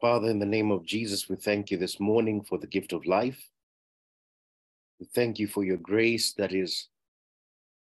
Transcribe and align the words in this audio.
Father, 0.00 0.30
in 0.30 0.38
the 0.38 0.46
name 0.46 0.70
of 0.70 0.84
Jesus, 0.84 1.28
we 1.28 1.34
thank 1.34 1.72
you 1.72 1.76
this 1.76 1.98
morning 1.98 2.44
for 2.44 2.56
the 2.56 2.68
gift 2.68 2.92
of 2.92 3.04
life. 3.04 3.50
We 5.00 5.06
thank 5.12 5.40
you 5.40 5.48
for 5.48 5.64
your 5.64 5.76
grace 5.76 6.34
that 6.34 6.52
is 6.52 6.86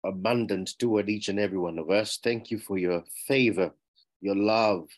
abundant 0.05 0.77
toward 0.77 1.09
each 1.09 1.29
and 1.29 1.39
every 1.39 1.57
one 1.57 1.79
of 1.79 1.89
us. 1.89 2.19
Thank 2.23 2.51
you 2.51 2.59
for 2.59 2.77
your 2.77 3.03
favor, 3.27 3.71
your 4.21 4.35
love, 4.35 4.89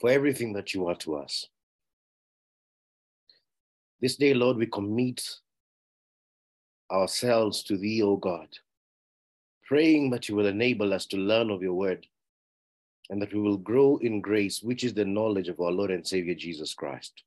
for 0.00 0.08
everything 0.08 0.52
that 0.52 0.72
you 0.72 0.86
are 0.86 0.96
to 0.96 1.16
us. 1.16 1.46
This 4.00 4.14
day, 4.14 4.34
Lord, 4.34 4.56
we 4.56 4.66
commit 4.66 5.20
ourselves 6.92 7.64
to 7.64 7.76
thee, 7.76 8.02
O 8.02 8.16
God, 8.16 8.48
praying 9.66 10.10
that 10.10 10.28
you 10.28 10.36
will 10.36 10.46
enable 10.46 10.94
us 10.94 11.06
to 11.06 11.16
learn 11.16 11.50
of 11.50 11.60
your 11.60 11.74
word 11.74 12.06
and 13.12 13.20
that 13.20 13.34
we 13.34 13.40
will 13.42 13.58
grow 13.58 13.98
in 13.98 14.22
grace, 14.22 14.62
which 14.62 14.82
is 14.82 14.94
the 14.94 15.04
knowledge 15.04 15.48
of 15.48 15.60
our 15.60 15.70
Lord 15.70 15.90
and 15.90 16.06
Savior 16.06 16.34
Jesus 16.34 16.72
Christ. 16.72 17.24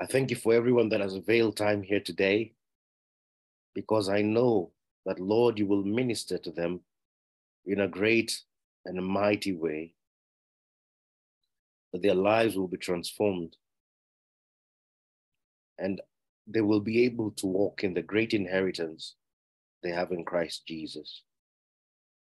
I 0.00 0.04
thank 0.04 0.30
you 0.30 0.36
for 0.36 0.52
everyone 0.52 0.88
that 0.88 1.00
has 1.00 1.14
availed 1.14 1.56
time 1.56 1.84
here 1.84 2.00
today, 2.00 2.54
because 3.76 4.08
I 4.08 4.20
know 4.20 4.72
that, 5.06 5.20
Lord, 5.20 5.60
you 5.60 5.66
will 5.68 5.84
minister 5.84 6.38
to 6.38 6.50
them 6.50 6.80
in 7.66 7.82
a 7.82 7.86
great 7.86 8.40
and 8.84 8.98
a 8.98 9.02
mighty 9.02 9.52
way, 9.52 9.94
that 11.92 12.02
their 12.02 12.16
lives 12.16 12.56
will 12.56 12.66
be 12.66 12.78
transformed 12.78 13.56
and 15.78 16.00
they 16.48 16.62
will 16.62 16.80
be 16.80 17.04
able 17.04 17.30
to 17.30 17.46
walk 17.46 17.84
in 17.84 17.94
the 17.94 18.02
great 18.02 18.34
inheritance 18.34 19.14
they 19.84 19.90
have 19.90 20.10
in 20.10 20.24
Christ 20.24 20.66
Jesus. 20.66 21.22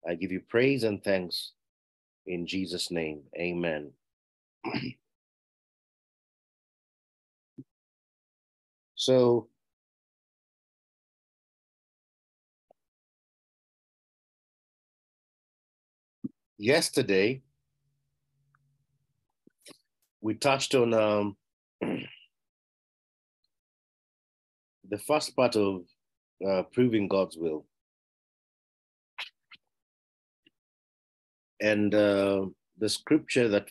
I 0.09 0.15
give 0.15 0.33
you 0.33 0.41
praise 0.41 0.84
and 0.84 1.03
thanks 1.03 1.53
in 2.27 2.47
Jesus' 2.47 2.91
name. 2.91 3.23
Amen. 3.37 3.93
so, 8.95 9.48
yesterday, 16.59 17.43
we 20.21 20.34
touched 20.34 20.75
on 20.75 20.95
um, 20.95 21.37
the 21.81 22.06
first 25.06 25.37
part 25.37 25.56
of 25.56 25.83
uh, 26.47 26.62
proving 26.73 27.09
God's 27.09 27.37
will. 27.37 27.65
And 31.61 31.94
uh, 31.94 32.47
the 32.78 32.89
scripture 32.89 33.48
that 33.48 33.70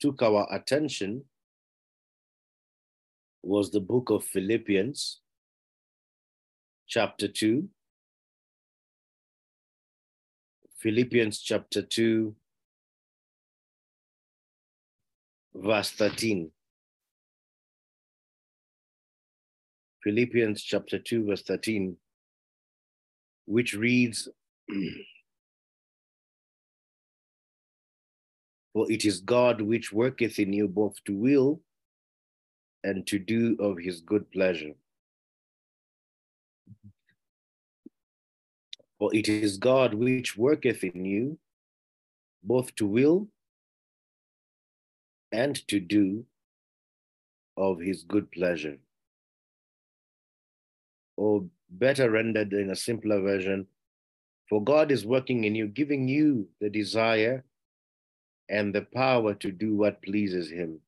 took 0.00 0.22
our 0.22 0.46
attention 0.52 1.24
was 3.42 3.70
the 3.70 3.80
book 3.80 4.10
of 4.10 4.24
Philippians, 4.24 5.20
chapter 6.86 7.28
2. 7.28 7.68
Philippians 10.80 11.40
chapter 11.40 11.82
2, 11.82 12.34
verse 15.54 15.90
13. 15.90 16.50
Philippians 20.04 20.62
chapter 20.62 20.98
2, 20.98 21.26
verse 21.26 21.42
13, 21.42 21.96
which 23.46 23.74
reads, 23.74 24.28
For 28.72 28.90
it 28.90 29.04
is 29.04 29.20
God 29.20 29.60
which 29.60 29.92
worketh 29.92 30.38
in 30.38 30.52
you 30.52 30.68
both 30.68 31.02
to 31.04 31.14
will 31.14 31.60
and 32.84 33.06
to 33.06 33.18
do 33.18 33.56
of 33.60 33.78
his 33.78 34.00
good 34.00 34.30
pleasure. 34.30 34.74
For 38.98 39.14
it 39.14 39.28
is 39.28 39.58
God 39.58 39.94
which 39.94 40.36
worketh 40.36 40.84
in 40.84 41.04
you 41.04 41.38
both 42.42 42.74
to 42.76 42.86
will 42.86 43.28
and 45.32 45.56
to 45.68 45.80
do 45.80 46.24
of 47.56 47.80
his 47.80 48.04
good 48.04 48.30
pleasure. 48.32 48.78
Or 51.16 51.44
better 51.70 52.10
rendered 52.10 52.52
in 52.52 52.70
a 52.70 52.76
simpler 52.76 53.20
version, 53.20 53.66
for 54.48 54.62
God 54.62 54.90
is 54.90 55.04
working 55.04 55.44
in 55.44 55.54
you, 55.54 55.66
giving 55.66 56.08
you 56.08 56.48
the 56.60 56.70
desire 56.70 57.44
and 58.48 58.74
the 58.74 58.82
power 58.82 59.34
to 59.34 59.50
do 59.50 59.76
what 59.76 60.02
pleases 60.02 60.50
Him. 60.50 60.80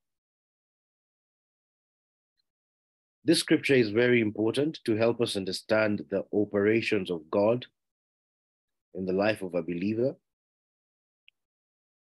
This 3.25 3.41
scripture 3.41 3.75
is 3.75 3.91
very 3.91 4.21
important 4.21 4.81
to 4.84 4.97
help 4.97 5.21
us 5.21 5.37
understand 5.37 6.04
the 6.10 6.25
operations 6.32 7.10
of 7.10 7.31
God 7.31 7.66
in 8.94 9.04
the 9.04 9.12
life 9.12 9.43
of 9.43 9.54
a 9.54 9.62
believer 9.62 10.16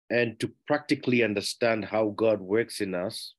and 0.10 0.40
to 0.40 0.52
practically 0.68 1.24
understand 1.24 1.86
how 1.86 2.10
God 2.10 2.40
works 2.42 2.82
in 2.82 2.96
us 2.96 3.34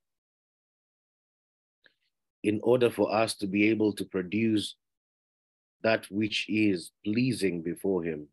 in 2.42 2.60
order 2.62 2.90
for 2.90 3.12
us 3.14 3.34
to 3.34 3.46
be 3.46 3.68
able 3.68 3.92
to 3.94 4.04
produce 4.04 4.74
that 5.82 6.10
which 6.10 6.46
is 6.48 6.92
pleasing 7.04 7.62
before 7.62 8.02
Him. 8.02 8.28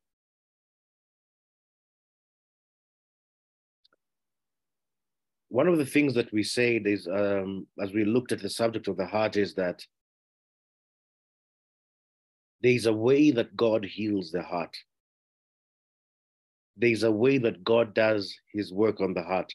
One 5.50 5.68
of 5.68 5.78
the 5.78 5.86
things 5.86 6.14
that 6.14 6.32
we 6.32 6.44
say 6.44 6.78
is, 6.78 7.08
um, 7.08 7.68
as 7.82 7.92
we 7.92 8.06
looked 8.06 8.32
at 8.32 8.42
the 8.42 8.50
subject 8.50 8.88
of 8.88 8.98
the 8.98 9.06
heart, 9.06 9.36
is 9.36 9.56
that 9.56 9.84
there's 12.62 12.86
a 12.86 12.94
way 12.94 13.32
that 13.32 13.56
God 13.56 13.84
heals 13.84 14.32
the 14.32 14.44
heart. 14.44 14.76
There's 16.78 17.04
a 17.04 17.12
way 17.12 17.40
that 17.40 17.64
God 17.64 17.94
does 17.94 18.34
his 18.54 18.72
work 18.72 19.02
on 19.02 19.14
the 19.14 19.24
heart. 19.24 19.52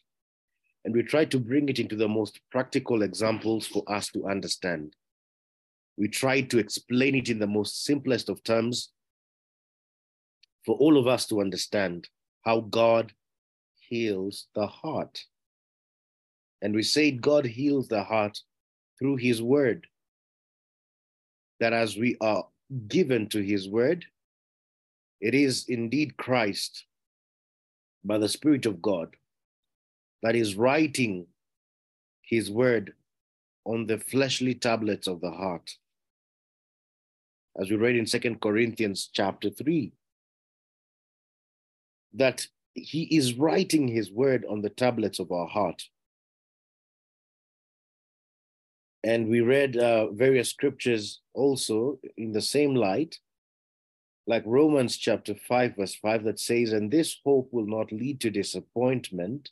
And 0.84 0.94
we 0.94 1.02
try 1.02 1.24
to 1.26 1.38
bring 1.38 1.68
it 1.68 1.78
into 1.78 1.96
the 1.96 2.08
most 2.08 2.40
practical 2.50 3.02
examples 3.02 3.66
for 3.66 3.82
us 3.90 4.08
to 4.08 4.26
understand. 4.26 4.94
We 5.96 6.08
try 6.08 6.40
to 6.42 6.58
explain 6.58 7.14
it 7.14 7.28
in 7.28 7.38
the 7.38 7.46
most 7.46 7.84
simplest 7.84 8.28
of 8.28 8.42
terms 8.42 8.90
for 10.66 10.76
all 10.76 10.98
of 10.98 11.06
us 11.06 11.26
to 11.26 11.40
understand 11.40 12.08
how 12.44 12.60
God 12.60 13.12
heals 13.78 14.48
the 14.54 14.66
heart. 14.66 15.22
And 16.64 16.74
we 16.74 16.82
say 16.82 17.10
God 17.10 17.44
heals 17.44 17.88
the 17.88 18.02
heart 18.02 18.40
through 18.98 19.16
his 19.16 19.42
word. 19.42 19.86
That 21.60 21.74
as 21.74 21.94
we 21.94 22.16
are 22.22 22.46
given 22.88 23.28
to 23.28 23.42
his 23.42 23.68
word, 23.68 24.06
it 25.20 25.34
is 25.34 25.66
indeed 25.68 26.16
Christ 26.16 26.86
by 28.02 28.16
the 28.16 28.30
Spirit 28.30 28.64
of 28.64 28.80
God 28.80 29.14
that 30.22 30.34
is 30.34 30.56
writing 30.56 31.26
his 32.22 32.50
word 32.50 32.94
on 33.66 33.86
the 33.86 33.98
fleshly 33.98 34.54
tablets 34.54 35.06
of 35.06 35.20
the 35.20 35.30
heart. 35.30 35.70
As 37.60 37.70
we 37.70 37.76
read 37.76 37.94
in 37.94 38.06
Second 38.06 38.40
Corinthians 38.40 39.10
chapter 39.12 39.50
3, 39.50 39.92
that 42.14 42.46
he 42.72 43.02
is 43.14 43.34
writing 43.34 43.86
his 43.86 44.10
word 44.10 44.46
on 44.48 44.62
the 44.62 44.70
tablets 44.70 45.18
of 45.18 45.30
our 45.30 45.46
heart. 45.46 45.82
And 49.04 49.28
we 49.28 49.42
read 49.42 49.76
uh, 49.76 50.10
various 50.12 50.48
scriptures 50.48 51.20
also 51.34 51.98
in 52.16 52.32
the 52.32 52.40
same 52.40 52.74
light, 52.74 53.18
like 54.26 54.42
Romans 54.46 54.96
chapter 54.96 55.34
5, 55.34 55.76
verse 55.76 55.94
5, 55.94 56.24
that 56.24 56.40
says, 56.40 56.72
And 56.72 56.90
this 56.90 57.18
hope 57.22 57.50
will 57.52 57.66
not 57.66 57.92
lead 57.92 58.18
to 58.22 58.30
disappointment, 58.30 59.50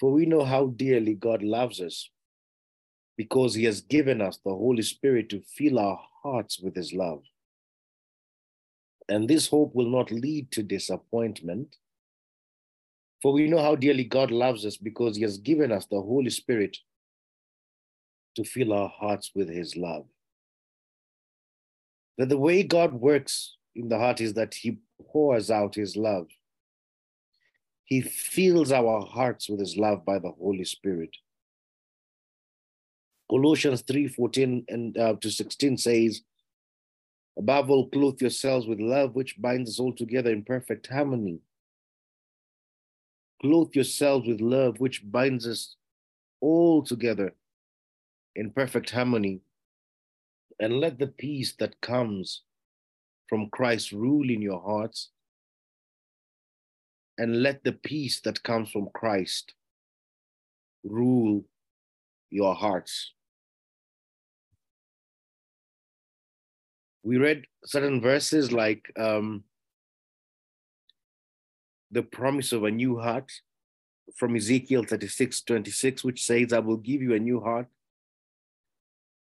for 0.00 0.10
we 0.10 0.26
know 0.26 0.44
how 0.44 0.66
dearly 0.66 1.14
God 1.14 1.44
loves 1.44 1.80
us, 1.80 2.10
because 3.16 3.54
he 3.54 3.62
has 3.64 3.82
given 3.82 4.20
us 4.20 4.40
the 4.44 4.50
Holy 4.50 4.82
Spirit 4.82 5.28
to 5.28 5.40
fill 5.56 5.78
our 5.78 6.00
hearts 6.24 6.58
with 6.58 6.74
his 6.74 6.92
love. 6.92 7.22
And 9.08 9.28
this 9.28 9.46
hope 9.46 9.76
will 9.76 9.88
not 9.88 10.10
lead 10.10 10.50
to 10.52 10.64
disappointment, 10.64 11.76
for 13.22 13.32
we 13.32 13.46
know 13.46 13.62
how 13.62 13.76
dearly 13.76 14.04
God 14.04 14.32
loves 14.32 14.66
us, 14.66 14.76
because 14.76 15.14
he 15.14 15.22
has 15.22 15.38
given 15.38 15.70
us 15.70 15.86
the 15.86 16.00
Holy 16.00 16.30
Spirit 16.30 16.78
to 18.38 18.44
fill 18.44 18.72
our 18.72 18.88
hearts 18.88 19.32
with 19.34 19.48
his 19.48 19.76
love. 19.76 20.06
That 22.18 22.28
the 22.28 22.38
way 22.38 22.62
God 22.62 22.92
works 22.92 23.56
in 23.74 23.88
the 23.88 23.98
heart 23.98 24.20
is 24.20 24.34
that 24.34 24.54
he 24.54 24.78
pours 25.10 25.50
out 25.50 25.74
his 25.74 25.96
love. 25.96 26.28
He 27.84 28.00
fills 28.00 28.70
our 28.70 29.04
hearts 29.04 29.48
with 29.48 29.58
his 29.58 29.76
love 29.76 30.04
by 30.04 30.20
the 30.20 30.30
Holy 30.30 30.64
Spirit. 30.64 31.10
Colossians 33.28 33.82
3 33.82 34.06
14 34.06 34.64
and 34.68 34.96
uh, 34.96 35.14
to 35.20 35.30
16 35.30 35.76
says, 35.76 36.20
Above 37.36 37.70
all, 37.70 37.88
clothe 37.88 38.20
yourselves 38.20 38.68
with 38.68 38.78
love, 38.78 39.16
which 39.16 39.34
binds 39.40 39.70
us 39.70 39.80
all 39.80 39.92
together 39.92 40.30
in 40.30 40.44
perfect 40.44 40.86
harmony. 40.86 41.40
Clothe 43.42 43.74
yourselves 43.74 44.28
with 44.28 44.40
love, 44.40 44.78
which 44.78 45.02
binds 45.04 45.44
us 45.46 45.74
all 46.40 46.84
together 46.84 47.34
in 48.38 48.50
perfect 48.50 48.90
harmony. 48.90 49.40
And 50.60 50.80
let 50.80 50.98
the 50.98 51.08
peace 51.08 51.54
that 51.58 51.80
comes 51.80 52.42
from 53.28 53.50
Christ 53.50 53.92
rule 53.92 54.30
in 54.30 54.40
your 54.40 54.62
hearts. 54.62 55.10
And 57.18 57.42
let 57.42 57.64
the 57.64 57.72
peace 57.72 58.20
that 58.20 58.42
comes 58.44 58.70
from 58.70 58.88
Christ 58.94 59.54
rule 60.84 61.44
your 62.30 62.54
hearts. 62.54 63.12
We 67.02 67.16
read 67.16 67.44
certain 67.64 68.00
verses 68.00 68.52
like 68.52 68.92
um, 68.96 69.44
the 71.90 72.02
promise 72.02 72.52
of 72.52 72.64
a 72.64 72.70
new 72.70 73.00
heart 73.00 73.32
from 74.16 74.36
Ezekiel 74.36 74.84
36 74.84 75.42
26, 75.42 76.04
which 76.04 76.24
says, 76.24 76.52
I 76.52 76.60
will 76.60 76.76
give 76.76 77.02
you 77.02 77.14
a 77.14 77.18
new 77.18 77.40
heart 77.40 77.66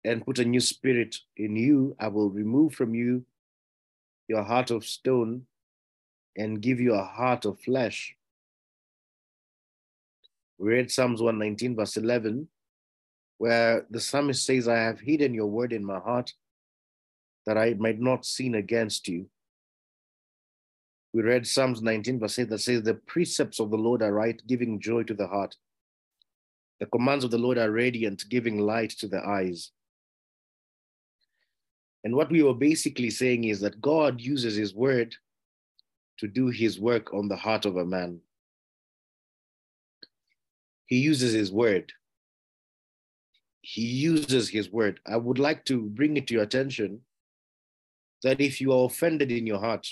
and 0.03 0.25
put 0.25 0.39
a 0.39 0.45
new 0.45 0.59
spirit 0.59 1.15
in 1.37 1.55
you. 1.55 1.95
I 1.99 2.07
will 2.07 2.29
remove 2.29 2.73
from 2.73 2.95
you 2.95 3.25
your 4.27 4.43
heart 4.43 4.71
of 4.71 4.85
stone 4.85 5.45
and 6.37 6.61
give 6.61 6.79
you 6.79 6.93
a 6.93 7.03
heart 7.03 7.45
of 7.45 7.59
flesh. 7.59 8.15
We 10.57 10.69
read 10.69 10.91
Psalms 10.91 11.21
119, 11.21 11.75
verse 11.75 11.97
11, 11.97 12.47
where 13.37 13.85
the 13.89 13.99
psalmist 13.99 14.45
says, 14.45 14.67
I 14.67 14.77
have 14.77 14.99
hidden 14.99 15.33
your 15.33 15.47
word 15.47 15.73
in 15.73 15.83
my 15.83 15.99
heart 15.99 16.33
that 17.45 17.57
I 17.57 17.73
might 17.73 17.99
not 17.99 18.25
sin 18.25 18.55
against 18.55 19.07
you. 19.07 19.25
We 21.13 21.23
read 21.23 21.45
Psalms 21.45 21.81
19, 21.81 22.19
verse 22.19 22.39
8, 22.39 22.49
that 22.49 22.59
says, 22.59 22.83
The 22.83 22.93
precepts 22.93 23.59
of 23.59 23.69
the 23.69 23.77
Lord 23.77 24.01
are 24.01 24.13
right, 24.13 24.41
giving 24.47 24.79
joy 24.79 25.03
to 25.03 25.13
the 25.13 25.27
heart. 25.27 25.55
The 26.79 26.85
commands 26.85 27.25
of 27.25 27.31
the 27.31 27.37
Lord 27.37 27.57
are 27.57 27.71
radiant, 27.71 28.23
giving 28.29 28.59
light 28.59 28.91
to 28.99 29.07
the 29.07 29.19
eyes. 29.25 29.71
And 32.03 32.15
what 32.15 32.31
we 32.31 32.41
were 32.41 32.53
basically 32.53 33.09
saying 33.09 33.43
is 33.43 33.59
that 33.61 33.81
God 33.81 34.19
uses 34.19 34.55
his 34.55 34.73
word 34.73 35.15
to 36.17 36.27
do 36.27 36.47
his 36.47 36.79
work 36.79 37.13
on 37.13 37.27
the 37.27 37.35
heart 37.35 37.65
of 37.65 37.77
a 37.77 37.85
man. 37.85 38.19
He 40.87 40.97
uses 40.97 41.33
his 41.33 41.51
word. 41.51 41.91
He 43.61 43.81
uses 43.81 44.49
his 44.49 44.71
word. 44.71 44.99
I 45.05 45.17
would 45.17 45.39
like 45.39 45.63
to 45.65 45.83
bring 45.83 46.17
it 46.17 46.27
to 46.27 46.33
your 46.33 46.43
attention 46.43 47.01
that 48.23 48.41
if 48.41 48.59
you 48.59 48.73
are 48.73 48.85
offended 48.85 49.31
in 49.31 49.45
your 49.47 49.59
heart 49.59 49.87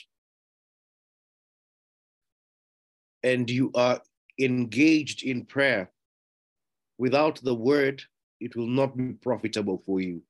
and 3.23 3.49
you 3.49 3.71
are 3.75 4.01
engaged 4.39 5.23
in 5.23 5.45
prayer 5.45 5.91
without 6.97 7.39
the 7.43 7.55
word, 7.55 8.01
it 8.39 8.55
will 8.55 8.67
not 8.67 8.97
be 8.97 9.13
profitable 9.13 9.81
for 9.85 9.99
you. 9.99 10.21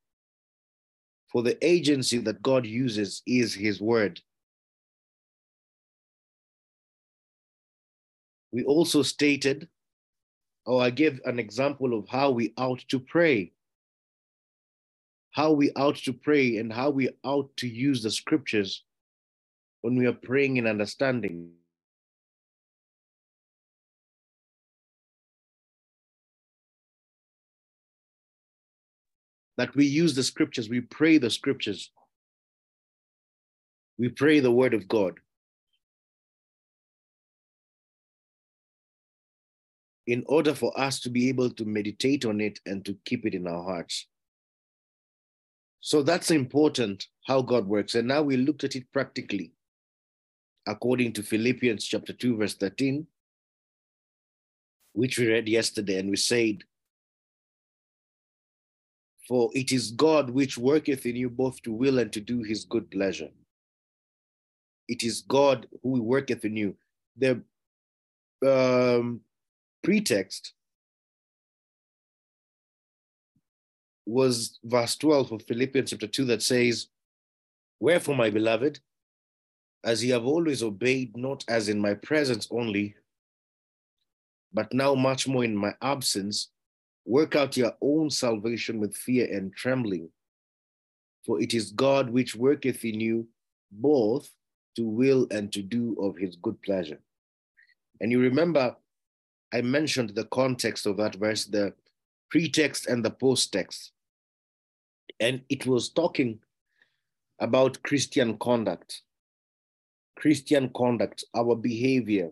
For 1.32 1.44
the 1.44 1.64
agency 1.66 2.18
that 2.20 2.42
God 2.42 2.66
uses 2.66 3.22
is 3.28 3.54
his 3.54 3.80
word. 3.80 4.20
We 8.52 8.64
also 8.64 9.04
stated, 9.04 9.68
or 10.66 10.82
I 10.82 10.90
gave 10.90 11.22
an 11.26 11.38
example 11.38 11.98
of 11.98 12.10
how 12.10 12.32
we 12.32 12.54
ought 12.58 12.84
to 12.90 13.00
pray. 13.00 13.54
How 15.32 15.52
we 15.52 15.72
ought 15.74 15.98
to 15.98 16.14
pray 16.14 16.58
and 16.58 16.74
how 16.74 16.90
we 16.90 17.10
ought 17.24 17.56
to 17.58 17.68
use 17.68 18.02
the 18.02 18.10
scriptures 18.10 18.84
when 19.82 19.96
we 19.96 20.08
are 20.08 20.14
praying 20.14 20.58
in 20.58 20.66
understanding. 20.66 21.52
That 29.60 29.76
we 29.76 29.86
use 29.86 30.16
the 30.16 30.24
scriptures, 30.24 30.70
we 30.70 30.80
pray 30.80 31.18
the 31.18 31.30
scriptures, 31.30 31.92
we 33.98 34.08
pray 34.08 34.40
the 34.40 34.50
word 34.50 34.74
of 34.74 34.88
God. 34.88 35.16
In 40.08 40.24
order 40.28 40.56
for 40.56 40.72
us 40.80 41.02
to 41.02 41.10
be 41.10 41.28
able 41.28 41.50
to 41.50 41.66
meditate 41.66 42.24
on 42.24 42.40
it 42.40 42.62
and 42.66 42.86
to 42.86 42.98
keep 43.04 43.26
it 43.26 43.36
in 43.36 43.48
our 43.48 43.62
hearts. 43.62 44.08
So 45.82 46.04
that's 46.04 46.32
important 46.32 47.08
how 47.28 47.42
God 47.42 47.68
works. 47.68 47.96
And 47.96 48.08
now 48.08 48.22
we 48.22 48.38
looked 48.38 48.64
at 48.64 48.78
it 48.78 48.86
practically 48.94 49.52
according 50.68 51.12
to 51.14 51.22
Philippians 51.22 51.84
chapter 51.84 52.14
2, 52.14 52.38
verse 52.38 52.54
13, 52.54 53.06
which 54.94 55.18
we 55.20 55.28
read 55.28 55.50
yesterday, 55.50 56.00
and 56.00 56.10
we 56.10 56.16
said, 56.16 56.64
for 59.30 59.52
it 59.54 59.72
is 59.72 59.92
God 59.92 60.32
which 60.32 60.58
worketh 60.58 61.06
in 61.06 61.16
you 61.16 61.30
both 61.30 61.62
to 61.62 61.72
will 61.72 62.00
and 62.00 62.12
to 62.14 62.20
do 62.20 62.42
his 62.42 62.66
good 62.66 62.90
pleasure. 62.90 63.30
It 64.88 65.04
is 65.04 65.22
God 65.22 65.68
who 65.84 66.02
worketh 66.02 66.46
in 66.46 66.58
you. 66.58 66.76
The 67.16 67.44
um, 68.44 69.22
pretext 69.84 70.54
was 74.08 74.58
verse 74.64 74.96
12 74.96 75.32
of 75.32 75.44
Philippians 75.44 75.92
chapter 75.92 76.08
2 76.08 76.26
that 76.26 76.42
says, 76.42 76.88
Wherefore, 77.80 78.16
my 78.16 78.32
beloved, 78.32 78.80
as 79.84 80.04
ye 80.04 80.10
have 80.10 80.26
always 80.26 80.64
obeyed, 80.64 81.16
not 81.16 81.46
as 81.48 81.70
in 81.70 81.80
my 81.80 81.94
presence 81.94 82.48
only, 82.50 82.96
but 84.52 84.74
now 84.74 84.96
much 84.96 85.28
more 85.28 85.44
in 85.44 85.56
my 85.56 85.76
absence, 85.84 86.50
Work 87.10 87.36
out 87.36 87.58
your 87.58 87.74
own 87.82 88.12
salvation 88.12 88.80
with 88.80 88.96
fear 88.96 89.26
and 89.36 89.52
trembling, 89.52 90.12
for 91.26 91.42
it 91.42 91.56
is 91.56 91.72
God 91.72 92.12
which 92.12 92.36
worketh 92.36 92.86
in 92.86 93.00
you 93.00 93.28
both 93.72 94.30
to 94.76 94.84
will 94.84 95.26
and 95.32 95.52
to 95.54 95.64
do 95.64 95.96
of 96.00 96.16
his 96.18 96.36
good 96.36 96.62
pleasure. 96.62 97.00
And 98.00 98.12
you 98.12 98.20
remember, 98.20 98.76
I 99.52 99.62
mentioned 99.62 100.12
the 100.12 100.26
context 100.26 100.86
of 100.86 100.98
that 100.98 101.16
verse, 101.16 101.46
the 101.46 101.74
pretext 102.30 102.86
and 102.86 103.04
the 103.04 103.10
post 103.10 103.52
text. 103.52 103.92
And 105.20 105.42
it 105.50 105.66
was 105.66 105.90
talking 105.90 106.38
about 107.40 107.82
Christian 107.82 108.38
conduct, 108.38 109.02
Christian 110.16 110.70
conduct, 110.76 111.24
our 111.36 111.56
behavior, 111.56 112.30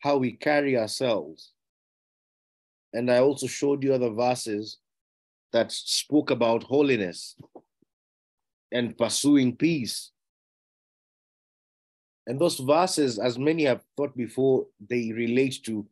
how 0.00 0.16
we 0.16 0.32
carry 0.32 0.76
ourselves. 0.76 1.52
And 2.92 3.10
I 3.10 3.18
also 3.18 3.46
showed 3.46 3.82
you 3.82 3.94
other 3.94 4.10
verses 4.10 4.78
that 5.52 5.72
spoke 5.72 6.30
about 6.30 6.62
holiness 6.62 7.36
and 8.72 8.96
pursuing 8.96 9.56
peace. 9.56 10.10
And 12.26 12.38
those 12.38 12.58
verses, 12.58 13.18
as 13.18 13.38
many 13.38 13.64
have 13.64 13.82
thought 13.96 14.16
before, 14.16 14.66
they 14.88 15.12
relate 15.12 15.62
to 15.64 15.86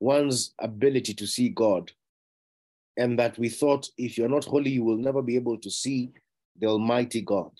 one's 0.00 0.54
ability 0.58 1.14
to 1.14 1.26
see 1.26 1.48
God. 1.48 1.90
And 2.96 3.18
that 3.18 3.38
we 3.38 3.48
thought 3.48 3.88
if 3.96 4.18
you're 4.18 4.28
not 4.28 4.44
holy, 4.44 4.70
you 4.70 4.84
will 4.84 4.96
never 4.96 5.22
be 5.22 5.36
able 5.36 5.56
to 5.58 5.70
see 5.70 6.10
the 6.58 6.66
Almighty 6.66 7.22
God. 7.22 7.52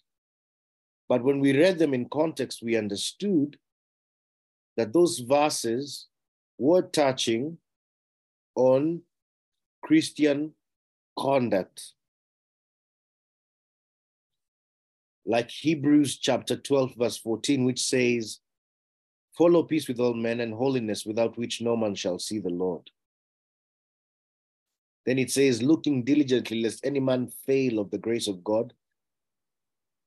But 1.08 1.24
when 1.24 1.40
we 1.40 1.58
read 1.58 1.78
them 1.78 1.94
in 1.94 2.08
context, 2.08 2.62
we 2.62 2.76
understood 2.76 3.56
that 4.76 4.92
those 4.92 5.20
verses 5.20 6.06
were 6.58 6.82
touching 6.82 7.56
on 8.58 9.02
Christian 9.82 10.52
conduct. 11.16 11.92
Like 15.24 15.48
Hebrews 15.48 16.18
chapter 16.18 16.56
12, 16.56 16.96
verse 16.96 17.18
14, 17.18 17.64
which 17.64 17.80
says, 17.80 18.40
Follow 19.36 19.62
peace 19.62 19.86
with 19.86 20.00
all 20.00 20.14
men 20.14 20.40
and 20.40 20.52
holiness, 20.52 21.06
without 21.06 21.38
which 21.38 21.60
no 21.60 21.76
man 21.76 21.94
shall 21.94 22.18
see 22.18 22.40
the 22.40 22.50
Lord. 22.50 22.90
Then 25.06 25.20
it 25.20 25.30
says, 25.30 25.62
Looking 25.62 26.02
diligently, 26.02 26.62
lest 26.62 26.84
any 26.84 26.98
man 26.98 27.30
fail 27.46 27.78
of 27.78 27.92
the 27.92 27.98
grace 27.98 28.26
of 28.26 28.42
God, 28.42 28.72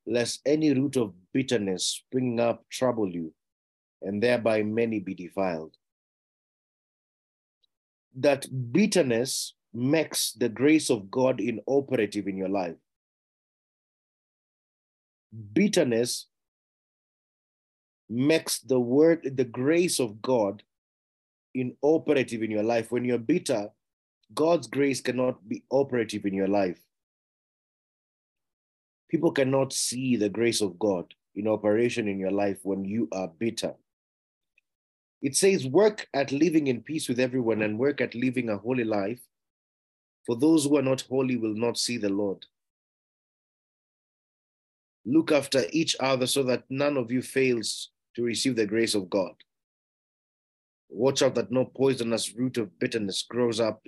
lest 0.06 0.42
any 0.46 0.74
root 0.74 0.98
of 0.98 1.14
bitterness 1.32 1.86
spring 1.86 2.42
up 2.42 2.68
trouble 2.70 3.08
you, 3.08 3.34
and 4.02 4.22
thereby 4.22 4.62
many 4.64 5.00
be 5.00 5.14
defiled 5.14 5.78
that 8.16 8.48
bitterness 8.72 9.54
makes 9.74 10.34
the 10.34 10.50
grace 10.50 10.90
of 10.90 11.10
God 11.10 11.40
inoperative 11.40 12.28
in 12.28 12.38
your 12.38 12.50
life. 12.50 12.76
Bitterness 15.54 16.28
makes 18.10 18.60
the 18.60 18.80
word, 18.80 19.32
the 19.36 19.46
grace 19.46 20.00
of 20.00 20.22
God 20.22 20.64
inoperative 21.54 22.44
in 22.44 22.52
your 22.52 22.64
life. 22.64 22.92
When 22.92 23.06
you're 23.06 23.18
bitter, 23.18 23.70
God's 24.34 24.68
grace 24.68 25.02
cannot 25.02 25.48
be 25.48 25.64
operative 25.72 26.26
in 26.26 26.34
your 26.34 26.48
life. 26.48 26.80
People 29.10 29.32
cannot 29.32 29.74
see 29.74 30.16
the 30.16 30.30
grace 30.30 30.62
of 30.62 30.80
God 30.80 31.14
in 31.36 31.48
operation 31.48 32.08
in 32.08 32.20
your 32.20 32.32
life 32.32 32.60
when 32.64 32.86
you 32.86 33.08
are 33.12 33.28
bitter. 33.28 33.74
It 35.22 35.36
says, 35.36 35.68
work 35.68 36.08
at 36.14 36.32
living 36.32 36.68
in 36.68 36.82
peace 36.82 37.08
with 37.08 37.20
everyone 37.20 37.62
and 37.62 37.78
work 37.78 38.02
at 38.02 38.16
living 38.16 38.50
a 38.50 38.58
holy 38.58 38.84
life, 38.84 39.20
for 40.26 40.36
those 40.36 40.66
who 40.66 40.78
are 40.78 40.84
not 40.84 41.02
holy 41.02 41.38
will 41.38 41.54
not 41.54 41.78
see 41.78 41.98
the 41.98 42.10
Lord. 42.10 42.46
Look 45.06 45.32
after 45.32 45.64
each 45.72 45.96
other 46.00 46.28
so 46.28 46.44
that 46.44 46.64
none 46.70 46.98
of 46.98 47.12
you 47.12 47.22
fails 47.22 47.90
to 48.16 48.24
receive 48.24 48.56
the 48.56 48.66
grace 48.66 48.96
of 48.96 49.10
God. 49.10 49.34
Watch 50.90 51.22
out 51.22 51.36
that 51.36 51.52
no 51.52 51.66
poisonous 51.66 52.34
root 52.36 52.58
of 52.58 52.78
bitterness 52.80 53.24
grows 53.28 53.60
up 53.60 53.82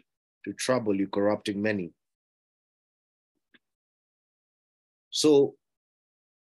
to 0.45 0.53
trouble 0.53 0.95
you, 0.95 1.07
corrupting 1.07 1.61
many. 1.61 1.91
So, 5.09 5.55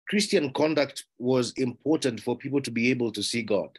Christian 0.08 0.52
conduct 0.52 1.06
was 1.18 1.52
important 1.56 2.20
for 2.20 2.36
people 2.36 2.60
to 2.60 2.70
be 2.70 2.90
able 2.90 3.10
to 3.12 3.22
see 3.22 3.42
God. 3.42 3.70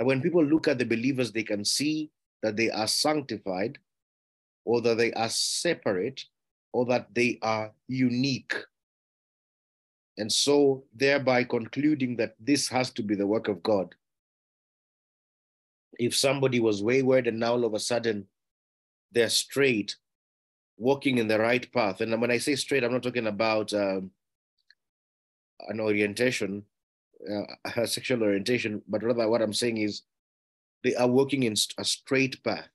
That 0.00 0.06
when 0.06 0.22
people 0.22 0.42
look 0.42 0.66
at 0.66 0.78
the 0.78 0.86
believers, 0.86 1.30
they 1.30 1.42
can 1.42 1.62
see 1.62 2.10
that 2.42 2.56
they 2.56 2.70
are 2.70 2.86
sanctified, 2.86 3.76
or 4.64 4.80
that 4.80 4.96
they 4.96 5.12
are 5.12 5.28
separate, 5.28 6.24
or 6.72 6.86
that 6.86 7.14
they 7.14 7.38
are 7.42 7.72
unique. 7.86 8.54
And 10.16 10.32
so, 10.32 10.84
thereby 10.94 11.44
concluding 11.44 12.16
that 12.16 12.34
this 12.40 12.66
has 12.68 12.88
to 12.92 13.02
be 13.02 13.14
the 13.14 13.26
work 13.26 13.48
of 13.48 13.62
God. 13.62 13.94
If 15.98 16.16
somebody 16.16 16.60
was 16.60 16.82
wayward 16.82 17.26
and 17.26 17.38
now 17.38 17.52
all 17.52 17.66
of 17.66 17.74
a 17.74 17.78
sudden 17.78 18.26
they're 19.12 19.28
straight, 19.28 19.96
walking 20.78 21.18
in 21.18 21.28
the 21.28 21.38
right 21.38 21.70
path. 21.72 22.00
And 22.00 22.18
when 22.18 22.30
I 22.30 22.38
say 22.38 22.54
straight, 22.54 22.84
I'm 22.84 22.92
not 22.92 23.02
talking 23.02 23.26
about 23.26 23.74
um, 23.74 24.12
an 25.68 25.78
orientation, 25.78 26.64
uh, 27.28 27.42
a 27.76 27.86
sexual 27.86 28.22
orientation, 28.22 28.82
but 28.88 29.02
rather 29.02 29.28
what 29.28 29.42
I'm 29.42 29.52
saying 29.52 29.78
is 29.78 30.02
they 30.82 30.94
are 30.94 31.08
walking 31.08 31.42
in 31.42 31.54
a 31.78 31.84
straight 31.84 32.42
path. 32.42 32.68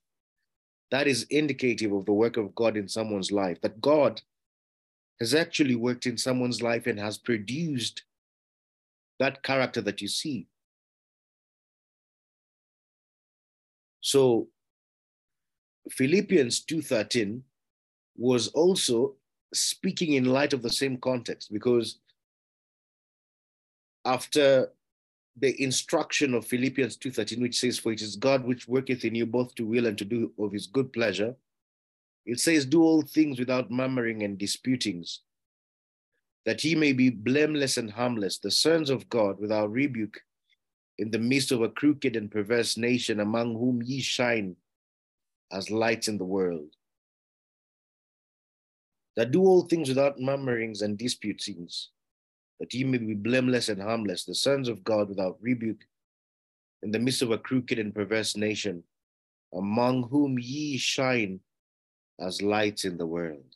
That 0.91 1.07
is 1.07 1.23
indicative 1.29 1.91
of 1.91 2.05
the 2.05 2.13
work 2.13 2.37
of 2.37 2.53
God 2.53 2.77
in 2.77 2.87
someone's 2.87 3.31
life, 3.31 3.59
that 3.61 3.81
God 3.81 4.21
has 5.19 5.33
actually 5.33 5.75
worked 5.75 6.05
in 6.05 6.17
someone's 6.17 6.61
life 6.61 6.87
and 6.87 6.99
has 6.99 7.17
produced 7.17 8.03
that 9.19 9.41
character 9.43 9.81
that 9.81 10.01
you 10.01 10.07
see. 10.07 10.47
So 14.01 14.49
Philippians 15.89 16.59
2:13 16.61 17.43
was 18.17 18.49
also 18.49 19.15
speaking 19.53 20.13
in 20.13 20.25
light 20.25 20.53
of 20.53 20.61
the 20.61 20.69
same 20.69 20.97
context 20.97 21.51
because 21.51 21.99
after 24.05 24.71
the 25.37 25.61
instruction 25.61 26.33
of 26.33 26.47
Philippians 26.47 26.97
2:13 26.97 27.41
which 27.41 27.59
says 27.59 27.77
for 27.77 27.91
it 27.91 28.01
is 28.01 28.15
God 28.15 28.45
which 28.45 28.67
worketh 28.67 29.03
in 29.03 29.15
you 29.15 29.25
both 29.25 29.53
to 29.55 29.65
will 29.65 29.85
and 29.85 29.97
to 29.97 30.05
do 30.05 30.31
of 30.39 30.51
his 30.53 30.67
good 30.67 30.93
pleasure 30.93 31.35
it 32.25 32.39
says 32.39 32.65
do 32.65 32.81
all 32.81 33.01
things 33.01 33.37
without 33.37 33.69
murmuring 33.69 34.23
and 34.23 34.37
disputings 34.37 35.21
that 36.45 36.63
ye 36.63 36.75
may 36.75 36.93
be 36.93 37.09
blameless 37.09 37.77
and 37.77 37.91
harmless 37.91 38.37
the 38.37 38.51
sons 38.51 38.89
of 38.89 39.09
God 39.09 39.39
without 39.39 39.71
rebuke 39.71 40.21
in 40.97 41.11
the 41.11 41.19
midst 41.19 41.51
of 41.51 41.61
a 41.61 41.69
crooked 41.69 42.15
and 42.15 42.31
perverse 42.31 42.77
nation 42.77 43.19
among 43.19 43.53
whom 43.53 43.81
ye 43.83 43.99
shine 43.99 44.55
as 45.51 45.69
lights 45.69 46.07
in 46.07 46.17
the 46.17 46.25
world. 46.25 46.69
That 49.15 49.31
do 49.31 49.41
all 49.41 49.63
things 49.63 49.89
without 49.89 50.19
murmurings 50.19 50.81
and 50.81 50.97
disputings, 50.97 51.89
that 52.59 52.73
ye 52.73 52.83
may 52.83 52.97
be 52.97 53.13
blameless 53.13 53.69
and 53.69 53.81
harmless, 53.81 54.23
the 54.23 54.35
sons 54.35 54.69
of 54.69 54.83
God 54.83 55.09
without 55.09 55.37
rebuke, 55.41 55.83
in 56.83 56.91
the 56.91 56.99
midst 56.99 57.21
of 57.21 57.31
a 57.31 57.37
crooked 57.37 57.79
and 57.79 57.93
perverse 57.93 58.37
nation, 58.37 58.83
among 59.53 60.03
whom 60.09 60.37
ye 60.39 60.77
shine 60.77 61.39
as 62.19 62.41
lights 62.41 62.85
in 62.85 62.97
the 62.97 63.05
world. 63.05 63.55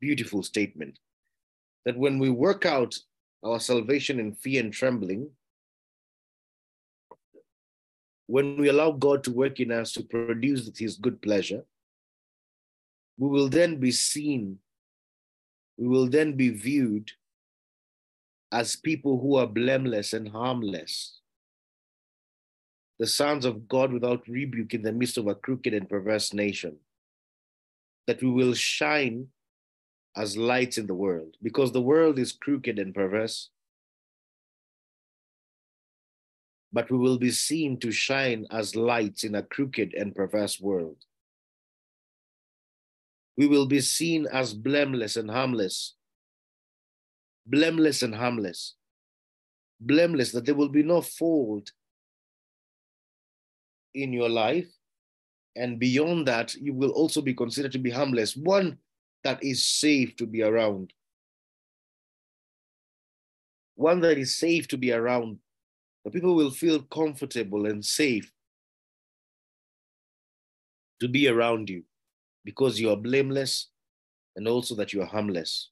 Beautiful 0.00 0.42
statement. 0.42 0.98
That 1.84 1.96
when 1.96 2.18
we 2.18 2.30
work 2.30 2.66
out 2.66 2.98
our 3.44 3.60
salvation 3.60 4.18
in 4.18 4.34
fear 4.34 4.62
and 4.62 4.72
trembling, 4.72 5.30
when 8.26 8.56
we 8.56 8.68
allow 8.68 8.92
God 8.92 9.24
to 9.24 9.32
work 9.32 9.60
in 9.60 9.72
us 9.72 9.92
to 9.92 10.02
produce 10.02 10.70
his 10.78 10.96
good 10.96 11.20
pleasure, 11.20 11.64
we 13.18 13.28
will 13.28 13.48
then 13.48 13.76
be 13.76 13.90
seen, 13.90 14.58
we 15.76 15.88
will 15.88 16.08
then 16.08 16.34
be 16.34 16.50
viewed 16.50 17.10
as 18.52 18.76
people 18.76 19.20
who 19.20 19.36
are 19.36 19.46
blameless 19.46 20.12
and 20.12 20.28
harmless. 20.28 21.20
The 22.98 23.06
sons 23.06 23.44
of 23.44 23.68
God 23.68 23.92
without 23.92 24.26
rebuke 24.28 24.74
in 24.74 24.82
the 24.82 24.92
midst 24.92 25.16
of 25.16 25.26
a 25.26 25.34
crooked 25.34 25.72
and 25.72 25.88
perverse 25.88 26.34
nation. 26.34 26.76
That 28.06 28.22
we 28.22 28.30
will 28.30 28.54
shine 28.54 29.28
as 30.16 30.36
lights 30.36 30.76
in 30.76 30.86
the 30.86 30.94
world 30.94 31.36
because 31.42 31.72
the 31.72 31.80
world 31.80 32.18
is 32.18 32.32
crooked 32.32 32.78
and 32.78 32.94
perverse. 32.94 33.50
but 36.72 36.90
we 36.90 36.98
will 36.98 37.18
be 37.18 37.30
seen 37.30 37.78
to 37.80 37.90
shine 37.90 38.46
as 38.50 38.76
lights 38.76 39.24
in 39.24 39.34
a 39.34 39.42
crooked 39.42 39.94
and 39.94 40.14
perverse 40.14 40.60
world. 40.60 40.96
We 43.36 43.46
will 43.46 43.66
be 43.66 43.80
seen 43.80 44.26
as 44.30 44.54
blameless 44.54 45.16
and 45.16 45.30
harmless. 45.30 45.94
Blameless 47.50 48.02
and 48.02 48.14
harmless. 48.14 48.76
Blameless, 49.80 50.32
that 50.32 50.46
there 50.46 50.54
will 50.54 50.68
be 50.68 50.82
no 50.82 51.00
fault 51.02 51.72
in 53.94 54.12
your 54.12 54.28
life. 54.28 54.68
And 55.56 55.78
beyond 55.78 56.28
that, 56.28 56.54
you 56.54 56.72
will 56.72 56.90
also 56.90 57.20
be 57.20 57.34
considered 57.34 57.72
to 57.72 57.78
be 57.78 57.90
harmless, 57.90 58.36
one 58.36 58.78
that 59.24 59.42
is 59.42 59.64
safe 59.64 60.16
to 60.16 60.26
be 60.26 60.42
around. 60.42 60.92
One 63.74 64.00
that 64.00 64.16
is 64.16 64.36
safe 64.36 64.68
to 64.68 64.78
be 64.78 64.92
around 64.92 65.38
the 66.04 66.10
people 66.10 66.34
will 66.34 66.50
feel 66.50 66.82
comfortable 66.82 67.66
and 67.66 67.84
safe 67.84 68.32
to 71.00 71.08
be 71.08 71.28
around 71.28 71.68
you 71.68 71.84
because 72.44 72.80
you 72.80 72.90
are 72.90 72.96
blameless 72.96 73.68
and 74.36 74.48
also 74.48 74.74
that 74.76 74.92
you 74.92 75.02
are 75.02 75.06
harmless. 75.06 75.69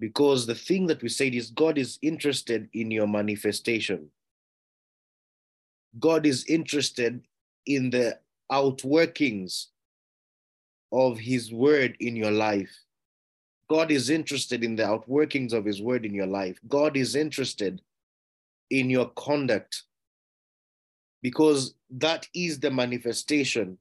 Because 0.00 0.46
the 0.46 0.54
thing 0.54 0.86
that 0.86 1.02
we 1.02 1.10
said 1.10 1.34
is 1.34 1.50
God 1.50 1.78
is 1.78 1.98
interested 2.02 2.68
in 2.72 2.90
your 2.90 3.06
manifestation. 3.06 4.08
God 5.98 6.24
is 6.24 6.44
interested 6.46 7.22
in 7.66 7.90
the 7.90 8.18
outworkings 8.50 9.66
of 10.90 11.18
his 11.18 11.52
word 11.52 11.96
in 12.00 12.16
your 12.16 12.30
life. 12.30 12.70
God 13.68 13.92
is 13.92 14.10
interested 14.10 14.64
in 14.64 14.74
the 14.74 14.82
outworkings 14.82 15.52
of 15.52 15.64
his 15.64 15.80
word 15.82 16.04
in 16.04 16.14
your 16.14 16.26
life. 16.26 16.58
God 16.66 16.96
is 16.96 17.14
interested 17.14 17.82
in 18.70 18.88
your 18.88 19.10
conduct 19.10 19.84
because 21.22 21.74
that 21.90 22.26
is 22.34 22.58
the 22.58 22.70
manifestation 22.70 23.78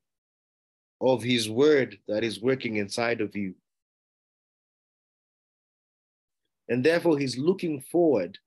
of 1.02 1.24
his 1.24 1.50
word 1.50 1.98
that 2.08 2.24
is 2.24 2.42
working 2.42 2.76
inside 2.76 3.22
of 3.22 3.36
you. 3.36 3.56
And 6.70 6.84
therefore, 6.84 7.18
he's 7.18 7.38
looking 7.38 7.82
forward 7.82 8.38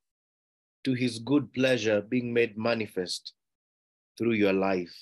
to 0.85 0.95
his 0.95 1.19
good 1.19 1.53
pleasure 1.53 2.01
being 2.01 2.33
made 2.33 2.57
manifest 2.57 3.35
through 4.17 4.33
your 4.33 4.53
life. 4.53 4.95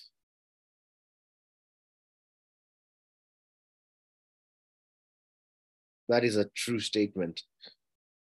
That 6.09 6.25
is 6.25 6.37
a 6.37 6.51
true 6.57 6.81
statement. 6.81 7.43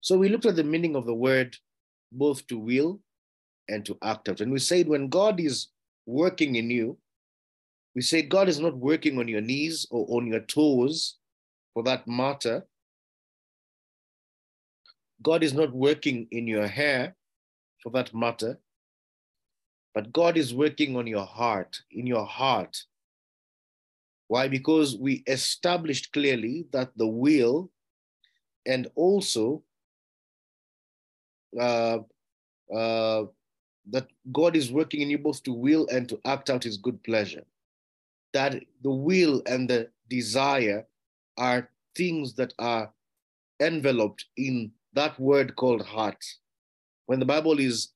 So 0.01 0.17
we 0.17 0.29
looked 0.29 0.45
at 0.45 0.55
the 0.55 0.63
meaning 0.63 0.95
of 0.95 1.05
the 1.05 1.13
word 1.13 1.55
both 2.11 2.45
to 2.47 2.57
will 2.57 3.01
and 3.67 3.85
to 3.85 3.97
act 4.03 4.29
out. 4.29 4.41
And 4.41 4.51
we 4.51 4.59
said 4.59 4.87
when 4.87 5.09
God 5.09 5.39
is 5.39 5.67
working 6.05 6.55
in 6.55 6.69
you, 6.69 6.97
we 7.95 8.01
say 8.01 8.21
God 8.21 8.49
is 8.49 8.59
not 8.59 8.77
working 8.77 9.19
on 9.19 9.27
your 9.27 9.41
knees 9.41 9.85
or 9.91 10.05
on 10.09 10.27
your 10.27 10.41
toes 10.41 11.17
for 11.73 11.83
that 11.83 12.07
matter. 12.07 12.65
God 15.23 15.43
is 15.43 15.53
not 15.53 15.73
working 15.73 16.27
in 16.31 16.47
your 16.47 16.67
hair 16.67 17.15
for 17.81 17.89
that 17.91 18.13
matter, 18.13 18.59
but 19.95 20.11
God 20.11 20.37
is 20.37 20.53
working 20.53 20.95
on 20.97 21.07
your 21.07 21.25
heart, 21.25 21.81
in 21.91 22.05
your 22.05 22.25
heart. 22.25 22.83
Why? 24.27 24.47
Because 24.47 24.97
we 24.97 25.23
established 25.27 26.11
clearly 26.11 26.67
that 26.71 26.91
the 26.97 27.07
will 27.07 27.71
and 28.65 28.89
also 28.95 29.63
uh, 31.59 31.99
uh, 32.73 33.25
that 33.91 34.07
God 34.31 34.55
is 34.55 34.71
working 34.71 35.01
in 35.01 35.09
you 35.09 35.17
both 35.17 35.43
to 35.43 35.53
will 35.53 35.87
and 35.87 36.07
to 36.09 36.19
act 36.25 36.49
out 36.49 36.63
his 36.63 36.77
good 36.77 37.03
pleasure. 37.03 37.43
That 38.33 38.63
the 38.81 38.91
will 38.91 39.41
and 39.45 39.69
the 39.69 39.89
desire 40.09 40.87
are 41.37 41.69
things 41.95 42.33
that 42.35 42.53
are 42.57 42.91
enveloped 43.59 44.25
in 44.37 44.71
that 44.93 45.19
word 45.19 45.55
called 45.55 45.85
heart. 45.85 46.23
When 47.05 47.19
the 47.19 47.25
Bible 47.25 47.59
is 47.59 47.93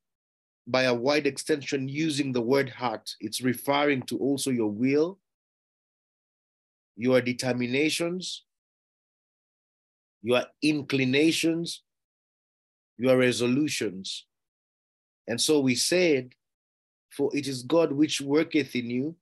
by 0.68 0.84
a 0.84 0.94
wide 0.94 1.26
extension 1.26 1.88
using 1.88 2.34
the 2.34 2.42
word 2.42 2.70
heart. 2.70 3.16
It's 3.22 3.42
referring 3.42 4.02
to 4.04 4.18
also 4.18 4.52
your 4.52 4.70
will, 4.70 5.18
your 6.98 7.22
determinations, 7.22 8.44
your 10.22 10.44
inclinations, 10.62 11.84
your 12.98 13.18
resolutions. 13.18 14.26
And 15.28 15.40
so 15.40 15.62
we 15.62 15.76
said, 15.76 16.34
For 17.12 17.36
it 17.36 17.48
is 17.48 17.64
God 17.64 17.94
which 17.94 18.20
worketh 18.20 18.76
in 18.76 18.90
you, 18.90 19.16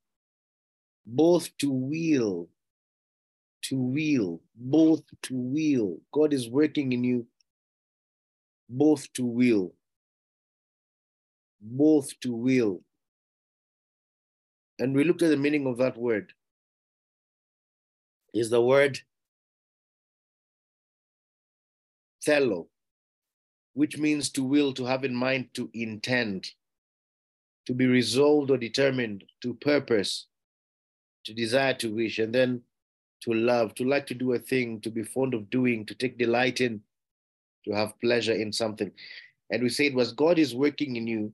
both 1.06 1.56
to 1.60 1.70
will, 1.70 2.50
to 3.64 3.78
will, 3.78 4.42
both 4.56 5.04
to 5.24 5.36
will. 5.36 6.00
God 6.12 6.34
is 6.34 6.50
working 6.50 6.92
in 6.92 7.04
you, 7.04 7.28
both 8.70 9.12
to 9.14 9.26
will, 9.26 9.74
both 11.62 12.20
to 12.22 12.34
will. 12.34 12.82
And 14.80 14.96
we 14.96 15.04
looked 15.04 15.22
at 15.22 15.30
the 15.30 15.38
meaning 15.38 15.68
of 15.68 15.78
that 15.78 15.98
word. 15.98 16.34
Is 18.34 18.50
the 18.50 18.62
word 18.62 19.00
thelo, 22.28 22.68
which 23.74 23.98
means 23.98 24.30
to 24.32 24.44
will, 24.44 24.74
to 24.74 24.86
have 24.86 25.06
in 25.06 25.16
mind, 25.16 25.50
to 25.54 25.70
intend, 25.74 26.48
to 27.66 27.74
be 27.74 27.86
resolved 27.86 28.52
or 28.52 28.58
determined, 28.58 29.24
to 29.42 29.54
purpose, 29.54 30.28
to 31.24 31.34
desire 31.34 31.74
to 31.76 31.96
wish, 31.96 32.20
and 32.20 32.34
then 32.34 32.62
to 33.22 33.34
love, 33.34 33.74
to 33.76 33.86
like 33.86 34.06
to 34.08 34.14
do 34.14 34.34
a 34.34 34.40
thing, 34.40 34.82
to 34.82 34.90
be 34.90 35.04
fond 35.04 35.34
of 35.34 35.50
doing, 35.50 35.86
to 35.86 35.96
take 35.96 36.18
delight 36.18 36.60
in, 36.60 36.82
to 37.66 37.72
have 37.74 38.00
pleasure 38.00 38.34
in 38.34 38.52
something. 38.52 38.92
And 39.52 39.62
we 39.62 39.70
say 39.70 39.88
it 39.88 39.96
was 39.96 40.12
God 40.12 40.40
is 40.40 40.56
working 40.56 40.96
in 40.96 41.08
you. 41.08 41.34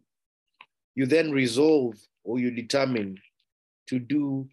You 0.95 1.05
then 1.05 1.31
resolve 1.31 1.95
or 2.23 2.39
you 2.39 2.51
determine 2.51 3.17
to 3.87 3.99
do 3.99 4.47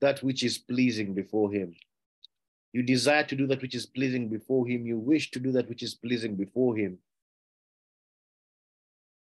that 0.00 0.22
which 0.22 0.42
is 0.42 0.58
pleasing 0.58 1.14
before 1.14 1.50
Him. 1.50 1.74
You 2.72 2.82
desire 2.82 3.24
to 3.24 3.36
do 3.36 3.46
that 3.48 3.62
which 3.62 3.74
is 3.74 3.86
pleasing 3.86 4.28
before 4.28 4.66
Him. 4.66 4.86
You 4.86 4.98
wish 4.98 5.30
to 5.32 5.40
do 5.40 5.52
that 5.52 5.68
which 5.68 5.82
is 5.82 5.94
pleasing 5.94 6.36
before 6.36 6.76
Him. 6.76 6.98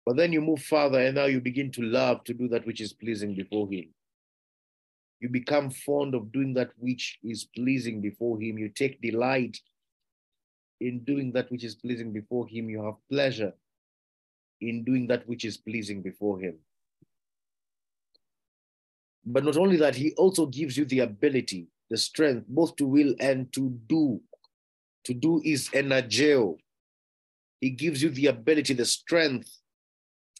But 0.05 0.17
then 0.17 0.33
you 0.33 0.41
move 0.41 0.63
further 0.63 1.01
and 1.01 1.15
now 1.15 1.27
you 1.27 1.41
begin 1.41 1.71
to 1.73 1.83
love 1.83 2.25
to 2.25 2.35
do 2.35 2.49
that 2.49 2.67
which 2.67 2.81
is 2.81 2.93
pleasing 2.93 3.35
before 3.35 3.69
Him. 3.71 3.89
You 5.21 5.29
become 5.29 5.71
fond 5.71 6.15
of 6.15 6.33
doing 6.33 6.55
that 6.55 6.71
which 6.79 7.19
is 7.23 7.45
pleasing 7.45 8.01
before 8.01 8.41
Him. 8.41 8.59
You 8.59 8.71
take 8.71 9.01
delight 9.01 9.59
in 10.81 11.05
doing 11.05 11.33
that 11.33 11.51
which 11.51 11.65
is 11.65 11.75
pleasing 11.75 12.13
before 12.13 12.47
Him. 12.49 12.71
You 12.71 12.85
have 12.85 12.95
pleasure 13.09 13.53
in 14.61 14.85
doing 14.85 15.07
that 15.09 15.27
which 15.29 15.45
is 15.45 15.57
pleasing 15.57 16.03
before 16.03 16.41
Him. 16.41 16.57
But 19.25 19.45
not 19.45 19.57
only 19.57 19.77
that, 19.77 19.95
He 19.95 20.13
also 20.15 20.47
gives 20.47 20.77
you 20.77 20.85
the 20.85 21.01
ability, 21.01 21.69
the 21.91 21.97
strength, 21.97 22.47
both 22.49 22.77
to 22.77 22.87
will 22.87 23.15
and 23.21 23.53
to 23.53 23.79
do. 23.87 24.21
To 25.05 25.15
do 25.15 25.41
is 25.45 25.69
energeo. 25.71 26.57
He 27.61 27.71
gives 27.71 28.03
you 28.03 28.11
the 28.11 28.27
ability, 28.27 28.75
the 28.75 28.87
strength 28.87 29.51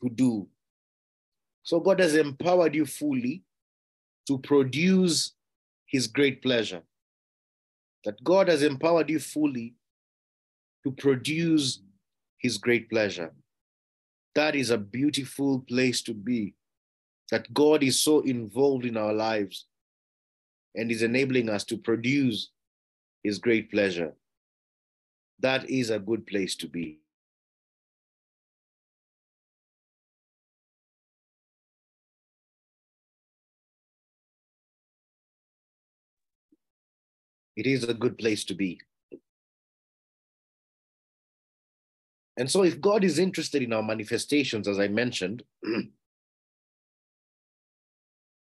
to 0.03 0.09
do. 0.09 0.49
So 1.63 1.81
God 1.81 2.01
has 2.01 2.15
empowered 2.15 2.75
you 2.75 2.87
fully 2.87 3.43
to 4.27 4.39
produce 4.39 5.33
his 5.87 6.07
great 6.07 6.43
pleasure. 6.43 6.83
That 8.05 8.23
God 8.25 8.49
has 8.49 8.63
empowered 8.63 9.11
you 9.11 9.19
fully 9.19 9.75
to 10.85 10.91
produce 10.93 11.81
his 12.39 12.59
great 12.59 12.89
pleasure. 12.89 13.33
That 14.35 14.55
is 14.55 14.71
a 14.71 14.79
beautiful 14.79 15.61
place 15.61 16.03
to 16.03 16.15
be. 16.15 16.55
That 17.31 17.53
God 17.53 17.83
is 17.83 18.01
so 18.01 18.21
involved 18.21 18.85
in 18.85 18.97
our 18.97 19.13
lives 19.13 19.67
and 20.75 20.91
is 20.91 21.03
enabling 21.03 21.49
us 21.49 21.65
to 21.65 21.77
produce 21.77 22.51
his 23.23 23.39
great 23.39 23.71
pleasure. 23.71 24.15
That 25.41 25.69
is 25.69 25.91
a 25.91 25.99
good 25.99 26.27
place 26.27 26.57
to 26.57 26.69
be. 26.69 27.01
it 37.61 37.67
is 37.67 37.85
a 37.85 37.93
good 37.93 38.17
place 38.17 38.43
to 38.45 38.55
be. 38.55 38.81
And 42.41 42.51
so, 42.51 42.65
if 42.65 42.81
God 42.81 43.05
is 43.05 43.19
interested 43.19 43.63
in 43.63 43.75
our 43.75 43.83
manifestations, 43.83 44.67
as 44.67 44.81
I 44.81 44.89
mentioned, 44.89 45.43
it 45.63 45.93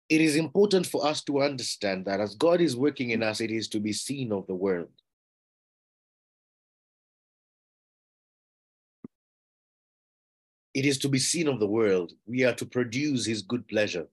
is 0.09 0.35
important 0.35 0.85
for 0.85 1.03
us 1.03 1.23
to 1.23 1.41
understand 1.41 2.05
that 2.05 2.19
as 2.19 2.35
God 2.35 2.61
is 2.61 2.77
working 2.77 3.09
in 3.09 3.23
us, 3.23 3.41
it 3.41 3.49
is 3.49 3.67
to 3.69 3.79
be 3.79 3.91
seen 3.91 4.31
of 4.31 4.45
the 4.45 4.53
world. 4.53 4.89
It 10.75 10.85
is 10.85 10.99
to 10.99 11.09
be 11.09 11.17
seen 11.17 11.47
of 11.47 11.59
the 11.59 11.65
world. 11.65 12.11
We 12.27 12.43
are 12.43 12.53
to 12.53 12.67
produce 12.67 13.25
his 13.25 13.41
good 13.41 13.67
pleasure. 13.67 14.05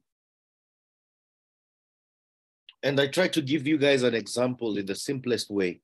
And 2.82 2.98
I 2.98 3.08
try 3.08 3.28
to 3.28 3.42
give 3.42 3.66
you 3.66 3.76
guys 3.76 4.04
an 4.04 4.14
example 4.14 4.78
in 4.78 4.86
the 4.86 4.94
simplest 4.94 5.50
way. 5.50 5.82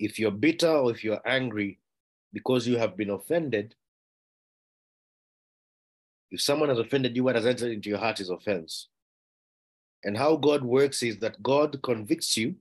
If 0.00 0.18
you're 0.18 0.30
bitter 0.30 0.70
or 0.70 0.90
if 0.90 1.04
you're 1.04 1.20
angry 1.26 1.78
because 2.32 2.66
you 2.66 2.78
have 2.78 2.96
been 2.96 3.10
offended, 3.10 3.74
if 6.30 6.40
someone 6.40 6.70
has 6.70 6.78
offended 6.78 7.14
you, 7.14 7.24
what 7.24 7.34
has 7.34 7.44
entered 7.44 7.70
into 7.70 7.90
your 7.90 7.98
heart 7.98 8.18
is 8.18 8.30
offense. 8.30 8.88
And 10.02 10.16
how 10.16 10.36
God 10.36 10.64
works 10.64 11.02
is 11.02 11.18
that 11.18 11.42
God 11.42 11.82
convicts 11.82 12.34
you 12.34 12.54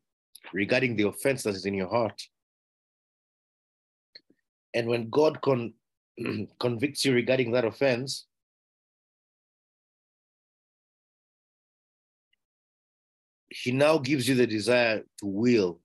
regarding 0.52 0.97
the 0.97 1.08
offense 1.08 1.43
that 1.43 1.56
is 1.56 1.65
in 1.65 1.73
your 1.73 1.88
heart. 1.88 2.21
And 4.73 4.88
when 4.88 5.10
God 5.10 5.39
con- 5.41 5.73
convicts 6.60 7.06
you 7.06 7.13
regarding 7.13 7.52
that 7.52 7.63
offense, 7.63 8.25
he 13.49 13.71
now 13.71 13.97
gives 13.97 14.28
you 14.28 14.36
the 14.36 14.45
desire 14.45 15.04
to 15.19 15.25
will. 15.25 15.80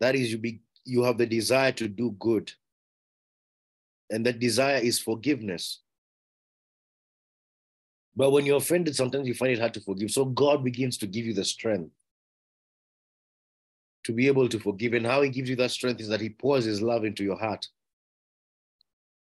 That 0.00 0.14
is, 0.14 0.32
you 0.32 0.38
be 0.38 0.60
you 0.84 1.02
have 1.04 1.18
the 1.18 1.26
desire 1.26 1.72
to 1.72 1.88
do 1.88 2.14
good. 2.18 2.52
And 4.10 4.26
that 4.26 4.38
desire 4.38 4.76
is 4.76 4.98
forgiveness. 5.00 5.80
But 8.14 8.30
when 8.30 8.46
you're 8.46 8.58
offended, 8.58 8.94
sometimes 8.94 9.26
you 9.26 9.34
find 9.34 9.52
it 9.52 9.58
hard 9.58 9.74
to 9.74 9.80
forgive. 9.80 10.10
So 10.10 10.24
God 10.24 10.62
begins 10.62 10.98
to 10.98 11.06
give 11.06 11.24
you 11.24 11.34
the 11.34 11.44
strength 11.44 11.90
to 14.04 14.12
be 14.12 14.26
able 14.26 14.48
to 14.48 14.58
forgive. 14.58 14.92
And 14.92 15.06
how 15.06 15.22
he 15.22 15.30
gives 15.30 15.48
you 15.48 15.56
that 15.56 15.70
strength 15.70 16.00
is 16.00 16.08
that 16.08 16.20
he 16.20 16.28
pours 16.28 16.64
his 16.64 16.82
love 16.82 17.04
into 17.04 17.24
your 17.24 17.38
heart 17.38 17.66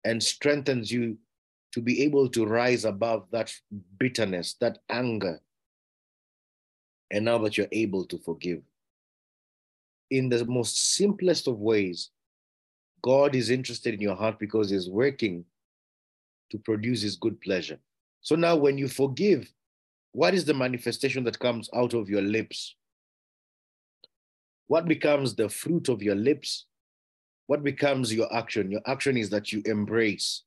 and 0.03 0.21
strengthens 0.21 0.91
you 0.91 1.17
to 1.71 1.81
be 1.81 2.03
able 2.03 2.29
to 2.29 2.45
rise 2.45 2.85
above 2.85 3.25
that 3.31 3.51
bitterness, 3.97 4.55
that 4.59 4.79
anger, 4.89 5.39
and 7.09 7.25
now 7.25 7.37
that 7.39 7.57
you're 7.57 7.67
able 7.71 8.05
to 8.05 8.17
forgive. 8.19 8.61
In 10.13 10.29
the 10.29 10.45
most 10.45 10.93
simplest 10.93 11.47
of 11.47 11.57
ways, 11.57 12.11
God 13.01 13.33
is 13.33 13.49
interested 13.49 13.95
in 13.95 13.99
your 13.99 14.15
heart 14.15 14.37
because 14.37 14.69
He's 14.69 14.87
working 14.87 15.43
to 16.51 16.59
produce 16.59 17.01
His 17.01 17.15
good 17.15 17.41
pleasure. 17.41 17.79
So 18.21 18.35
now, 18.35 18.55
when 18.55 18.77
you 18.77 18.87
forgive, 18.87 19.51
what 20.11 20.35
is 20.35 20.45
the 20.45 20.53
manifestation 20.53 21.23
that 21.23 21.39
comes 21.39 21.67
out 21.73 21.95
of 21.95 22.11
your 22.11 22.21
lips? 22.21 22.75
What 24.67 24.85
becomes 24.87 25.33
the 25.33 25.49
fruit 25.49 25.89
of 25.89 26.03
your 26.03 26.13
lips? 26.13 26.67
What 27.47 27.63
becomes 27.63 28.13
your 28.13 28.31
action? 28.31 28.69
Your 28.69 28.81
action 28.85 29.17
is 29.17 29.31
that 29.31 29.51
you 29.51 29.63
embrace. 29.65 30.43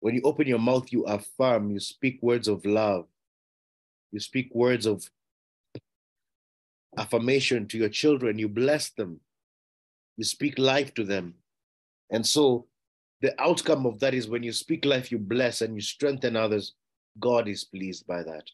When 0.00 0.14
you 0.14 0.20
open 0.24 0.46
your 0.46 0.58
mouth, 0.58 0.92
you 0.92 1.04
affirm, 1.04 1.70
you 1.70 1.80
speak 1.80 2.18
words 2.20 2.48
of 2.48 2.66
love, 2.66 3.06
you 4.12 4.20
speak 4.20 4.54
words 4.54 4.84
of 4.84 5.08
affirmation 6.98 7.66
to 7.68 7.78
your 7.78 7.88
children, 7.88 8.38
you 8.38 8.48
bless 8.48 8.90
them, 8.90 9.20
you 10.16 10.24
speak 10.24 10.58
life 10.58 10.94
to 10.94 11.04
them. 11.04 11.34
And 12.10 12.26
so 12.26 12.66
the 13.20 13.40
outcome 13.40 13.86
of 13.86 14.00
that 14.00 14.14
is 14.14 14.28
when 14.28 14.42
you 14.42 14.52
speak 14.52 14.84
life, 14.84 15.10
you 15.10 15.18
bless 15.18 15.62
and 15.62 15.74
you 15.74 15.80
strengthen 15.80 16.36
others, 16.36 16.74
God 17.18 17.48
is 17.48 17.64
pleased 17.64 18.06
by 18.06 18.22
that. 18.22 18.44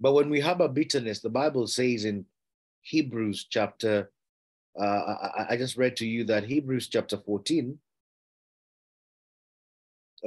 But 0.00 0.14
when 0.14 0.30
we 0.30 0.40
have 0.40 0.60
a 0.60 0.68
bitterness, 0.68 1.20
the 1.20 1.30
Bible 1.30 1.66
says 1.66 2.04
in 2.04 2.24
Hebrews 2.82 3.46
chapter, 3.50 4.10
uh, 4.80 4.84
I, 4.84 5.46
I, 5.50 5.56
just 5.56 5.76
read 5.76 5.96
to 5.96 6.06
you 6.06 6.24
that 6.24 6.44
Hebrews 6.44 6.88
chapter 6.88 7.16
14, 7.16 7.76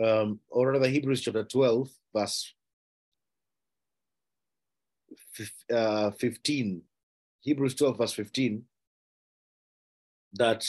um, 0.04 0.40
or 0.50 0.72
rather 0.72 0.90
Hebrews 0.90 1.22
chapter 1.22 1.44
12, 1.44 1.90
verse 2.14 2.54
uh, 5.74 6.12
15, 6.12 6.82
Hebrews 7.42 7.76
12, 7.76 7.98
verse 7.98 8.14
15, 8.14 8.64
that 10.34 10.66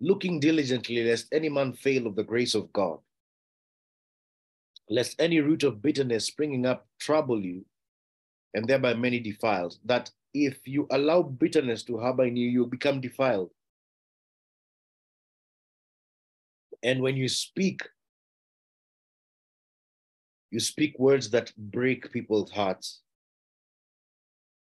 looking 0.00 0.40
diligently 0.40 1.04
lest 1.04 1.28
any 1.32 1.48
man 1.48 1.72
fail 1.72 2.06
of 2.06 2.16
the 2.16 2.24
grace 2.24 2.54
of 2.54 2.72
God, 2.72 2.98
lest 4.90 5.20
any 5.20 5.40
root 5.40 5.62
of 5.62 5.80
bitterness 5.80 6.26
springing 6.26 6.66
up 6.66 6.86
trouble 6.98 7.40
you, 7.40 7.64
and 8.54 8.66
thereby 8.66 8.94
many 8.94 9.18
defiled, 9.18 9.76
that 9.84 10.10
if 10.32 10.58
you 10.66 10.86
allow 10.90 11.22
bitterness 11.22 11.82
to 11.84 11.98
harbor 11.98 12.24
in 12.24 12.36
you, 12.36 12.48
you 12.48 12.66
become 12.66 13.00
defiled. 13.00 13.50
And 16.82 17.00
when 17.00 17.16
you 17.16 17.28
speak, 17.28 17.82
you 20.50 20.60
speak 20.60 20.98
words 20.98 21.30
that 21.30 21.52
break 21.56 22.12
people's 22.12 22.50
hearts. 22.50 23.00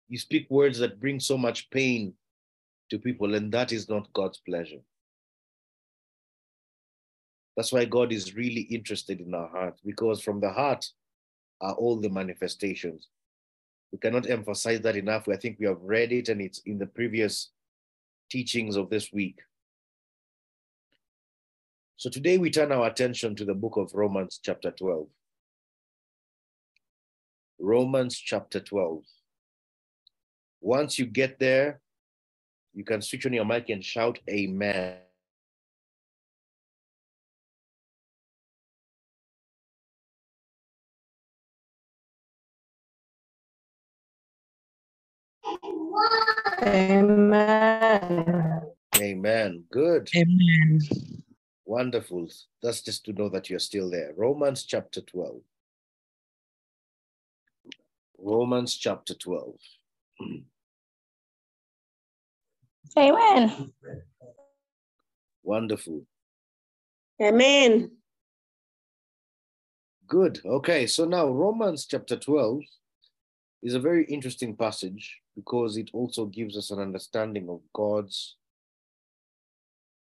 You 0.08 0.18
speak 0.18 0.46
words 0.50 0.78
that 0.78 1.00
bring 1.00 1.18
so 1.18 1.38
much 1.38 1.70
pain 1.70 2.14
to 2.90 2.98
people, 2.98 3.34
and 3.34 3.50
that 3.52 3.72
is 3.72 3.88
not 3.88 4.12
God's 4.12 4.38
pleasure. 4.38 4.80
That's 7.56 7.72
why 7.72 7.84
God 7.84 8.12
is 8.12 8.34
really 8.34 8.62
interested 8.62 9.20
in 9.20 9.32
our 9.34 9.48
heart, 9.48 9.78
because 9.84 10.20
from 10.20 10.40
the 10.40 10.50
heart 10.50 10.86
are 11.60 11.74
all 11.74 11.96
the 12.00 12.10
manifestations. 12.10 13.08
We 13.92 13.98
cannot 13.98 14.28
emphasize 14.28 14.80
that 14.80 14.96
enough. 14.96 15.28
I 15.28 15.36
think 15.36 15.58
we 15.58 15.66
have 15.66 15.80
read 15.80 16.12
it, 16.12 16.28
and 16.28 16.40
it's 16.40 16.58
in 16.66 16.78
the 16.78 16.86
previous 16.86 17.50
teachings 18.28 18.76
of 18.76 18.90
this 18.90 19.12
week. 19.12 19.38
So 21.96 22.10
today 22.10 22.38
we 22.38 22.50
turn 22.50 22.72
our 22.72 22.88
attention 22.88 23.36
to 23.36 23.44
the 23.44 23.54
book 23.54 23.76
of 23.76 23.94
Romans, 23.94 24.40
chapter 24.42 24.72
12. 24.72 25.06
Romans 27.60 28.18
chapter 28.18 28.58
12. 28.60 29.04
Once 30.64 30.98
you 30.98 31.04
get 31.04 31.38
there, 31.38 31.78
you 32.72 32.84
can 32.84 33.02
switch 33.02 33.26
on 33.26 33.34
your 33.34 33.44
mic 33.44 33.68
and 33.68 33.84
shout, 33.84 34.18
Amen. 34.30 34.96
Amen. 46.62 48.62
Amen. 48.96 49.64
Good. 49.70 50.08
Amen. 50.16 50.80
Wonderful. 51.66 52.26
That's 52.62 52.80
just 52.80 53.04
to 53.04 53.12
know 53.12 53.28
that 53.28 53.50
you're 53.50 53.58
still 53.58 53.90
there. 53.90 54.14
Romans 54.16 54.64
chapter 54.64 55.02
12. 55.02 55.42
Romans 58.16 58.76
chapter 58.76 59.12
12. 59.12 59.56
Amen. 62.96 63.72
Wonderful. 65.42 66.06
Amen. 67.20 67.90
Good. 70.06 70.40
Okay, 70.44 70.86
so 70.86 71.04
now 71.04 71.28
Romans 71.28 71.86
chapter 71.86 72.16
12 72.16 72.60
is 73.62 73.74
a 73.74 73.80
very 73.80 74.04
interesting 74.04 74.54
passage 74.56 75.20
because 75.34 75.76
it 75.76 75.90
also 75.92 76.26
gives 76.26 76.56
us 76.56 76.70
an 76.70 76.78
understanding 76.78 77.48
of 77.48 77.60
God's 77.72 78.36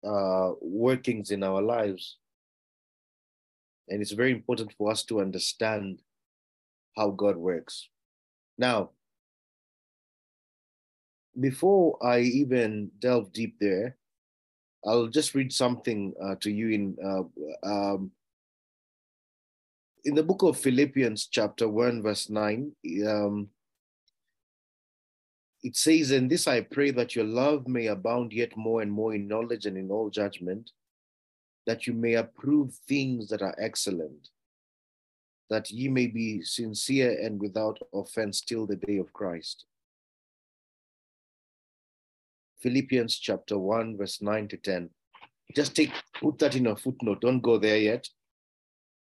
uh, 0.04 0.52
workings 0.60 1.30
in 1.30 1.42
our 1.42 1.60
lives. 1.60 2.16
And 3.88 4.00
it's 4.00 4.12
very 4.12 4.30
important 4.30 4.72
for 4.78 4.90
us 4.90 5.04
to 5.04 5.20
understand 5.20 6.00
how 6.96 7.10
God 7.10 7.36
works. 7.36 7.88
Now, 8.56 8.90
before 11.40 11.98
I 12.04 12.20
even 12.20 12.90
delve 12.98 13.32
deep 13.32 13.56
there, 13.60 13.96
I'll 14.84 15.08
just 15.08 15.34
read 15.34 15.52
something 15.52 16.14
uh, 16.22 16.36
to 16.40 16.50
you 16.50 16.70
in 16.70 16.96
uh, 17.04 17.68
um, 17.68 18.10
in 20.04 20.14
the 20.14 20.22
book 20.22 20.42
of 20.42 20.58
Philippians, 20.58 21.26
chapter 21.26 21.68
one, 21.68 22.02
verse 22.02 22.30
nine. 22.30 22.72
Um, 23.06 23.48
it 25.62 25.76
says, 25.76 26.12
"And 26.12 26.30
this 26.30 26.46
I 26.46 26.60
pray 26.60 26.92
that 26.92 27.16
your 27.16 27.24
love 27.24 27.66
may 27.66 27.86
abound 27.88 28.32
yet 28.32 28.56
more 28.56 28.82
and 28.82 28.90
more 28.90 29.14
in 29.14 29.26
knowledge 29.26 29.66
and 29.66 29.76
in 29.76 29.90
all 29.90 30.10
judgment, 30.10 30.70
that 31.66 31.86
you 31.86 31.92
may 31.92 32.14
approve 32.14 32.74
things 32.88 33.28
that 33.28 33.42
are 33.42 33.56
excellent, 33.58 34.30
that 35.50 35.70
ye 35.70 35.88
may 35.88 36.06
be 36.06 36.42
sincere 36.42 37.18
and 37.20 37.40
without 37.40 37.78
offense 37.92 38.40
till 38.40 38.66
the 38.66 38.76
day 38.76 38.98
of 38.98 39.12
Christ." 39.12 39.64
Philippians 42.60 43.18
chapter 43.18 43.58
1, 43.58 43.96
verse 43.96 44.20
9 44.20 44.48
to 44.48 44.56
10. 44.56 44.90
Just 45.54 45.74
take 45.74 45.92
put 46.20 46.38
that 46.38 46.56
in 46.56 46.66
a 46.66 46.76
footnote. 46.76 47.20
Don't 47.20 47.40
go 47.40 47.58
there 47.58 47.78
yet. 47.78 48.08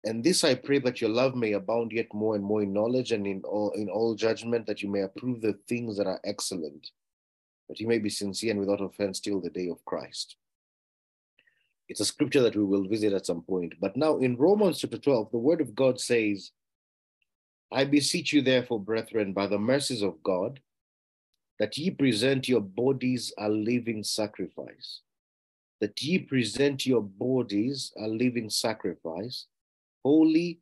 And 0.04 0.22
this 0.22 0.44
I 0.44 0.54
pray 0.54 0.78
that 0.80 1.00
your 1.00 1.10
love 1.10 1.34
may 1.34 1.52
abound 1.52 1.92
yet 1.92 2.06
more 2.14 2.36
and 2.36 2.44
more 2.44 2.62
in 2.62 2.72
knowledge 2.72 3.12
and 3.12 3.26
in 3.26 3.42
all 3.42 3.72
in 3.72 3.88
all 3.88 4.14
judgment, 4.14 4.66
that 4.66 4.82
you 4.82 4.90
may 4.90 5.00
approve 5.00 5.40
the 5.40 5.58
things 5.68 5.98
that 5.98 6.06
are 6.06 6.20
excellent, 6.24 6.90
that 7.68 7.80
you 7.80 7.88
may 7.88 7.98
be 7.98 8.08
sincere 8.08 8.52
and 8.52 8.60
without 8.60 8.80
offense 8.80 9.20
till 9.20 9.40
the 9.40 9.50
day 9.50 9.68
of 9.68 9.84
Christ. 9.84 10.36
It's 11.88 12.00
a 12.00 12.04
scripture 12.04 12.42
that 12.42 12.56
we 12.56 12.64
will 12.64 12.86
visit 12.86 13.12
at 13.12 13.26
some 13.26 13.42
point. 13.42 13.74
But 13.80 13.96
now 13.96 14.18
in 14.18 14.36
Romans 14.36 14.78
chapter 14.78 14.98
12, 14.98 15.32
the 15.32 15.38
word 15.38 15.60
of 15.60 15.74
God 15.74 16.00
says, 16.00 16.52
I 17.72 17.84
beseech 17.84 18.32
you, 18.32 18.40
therefore, 18.40 18.80
brethren, 18.80 19.32
by 19.32 19.46
the 19.46 19.58
mercies 19.58 20.02
of 20.02 20.22
God, 20.22 20.60
that 21.58 21.76
ye 21.76 21.90
present 21.90 22.48
your 22.48 22.60
bodies 22.60 23.32
a 23.38 23.48
living 23.48 24.04
sacrifice, 24.04 25.00
that 25.80 26.00
ye 26.02 26.18
present 26.18 26.86
your 26.86 27.02
bodies 27.02 27.92
a 27.96 28.06
living 28.06 28.48
sacrifice, 28.48 29.46
holy, 30.04 30.60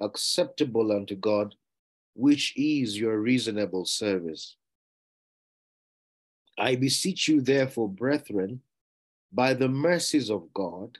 acceptable 0.00 0.92
unto 0.92 1.16
God, 1.16 1.54
which 2.14 2.52
is 2.56 2.98
your 2.98 3.18
reasonable 3.20 3.84
service. 3.84 4.56
I 6.58 6.74
beseech 6.74 7.28
you, 7.28 7.40
therefore, 7.40 7.88
brethren, 7.88 8.60
by 9.32 9.54
the 9.54 9.68
mercies 9.68 10.30
of 10.30 10.52
God, 10.52 10.98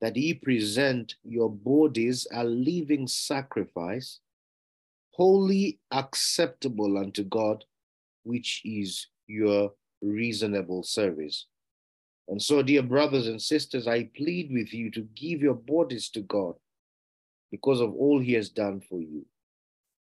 that 0.00 0.16
ye 0.16 0.34
present 0.34 1.14
your 1.24 1.50
bodies 1.50 2.26
a 2.32 2.44
living 2.44 3.06
sacrifice, 3.06 4.20
holy, 5.12 5.78
acceptable 5.90 6.98
unto 6.98 7.24
God, 7.24 7.64
which 8.22 8.62
is 8.64 9.06
your 9.26 9.72
reasonable 10.02 10.82
service. 10.82 11.46
And 12.28 12.40
so, 12.40 12.62
dear 12.62 12.82
brothers 12.82 13.26
and 13.26 13.40
sisters, 13.40 13.86
I 13.86 14.10
plead 14.16 14.50
with 14.52 14.72
you 14.72 14.90
to 14.92 15.02
give 15.14 15.40
your 15.40 15.54
bodies 15.54 16.08
to 16.10 16.20
God 16.20 16.54
because 17.50 17.80
of 17.80 17.92
all 17.94 18.20
he 18.20 18.34
has 18.34 18.48
done 18.48 18.80
for 18.80 19.00
you. 19.00 19.26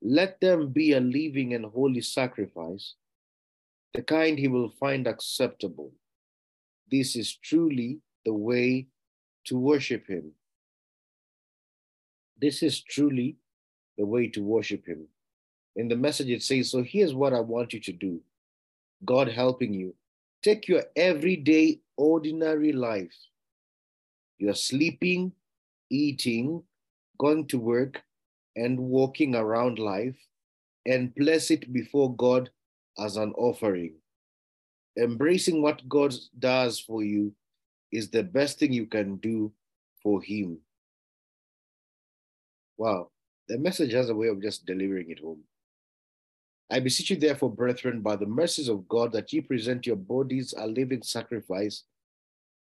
Let 0.02 0.40
them 0.40 0.68
be 0.72 0.92
a 0.92 1.00
living 1.00 1.54
and 1.54 1.64
holy 1.64 2.00
sacrifice, 2.00 2.94
the 3.94 4.02
kind 4.02 4.38
he 4.38 4.48
will 4.48 4.68
find 4.68 5.06
acceptable. 5.06 5.92
This 6.90 7.16
is 7.16 7.36
truly 7.36 8.00
the 8.24 8.34
way 8.34 8.88
to 9.46 9.58
worship 9.58 10.06
him. 10.06 10.32
This 12.40 12.62
is 12.62 12.82
truly 12.82 13.36
the 13.96 14.04
way 14.04 14.26
to 14.28 14.42
worship 14.42 14.86
him. 14.86 15.06
In 15.76 15.88
the 15.88 15.96
message, 15.96 16.28
it 16.28 16.42
says, 16.42 16.70
So 16.70 16.82
here's 16.82 17.14
what 17.14 17.32
I 17.32 17.40
want 17.40 17.72
you 17.72 17.80
to 17.80 17.92
do 17.92 18.20
God 19.04 19.28
helping 19.28 19.72
you. 19.72 19.94
Take 20.42 20.68
your 20.68 20.82
everyday, 20.96 21.80
ordinary 21.96 22.72
life. 22.72 23.14
You're 24.38 24.54
sleeping, 24.54 25.32
eating, 25.90 26.62
going 27.18 27.46
to 27.48 27.58
work, 27.58 28.02
and 28.56 28.78
walking 28.78 29.34
around 29.34 29.78
life, 29.78 30.16
and 30.84 31.14
place 31.14 31.50
it 31.50 31.72
before 31.72 32.14
God 32.16 32.50
as 32.98 33.16
an 33.16 33.32
offering. 33.34 33.94
Embracing 34.98 35.62
what 35.62 35.88
God 35.88 36.12
does 36.38 36.80
for 36.80 37.02
you 37.02 37.32
is 37.92 38.10
the 38.10 38.22
best 38.22 38.58
thing 38.58 38.72
you 38.72 38.86
can 38.86 39.16
do 39.16 39.52
for 40.02 40.20
Him. 40.20 40.58
Wow, 42.76 43.10
the 43.48 43.58
message 43.58 43.92
has 43.92 44.10
a 44.10 44.14
way 44.14 44.28
of 44.28 44.42
just 44.42 44.66
delivering 44.66 45.10
it 45.10 45.20
home. 45.20 45.44
I 46.72 46.80
beseech 46.80 47.10
you, 47.10 47.16
therefore, 47.16 47.50
brethren, 47.50 48.00
by 48.00 48.16
the 48.16 48.24
mercies 48.24 48.70
of 48.70 48.88
God, 48.88 49.12
that 49.12 49.30
ye 49.30 49.42
present 49.42 49.86
your 49.86 49.96
bodies 49.96 50.54
a 50.56 50.66
living 50.66 51.02
sacrifice, 51.02 51.82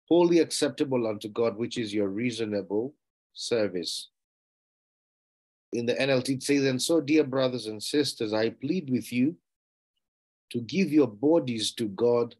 wholly 0.07 0.39
acceptable 0.39 1.05
unto 1.05 1.29
God, 1.29 1.57
which 1.57 1.77
is 1.77 1.93
your 1.93 2.07
reasonable 2.07 2.95
service. 3.33 4.09
In 5.73 5.85
the 5.85 5.93
NLT, 5.93 6.29
it 6.29 6.43
says, 6.43 6.65
And 6.65 6.81
so, 6.81 6.99
dear 6.99 7.23
brothers 7.23 7.67
and 7.67 7.83
sisters, 7.83 8.33
I 8.33 8.49
plead 8.49 8.89
with 8.89 9.13
you 9.13 9.35
to 10.53 10.59
give 10.59 10.91
your 10.91 11.07
bodies 11.07 11.71
to 11.73 11.85
God 11.89 12.33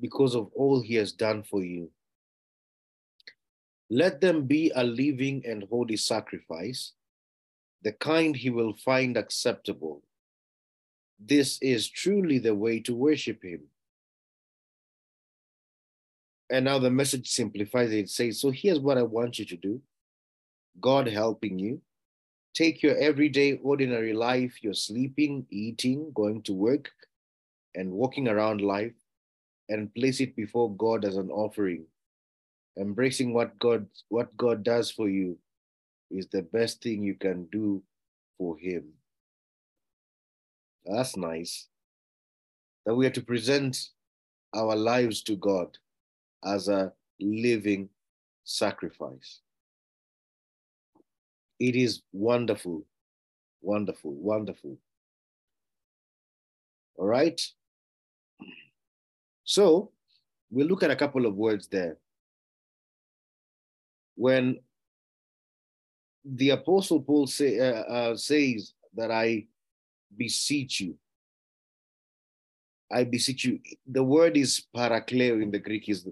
because 0.00 0.34
of 0.34 0.50
all 0.54 0.80
he 0.80 0.94
has 0.94 1.12
done 1.12 1.42
for 1.42 1.62
you. 1.62 1.90
Let 3.90 4.22
them 4.22 4.46
be 4.46 4.72
a 4.74 4.82
living 4.82 5.42
and 5.46 5.66
holy 5.68 5.98
sacrifice, 5.98 6.92
the 7.82 7.92
kind 7.92 8.34
he 8.34 8.48
will 8.48 8.72
find 8.72 9.18
acceptable. 9.18 10.02
This 11.22 11.58
is 11.60 11.88
truly 11.88 12.38
the 12.38 12.54
way 12.54 12.80
to 12.80 12.94
worship 12.94 13.44
him. 13.44 13.60
And 16.50 16.64
now 16.64 16.78
the 16.78 16.90
message 16.90 17.28
simplifies 17.28 17.92
it. 17.92 17.98
It 17.98 18.10
says, 18.10 18.40
So 18.40 18.50
here's 18.50 18.80
what 18.80 18.98
I 18.98 19.02
want 19.02 19.38
you 19.38 19.44
to 19.44 19.56
do 19.56 19.82
God 20.80 21.06
helping 21.06 21.58
you. 21.58 21.80
Take 22.54 22.82
your 22.82 22.96
everyday, 22.96 23.58
ordinary 23.62 24.12
life, 24.12 24.58
you're 24.62 24.74
sleeping, 24.74 25.46
eating, 25.50 26.10
going 26.14 26.42
to 26.42 26.52
work, 26.52 26.90
and 27.76 27.92
walking 27.92 28.26
around 28.26 28.60
life, 28.60 28.94
and 29.68 29.94
place 29.94 30.20
it 30.20 30.34
before 30.34 30.74
God 30.74 31.04
as 31.04 31.16
an 31.16 31.30
offering. 31.30 31.84
Embracing 32.78 33.32
what 33.32 33.56
God, 33.58 33.86
what 34.08 34.36
God 34.36 34.64
does 34.64 34.90
for 34.90 35.08
you 35.08 35.38
is 36.10 36.26
the 36.28 36.42
best 36.42 36.82
thing 36.82 37.04
you 37.04 37.14
can 37.14 37.44
do 37.52 37.82
for 38.36 38.58
Him. 38.58 38.84
That's 40.90 41.16
nice. 41.16 41.68
That 42.84 42.94
we 42.96 43.06
are 43.06 43.10
to 43.10 43.22
present 43.22 43.90
our 44.54 44.74
lives 44.74 45.22
to 45.22 45.36
God 45.36 45.78
as 46.44 46.68
a 46.68 46.92
living 47.20 47.88
sacrifice. 48.44 49.40
It 51.60 51.76
is 51.76 52.02
wonderful, 52.12 52.84
wonderful, 53.62 54.12
wonderful. 54.14 54.78
All 56.96 57.06
right. 57.06 57.40
So 59.44 59.92
we'll 60.50 60.66
look 60.66 60.82
at 60.82 60.90
a 60.90 60.96
couple 60.96 61.24
of 61.24 61.36
words 61.36 61.68
there. 61.68 61.98
When 64.16 64.58
the 66.24 66.50
Apostle 66.50 67.00
Paul 67.00 67.28
say, 67.28 67.60
uh, 67.60 67.82
uh, 67.82 68.16
says 68.16 68.72
that 68.96 69.12
I 69.12 69.46
beseech 70.16 70.80
you, 70.80 70.96
I 72.92 73.04
beseech 73.04 73.44
you. 73.44 73.60
The 73.86 74.02
word 74.02 74.36
is 74.36 74.64
parakleo 74.76 75.42
in 75.42 75.50
the 75.50 75.58
Greek. 75.58 75.88
Is 75.88 76.06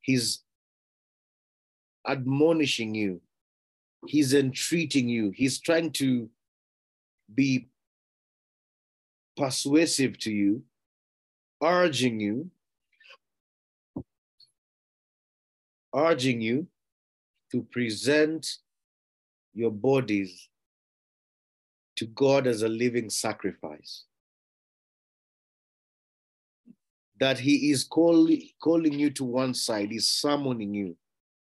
he's 0.00 0.42
admonishing 2.06 2.94
you. 2.94 3.20
He's 4.06 4.34
entreating 4.34 5.08
you. 5.08 5.30
He's 5.30 5.60
trying 5.60 5.92
to 5.92 6.28
be 7.32 7.68
persuasive 9.36 10.18
to 10.18 10.32
you, 10.32 10.62
urging 11.62 12.18
you, 12.18 12.50
urging 15.94 16.40
you 16.40 16.66
to 17.52 17.62
present 17.70 18.58
your 19.54 19.70
bodies 19.70 20.48
to 21.96 22.06
God 22.06 22.46
as 22.46 22.62
a 22.62 22.68
living 22.68 23.10
sacrifice. 23.10 24.04
That 27.20 27.38
He 27.38 27.70
is 27.70 27.84
calling, 27.84 28.48
calling 28.62 28.98
you 28.98 29.10
to 29.10 29.24
one 29.24 29.54
side, 29.54 29.90
He's 29.90 30.08
summoning 30.08 30.74
you 30.74 30.96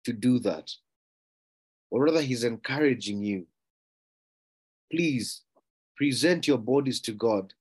to 0.04 0.12
do 0.12 0.38
that. 0.40 0.70
Or 1.90 2.04
rather, 2.04 2.22
He's 2.22 2.44
encouraging 2.44 3.22
you. 3.22 3.46
Please 4.92 5.42
present 5.96 6.46
your 6.46 6.58
bodies 6.58 7.00
to 7.00 7.12
God 7.12 7.52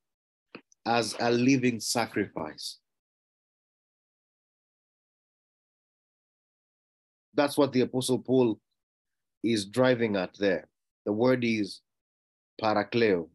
as 0.86 1.16
a 1.20 1.32
living 1.32 1.80
sacrifice. 1.80 2.78
That's 7.34 7.58
what 7.58 7.74
the 7.74 7.82
Apostle 7.82 8.20
Paul 8.20 8.60
is 9.44 9.66
driving 9.66 10.16
at 10.16 10.38
there. 10.40 10.68
The 11.06 11.12
word 11.12 11.44
is 11.44 11.82
parakleo. 12.62 13.28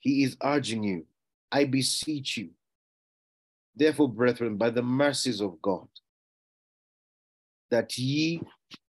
He 0.00 0.24
is 0.24 0.36
urging 0.42 0.82
you, 0.82 1.06
I 1.50 1.64
beseech 1.64 2.36
you. 2.36 2.50
Therefore, 3.74 4.08
brethren, 4.08 4.56
by 4.56 4.70
the 4.70 4.82
mercies 4.82 5.40
of 5.40 5.60
God, 5.62 5.88
that 7.70 7.96
ye 7.96 8.42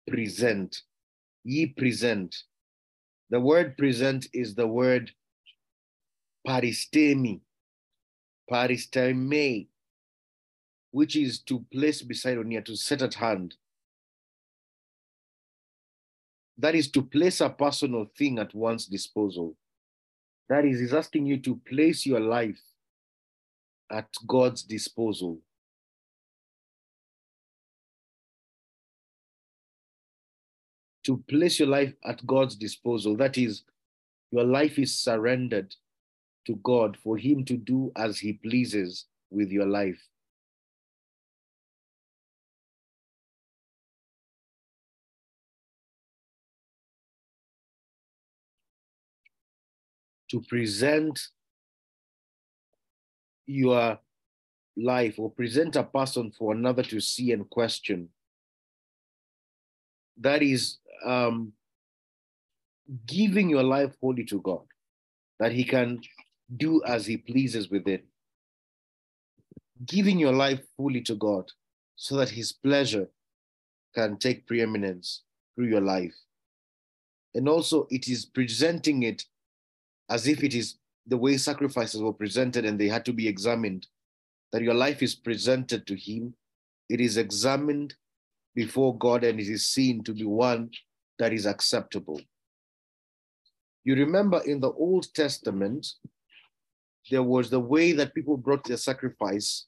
present, 0.09 0.83
ye 1.45 1.67
present. 1.67 2.37
The 3.31 3.41
word 3.41 3.77
present 3.77 4.27
is 4.35 4.55
the 4.55 4.67
word 4.67 5.13
paristemi, 6.47 7.41
paristeme, 8.51 9.69
which 10.91 11.17
is 11.17 11.39
to 11.41 11.65
place 11.73 12.03
beside 12.03 12.39
or 12.39 12.45
near, 12.45 12.63
to 12.63 12.77
set 12.77 13.03
at 13.03 13.15
hand. 13.15 13.55
That 16.63 16.77
is 16.77 16.89
to 16.93 17.03
place 17.03 17.41
a 17.41 17.51
person 17.51 17.93
or 17.93 18.07
thing 18.17 18.39
at 18.39 18.55
one's 18.55 18.87
disposal. 18.87 19.57
That 20.49 20.65
is, 20.65 20.79
he's 20.79 20.95
asking 20.95 21.27
you 21.27 21.39
to 21.39 21.61
place 21.69 22.07
your 22.07 22.21
life 22.21 22.61
at 23.91 24.07
God's 24.29 24.63
disposal. 24.63 25.41
To 31.05 31.17
place 31.29 31.59
your 31.59 31.69
life 31.69 31.95
at 32.05 32.25
God's 32.25 32.55
disposal. 32.55 33.17
That 33.17 33.37
is, 33.37 33.65
your 34.31 34.45
life 34.45 34.79
is 34.79 34.97
surrendered 34.97 35.75
to 36.47 36.55
God 36.63 36.97
for 37.03 37.17
Him 37.17 37.45
to 37.47 37.57
do 37.57 37.91
as 37.97 38.21
He 38.21 38.35
pleases 38.35 39.07
with 39.33 39.51
your 39.51 39.67
life. 39.67 40.01
To 50.33 50.41
present 50.41 51.21
your 53.47 53.99
life 54.77 55.19
or 55.19 55.31
present 55.31 55.77
a 55.77 55.83
person 55.83 56.31
for 56.31 56.55
another 56.55 56.83
to 56.85 57.01
see 57.01 57.33
and 57.33 57.49
question. 57.51 58.09
That 60.19 60.43
is 60.43 60.79
um, 61.05 61.53
giving 63.07 63.51
your 63.51 63.63
life 63.63 63.95
wholly 64.01 64.25
to 64.25 64.41
God, 64.41 64.63
that 65.39 65.53
He 65.53 65.65
can 65.65 66.01
do 66.57 66.83
as 66.87 67.05
He 67.05 67.19
pleases 67.19 67.69
with 67.69 67.87
it. 67.87 68.07
Giving 69.85 70.19
your 70.19 70.33
life 70.33 70.61
fully 70.79 71.03
to 71.03 71.15
God 71.15 71.51
so 71.97 72.17
that 72.17 72.31
His 72.31 72.53
pleasure 72.53 73.09
can 73.95 74.17
take 74.17 74.47
preeminence 74.47 75.25
through 75.55 75.67
your 75.67 75.83
life. 75.83 76.15
And 77.35 77.51
also, 77.51 77.87
it 77.91 78.09
is 78.09 78.25
presenting 78.25 79.03
it 79.03 79.25
as 80.11 80.27
if 80.27 80.43
it 80.45 80.55
is 80.55 80.77
the 81.07 81.17
way 81.17 81.37
sacrifices 81.37 82.01
were 82.01 82.13
presented 82.13 82.65
and 82.65 82.79
they 82.79 82.89
had 82.89 83.05
to 83.05 83.13
be 83.13 83.27
examined, 83.27 83.87
that 84.53 84.63
your 84.63 84.75
life 84.75 85.03
is 85.03 85.15
presented 85.15 85.87
to 85.87 85.97
Him, 85.97 86.35
it 86.89 87.01
is 87.01 87.17
examined 87.17 87.95
before 88.55 88.97
God, 88.99 89.25
and 89.25 89.41
it 89.41 89.49
is 89.49 89.67
seen 89.67 90.05
to 90.05 90.13
be 90.13 90.25
one 90.25 90.71
that 91.19 91.33
is 91.33 91.47
acceptable. 91.47 92.21
You 93.85 93.95
remember 93.97 94.43
in 94.47 94.61
the 94.61 94.71
Old 94.73 95.13
Testament, 95.15 95.87
there 97.11 97.23
was 97.23 97.51
the 97.51 97.61
way 97.61 97.93
that 97.93 98.15
people 98.15 98.37
brought 98.37 98.65
their 98.65 98.77
sacrifice 98.77 99.67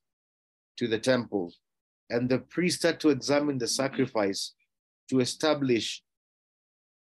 to 0.77 0.87
the 0.87 0.99
temple, 0.99 1.53
and 2.11 2.29
the 2.29 2.39
priest 2.39 2.83
had 2.83 3.01
to 3.01 3.09
examine 3.09 3.59
the 3.59 3.67
sacrifice 3.67 4.53
to 5.09 5.21
establish 5.21 6.03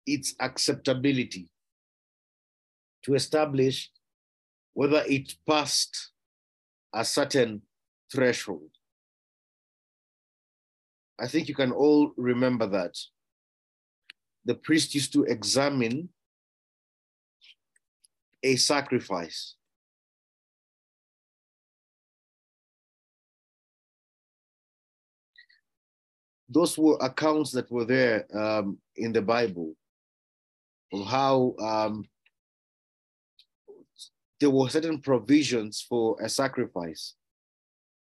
its 0.05 0.33
acceptability, 0.39 1.49
to 3.03 3.15
establish 3.15 3.89
whether 4.73 5.03
it 5.07 5.33
passed 5.47 6.11
a 6.93 7.03
certain 7.03 7.61
threshold. 8.11 8.69
I 11.19 11.27
think 11.27 11.47
you 11.47 11.55
can 11.55 11.71
all 11.71 12.11
remember 12.15 12.65
that. 12.67 12.95
The 14.45 14.55
priest 14.55 14.95
used 14.95 15.13
to 15.13 15.23
examine 15.23 16.09
a 18.41 18.55
sacrifice. 18.55 19.55
Those 26.47 26.77
were 26.77 26.97
accounts 26.99 27.51
that 27.51 27.69
were 27.69 27.85
there 27.85 28.25
um, 28.35 28.79
in 28.95 29.11
the 29.11 29.21
Bible 29.21 29.75
of 30.91 31.05
how 31.05 31.53
um, 31.61 32.05
there 34.39 34.49
were 34.49 34.69
certain 34.69 34.99
provisions 34.99 35.85
for 35.87 36.17
a 36.21 36.29
sacrifice. 36.29 37.15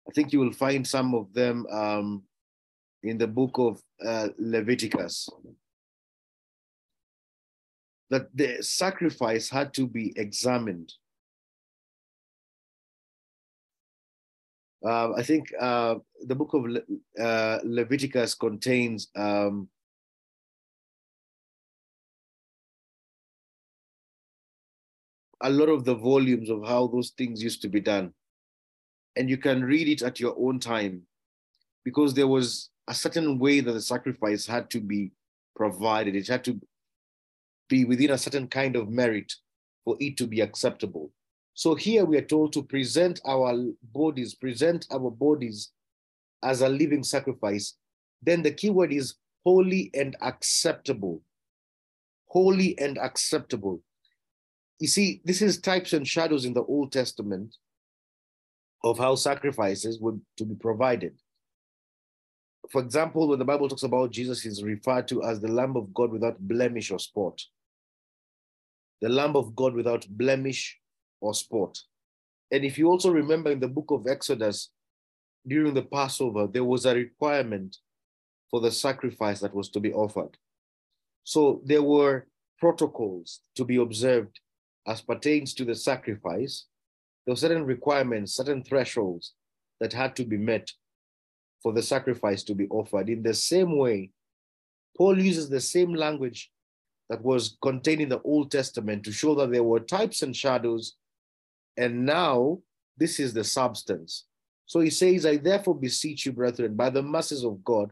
I 0.07 0.11
think 0.11 0.33
you 0.33 0.39
will 0.39 0.51
find 0.51 0.85
some 0.85 1.15
of 1.15 1.33
them 1.33 1.65
um, 1.71 2.23
in 3.03 3.17
the 3.17 3.27
book 3.27 3.57
of 3.57 3.81
uh, 4.05 4.29
Leviticus. 4.37 5.29
That 8.09 8.29
the 8.35 8.61
sacrifice 8.61 9.49
had 9.49 9.73
to 9.75 9.87
be 9.87 10.13
examined. 10.15 10.93
Uh, 14.85 15.13
I 15.13 15.23
think 15.23 15.51
uh, 15.59 15.95
the 16.27 16.35
book 16.35 16.53
of 16.53 16.65
Le 16.65 16.81
uh, 17.19 17.59
Leviticus 17.63 18.35
contains 18.35 19.07
um, 19.15 19.67
a 25.43 25.49
lot 25.49 25.69
of 25.69 25.83
the 25.85 25.95
volumes 25.95 26.49
of 26.49 26.65
how 26.65 26.87
those 26.87 27.11
things 27.11 27.43
used 27.43 27.61
to 27.61 27.69
be 27.69 27.79
done. 27.81 28.13
And 29.15 29.29
you 29.29 29.37
can 29.37 29.63
read 29.63 29.87
it 29.87 30.01
at 30.01 30.19
your 30.19 30.35
own 30.37 30.59
time. 30.59 31.03
because 31.85 32.13
there 32.13 32.27
was 32.27 32.69
a 32.87 32.93
certain 32.93 33.39
way 33.39 33.59
that 33.61 33.71
the 33.71 33.81
sacrifice 33.81 34.45
had 34.45 34.69
to 34.71 34.81
be 34.81 35.11
provided. 35.55 36.15
It 36.15 36.27
had 36.27 36.43
to 36.45 36.59
be 37.69 37.85
within 37.85 38.11
a 38.11 38.17
certain 38.17 38.47
kind 38.47 38.75
of 38.75 38.89
merit 38.89 39.31
for 39.83 39.95
it 39.99 40.17
to 40.17 40.27
be 40.27 40.41
acceptable. 40.41 41.11
So 41.53 41.75
here 41.75 42.03
we 42.03 42.17
are 42.17 42.25
told 42.25 42.53
to 42.53 42.63
present 42.63 43.21
our 43.25 43.55
bodies, 43.93 44.35
present 44.35 44.87
our 44.91 45.09
bodies 45.11 45.71
as 46.43 46.61
a 46.61 46.69
living 46.69 47.03
sacrifice. 47.03 47.75
Then 48.21 48.41
the 48.41 48.51
key 48.51 48.71
word 48.71 48.91
is 48.91 49.15
holy 49.45 49.91
and 49.93 50.17
acceptable. 50.21 51.21
Holy 52.27 52.77
and 52.79 52.97
acceptable. 52.97 53.81
You 54.79 54.87
see, 54.87 55.21
this 55.23 55.41
is 55.41 55.59
types 55.59 55.93
and 55.93 56.07
shadows 56.07 56.45
in 56.45 56.53
the 56.53 56.63
Old 56.63 56.91
Testament 56.91 57.55
of 58.83 58.97
how 58.97 59.15
sacrifices 59.15 59.99
would 59.99 60.21
to 60.37 60.45
be 60.45 60.55
provided. 60.55 61.17
For 62.69 62.81
example, 62.81 63.27
when 63.27 63.39
the 63.39 63.45
Bible 63.45 63.69
talks 63.69 63.83
about 63.83 64.11
Jesus, 64.11 64.41
he's 64.41 64.63
referred 64.63 65.07
to 65.09 65.23
as 65.23 65.39
the 65.39 65.47
Lamb 65.47 65.75
of 65.75 65.93
God 65.93 66.11
without 66.11 66.39
blemish 66.39 66.91
or 66.91 66.99
spot. 66.99 67.41
The 69.01 69.09
Lamb 69.09 69.35
of 69.35 69.55
God 69.55 69.73
without 69.73 70.07
blemish 70.09 70.77
or 71.21 71.33
spot. 71.33 71.79
And 72.51 72.65
if 72.65 72.77
you 72.77 72.87
also 72.87 73.11
remember 73.11 73.51
in 73.51 73.59
the 73.59 73.67
book 73.67 73.91
of 73.91 74.07
Exodus, 74.07 74.69
during 75.47 75.73
the 75.73 75.83
Passover, 75.83 76.47
there 76.47 76.63
was 76.63 76.85
a 76.85 76.95
requirement 76.95 77.77
for 78.49 78.59
the 78.61 78.71
sacrifice 78.71 79.39
that 79.39 79.53
was 79.53 79.69
to 79.69 79.79
be 79.79 79.93
offered. 79.93 80.37
So 81.23 81.61
there 81.65 81.83
were 81.83 82.27
protocols 82.59 83.41
to 83.55 83.63
be 83.63 83.77
observed 83.77 84.39
as 84.87 85.01
pertains 85.01 85.53
to 85.55 85.65
the 85.65 85.75
sacrifice. 85.75 86.65
There 87.25 87.33
were 87.33 87.37
certain 87.37 87.65
requirements, 87.65 88.35
certain 88.35 88.63
thresholds 88.63 89.33
that 89.79 89.93
had 89.93 90.15
to 90.17 90.25
be 90.25 90.37
met 90.37 90.71
for 91.61 91.73
the 91.73 91.81
sacrifice 91.81 92.43
to 92.43 92.53
be 92.53 92.67
offered. 92.69 93.09
In 93.09 93.23
the 93.23 93.33
same 93.33 93.77
way, 93.77 94.11
Paul 94.95 95.19
uses 95.19 95.49
the 95.49 95.61
same 95.61 95.93
language 95.93 96.51
that 97.09 97.23
was 97.23 97.57
contained 97.61 98.01
in 98.01 98.09
the 98.09 98.21
Old 98.21 98.51
Testament 98.51 99.03
to 99.03 99.11
show 99.11 99.35
that 99.35 99.51
there 99.51 99.63
were 99.63 99.79
types 99.79 100.21
and 100.21 100.35
shadows, 100.35 100.95
and 101.77 102.05
now 102.05 102.59
this 102.97 103.19
is 103.19 103.33
the 103.33 103.43
substance. 103.43 104.25
So 104.65 104.79
he 104.79 104.89
says, 104.89 105.25
I 105.25 105.37
therefore 105.37 105.75
beseech 105.75 106.25
you, 106.25 106.31
brethren, 106.31 106.75
by 106.75 106.89
the 106.89 107.03
mercies 107.03 107.43
of 107.43 107.63
God, 107.63 107.91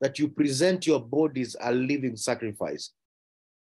that 0.00 0.18
you 0.18 0.28
present 0.28 0.86
your 0.86 1.00
bodies 1.00 1.56
a 1.60 1.72
living 1.72 2.16
sacrifice. 2.16 2.90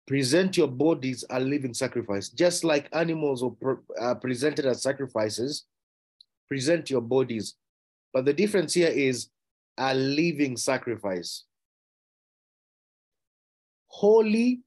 Present 0.07 0.57
your 0.57 0.69
bodies 0.69 1.25
a 1.31 1.41
living 1.41 1.75
sacrifice. 1.75 2.29
Just 2.29 2.63
like 2.63 2.89
animals 2.93 3.43
are 3.43 3.81
uh, 4.01 4.15
presented 4.15 4.65
as 4.65 4.83
sacrifices, 4.83 5.65
present 6.49 6.91
your 6.91 7.01
bodies. 7.01 7.55
But 8.13 8.25
the 8.25 8.33
difference 8.33 8.75
here 8.75 8.89
is 8.89 9.29
a 9.79 9.95
living 9.95 10.57
sacrifice. 10.57 11.45
Holy, 13.89 14.61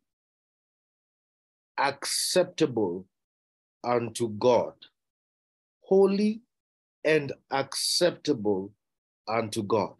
acceptable 1.78 3.06
unto 3.84 4.30
God. 4.30 4.73
Holy 5.82 6.41
and 7.06 7.32
acceptable 7.52 8.71
unto 9.28 9.63
God. 9.63 9.93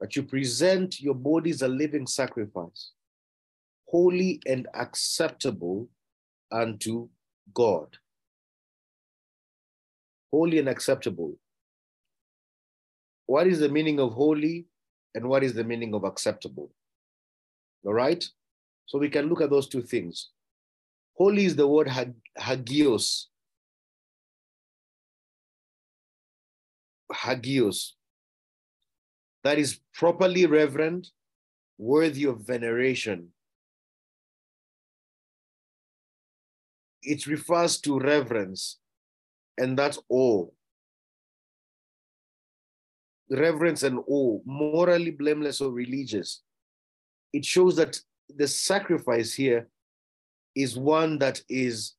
That 0.00 0.16
you 0.16 0.22
present 0.22 1.00
your 1.00 1.14
body 1.14 1.50
as 1.50 1.62
a 1.62 1.68
living 1.68 2.06
sacrifice, 2.06 2.92
holy 3.90 4.40
and 4.46 4.66
acceptable 4.74 5.88
unto 6.52 7.08
God. 7.54 7.96
Holy 10.30 10.58
and 10.58 10.68
acceptable. 10.68 11.38
What 13.26 13.46
is 13.46 13.60
the 13.60 13.68
meaning 13.68 13.98
of 13.98 14.12
holy 14.12 14.66
and 15.14 15.28
what 15.28 15.42
is 15.42 15.54
the 15.54 15.64
meaning 15.64 15.94
of 15.94 16.04
acceptable? 16.04 16.70
All 17.84 17.94
right? 17.94 18.22
So 18.86 18.98
we 18.98 19.08
can 19.08 19.28
look 19.28 19.40
at 19.40 19.50
those 19.50 19.68
two 19.68 19.82
things. 19.82 20.30
Holy 21.16 21.46
is 21.46 21.56
the 21.56 21.66
word 21.66 21.88
hagios, 22.38 23.26
hagios, 27.12 27.94
that 29.44 29.58
is 29.58 29.80
properly 29.94 30.46
reverent, 30.46 31.08
worthy 31.78 32.24
of 32.24 32.46
veneration. 32.46 33.32
It 37.08 37.26
refers 37.26 37.80
to 37.80 37.98
reverence, 37.98 38.76
and 39.56 39.78
that's 39.78 39.98
awe. 40.10 40.46
Reverence 43.30 43.82
and 43.82 44.00
awe, 44.06 44.40
morally 44.44 45.10
blameless 45.12 45.62
or 45.62 45.70
religious. 45.72 46.42
It 47.32 47.46
shows 47.46 47.76
that 47.76 47.98
the 48.28 48.46
sacrifice 48.46 49.32
here 49.32 49.68
is 50.54 50.76
one 50.78 51.18
that 51.20 51.40
is 51.48 51.94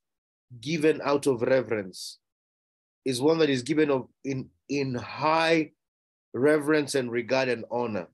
given 0.61 1.01
out 1.03 1.25
of 1.25 1.41
reverence, 1.41 2.19
is 3.03 3.19
one 3.19 3.39
that 3.39 3.49
is 3.49 3.63
given 3.63 3.89
of 3.89 4.07
in 4.23 4.51
in 4.69 4.93
high 4.93 5.71
reverence 6.35 6.93
and 6.93 7.11
regard 7.11 7.49
and 7.49 7.65
honor. 7.71 8.09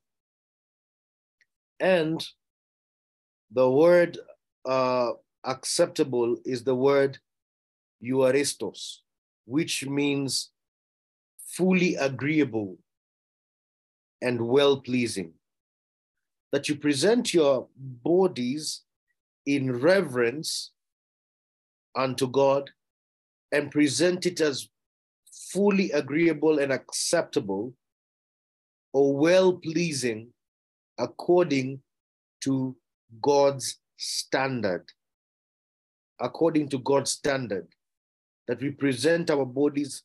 And 1.77 2.25
the 3.51 3.69
word 3.69 4.17
uh, 4.63 5.11
acceptable 5.45 6.37
is 6.45 6.63
the 6.63 6.75
word 6.75 7.19
euaristos, 8.03 8.97
which 9.45 9.85
means 9.85 10.51
fully 11.47 11.95
agreeable 11.95 12.77
and 14.21 14.47
well 14.47 14.81
pleasing. 14.81 15.33
That 16.51 16.69
you 16.69 16.75
present 16.75 17.33
your 17.33 17.67
bodies 17.77 18.81
in 19.45 19.79
reverence 19.79 20.71
unto 21.95 22.27
God 22.27 22.71
and 23.51 23.71
present 23.71 24.25
it 24.25 24.41
as 24.41 24.67
fully 25.51 25.91
agreeable 25.91 26.59
and 26.59 26.71
acceptable 26.71 27.73
or 28.93 29.15
well 29.15 29.53
pleasing 29.53 30.29
according 30.97 31.81
to 32.41 32.75
God's 33.21 33.77
standard. 33.97 34.85
According 36.19 36.69
to 36.69 36.79
God's 36.79 37.11
standard, 37.11 37.67
that 38.47 38.61
we 38.61 38.71
present 38.71 39.29
our 39.29 39.45
bodies 39.45 40.03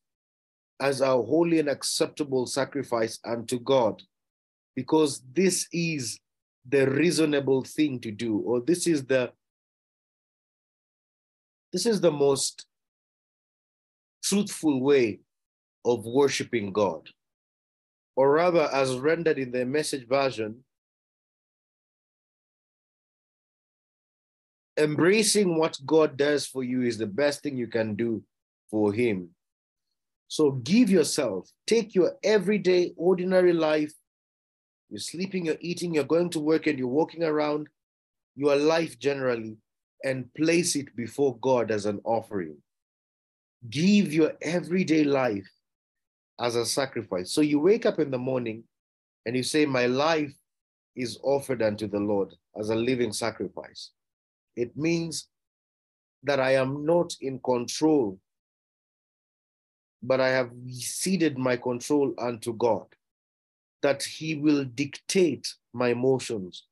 as 0.80 1.02
our 1.02 1.22
holy 1.22 1.58
and 1.58 1.68
acceptable 1.68 2.46
sacrifice 2.46 3.18
unto 3.24 3.60
God, 3.60 4.02
because 4.74 5.22
this 5.32 5.68
is 5.72 6.18
the 6.68 6.90
reasonable 6.90 7.62
thing 7.62 8.00
to 8.00 8.10
do, 8.10 8.38
or 8.38 8.60
this 8.60 8.86
is 8.86 9.04
the 9.04 9.32
this 11.72 11.86
is 11.86 12.00
the 12.00 12.10
most 12.10 12.66
truthful 14.24 14.80
way 14.80 15.20
of 15.84 16.04
worshiping 16.04 16.72
God. 16.72 17.08
Or 18.16 18.32
rather, 18.32 18.68
as 18.72 18.96
rendered 18.96 19.38
in 19.38 19.52
the 19.52 19.64
message 19.64 20.06
version, 20.08 20.64
embracing 24.80 25.56
what 25.56 25.78
God 25.84 26.16
does 26.16 26.46
for 26.46 26.64
you 26.64 26.82
is 26.82 26.98
the 26.98 27.06
best 27.06 27.42
thing 27.42 27.56
you 27.56 27.66
can 27.66 27.94
do 27.94 28.22
for 28.70 28.92
Him. 28.92 29.30
So 30.28 30.52
give 30.52 30.90
yourself, 30.90 31.50
take 31.66 31.94
your 31.94 32.12
everyday, 32.22 32.92
ordinary 32.96 33.52
life. 33.52 33.92
You're 34.88 35.00
sleeping, 35.00 35.46
you're 35.46 35.56
eating, 35.60 35.94
you're 35.94 36.04
going 36.04 36.30
to 36.30 36.40
work, 36.40 36.66
and 36.66 36.78
you're 36.78 36.88
walking 36.88 37.24
around, 37.24 37.68
your 38.36 38.56
life 38.56 38.98
generally, 38.98 39.56
and 40.04 40.32
place 40.34 40.76
it 40.76 40.94
before 40.96 41.36
God 41.38 41.70
as 41.70 41.86
an 41.86 42.00
offering. 42.04 42.56
Give 43.68 44.12
your 44.12 44.32
everyday 44.40 45.04
life 45.04 45.48
as 46.40 46.56
a 46.56 46.64
sacrifice. 46.64 47.30
So 47.30 47.42
you 47.42 47.60
wake 47.60 47.84
up 47.84 47.98
in 47.98 48.10
the 48.10 48.18
morning 48.18 48.64
and 49.26 49.36
you 49.36 49.42
say, 49.42 49.66
My 49.66 49.86
life 49.86 50.34
is 50.96 51.18
offered 51.22 51.62
unto 51.62 51.86
the 51.86 52.00
Lord 52.00 52.34
as 52.58 52.70
a 52.70 52.74
living 52.74 53.12
sacrifice. 53.12 53.90
It 54.60 54.76
means 54.76 55.28
that 56.22 56.38
I 56.38 56.52
am 56.56 56.84
not 56.84 57.14
in 57.20 57.38
control, 57.40 58.18
but 60.02 60.20
I 60.20 60.28
have 60.28 60.50
ceded 60.68 61.38
my 61.38 61.56
control 61.56 62.14
unto 62.18 62.52
God, 62.52 62.86
that 63.80 64.02
He 64.02 64.34
will 64.34 64.64
dictate 64.64 65.46
my 65.72 65.88
emotions, 65.88 66.66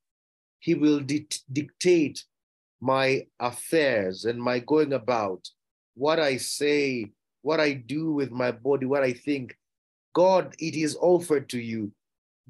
He 0.61 0.75
will 0.75 1.01
di- 1.01 1.27
dictate 1.51 2.25
my 2.81 3.27
affairs 3.41 4.27
and 4.27 4.39
my 4.39 4.59
going 4.59 4.93
about, 4.93 5.49
what 5.95 6.21
I 6.21 6.37
say, 6.37 7.07
what 7.41 7.59
I 7.59 7.73
do 7.73 8.13
with 8.13 8.31
my 8.31 8.53
body, 8.53 8.85
what 8.85 9.03
I 9.03 9.15
think. 9.15 9.57
God, 10.15 10.55
it 10.59 10.75
is 10.75 10.97
offered 11.01 11.49
to 11.51 11.59
you. 11.59 11.93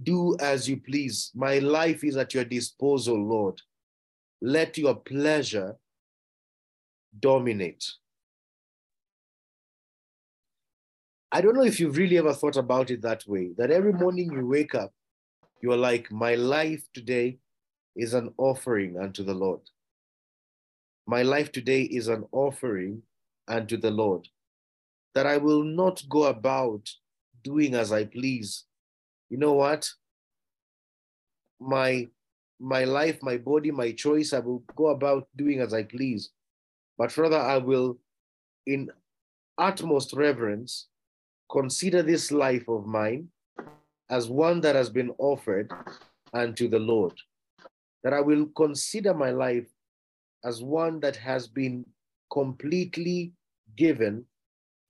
Do 0.02 0.36
as 0.40 0.68
you 0.68 0.78
please. 0.78 1.30
My 1.34 1.58
life 1.58 2.04
is 2.04 2.16
at 2.16 2.34
your 2.34 2.44
disposal, 2.44 3.16
Lord. 3.16 3.60
Let 4.40 4.78
your 4.78 4.94
pleasure 4.94 5.76
dominate. 7.18 7.84
I 11.30 11.40
don't 11.40 11.54
know 11.54 11.64
if 11.64 11.78
you've 11.78 11.96
really 11.96 12.16
ever 12.18 12.32
thought 12.32 12.56
about 12.56 12.90
it 12.90 13.02
that 13.02 13.26
way, 13.26 13.50
that 13.58 13.70
every 13.70 13.92
morning 13.92 14.32
you 14.32 14.46
wake 14.46 14.74
up, 14.74 14.92
you're 15.60 15.76
like, 15.76 16.10
my 16.10 16.36
life 16.36 16.82
today 16.94 17.38
is 17.96 18.14
an 18.14 18.32
offering 18.38 18.98
unto 18.98 19.22
the 19.24 19.34
Lord. 19.34 19.60
My 21.06 21.22
life 21.22 21.52
today 21.52 21.82
is 21.82 22.08
an 22.08 22.24
offering 22.32 23.02
unto 23.46 23.76
the 23.76 23.90
Lord. 23.90 24.28
That 25.14 25.26
I 25.26 25.36
will 25.38 25.64
not 25.64 26.02
go 26.08 26.24
about 26.24 26.88
doing 27.42 27.74
as 27.74 27.92
I 27.92 28.04
please. 28.04 28.64
You 29.30 29.38
know 29.38 29.54
what? 29.54 29.90
My 31.60 32.08
my 32.60 32.84
life, 32.84 33.22
my 33.22 33.36
body, 33.36 33.70
my 33.70 33.92
choice, 33.92 34.32
I 34.32 34.40
will 34.40 34.62
go 34.76 34.88
about 34.88 35.28
doing 35.36 35.60
as 35.60 35.72
I 35.72 35.84
please. 35.84 36.30
But 36.96 37.16
rather, 37.16 37.38
I 37.38 37.58
will, 37.58 37.98
in 38.66 38.90
utmost 39.56 40.12
reverence, 40.12 40.88
consider 41.50 42.02
this 42.02 42.32
life 42.32 42.68
of 42.68 42.86
mine 42.86 43.28
as 44.10 44.28
one 44.28 44.60
that 44.62 44.74
has 44.74 44.90
been 44.90 45.10
offered 45.18 45.70
unto 46.32 46.68
the 46.68 46.78
Lord. 46.78 47.12
That 48.02 48.12
I 48.12 48.20
will 48.20 48.46
consider 48.56 49.14
my 49.14 49.30
life 49.30 49.66
as 50.44 50.62
one 50.62 51.00
that 51.00 51.16
has 51.16 51.46
been 51.46 51.84
completely 52.32 53.32
given 53.76 54.24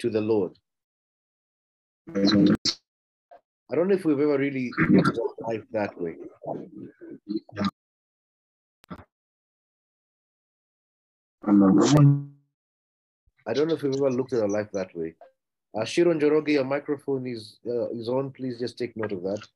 to 0.01 0.11
the 0.11 0.21
Lord. 0.21 0.53
I 3.71 3.75
don't 3.75 3.89
know 3.89 3.95
if 3.95 4.05
we've 4.05 4.19
ever 4.19 4.39
really 4.39 4.73
looked 4.89 5.19
at 5.19 5.47
life 5.47 5.65
that 5.73 6.01
way. 6.01 6.17
I 13.47 13.53
don't 13.53 13.69
know 13.69 13.75
if 13.75 13.83
we've 13.83 13.95
ever 13.95 14.11
looked 14.11 14.33
at 14.33 14.41
our 14.43 14.49
life 14.49 14.71
that 14.73 14.95
way. 14.95 15.15
Uh, 15.75 15.85
Shiron 15.85 16.19
Njoroge, 16.19 16.49
your 16.49 16.65
microphone 16.65 17.27
is 17.27 17.59
uh, 17.67 17.91
is 17.91 18.09
on. 18.09 18.31
Please 18.31 18.59
just 18.59 18.79
take 18.79 18.97
note 18.97 19.13
of 19.13 19.23
that. 19.23 19.47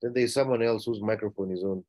Then 0.00 0.12
there's 0.14 0.34
someone 0.34 0.62
else 0.62 0.84
whose 0.84 1.00
microphone 1.00 1.52
is 1.52 1.62
on. 1.64 1.84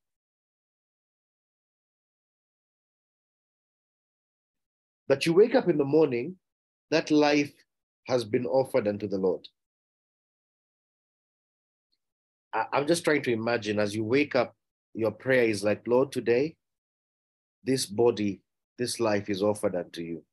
That 5.07 5.25
you 5.25 5.33
wake 5.33 5.53
up 5.53 5.69
in 5.69 5.77
the 5.77 5.85
morning, 5.85 6.35
that 6.89 7.11
life 7.11 7.53
has 8.07 8.23
been 8.23 8.45
offered 8.45 8.87
unto 8.87 9.07
the 9.07 9.17
Lord. 9.17 9.47
I'm 12.71 12.85
just 12.85 13.03
trying 13.03 13.23
to 13.23 13.31
imagine 13.31 13.79
as 13.79 13.95
you 13.95 14.03
wake 14.03 14.35
up, 14.35 14.55
your 14.93 15.11
prayer 15.11 15.43
is 15.43 15.63
like, 15.63 15.87
Lord, 15.87 16.11
today, 16.11 16.55
this 17.63 17.85
body, 17.85 18.41
this 18.77 18.99
life 18.99 19.29
is 19.29 19.41
offered 19.41 19.75
unto 19.75 20.01
you. 20.01 20.23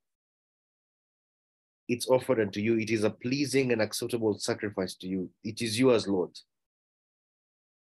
It's 1.88 2.08
offered 2.08 2.40
unto 2.40 2.60
you. 2.60 2.78
It 2.78 2.90
is 2.90 3.04
a 3.04 3.10
pleasing 3.10 3.72
and 3.72 3.80
acceptable 3.80 4.38
sacrifice 4.38 4.94
to 4.96 5.08
you. 5.08 5.30
It 5.42 5.62
is 5.62 5.78
yours, 5.78 6.06
Lord. 6.06 6.30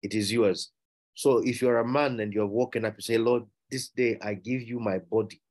It 0.01 0.15
is 0.15 0.31
yours. 0.31 0.71
So 1.13 1.37
if 1.37 1.61
you're 1.61 1.79
a 1.79 1.87
man 1.87 2.19
and 2.19 2.33
you're 2.33 2.47
walking 2.47 2.83
up, 2.83 2.95
you 2.97 3.01
say, 3.01 3.17
Lord, 3.17 3.43
this 3.69 3.89
day 3.89 4.17
I 4.21 4.33
give 4.33 4.63
you 4.63 4.79
my 4.79 4.97
body 4.97 5.41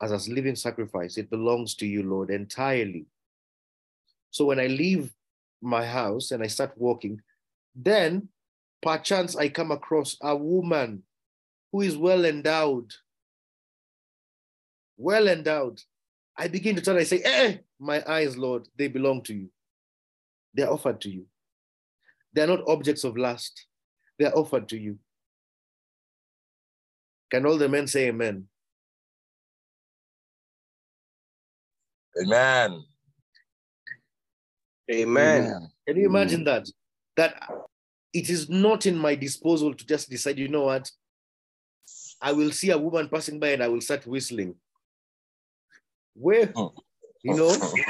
as 0.00 0.12
a 0.12 0.30
living 0.30 0.56
sacrifice. 0.56 1.16
It 1.16 1.30
belongs 1.30 1.74
to 1.76 1.86
you, 1.86 2.02
Lord, 2.04 2.30
entirely. 2.30 3.06
So 4.32 4.46
when 4.46 4.58
I 4.58 4.66
leave 4.66 5.12
my 5.60 5.86
house 5.86 6.32
and 6.32 6.42
I 6.42 6.48
start 6.48 6.72
walking, 6.76 7.20
then 7.76 8.28
perchance 8.82 9.36
I 9.36 9.48
come 9.48 9.70
across 9.70 10.16
a 10.20 10.34
woman 10.34 11.04
who 11.70 11.82
is 11.82 11.96
well 11.96 12.24
endowed. 12.24 12.90
Well 14.96 15.28
endowed. 15.28 15.80
I 16.36 16.48
begin 16.48 16.74
to 16.76 16.82
turn, 16.82 16.96
I 16.96 17.04
say, 17.04 17.20
eh, 17.22 17.58
my 17.78 18.02
eyes, 18.08 18.36
Lord, 18.36 18.66
they 18.76 18.88
belong 18.88 19.22
to 19.24 19.34
you. 19.34 19.50
They're 20.54 20.70
offered 20.70 21.00
to 21.02 21.10
you. 21.10 21.26
They're 22.32 22.46
not 22.46 22.66
objects 22.66 23.04
of 23.04 23.16
lust. 23.16 23.66
They're 24.18 24.36
offered 24.36 24.68
to 24.70 24.78
you. 24.78 24.98
Can 27.30 27.44
all 27.44 27.58
the 27.58 27.68
men 27.68 27.86
say 27.86 28.08
amen? 28.08 28.46
Amen. 32.22 32.82
Amen. 34.92 35.70
Can 35.86 35.96
you 35.96 36.06
imagine 36.06 36.42
mm. 36.42 36.44
that? 36.46 36.68
That 37.16 37.50
it 38.12 38.28
is 38.28 38.48
not 38.48 38.86
in 38.86 38.96
my 38.96 39.14
disposal 39.14 39.74
to 39.74 39.86
just 39.86 40.10
decide, 40.10 40.38
you 40.38 40.48
know 40.48 40.64
what? 40.64 40.90
I 42.20 42.32
will 42.32 42.52
see 42.52 42.70
a 42.70 42.78
woman 42.78 43.08
passing 43.08 43.40
by 43.40 43.48
and 43.48 43.62
I 43.62 43.68
will 43.68 43.80
start 43.80 44.06
whistling. 44.06 44.54
Where, 46.14 46.52
oh. 46.54 46.74
you 47.22 47.34
know, 47.34 47.48
yeah? 47.48 47.54
Oh. 47.58 47.84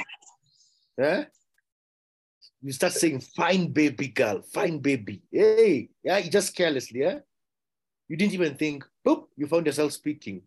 Eh? 1.05 1.25
You 2.61 2.73
start 2.73 2.93
saying, 2.93 3.21
fine 3.21 3.73
baby 3.73 4.09
girl, 4.09 4.43
fine 4.43 4.79
baby. 4.79 5.23
Hey, 5.33 5.89
yeah, 6.05 6.19
you 6.19 6.31
just 6.31 6.55
carelessly, 6.55 7.01
yeah? 7.01 7.21
You 8.09 8.17
didn't 8.17 8.35
even 8.35 8.55
think, 8.57 8.85
boop, 9.05 9.25
you 9.37 9.47
found 9.47 9.67
yourself 9.67 9.93
speaking. 9.93 10.43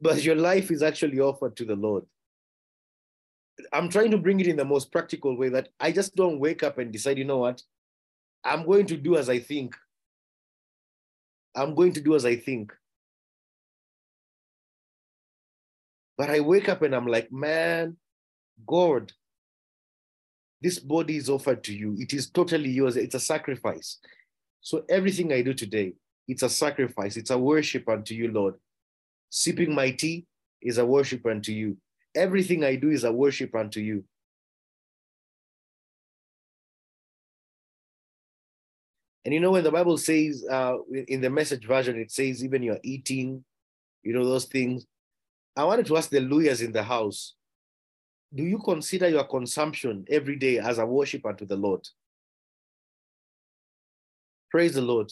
But 0.00 0.22
your 0.22 0.36
life 0.36 0.70
is 0.70 0.82
actually 0.82 1.20
offered 1.20 1.56
to 1.56 1.64
the 1.64 1.76
Lord. 1.76 2.06
I'm 3.72 3.88
trying 3.88 4.10
to 4.10 4.18
bring 4.18 4.40
it 4.40 4.46
in 4.46 4.56
the 4.56 4.64
most 4.64 4.92
practical 4.92 5.36
way 5.36 5.48
that 5.50 5.68
I 5.78 5.92
just 5.92 6.14
don't 6.14 6.38
wake 6.38 6.62
up 6.62 6.78
and 6.78 6.92
decide, 6.92 7.18
you 7.18 7.24
know 7.24 7.38
what? 7.38 7.62
I'm 8.44 8.64
going 8.64 8.86
to 8.86 8.96
do 8.96 9.16
as 9.16 9.28
I 9.28 9.38
think. 9.38 9.76
I'm 11.54 11.74
going 11.74 11.92
to 11.94 12.00
do 12.00 12.14
as 12.14 12.24
I 12.24 12.36
think. 12.36 12.72
But 16.16 16.30
I 16.30 16.40
wake 16.40 16.68
up 16.68 16.82
and 16.82 16.94
I'm 16.94 17.06
like, 17.06 17.32
man, 17.32 17.96
God, 18.66 19.12
this 20.60 20.78
body 20.78 21.16
is 21.16 21.30
offered 21.30 21.64
to 21.64 21.74
you. 21.74 21.96
It 21.98 22.12
is 22.12 22.28
totally 22.28 22.70
yours. 22.70 22.96
It's 22.96 23.14
a 23.14 23.20
sacrifice. 23.20 23.98
So 24.60 24.84
everything 24.88 25.32
I 25.32 25.42
do 25.42 25.54
today, 25.54 25.94
it's 26.28 26.42
a 26.42 26.50
sacrifice. 26.50 27.16
It's 27.16 27.30
a 27.30 27.38
worship 27.38 27.88
unto 27.88 28.14
you, 28.14 28.30
Lord. 28.30 28.54
Sipping 29.30 29.74
my 29.74 29.90
tea 29.90 30.26
is 30.60 30.78
a 30.78 30.84
worship 30.84 31.24
unto 31.24 31.52
you. 31.52 31.76
Everything 32.14 32.64
I 32.64 32.76
do 32.76 32.90
is 32.90 33.04
a 33.04 33.12
worship 33.12 33.54
unto 33.54 33.80
you. 33.80 34.04
And 39.24 39.34
you 39.34 39.40
know, 39.40 39.52
when 39.52 39.64
the 39.64 39.70
Bible 39.70 39.98
says, 39.98 40.44
uh, 40.50 40.78
in 41.08 41.20
the 41.20 41.30
message 41.30 41.66
version, 41.66 41.98
it 41.98 42.10
says, 42.10 42.42
even 42.42 42.62
you're 42.62 42.80
eating, 42.82 43.44
you 44.02 44.14
know, 44.14 44.24
those 44.24 44.46
things. 44.46 44.86
I 45.56 45.64
wanted 45.64 45.86
to 45.86 45.96
ask 45.96 46.10
the 46.10 46.20
Luos 46.20 46.64
in 46.64 46.72
the 46.72 46.82
house 46.82 47.34
do 48.32 48.44
you 48.44 48.58
consider 48.58 49.08
your 49.08 49.24
consumption 49.24 50.04
every 50.08 50.36
day 50.36 50.58
as 50.58 50.78
a 50.78 50.86
worship 50.86 51.26
unto 51.26 51.44
the 51.44 51.56
Lord? 51.56 51.86
Praise 54.50 54.74
the 54.74 54.82
Lord. 54.82 55.10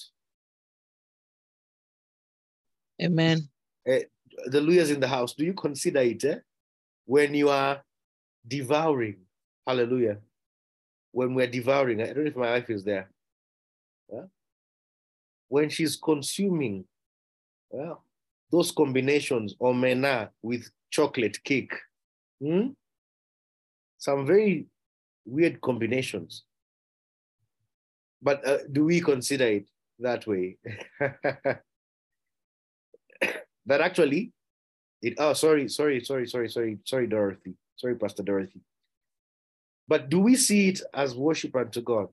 Amen. 3.03 3.49
Uh, 3.89 4.01
the 4.47 4.61
Luos 4.61 4.93
in 4.93 5.01
the 5.01 5.09
house, 5.09 5.35
do 5.35 5.45
you 5.45 5.55
consider 5.55 6.01
it 6.01 6.25
eh? 6.25 6.39
When 7.09 7.33
you 7.33 7.49
are 7.49 7.83
devouring? 8.47 9.17
Hallelujah. 9.67 10.19
When 11.11 11.35
we're 11.35 11.47
devouring, 11.47 12.03
I 12.03 12.13
don't 12.13 12.19
know 12.19 12.31
if 12.31 12.37
my 12.37 12.51
wife 12.51 12.69
is 12.69 12.85
there. 12.85 13.09
Yeah? 14.13 14.27
When 15.49 15.71
she's 15.71 15.97
consuming 15.97 16.85
yeah, 17.73 17.95
those 18.53 18.71
combinations, 18.73 19.55
omena 19.55 20.29
with 20.43 20.71
chocolate 20.91 21.43
cake, 21.45 21.73
hmm? 22.43 22.69
some 23.97 24.27
very 24.27 24.67
weird 25.25 25.63
combinations. 25.63 26.45
But 28.21 28.47
uh, 28.47 28.59
do 28.71 28.85
we 28.85 29.01
consider 29.01 29.47
it 29.47 29.67
that 29.99 30.27
way? 30.27 30.59
that 31.01 31.63
actually, 33.81 34.33
it, 35.03 35.15
oh, 35.19 35.33
sorry, 35.33 35.69
sorry, 35.69 36.05
sorry, 36.05 36.29
sorry, 36.29 36.49
sorry, 36.49 36.79
sorry, 36.85 37.07
Dorothy. 37.07 37.55
Sorry, 37.77 37.95
Pastor 37.95 38.23
Dorothy. 38.23 38.61
But 39.87 40.11
do 40.11 40.21
we 40.21 40.37
see 40.37 40.69
it 40.69 40.83
as 40.95 41.15
worship 41.15 41.55
unto 41.57 41.81
God? 41.81 42.09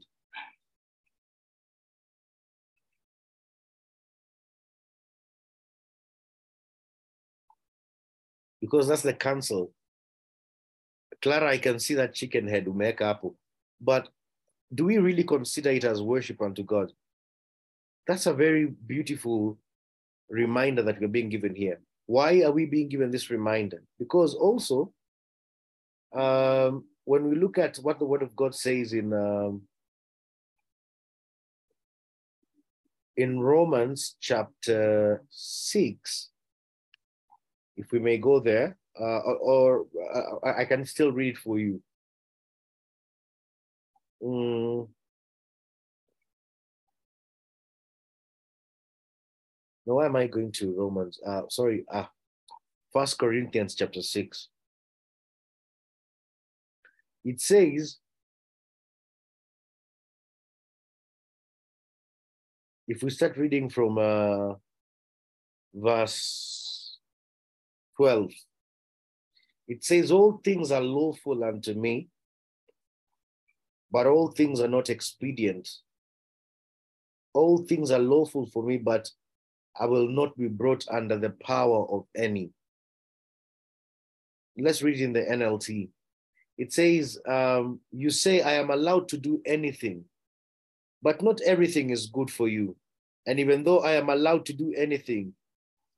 Because 8.61 8.87
that's 8.87 9.01
the 9.03 9.13
counsel 9.13 9.71
Clara, 11.21 11.49
I 11.49 11.57
can 11.57 11.79
see 11.79 11.95
that 11.95 12.13
chicken 12.13 12.47
head, 12.47 12.65
umeka 12.65 12.99
hapo. 12.99 13.33
But 13.81 14.09
do 14.73 14.85
we 14.85 14.97
really 14.99 15.23
consider 15.23 15.71
it 15.71 15.83
as 15.83 16.01
worship 16.01 16.41
unto 16.41 16.63
God? 16.63 16.91
That's 18.07 18.27
a 18.27 18.33
very 18.33 18.65
beautiful 18.65 19.57
reminder 20.29 20.83
that 20.83 21.01
we're 21.01 21.07
being 21.07 21.29
given 21.29 21.55
here. 21.55 21.79
Why 22.05 22.43
are 22.43 22.51
we 22.51 22.65
being 22.65 22.89
given 22.89 23.11
this 23.11 23.29
reminder? 23.29 23.81
Because 23.97 24.35
also, 24.35 24.93
um, 26.13 26.85
when 27.03 27.27
we 27.29 27.35
look 27.35 27.57
at 27.57 27.77
what 27.77 27.99
the 27.99 28.05
Word 28.05 28.21
of 28.21 28.35
God 28.35 28.53
says 28.53 28.93
in 28.93 29.13
um, 29.13 29.63
in 33.17 33.39
Romans 33.39 34.15
chapter 34.19 35.23
6, 35.29 36.29
if 37.77 37.91
we 37.91 37.99
may 37.99 38.17
go 38.17 38.39
there, 38.39 38.77
uh, 38.99 39.19
or, 39.19 39.37
or 39.37 39.85
uh, 40.43 40.53
I 40.57 40.65
can 40.65 40.85
still 40.85 41.11
read 41.11 41.37
for 41.37 41.57
you. 41.59 41.81
Mm. 44.21 44.87
Now, 49.85 49.95
why 49.95 50.05
am 50.05 50.15
I 50.15 50.27
going 50.27 50.51
to 50.53 50.73
Romans? 50.75 51.19
Uh, 51.25 51.43
sorry, 51.49 51.85
uh, 51.91 52.05
First 52.91 53.19
Corinthians 53.19 53.75
chapter 53.75 54.01
6. 54.01 54.47
It 57.23 57.41
says, 57.41 57.97
if 62.87 63.03
we 63.03 63.09
start 63.09 63.37
reading 63.37 63.69
from 63.69 63.97
uh, 63.97 64.53
verse 65.73 66.97
12, 67.97 68.31
it 69.67 69.83
says, 69.83 70.11
All 70.11 70.39
things 70.43 70.71
are 70.71 70.81
lawful 70.81 71.43
unto 71.43 71.73
me, 71.73 72.09
but 73.91 74.07
all 74.07 74.29
things 74.29 74.59
are 74.61 74.67
not 74.67 74.89
expedient. 74.89 75.69
All 77.33 77.57
things 77.57 77.91
are 77.91 77.99
lawful 77.99 78.45
for 78.53 78.63
me, 78.63 78.77
but 78.77 79.09
I 79.79 79.85
will 79.85 80.07
not 80.07 80.37
be 80.37 80.47
brought 80.47 80.85
under 80.89 81.17
the 81.17 81.31
power 81.31 81.85
of 81.89 82.05
any. 82.15 82.51
Let's 84.57 84.81
read 84.81 85.01
in 85.01 85.13
the 85.13 85.21
NLT. 85.21 85.89
It 86.57 86.71
says, 86.71 87.19
um, 87.27 87.81
You 87.91 88.09
say, 88.09 88.41
I 88.41 88.53
am 88.53 88.69
allowed 88.69 89.09
to 89.09 89.17
do 89.17 89.41
anything, 89.45 90.05
but 91.01 91.21
not 91.21 91.41
everything 91.41 91.89
is 91.89 92.07
good 92.07 92.31
for 92.31 92.47
you. 92.47 92.77
And 93.27 93.39
even 93.39 93.63
though 93.63 93.79
I 93.79 93.93
am 93.93 94.09
allowed 94.09 94.45
to 94.45 94.53
do 94.53 94.73
anything, 94.77 95.33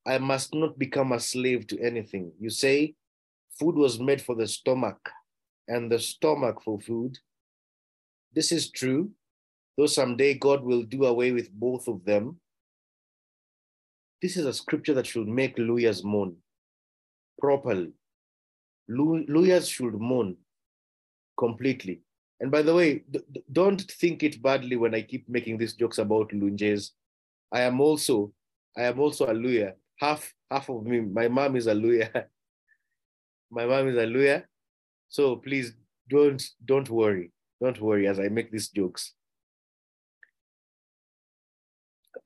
I 0.06 0.18
must 0.18 0.56
not 0.56 0.80
become 0.80 1.12
a 1.12 1.20
slave 1.20 1.68
to 1.68 1.80
anything. 1.80 2.32
You 2.40 2.50
say, 2.50 2.96
Food 3.60 3.76
was 3.76 4.00
made 4.00 4.22
for 4.22 4.36
the 4.36 4.48
stomach, 4.48 5.10
and 5.68 5.92
the 5.92 6.00
stomach 6.00 6.62
for 6.64 6.80
food. 6.80 7.18
This 8.34 8.52
is 8.52 8.70
true, 8.70 9.12
though 9.78 9.88
someday 9.88 10.36
God 10.36 10.64
will 10.64 10.84
do 10.84 11.06
away 11.06 11.32
with 11.32 11.52
both 11.52 11.88
of 11.88 12.06
them. 12.06 12.40
This 14.22 14.38
is 14.38 14.46
a 14.46 14.54
scripture 14.54 14.94
that 14.96 15.06
should 15.06 15.28
make 15.28 15.58
Luos 15.58 16.04
mourn 16.04 16.36
properly. 17.40 17.94
Luos 18.90 19.72
should 19.72 19.94
mourn 19.94 20.38
completely. 21.38 22.02
And 22.40 22.52
by 22.52 22.62
the 22.62 22.74
way, 22.74 23.04
don't 23.52 23.82
think 23.82 24.24
it 24.24 24.42
badly 24.42 24.76
when 24.76 24.94
I 24.94 25.02
keep 25.02 25.28
making 25.28 25.58
these 25.58 25.74
jokes 25.74 25.98
about 25.98 26.34
lunges. 26.34 26.94
I 27.52 27.62
am 27.62 27.82
also, 27.82 28.32
I 28.76 28.84
am 28.84 29.00
also 29.00 29.26
a 29.26 29.34
Luo. 29.34 29.74
Half, 29.98 30.34
half 30.52 30.70
of 30.70 30.86
me, 30.86 31.02
my 31.02 31.28
mom 31.28 31.56
is 31.56 31.68
a 31.68 31.74
Luo. 31.74 32.08
my 33.52 33.66
mom 33.66 33.88
is 33.90 33.98
a 33.98 34.06
Luo. 34.06 34.44
So 35.10 35.38
please 35.38 35.74
don't, 36.10 36.44
don't 36.66 36.90
worry. 36.90 37.32
Don't 37.62 37.82
worry 37.82 38.08
as 38.08 38.20
I 38.20 38.28
make 38.30 38.52
these 38.52 38.70
jokes. 38.70 39.14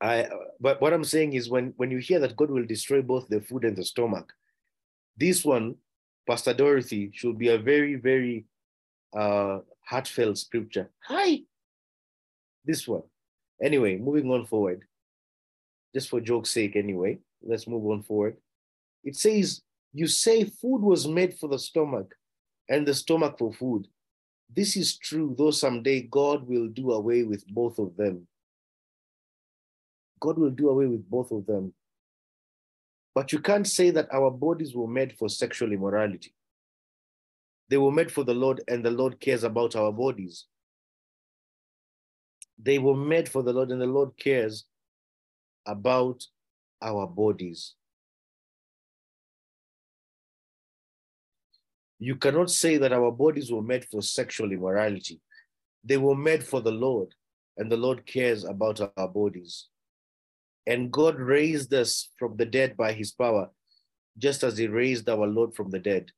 I, 0.00 0.28
but 0.62 0.80
what 0.80 0.92
I'm 0.92 1.02
saying 1.02 1.32
is 1.32 1.50
when, 1.50 1.74
when 1.76 1.90
you 1.90 1.98
hear 1.98 2.20
that 2.20 2.36
God 2.36 2.48
will 2.48 2.64
destroy 2.64 3.02
both 3.02 3.26
the 3.28 3.40
food 3.40 3.64
and 3.64 3.76
the 3.76 3.82
stomach, 3.82 4.32
this 5.16 5.44
one, 5.44 5.74
Pastor 6.24 6.54
Dorothy, 6.54 7.10
should 7.12 7.36
be 7.36 7.48
a 7.48 7.58
very, 7.58 7.96
very 7.96 8.44
uh, 9.12 9.58
heartfelt 9.84 10.38
scripture. 10.38 10.88
Hi. 11.00 11.40
This 12.64 12.86
one. 12.86 13.02
Anyway, 13.60 13.96
moving 13.96 14.30
on 14.30 14.46
forward. 14.46 14.84
Just 15.92 16.08
for 16.08 16.20
joke's 16.20 16.50
sake, 16.50 16.76
anyway, 16.76 17.18
let's 17.42 17.66
move 17.66 17.84
on 17.86 18.04
forward. 18.04 18.36
It 19.02 19.16
says, 19.16 19.62
You 19.92 20.06
say 20.06 20.44
food 20.44 20.78
was 20.78 21.08
made 21.08 21.34
for 21.34 21.48
the 21.48 21.58
stomach 21.58 22.14
and 22.68 22.86
the 22.86 22.94
stomach 22.94 23.36
for 23.36 23.52
food. 23.52 23.88
This 24.54 24.76
is 24.76 24.96
true, 24.96 25.34
though 25.36 25.50
someday 25.50 26.02
God 26.02 26.46
will 26.46 26.68
do 26.68 26.92
away 26.92 27.24
with 27.24 27.44
both 27.48 27.80
of 27.80 27.96
them. 27.96 28.28
God 30.22 30.38
will 30.38 30.50
do 30.50 30.68
away 30.68 30.86
with 30.86 31.10
both 31.10 31.32
of 31.32 31.44
them. 31.46 31.74
But 33.12 33.32
you 33.32 33.40
can't 33.40 33.66
say 33.66 33.90
that 33.90 34.14
our 34.14 34.30
bodies 34.30 34.72
were 34.72 34.86
made 34.86 35.18
for 35.18 35.28
sexual 35.28 35.72
immorality. 35.72 36.32
They 37.68 37.76
were 37.76 37.90
made 37.90 38.12
for 38.12 38.22
the 38.22 38.32
Lord, 38.32 38.62
and 38.68 38.84
the 38.84 38.90
Lord 38.92 39.18
cares 39.18 39.42
about 39.42 39.74
our 39.74 39.90
bodies. 39.90 40.46
They 42.56 42.78
were 42.78 42.96
made 42.96 43.28
for 43.28 43.42
the 43.42 43.52
Lord, 43.52 43.72
and 43.72 43.80
the 43.80 43.86
Lord 43.86 44.16
cares 44.16 44.64
about 45.66 46.24
our 46.80 47.08
bodies. 47.08 47.74
You 51.98 52.14
cannot 52.14 52.50
say 52.50 52.76
that 52.76 52.92
our 52.92 53.10
bodies 53.10 53.50
were 53.50 53.62
made 53.62 53.84
for 53.86 54.02
sexual 54.02 54.52
immorality. 54.52 55.20
They 55.82 55.96
were 55.96 56.16
made 56.16 56.44
for 56.44 56.60
the 56.60 56.70
Lord, 56.70 57.08
and 57.56 57.70
the 57.70 57.76
Lord 57.76 58.06
cares 58.06 58.44
about 58.44 58.80
our 58.96 59.08
bodies. 59.08 59.66
And 60.66 60.92
God 60.92 61.18
raised 61.18 61.72
us 61.74 62.10
from 62.18 62.36
the 62.36 62.46
dead 62.46 62.76
by 62.76 62.92
his 62.92 63.12
power, 63.12 63.50
just 64.18 64.42
as 64.44 64.58
he 64.58 64.68
raised 64.68 65.08
our 65.08 65.26
Lord 65.26 65.54
from 65.54 65.70
the 65.70 65.78
dead. 65.78 66.10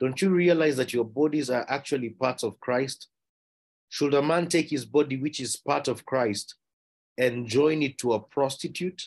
Don't 0.00 0.20
you 0.20 0.30
realize 0.30 0.76
that 0.76 0.92
your 0.92 1.04
bodies 1.04 1.50
are 1.50 1.64
actually 1.68 2.10
parts 2.10 2.42
of 2.42 2.60
Christ? 2.60 3.08
Should 3.88 4.14
a 4.14 4.22
man 4.22 4.48
take 4.48 4.70
his 4.70 4.84
body, 4.84 5.16
which 5.16 5.40
is 5.40 5.56
part 5.56 5.88
of 5.88 6.04
Christ, 6.04 6.56
and 7.16 7.46
join 7.46 7.82
it 7.82 7.98
to 7.98 8.12
a 8.12 8.20
prostitute? 8.20 9.02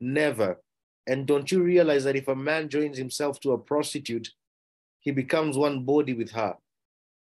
Never. 0.00 0.60
And 1.06 1.26
don't 1.26 1.50
you 1.50 1.62
realize 1.62 2.04
that 2.04 2.16
if 2.16 2.28
a 2.28 2.36
man 2.36 2.68
joins 2.68 2.98
himself 2.98 3.40
to 3.40 3.52
a 3.52 3.58
prostitute, 3.58 4.28
he 5.00 5.10
becomes 5.12 5.56
one 5.56 5.84
body 5.84 6.14
with 6.14 6.32
her. 6.32 6.56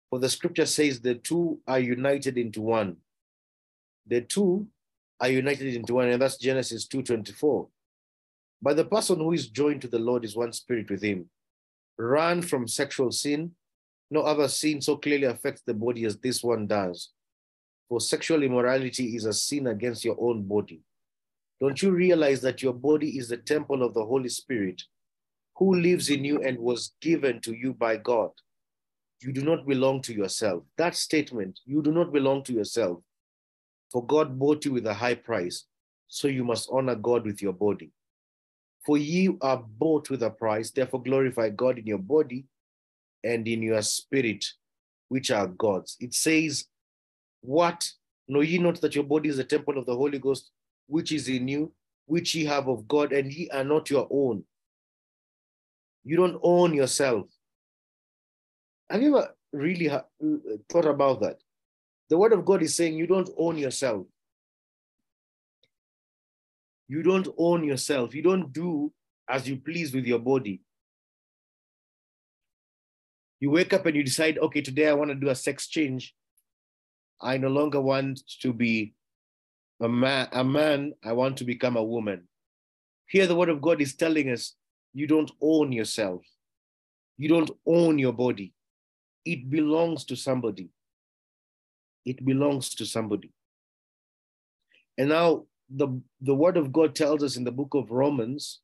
For 0.09 0.19
the 0.19 0.29
scripture 0.29 0.65
says 0.65 0.99
the 0.99 1.15
two 1.15 1.59
are 1.67 1.79
united 1.79 2.37
into 2.37 2.61
one. 2.61 2.97
The 4.07 4.21
two 4.21 4.67
are 5.19 5.29
united 5.29 5.73
into 5.75 5.95
one, 5.95 6.09
and 6.09 6.21
that's 6.21 6.37
Genesis 6.37 6.87
2:24. 6.87 7.69
But 8.61 8.77
the 8.77 8.85
person 8.85 9.17
who 9.17 9.31
is 9.31 9.49
joined 9.49 9.81
to 9.81 9.87
the 9.87 9.99
Lord 9.99 10.25
is 10.25 10.35
one 10.35 10.53
spirit 10.53 10.89
with 10.89 11.01
him. 11.01 11.29
Run 11.97 12.41
from 12.41 12.67
sexual 12.67 13.11
sin. 13.11 13.55
No 14.11 14.21
other 14.21 14.47
sin 14.47 14.81
so 14.81 14.97
clearly 14.97 15.25
affects 15.25 15.61
the 15.61 15.73
body 15.73 16.05
as 16.05 16.17
this 16.17 16.43
one 16.43 16.67
does. 16.67 17.11
For 17.89 17.99
sexual 18.01 18.43
immorality 18.43 19.15
is 19.15 19.25
a 19.25 19.33
sin 19.33 19.67
against 19.67 20.03
your 20.03 20.17
own 20.19 20.43
body. 20.43 20.81
Don't 21.59 21.81
you 21.81 21.91
realize 21.91 22.41
that 22.41 22.61
your 22.61 22.73
body 22.73 23.17
is 23.17 23.29
the 23.29 23.37
temple 23.37 23.83
of 23.83 23.93
the 23.93 24.05
Holy 24.05 24.29
Spirit 24.29 24.83
who 25.57 25.75
lives 25.75 26.09
in 26.09 26.25
you 26.25 26.41
and 26.41 26.57
was 26.57 26.95
given 27.01 27.39
to 27.41 27.53
you 27.53 27.73
by 27.73 27.97
God. 27.97 28.31
You 29.21 29.31
do 29.31 29.41
not 29.41 29.65
belong 29.65 30.01
to 30.01 30.13
yourself. 30.13 30.63
That 30.77 30.95
statement, 30.95 31.59
you 31.65 31.81
do 31.81 31.91
not 31.91 32.11
belong 32.11 32.43
to 32.43 32.53
yourself. 32.53 33.01
For 33.95 34.05
God 34.05 34.37
bought 34.37 34.65
you 34.65 34.73
with 34.73 34.87
a 34.87 34.93
high 34.93 35.15
price, 35.15 35.63
so 36.09 36.27
you 36.27 36.43
must 36.43 36.67
honor 36.69 36.95
God 36.95 37.25
with 37.25 37.41
your 37.41 37.53
body. 37.53 37.91
For 38.85 38.97
you 38.97 39.37
are 39.39 39.55
bought 39.55 40.09
with 40.09 40.21
a 40.21 40.29
price, 40.29 40.69
therefore 40.69 41.01
glorify 41.01 41.47
God 41.47 41.79
in 41.79 41.87
your 41.87 41.99
body 41.99 42.43
and 43.23 43.47
in 43.47 43.61
your 43.61 43.81
spirit, 43.81 44.43
which 45.07 45.31
are 45.31 45.47
God's. 45.47 45.95
It 46.01 46.13
says, 46.13 46.65
What? 47.39 47.89
Know 48.27 48.41
ye 48.41 48.57
not 48.57 48.81
that 48.81 48.95
your 48.95 49.05
body 49.05 49.29
is 49.29 49.37
the 49.37 49.45
temple 49.45 49.77
of 49.77 49.85
the 49.85 49.95
Holy 49.95 50.19
Ghost, 50.19 50.51
which 50.87 51.13
is 51.13 51.29
in 51.29 51.47
you, 51.47 51.71
which 52.05 52.35
ye 52.35 52.43
have 52.43 52.67
of 52.67 52.89
God, 52.89 53.13
and 53.13 53.31
ye 53.31 53.49
are 53.51 53.63
not 53.63 53.89
your 53.89 54.09
own? 54.11 54.43
You 56.03 56.17
don't 56.17 56.37
own 56.43 56.73
yourself. 56.73 57.27
Have 58.89 59.01
you 59.01 59.17
ever 59.17 59.33
really 59.53 59.87
thought 60.69 60.85
about 60.85 61.21
that? 61.21 61.37
The 62.09 62.17
word 62.17 62.33
of 62.33 62.45
God 62.45 62.61
is 62.61 62.75
saying 62.75 62.95
you 62.95 63.07
don't 63.07 63.29
own 63.37 63.57
yourself. 63.57 64.05
You 66.87 67.01
don't 67.01 67.27
own 67.37 67.63
yourself. 67.63 68.13
You 68.13 68.21
don't 68.21 68.53
do 68.53 68.93
as 69.27 69.47
you 69.49 69.57
please 69.57 69.93
with 69.93 70.05
your 70.05 70.19
body. 70.19 70.61
You 73.39 73.49
wake 73.49 73.73
up 73.73 73.85
and 73.85 73.95
you 73.95 74.03
decide, 74.03 74.37
okay, 74.37 74.61
today 74.61 74.87
I 74.87 74.93
want 74.93 75.09
to 75.09 75.15
do 75.15 75.29
a 75.29 75.35
sex 75.35 75.67
change. 75.67 76.15
I 77.21 77.37
no 77.37 77.47
longer 77.47 77.81
want 77.81 78.21
to 78.41 78.53
be 78.53 78.93
a 79.81 79.89
man, 79.89 80.27
a 80.31 80.43
man, 80.43 80.93
I 81.03 81.13
want 81.13 81.37
to 81.37 81.43
become 81.43 81.75
a 81.75 81.83
woman. 81.83 82.27
Here, 83.07 83.27
the 83.27 83.35
word 83.35 83.49
of 83.49 83.61
God 83.61 83.81
is 83.81 83.95
telling 83.95 84.29
us 84.29 84.55
you 84.93 85.07
don't 85.07 85.31
own 85.41 85.71
yourself. 85.71 86.21
You 87.17 87.29
don't 87.29 87.51
own 87.65 87.99
your 87.99 88.13
body. 88.13 88.53
It 89.25 89.49
belongs 89.49 90.05
to 90.05 90.15
somebody. 90.15 90.69
It 92.05 92.23
belongs 92.23 92.69
to 92.75 92.85
somebody. 92.85 93.31
And 94.97 95.09
now 95.09 95.45
the, 95.69 95.87
the 96.21 96.35
word 96.35 96.57
of 96.57 96.71
God 96.71 96.95
tells 96.95 97.23
us 97.23 97.35
in 97.35 97.43
the 97.43 97.51
book 97.51 97.73
of 97.73 97.91
Romans, 97.91 98.61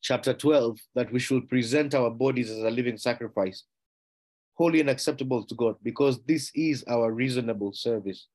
chapter 0.00 0.32
12, 0.32 0.78
that 0.94 1.12
we 1.12 1.18
should 1.18 1.48
present 1.48 1.94
our 1.94 2.10
bodies 2.10 2.50
as 2.50 2.58
a 2.58 2.70
living 2.70 2.96
sacrifice, 2.96 3.64
holy 4.54 4.80
and 4.80 4.90
acceptable 4.90 5.44
to 5.44 5.54
God, 5.54 5.76
because 5.82 6.22
this 6.24 6.50
is 6.54 6.84
our 6.88 7.12
reasonable 7.12 7.72
service. 7.72 8.26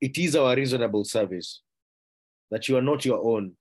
It 0.00 0.18
is 0.18 0.34
our 0.34 0.56
reasonable 0.56 1.04
service 1.04 1.60
that 2.50 2.68
you 2.68 2.76
are 2.76 2.82
not 2.82 3.04
your 3.04 3.24
own. 3.24 3.52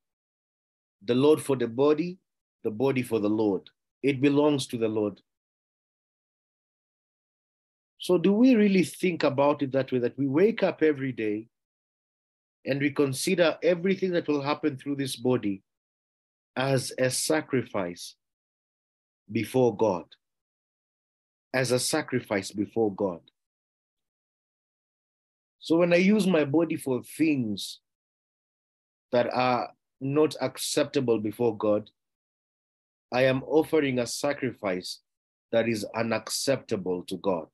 The 1.03 1.15
Lord 1.15 1.41
for 1.41 1.55
the 1.55 1.67
body, 1.67 2.17
the 2.63 2.71
body 2.71 3.01
for 3.01 3.19
the 3.19 3.29
Lord. 3.29 3.69
It 4.03 4.21
belongs 4.21 4.67
to 4.67 4.77
the 4.77 4.87
Lord. 4.87 5.21
So, 7.99 8.17
do 8.17 8.33
we 8.33 8.55
really 8.55 8.83
think 8.83 9.23
about 9.23 9.61
it 9.61 9.71
that 9.73 9.91
way? 9.91 9.99
That 9.99 10.17
we 10.17 10.27
wake 10.27 10.63
up 10.63 10.81
every 10.81 11.11
day 11.11 11.47
and 12.65 12.81
we 12.81 12.91
consider 12.91 13.57
everything 13.61 14.11
that 14.11 14.27
will 14.27 14.41
happen 14.41 14.77
through 14.77 14.95
this 14.95 15.15
body 15.15 15.61
as 16.55 16.91
a 16.97 17.09
sacrifice 17.09 18.15
before 19.31 19.75
God, 19.75 20.05
as 21.53 21.71
a 21.71 21.79
sacrifice 21.79 22.51
before 22.51 22.93
God. 22.93 23.21
So 25.59 25.77
when 25.77 25.93
I 25.93 25.97
use 25.97 26.25
my 26.25 26.43
body 26.43 26.75
for 26.75 27.03
things 27.03 27.79
that 29.11 29.31
are 29.31 29.69
not 29.99 30.35
acceptable 30.41 31.19
before 31.19 31.55
God, 31.55 31.89
I 33.11 33.23
am 33.23 33.43
offering 33.43 33.99
a 33.99 34.07
sacrifice 34.07 34.99
that 35.51 35.67
is 35.67 35.85
unacceptable 35.95 37.03
to 37.03 37.17
God. 37.17 37.47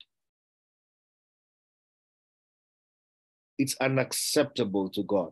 It's 3.58 3.76
unacceptable 3.82 4.90
to 4.90 5.04
God. 5.04 5.32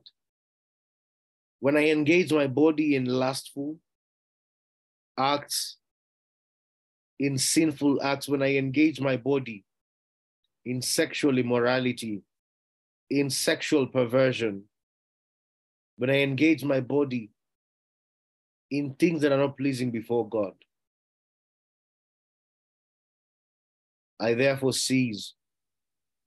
When 1.60 1.78
I 1.78 1.90
engage 1.90 2.34
my 2.34 2.48
body 2.48 2.96
in 2.96 3.06
lustful 3.06 3.78
acts, 5.18 5.78
in 7.20 7.38
sinful 7.38 8.02
acts, 8.02 8.28
when 8.28 8.42
I 8.42 8.56
engage 8.56 9.00
my 9.00 9.18
body 9.18 9.64
in 10.66 10.82
sexual 10.82 11.38
immorality, 11.38 12.24
in 13.12 13.30
sexual 13.30 13.86
perversion, 13.86 14.64
when 15.98 16.10
I 16.10 16.18
engage 16.22 16.64
my 16.64 16.80
body 16.80 17.30
in 18.72 18.96
things 18.96 19.22
that 19.22 19.32
are 19.32 19.38
not 19.38 19.58
pleasing 19.58 19.92
before 19.92 20.28
God, 20.28 20.54
I 24.20 24.34
therefore 24.34 24.74
cease 24.74 25.34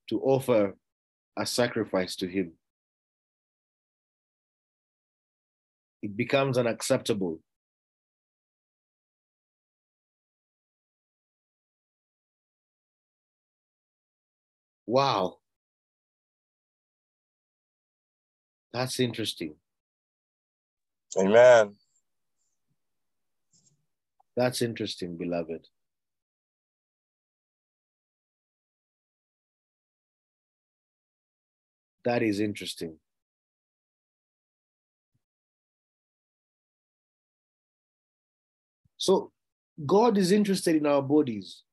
to 0.08 0.20
offer 0.20 0.76
a 1.36 1.46
sacrifice 1.46 2.16
to 2.16 2.26
Him. 2.26 2.52
It 6.02 6.16
becomes 6.16 6.58
unacceptable. 6.58 7.40
Wow. 14.86 15.38
That's 18.72 19.00
interesting. 19.00 19.54
Amen. 21.18 21.74
That's 24.38 24.62
interesting, 24.62 25.16
beloved. 25.16 25.66
That 32.04 32.22
is 32.22 32.38
interesting. 32.38 32.98
So, 38.96 39.32
God 39.84 40.16
is 40.16 40.30
interested 40.30 40.76
in 40.76 40.86
our 40.86 41.02
bodies 41.02 41.64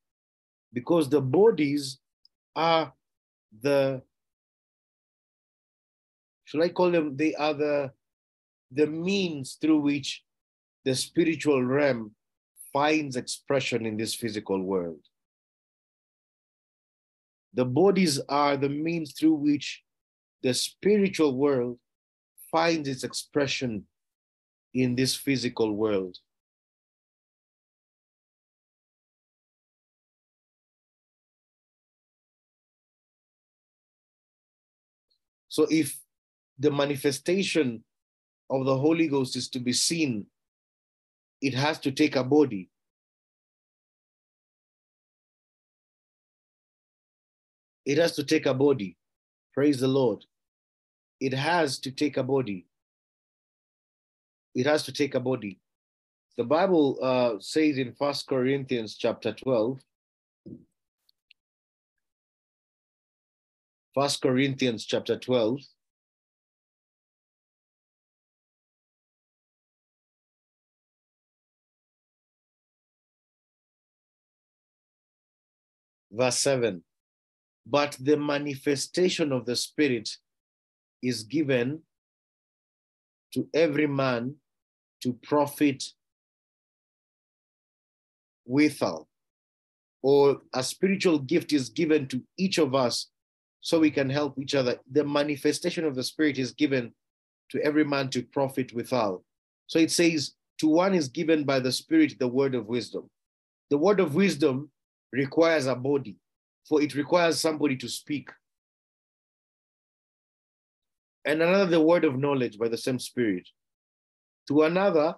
because 0.74 1.07
the 1.07 1.22
bodies 1.22 1.99
are 2.55 2.91
the 3.61 4.01
should 6.45 6.63
I 6.63 6.70
call 6.70 6.89
them, 6.89 7.16
they 7.16 7.36
are 7.36 7.53
the, 7.53 7.91
the 8.72 8.88
means 8.88 9.59
through 9.61 9.82
which 9.82 10.24
the 10.84 10.95
spiritual 10.95 11.63
realm 11.63 12.16
finds 12.76 13.15
expression 13.15 13.86
in 13.86 13.95
this 13.95 14.13
physical 14.13 14.61
world. 14.61 14.99
The 17.53 17.63
bodies 17.63 18.19
are 18.28 18.57
the 18.57 18.67
means 18.67 19.13
through 19.13 19.36
which 19.36 19.82
the 20.43 20.53
spiritual 20.53 21.38
world 21.38 21.80
finds 22.51 22.89
its 22.89 23.05
expression 23.05 23.86
in 24.73 24.93
this 24.93 25.15
physical 25.15 25.71
world. 25.71 26.17
So 35.47 35.65
if 35.71 35.97
the 36.59 36.71
manifestation 36.71 37.86
of 38.49 38.65
the 38.65 38.78
Holy 38.78 39.07
Ghost 39.07 39.38
is 39.38 39.47
to 39.51 39.59
be 39.59 39.71
seen, 39.71 40.26
it 41.45 41.53
has 41.53 41.77
to 41.77 41.91
take 41.91 42.15
a 42.15 42.23
body. 42.23 42.71
It 47.85 47.99
has 47.99 48.13
to 48.13 48.23
take 48.23 48.47
a 48.47 48.53
body. 48.55 48.97
Praise 49.53 49.79
the 49.79 49.87
Lord. 49.87 50.25
It 51.19 51.35
has 51.35 51.77
to 51.81 51.91
take 51.91 52.17
a 52.17 52.23
body. 52.23 52.65
It 54.55 54.65
has 54.65 54.81
to 54.85 54.91
take 54.91 55.13
a 55.13 55.19
body. 55.19 55.59
The 56.35 56.45
Bible 56.45 56.97
uh, 56.99 57.33
says 57.39 57.77
in 57.77 57.93
First 57.93 58.25
Corinthians 58.25 58.97
chapter 58.97 59.31
12, 59.31 59.79
First 63.93 64.19
Corinthians 64.23 64.83
chapter 64.83 65.15
12, 65.15 65.59
verse 76.16 76.38
7 76.39 76.84
but 77.66 77.97
the 77.99 78.18
manifestation 78.18 79.32
of 79.32 79.45
the 79.45 79.55
spirit 79.55 80.09
is 81.01 81.24
given 81.24 81.82
to 83.34 83.47
every 83.53 83.88
man 83.88 84.36
to 85.01 85.13
profit 85.13 85.84
withal 88.45 89.07
or 90.01 90.41
a 90.53 90.63
spiritual 90.63 91.18
gift 91.18 91.51
is 91.51 91.70
given 91.70 92.07
to 92.07 92.22
each 92.38 92.59
of 92.59 92.76
us 92.76 93.09
so 93.61 93.80
we 93.80 93.89
can 93.89 94.07
help 94.07 94.38
each 94.38 94.53
other. 94.53 94.78
The 94.91 95.03
manifestation 95.03 95.84
of 95.84 95.95
the 95.95 96.03
spirit 96.03 96.38
is 96.38 96.51
given 96.51 96.93
to 97.49 97.59
every 97.63 97.84
man 97.84 98.09
to 98.09 98.22
profit 98.22 98.72
withal 98.74 99.24
so 99.68 99.80
it 99.80 99.91
says 99.91 100.34
to 100.59 100.68
one 100.68 100.93
is 100.93 101.07
given 101.07 101.43
by 101.43 101.59
the 101.59 101.72
spirit 101.72 102.18
the 102.20 102.28
word 102.28 102.55
of 102.55 102.68
wisdom. 102.68 103.09
The 103.70 103.78
word 103.78 103.99
of 103.99 104.16
wisdom 104.16 104.72
requires 105.16 105.66
a 105.66 105.76
body, 105.76 106.18
for 106.68 106.82
it 106.82 106.93
requires 106.95 107.39
somebody 107.39 107.78
to 107.78 107.88
speak. 107.88 108.30
And 111.24 111.41
another, 111.41 111.66
the 111.66 111.82
word 111.82 112.05
of 112.05 112.20
knowledge 112.20 112.59
by 112.59 112.68
the 112.68 112.78
same 112.78 112.99
Spirit. 112.99 113.47
To 114.47 114.63
another, 114.63 115.16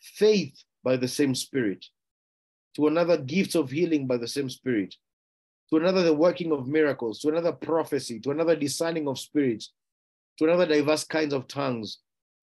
faith 0.00 0.62
by 0.84 0.96
the 0.96 1.08
same 1.08 1.34
Spirit. 1.34 1.84
To 2.76 2.86
another, 2.86 3.18
gifts 3.18 3.56
of 3.56 3.70
healing 3.70 4.06
by 4.06 4.16
the 4.16 4.28
same 4.28 4.48
Spirit. 4.48 4.94
To 5.70 5.76
another, 5.78 6.02
the 6.02 6.14
working 6.14 6.52
of 6.52 6.68
miracles. 6.68 7.20
To 7.20 7.28
another, 7.28 7.52
prophecy. 7.52 8.20
To 8.20 8.30
another, 8.30 8.54
discerning 8.54 9.08
of 9.08 9.18
spirits. 9.18 9.72
To 10.38 10.44
another, 10.44 10.66
diverse 10.66 11.04
kinds 11.04 11.34
of 11.34 11.48
tongues. 11.48 11.98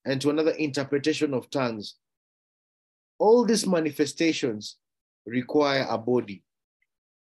And 0.06 0.20
to 0.22 0.30
another, 0.30 0.52
interpretation 0.52 1.34
of 1.34 1.50
tongues. 1.50 1.96
All 3.20 3.46
these 3.46 3.66
manifestations 3.66 4.78
require 5.26 5.86
a 5.90 5.98
body 5.98 6.44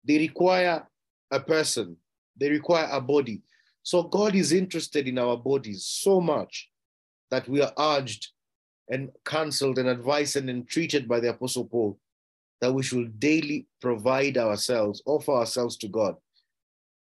they 0.03 0.17
require 0.17 0.87
a 1.31 1.39
person, 1.39 1.97
they 2.37 2.49
require 2.49 2.87
a 2.91 3.01
body. 3.01 3.41
So 3.83 4.03
God 4.03 4.35
is 4.35 4.51
interested 4.51 5.07
in 5.07 5.17
our 5.17 5.37
bodies 5.37 5.85
so 5.85 6.21
much 6.21 6.69
that 7.31 7.47
we 7.47 7.61
are 7.61 7.73
urged 7.77 8.29
and 8.89 9.09
counseled 9.25 9.77
and 9.79 9.89
advised 9.89 10.35
and 10.35 10.49
entreated 10.49 11.07
by 11.07 11.19
the 11.19 11.29
Apostle 11.29 11.65
Paul 11.65 11.97
that 12.61 12.73
we 12.73 12.83
should 12.83 13.19
daily 13.19 13.67
provide 13.81 14.37
ourselves, 14.37 15.01
offer 15.05 15.31
ourselves 15.31 15.75
to 15.77 15.87
God, 15.87 16.15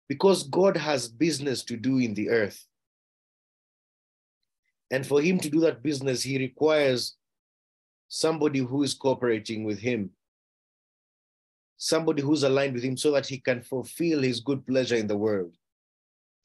because 0.09 0.43
God 0.43 0.75
has 0.75 1.07
business 1.07 1.63
to 1.63 1.77
do 1.77 1.97
in 1.97 2.13
the 2.13 2.29
earth. 2.29 2.65
And 4.91 5.05
for 5.05 5.21
him 5.21 5.39
to 5.39 5.49
do 5.49 5.61
that 5.61 5.81
business, 5.81 6.23
he 6.23 6.37
requires 6.37 7.15
somebody 8.07 8.59
who 8.59 8.83
is 8.83 8.93
cooperating 8.93 9.63
with 9.63 9.79
him 9.79 10.11
somebody 11.77 12.21
who's 12.21 12.43
aligned 12.43 12.73
with 12.73 12.83
him 12.83 12.97
so 12.97 13.11
that 13.11 13.27
he 13.27 13.37
can 13.39 13.61
fulfill 13.61 14.21
his 14.21 14.39
good 14.39 14.65
pleasure 14.65 14.95
in 14.95 15.07
the 15.07 15.17
world. 15.17 15.55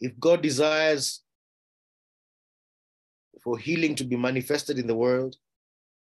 If 0.01 0.19
God 0.19 0.43
desires 0.43 1.23
for 3.43 3.59
healing 3.59 3.95
to 3.97 4.05
be 4.05 4.17
manifested 4.17 4.79
in 4.79 4.87
the 4.87 4.95
world, 4.95 5.37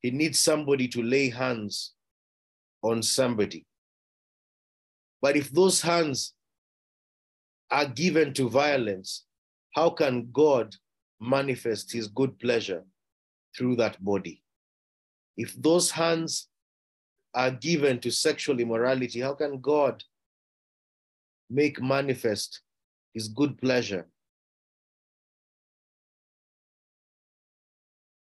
he 0.01 0.11
needs 0.11 0.39
somebody 0.39 0.87
to 0.89 1.01
lay 1.01 1.29
hands 1.29 1.93
on 2.83 3.01
somebody. 3.01 3.65
But 5.21 5.35
if 5.35 5.49
those 5.49 5.81
hands 5.81 6.33
are 7.71 7.87
given 7.87 8.33
to 8.35 8.49
violence, 8.49 9.25
how 9.73 9.89
can 9.89 10.29
God 10.31 10.75
manifest 11.19 11.91
his 11.91 12.07
good 12.07 12.39
pleasure 12.39 12.83
through 13.55 13.75
that 13.77 14.03
body? 14.03 14.43
If 15.35 15.53
those 15.61 15.91
hands 15.91 16.47
are 17.37 17.51
given 17.51 17.99
to 17.99 18.09
sexual 18.09 18.59
immorality, 18.59 19.19
how 19.21 19.35
can 19.35 19.61
God 19.61 20.03
make 21.49 21.79
manifest 21.79 22.61
his 23.13 23.27
good 23.27 23.57
pleasure 23.61 24.07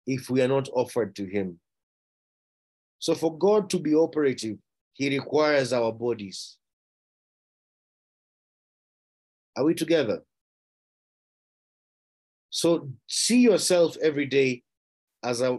if 0.07 0.31
we 0.31 0.41
are 0.41 0.49
not 0.49 0.69
offered 0.73 1.17
to 1.17 1.27
him? 1.27 1.59
So, 3.01 3.15
for 3.15 3.37
God 3.37 3.69
to 3.71 3.81
be 3.81 3.95
operative, 3.95 4.59
he 4.93 5.09
requires 5.09 5.73
our 5.73 5.93
bodies. 5.93 6.57
Are 9.57 9.65
we 9.65 9.75
together? 9.75 10.23
So 12.51 12.91
see 13.07 13.41
yourself 13.41 13.97
every 14.03 14.27
day 14.27 14.63
as 15.23 15.41
a 15.41 15.59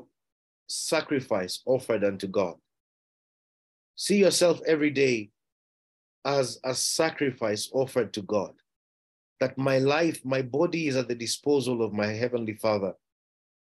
sacrifice 0.67 1.61
offered 1.65 2.03
unto 2.03 2.27
God. 2.27 2.55
See 4.01 4.17
yourself 4.17 4.59
every 4.65 4.89
day 4.89 5.29
as 6.25 6.59
a 6.63 6.73
sacrifice 6.73 7.69
offered 7.71 8.11
to 8.13 8.23
God. 8.23 8.53
That 9.39 9.59
my 9.59 9.77
life, 9.77 10.25
my 10.25 10.41
body 10.41 10.87
is 10.87 10.95
at 10.95 11.07
the 11.07 11.13
disposal 11.13 11.83
of 11.83 11.93
my 11.93 12.07
Heavenly 12.07 12.55
Father 12.55 12.95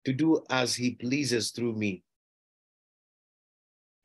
to 0.05 0.13
do 0.13 0.41
as 0.49 0.73
He 0.73 0.91
pleases 0.91 1.51
through 1.51 1.73
me. 1.73 2.03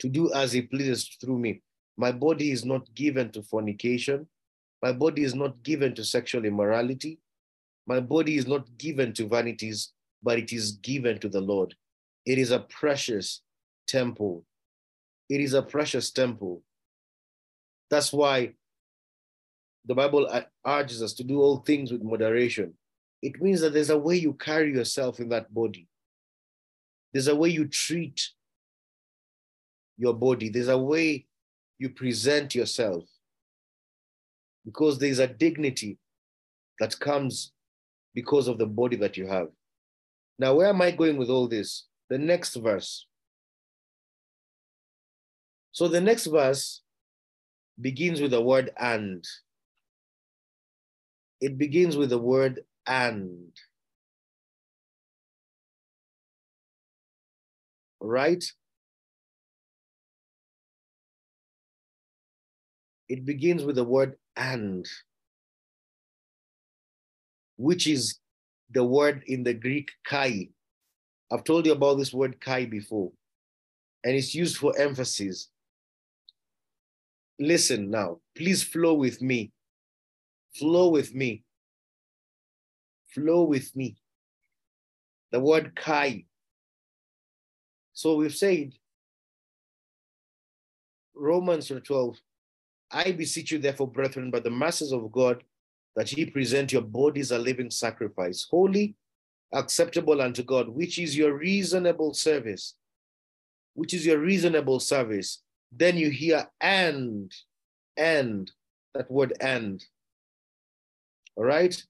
To 0.00 0.08
do 0.08 0.32
as 0.34 0.50
He 0.50 0.62
pleases 0.62 1.16
through 1.20 1.38
me. 1.38 1.62
My 1.96 2.10
body 2.10 2.50
is 2.50 2.64
not 2.64 2.92
given 2.96 3.30
to 3.30 3.44
fornication. 3.44 4.26
My 4.82 4.90
body 4.90 5.22
is 5.22 5.36
not 5.36 5.62
given 5.62 5.94
to 5.94 6.02
sexual 6.02 6.44
immorality. 6.44 7.20
My 7.86 8.00
body 8.00 8.36
is 8.36 8.48
not 8.48 8.66
given 8.78 9.12
to 9.12 9.28
vanities, 9.28 9.92
but 10.24 10.40
it 10.40 10.52
is 10.52 10.72
given 10.72 11.20
to 11.20 11.28
the 11.28 11.40
Lord. 11.40 11.76
It 12.24 12.36
is 12.36 12.50
a 12.50 12.66
precious 12.68 13.42
temple. 13.86 14.44
It 15.28 15.40
is 15.40 15.54
a 15.54 15.62
precious 15.62 16.10
temple. 16.10 16.62
That's 17.90 18.12
why 18.12 18.54
the 19.84 19.94
Bible 19.94 20.28
urges 20.66 21.02
us 21.02 21.14
to 21.14 21.24
do 21.24 21.40
all 21.40 21.58
things 21.58 21.92
with 21.92 22.02
moderation. 22.02 22.74
It 23.22 23.40
means 23.40 23.60
that 23.60 23.72
there's 23.72 23.90
a 23.90 23.98
way 23.98 24.16
you 24.16 24.34
carry 24.34 24.72
yourself 24.72 25.20
in 25.20 25.28
that 25.30 25.52
body. 25.52 25.88
There's 27.12 27.28
a 27.28 27.36
way 27.36 27.48
you 27.48 27.66
treat 27.66 28.28
your 29.96 30.14
body. 30.14 30.48
There's 30.48 30.68
a 30.68 30.78
way 30.78 31.26
you 31.78 31.88
present 31.88 32.54
yourself. 32.54 33.04
Because 34.64 34.98
there's 34.98 35.20
a 35.20 35.26
dignity 35.26 35.98
that 36.80 36.98
comes 36.98 37.52
because 38.14 38.48
of 38.48 38.58
the 38.58 38.66
body 38.66 38.96
that 38.96 39.16
you 39.16 39.26
have. 39.26 39.48
Now, 40.38 40.54
where 40.54 40.68
am 40.68 40.82
I 40.82 40.90
going 40.90 41.16
with 41.16 41.30
all 41.30 41.48
this? 41.48 41.86
The 42.10 42.18
next 42.18 42.54
verse. 42.56 43.05
So 45.76 45.88
the 45.88 46.00
next 46.00 46.24
verse 46.24 46.80
begins 47.78 48.22
with 48.22 48.30
the 48.30 48.40
word 48.40 48.70
and. 48.80 49.22
It 51.38 51.58
begins 51.58 51.98
with 51.98 52.08
the 52.08 52.18
word 52.18 52.60
and. 52.86 53.52
Right? 58.00 58.42
It 63.10 63.26
begins 63.26 63.62
with 63.62 63.76
the 63.76 63.84
word 63.84 64.16
and 64.34 64.88
which 67.58 67.86
is 67.86 68.18
the 68.70 68.82
word 68.82 69.24
in 69.26 69.44
the 69.44 69.52
Greek 69.52 69.90
kai. 70.08 70.48
I've 71.30 71.44
told 71.44 71.66
you 71.66 71.72
about 71.72 71.98
this 71.98 72.14
word 72.14 72.40
kai 72.40 72.64
before, 72.64 73.12
and 74.04 74.16
it's 74.16 74.34
used 74.34 74.56
for 74.56 74.72
emphasis. 74.78 75.50
Listen 77.38 77.90
now, 77.90 78.20
please 78.34 78.62
flow 78.62 78.94
with 78.94 79.20
me. 79.20 79.52
Flow 80.54 80.88
with 80.88 81.14
me. 81.14 81.44
Flow 83.08 83.44
with 83.44 83.74
me. 83.76 83.96
The 85.32 85.40
word 85.40 85.76
kai. 85.76 86.24
So 87.92 88.16
we've 88.16 88.34
said, 88.34 88.72
Romans 91.14 91.70
12, 91.84 92.16
I 92.90 93.12
beseech 93.12 93.50
you, 93.50 93.58
therefore, 93.58 93.88
brethren, 93.88 94.30
by 94.30 94.40
the 94.40 94.50
masses 94.50 94.92
of 94.92 95.10
God, 95.10 95.42
that 95.94 96.12
ye 96.12 96.26
present 96.26 96.72
your 96.72 96.82
bodies 96.82 97.30
a 97.30 97.38
living 97.38 97.70
sacrifice, 97.70 98.46
holy, 98.50 98.94
acceptable 99.52 100.20
unto 100.20 100.42
God, 100.42 100.68
which 100.68 100.98
is 100.98 101.16
your 101.16 101.34
reasonable 101.34 102.12
service. 102.14 102.74
Which 103.74 103.94
is 103.94 104.06
your 104.06 104.18
reasonable 104.18 104.80
service. 104.80 105.42
Then 105.72 105.96
you 105.96 106.10
hear 106.10 106.48
and, 106.60 107.32
and, 107.96 108.50
that 108.94 109.10
word 109.10 109.34
and. 109.40 109.84
All 111.36 111.44
right? 111.44 111.82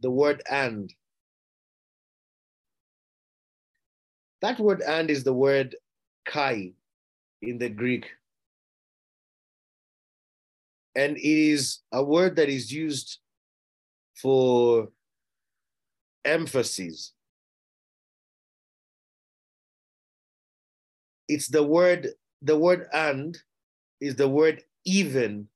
The 0.00 0.10
word 0.10 0.42
and. 0.50 0.92
That 4.42 4.60
word 4.60 4.82
and 4.82 5.10
is 5.10 5.24
the 5.24 5.32
word 5.32 5.74
kai 6.24 6.72
in 7.42 7.58
the 7.58 7.68
Greek 7.68 8.06
and 10.98 11.16
it 11.16 11.22
is 11.22 11.78
a 11.92 12.02
word 12.02 12.34
that 12.34 12.48
is 12.48 12.72
used 12.72 13.18
for 14.20 14.88
emphasis. 16.24 17.12
It's 21.28 21.48
the 21.48 21.62
word, 21.62 22.08
the 22.42 22.56
word 22.56 22.86
and 22.92 23.36
is 24.00 24.16
the 24.16 24.28
word 24.28 24.62
even, 24.84 25.48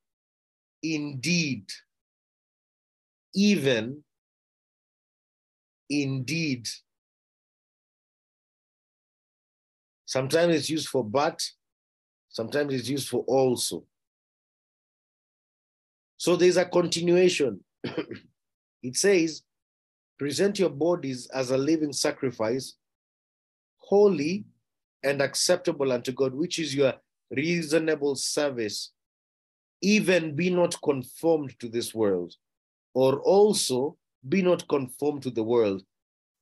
indeed, 0.82 1.70
even, 3.34 4.04
indeed. 5.88 6.68
Sometimes 10.04 10.54
it's 10.54 10.68
used 10.68 10.88
for 10.88 11.02
but, 11.02 11.42
sometimes 12.28 12.74
it's 12.74 12.88
used 12.88 13.08
for 13.08 13.24
also. 13.26 13.84
So 16.18 16.36
there's 16.36 16.58
a 16.58 16.66
continuation. 16.66 17.64
it 18.82 18.96
says, 18.96 19.42
present 20.18 20.58
your 20.58 20.68
bodies 20.68 21.26
as 21.34 21.50
a 21.50 21.56
living 21.56 21.92
sacrifice, 21.92 22.74
holy 23.78 24.44
and 25.02 25.20
acceptable 25.20 25.92
unto 25.92 26.12
God, 26.12 26.34
which 26.34 26.58
is 26.58 26.74
your 26.74 26.94
reasonable 27.30 28.14
service. 28.14 28.92
Even 29.80 30.36
be 30.36 30.48
not 30.48 30.80
conformed 30.82 31.58
to 31.58 31.68
this 31.68 31.94
world, 31.94 32.34
or 32.94 33.20
also 33.20 33.96
be 34.28 34.40
not 34.42 34.68
conformed 34.68 35.22
to 35.22 35.30
the 35.30 35.42
world, 35.42 35.82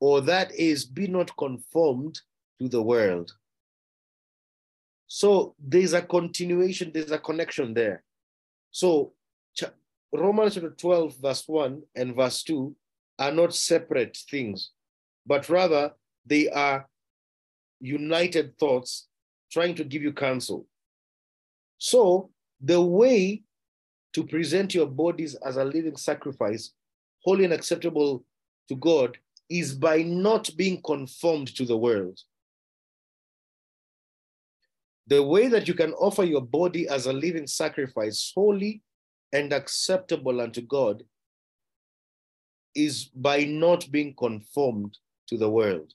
or 0.00 0.20
that 0.20 0.52
is, 0.54 0.84
be 0.84 1.06
not 1.06 1.34
conformed 1.36 2.20
to 2.60 2.68
the 2.68 2.82
world. 2.82 3.32
So 5.06 5.54
there's 5.58 5.92
a 5.92 6.02
continuation, 6.02 6.92
there's 6.92 7.10
a 7.10 7.18
connection 7.18 7.74
there. 7.74 8.04
So 8.70 9.12
Romans 10.12 10.54
chapter 10.54 10.70
12, 10.70 11.16
verse 11.16 11.44
1 11.46 11.82
and 11.94 12.14
verse 12.14 12.42
2 12.42 12.74
are 13.18 13.32
not 13.32 13.54
separate 13.54 14.16
things, 14.28 14.70
but 15.26 15.48
rather 15.48 15.92
they 16.26 16.48
are 16.50 16.88
united 17.80 18.58
thoughts 18.58 19.08
trying 19.50 19.74
to 19.74 19.84
give 19.84 20.02
you 20.02 20.12
counsel. 20.12 20.66
So, 21.78 22.30
the 22.60 22.80
way 22.80 23.42
to 24.12 24.24
present 24.24 24.74
your 24.74 24.86
bodies 24.86 25.34
as 25.36 25.56
a 25.56 25.64
living 25.64 25.96
sacrifice, 25.96 26.72
holy 27.24 27.44
and 27.44 27.52
acceptable 27.52 28.24
to 28.68 28.76
God, 28.76 29.18
is 29.48 29.74
by 29.74 30.02
not 30.02 30.50
being 30.56 30.80
conformed 30.82 31.54
to 31.56 31.64
the 31.64 31.76
world. 31.76 32.20
The 35.06 35.22
way 35.22 35.48
that 35.48 35.66
you 35.66 35.74
can 35.74 35.92
offer 35.94 36.22
your 36.22 36.42
body 36.42 36.86
as 36.88 37.06
a 37.06 37.12
living 37.12 37.46
sacrifice, 37.46 38.32
holy 38.34 38.82
and 39.32 39.52
acceptable 39.52 40.40
unto 40.40 40.60
God 40.60 41.02
is 42.74 43.06
by 43.06 43.44
not 43.44 43.90
being 43.90 44.14
conformed 44.14 44.96
to 45.28 45.36
the 45.36 45.50
world. 45.50 45.94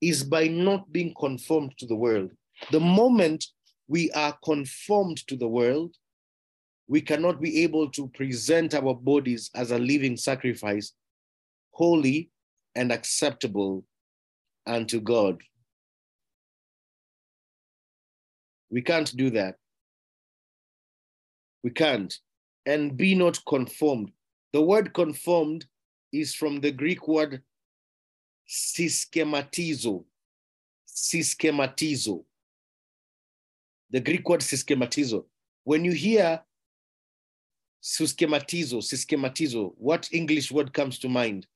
Is 0.00 0.22
by 0.24 0.46
not 0.46 0.92
being 0.92 1.14
conformed 1.18 1.76
to 1.78 1.86
the 1.86 1.96
world. 1.96 2.30
The 2.70 2.80
moment 2.80 3.44
we 3.88 4.10
are 4.12 4.36
conformed 4.44 5.26
to 5.28 5.36
the 5.36 5.48
world, 5.48 5.94
we 6.88 7.00
cannot 7.00 7.40
be 7.40 7.62
able 7.62 7.90
to 7.92 8.08
present 8.08 8.74
our 8.74 8.94
bodies 8.94 9.50
as 9.54 9.70
a 9.70 9.78
living 9.78 10.16
sacrifice, 10.16 10.92
holy 11.72 12.30
and 12.74 12.92
acceptable 12.92 13.84
unto 14.66 15.00
God. 15.00 15.40
We 18.70 18.82
can't 18.82 19.16
do 19.16 19.30
that. 19.30 19.56
We 21.62 21.70
can't. 21.70 22.14
and 22.66 22.96
be 22.96 23.14
not 23.14 23.38
conformed. 23.46 24.10
The 24.52 24.60
word 24.60 24.92
conformed 24.92 25.66
is 26.12 26.34
from 26.34 26.60
the 26.60 26.72
Greek 26.72 27.06
word 27.06 27.42
syschematizo. 28.46 30.04
Syschematizo. 30.86 32.24
The 33.90 34.00
Greek 34.00 34.28
word 34.28 34.40
syschematizo. 34.40 35.24
When 35.64 35.84
you 35.84 35.92
hear 35.92 36.42
syschematizo, 37.82 38.82
syschematizo, 38.82 39.74
what 39.78 40.08
English 40.12 40.50
word 40.50 40.72
comes 40.72 40.98
to 41.00 41.08
mind? 41.08 41.46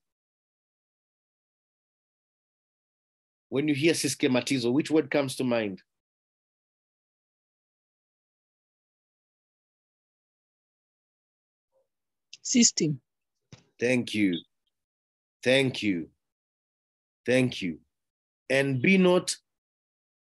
When 3.49 3.66
you 3.68 3.74
hear 3.74 3.95
syschematizo, 3.95 4.72
which 4.72 4.91
word 4.91 5.11
comes 5.11 5.34
to 5.36 5.45
mind? 5.45 5.82
System. 12.43 13.01
Thank 13.78 14.14
you. 14.14 14.38
Thank 15.43 15.82
you. 15.82 16.09
Thank 17.26 17.62
you. 17.62 17.78
And 18.48 18.82
be 18.82 18.98
not 18.98 19.36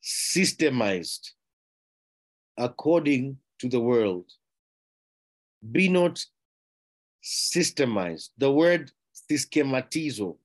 systemized 0.03 1.31
according 2.57 3.37
to 3.59 3.67
the 3.67 3.79
world. 3.79 4.25
Be 5.71 5.89
not 5.89 6.23
systemized. 7.23 8.29
The 8.37 8.51
word 8.51 8.91
systematizo 9.29 10.37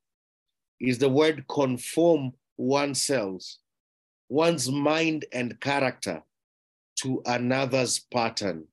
is 0.80 0.99
the 0.99 1.09
word 1.09 1.45
conform 1.49 2.32
oneself, 2.57 3.45
one's 4.28 4.70
mind 4.70 5.26
and 5.32 5.61
character 5.61 6.22
to 6.97 7.22
another's 7.26 7.99
pattern. 7.99 8.64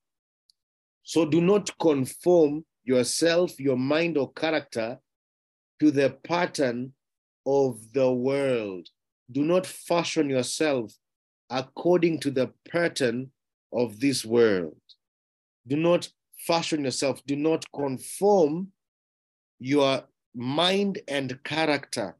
So 1.03 1.26
do 1.26 1.41
not 1.41 1.78
conform 1.80 2.65
yourself, 2.84 3.59
your 3.59 3.78
mind, 3.78 4.18
or 4.18 4.32
character 4.32 4.99
to 5.80 5.91
the 5.91 6.11
pattern 6.24 6.93
of 7.48 7.80
the 7.93 8.12
world. 8.12 8.89
Do 9.32 9.43
not 9.43 9.66
fashion 9.66 10.30
yourself 10.30 10.93
according 11.50 12.20
to 12.20 12.30
the 12.30 12.52
pattern 12.70 13.32
of 13.72 14.00
this 14.02 14.26
world. 14.26 14.76
Do 15.66 15.78
not 15.78 16.10
fashion 16.45 16.84
yourself, 16.84 17.22
do 17.26 17.36
not 17.36 17.66
conform 17.74 18.74
your 19.60 20.04
mind 20.36 21.00
and 21.08 21.41
character. 21.43 22.18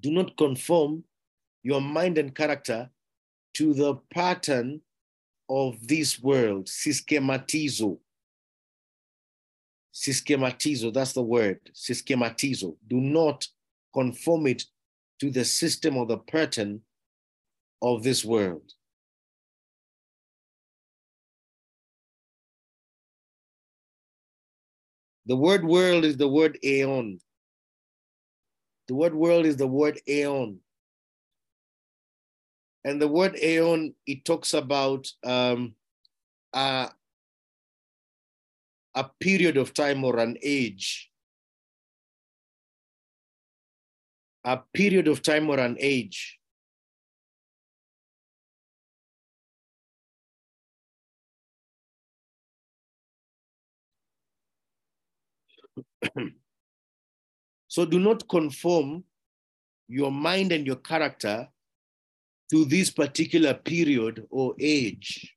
Do 0.00 0.12
not 0.12 0.36
conform 0.36 1.04
your 1.62 1.80
mind 1.80 2.18
and 2.18 2.34
character 2.34 2.90
to 3.54 3.74
the 3.74 3.96
pattern 4.12 4.80
of 5.48 5.86
this 5.86 6.20
world, 6.20 6.66
systematizo. 6.66 7.98
Systematizo, 9.92 10.92
that's 10.92 11.12
the 11.12 11.22
word, 11.22 11.60
systematizo. 11.74 12.76
Do 12.88 13.00
not 13.00 13.46
conform 13.92 14.46
it 14.46 14.64
to 15.20 15.30
the 15.30 15.44
system 15.44 15.96
or 15.96 16.06
the 16.06 16.18
pattern 16.18 16.80
of 17.82 18.02
this 18.02 18.24
world. 18.24 18.72
The 25.26 25.36
word 25.36 25.64
world 25.64 26.04
is 26.04 26.16
the 26.16 26.28
word 26.28 26.58
aeon. 26.64 27.20
The 28.88 28.94
word 28.94 29.14
world 29.14 29.46
is 29.46 29.56
the 29.56 29.66
word 29.66 30.00
aeon. 30.08 30.58
And 32.84 33.00
the 33.00 33.06
word 33.06 33.36
aeon, 33.36 33.94
it 34.06 34.24
talks 34.24 34.54
about 34.54 35.06
um, 35.22 35.74
a, 36.52 36.90
a 38.94 39.04
period 39.20 39.56
of 39.56 39.72
time 39.72 40.04
or 40.04 40.18
an 40.18 40.36
age. 40.42 41.10
A 44.44 44.58
period 44.74 45.08
of 45.08 45.22
time 45.22 45.48
or 45.48 45.58
an 45.58 45.76
age. 45.78 46.38
so 57.68 57.84
do 57.84 57.98
not 58.00 58.28
conform 58.28 59.04
your 59.88 60.10
mind 60.10 60.52
and 60.52 60.66
your 60.66 60.76
character 60.76 61.48
to 62.50 62.64
this 62.66 62.90
particular 62.90 63.54
period 63.54 64.26
or 64.30 64.54
age, 64.60 65.34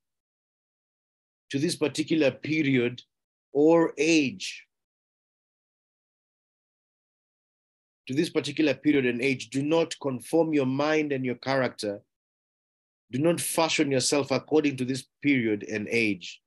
to 1.49 1.60
this 1.60 1.76
particular 1.76 2.32
period 2.32 3.01
or 3.56 3.93
age, 3.97 4.66
to 8.08 8.14
this 8.14 8.30
particular 8.30 8.74
period 8.74 9.06
and 9.06 9.22
age. 9.22 9.49
Do 9.49 9.64
not 9.64 9.95
conform 9.99 10.53
your 10.53 10.68
mind 10.68 11.12
and 11.12 11.26
your 11.26 11.36
character. 11.36 12.01
Do 13.12 13.20
not 13.20 13.39
fashion 13.39 13.89
yourself 13.89 14.30
according 14.30 14.78
to 14.78 14.86
this 14.86 15.06
period 15.24 15.64
and 15.64 15.88
age 15.89 16.41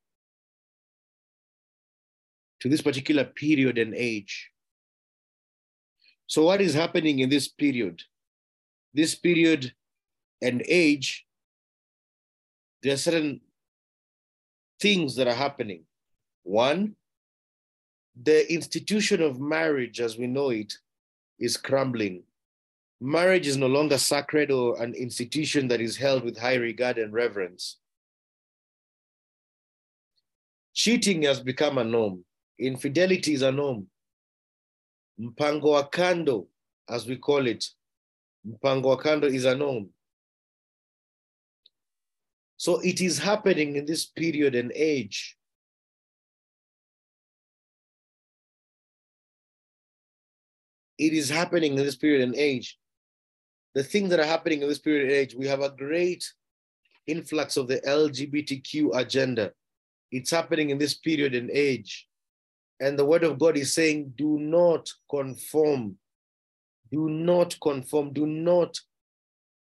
to 2.60 2.68
this 2.68 2.82
particular 2.82 3.24
period 3.24 3.78
and 3.78 3.94
age. 3.94 4.50
So, 6.26 6.44
what 6.44 6.60
is 6.60 6.74
happening 6.74 7.20
in 7.20 7.30
this 7.30 7.48
period? 7.48 8.02
This 8.92 9.14
period 9.14 9.72
and 10.42 10.62
age, 10.68 11.26
there 12.82 12.94
are 12.94 12.98
certain 12.98 13.40
things 14.80 15.16
that 15.16 15.26
are 15.26 15.34
happening. 15.34 15.84
One, 16.42 16.96
the 18.22 18.52
institution 18.52 19.22
of 19.22 19.40
marriage 19.40 20.00
as 20.00 20.18
we 20.18 20.26
know 20.26 20.50
it 20.50 20.74
is 21.38 21.56
crumbling. 21.56 22.24
Marriage 23.00 23.46
is 23.46 23.56
no 23.56 23.68
longer 23.68 23.96
sacred 23.96 24.50
or 24.50 24.80
an 24.82 24.94
institution 24.94 25.68
that 25.68 25.80
is 25.80 25.96
held 25.96 26.24
with 26.24 26.36
high 26.36 26.56
regard 26.56 26.98
and 26.98 27.12
reverence. 27.12 27.78
Cheating 30.74 31.22
has 31.22 31.40
become 31.40 31.78
a 31.78 31.84
norm. 31.84 32.24
Infidelity 32.58 33.34
is 33.34 33.42
a 33.42 33.52
norm. 33.52 33.86
Mpango 35.20 35.70
wa 35.72 35.88
kando, 35.88 36.46
as 36.88 37.06
we 37.06 37.16
call 37.16 37.46
it, 37.46 37.64
mpango 38.46 38.84
wa 38.84 38.96
kando 38.96 39.24
is 39.24 39.44
a 39.44 39.54
norm. 39.54 39.90
So 42.56 42.80
it 42.80 43.00
is 43.00 43.18
happening 43.18 43.76
in 43.76 43.86
this 43.86 44.06
period 44.06 44.56
and 44.56 44.72
age. 44.74 45.37
It 50.98 51.12
is 51.12 51.28
happening 51.28 51.78
in 51.78 51.84
this 51.84 51.96
period 51.96 52.22
and 52.22 52.34
age. 52.34 52.78
The 53.74 53.84
things 53.84 54.10
that 54.10 54.20
are 54.20 54.26
happening 54.26 54.62
in 54.62 54.68
this 54.68 54.78
period 54.78 55.04
and 55.04 55.12
age, 55.12 55.34
we 55.34 55.46
have 55.46 55.60
a 55.60 55.70
great 55.70 56.24
influx 57.06 57.56
of 57.56 57.68
the 57.68 57.80
LGBTQ 57.80 58.96
agenda. 58.96 59.52
It's 60.10 60.30
happening 60.30 60.70
in 60.70 60.78
this 60.78 60.94
period 60.94 61.34
and 61.34 61.50
age. 61.50 62.08
And 62.80 62.98
the 62.98 63.04
word 63.04 63.24
of 63.24 63.38
God 63.38 63.56
is 63.56 63.72
saying, 63.72 64.14
do 64.16 64.38
not 64.38 64.90
conform. 65.10 65.96
Do 66.90 67.08
not 67.08 67.56
conform. 67.60 68.12
Do 68.12 68.26
not 68.26 68.78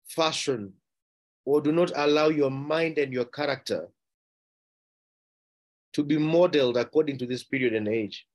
fashion 0.07 0.73
or 1.45 1.61
do 1.61 1.71
not 1.71 1.91
allow 1.95 2.29
your 2.29 2.51
mind 2.51 2.97
and 2.97 3.11
your 3.11 3.25
character 3.25 3.87
to 5.93 6.03
be 6.03 6.17
modeled 6.17 6.77
according 6.77 7.17
to 7.17 7.25
this 7.25 7.43
period 7.43 7.73
and 7.73 7.87
age. 7.87 8.25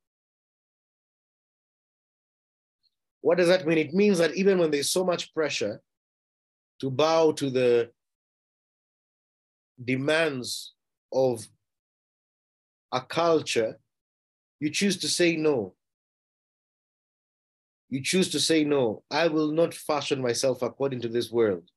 What 3.22 3.38
does 3.38 3.48
that 3.48 3.66
mean? 3.66 3.78
It 3.78 3.94
means 3.94 4.18
that 4.18 4.34
even 4.34 4.58
when 4.58 4.70
there's 4.70 4.90
so 4.90 5.04
much 5.04 5.32
pressure 5.32 5.80
to 6.80 6.90
bow 6.90 7.32
to 7.32 7.48
the 7.48 7.90
demands 9.82 10.74
of 11.12 11.46
a 12.92 13.00
culture, 13.00 13.78
you 14.60 14.70
choose 14.70 14.98
to 14.98 15.08
say 15.08 15.36
no. 15.36 15.74
You 17.88 18.02
choose 18.02 18.28
to 18.30 18.40
say 18.40 18.64
no. 18.64 19.02
I 19.10 19.28
will 19.28 19.52
not 19.52 19.72
fashion 19.72 20.20
myself 20.20 20.62
according 20.62 21.00
to 21.02 21.08
this 21.08 21.30
world. 21.30 21.70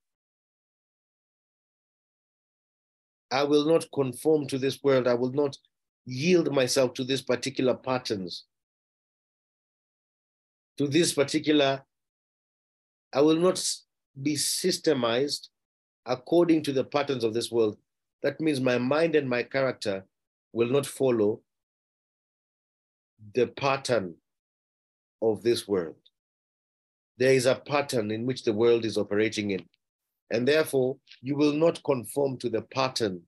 I 3.31 3.43
will 3.43 3.65
not 3.65 3.85
conform 3.93 4.47
to 4.47 4.57
this 4.57 4.83
world. 4.83 5.07
I 5.07 5.13
will 5.13 5.33
not 5.33 5.57
yield 6.05 6.53
myself 6.53 6.93
to 6.95 7.03
these 7.03 7.21
particular 7.21 7.73
patterns, 7.73 8.45
to 10.77 10.87
this 10.87 11.13
particular, 11.13 11.83
I 13.13 13.21
will 13.21 13.37
not 13.37 13.63
be 14.21 14.35
systemized 14.35 15.47
according 16.05 16.63
to 16.63 16.73
the 16.73 16.83
patterns 16.83 17.23
of 17.23 17.33
this 17.33 17.51
world. 17.51 17.77
That 18.23 18.39
means 18.41 18.59
my 18.59 18.77
mind 18.77 19.15
and 19.15 19.29
my 19.29 19.43
character 19.43 20.05
will 20.53 20.69
not 20.69 20.85
follow 20.85 21.41
the 23.33 23.47
pattern 23.47 24.15
of 25.21 25.43
this 25.43 25.67
world. 25.67 25.95
There 27.17 27.33
is 27.33 27.45
a 27.45 27.55
pattern 27.55 28.11
in 28.11 28.25
which 28.25 28.43
the 28.43 28.53
world 28.53 28.85
is 28.85 28.97
operating 28.97 29.51
in. 29.51 29.65
And 30.31 30.47
therefore, 30.47 30.97
you 31.21 31.35
will 31.35 31.53
not 31.53 31.83
conform 31.83 32.37
to 32.37 32.49
the 32.49 32.63
pattern 32.63 33.21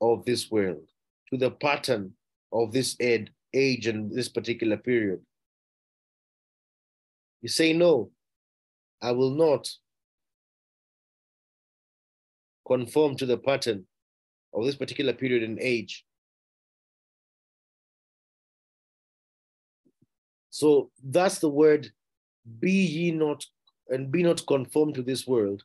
of 0.00 0.24
this 0.24 0.50
world. 0.50 0.88
to 1.30 1.38
the 1.38 1.50
pattern 1.50 2.12
of 2.52 2.72
this 2.72 2.96
age 3.00 3.86
and 3.86 4.12
this 4.12 4.28
particular 4.28 4.76
period. 4.76 5.20
You 7.44 7.50
say, 7.50 7.74
No, 7.74 8.10
I 9.02 9.12
will 9.12 9.32
not 9.32 9.68
conform 12.66 13.16
to 13.16 13.26
the 13.26 13.36
pattern 13.36 13.84
of 14.54 14.64
this 14.64 14.76
particular 14.76 15.12
period 15.12 15.42
in 15.42 15.58
age. 15.60 16.06
So 20.48 20.90
that's 21.04 21.38
the 21.40 21.50
word 21.50 21.90
be 22.60 22.72
ye 22.72 23.10
not 23.10 23.44
and 23.90 24.10
be 24.10 24.22
not 24.22 24.46
conformed 24.46 24.94
to 24.94 25.02
this 25.02 25.26
world, 25.26 25.64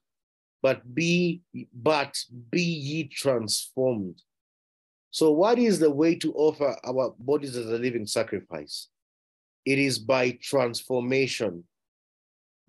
but 0.61 0.93
be 0.93 1.43
but 1.73 2.13
be 2.51 2.61
ye 2.61 3.03
transformed. 3.05 4.21
So 5.11 5.31
what 5.31 5.57
is 5.57 5.79
the 5.79 5.91
way 5.91 6.15
to 6.15 6.33
offer 6.33 6.75
our 6.83 7.15
bodies 7.19 7.55
as 7.55 7.67
a 7.67 7.77
living 7.77 8.05
sacrifice? 8.05 8.89
It 9.63 9.79
is 9.79 9.97
by 9.97 10.31
transformation. 10.41 11.63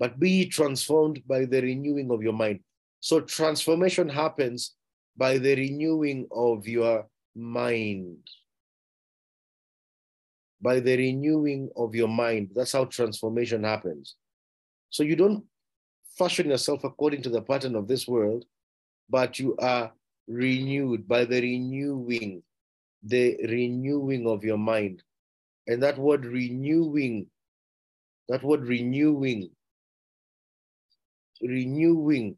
But 0.00 0.18
be 0.18 0.46
transformed 0.46 1.22
by 1.28 1.44
the 1.44 1.60
renewing 1.60 2.10
of 2.10 2.22
your 2.22 2.32
mind. 2.32 2.60
So 3.00 3.20
transformation 3.20 4.08
happens 4.08 4.74
by 5.14 5.36
the 5.36 5.54
renewing 5.54 6.26
of 6.32 6.66
your 6.66 7.06
mind. 7.36 8.16
By 10.62 10.80
the 10.80 10.96
renewing 10.96 11.68
of 11.76 11.94
your 11.94 12.08
mind. 12.08 12.50
That's 12.54 12.72
how 12.72 12.86
transformation 12.86 13.62
happens. 13.62 14.16
So 14.88 15.02
you 15.02 15.16
don't 15.16 15.44
fashion 16.16 16.48
yourself 16.48 16.82
according 16.84 17.22
to 17.22 17.30
the 17.30 17.42
pattern 17.42 17.76
of 17.76 17.86
this 17.86 18.08
world, 18.08 18.46
but 19.08 19.38
you 19.38 19.54
are 19.58 19.92
renewed 20.26 21.06
by 21.06 21.26
the 21.26 21.42
renewing, 21.42 22.42
the 23.02 23.36
renewing 23.48 24.26
of 24.26 24.44
your 24.44 24.58
mind. 24.58 25.02
And 25.66 25.82
that 25.82 25.98
word 25.98 26.24
renewing, 26.24 27.26
that 28.28 28.42
word 28.42 28.66
renewing, 28.66 29.50
renewing 31.42 32.36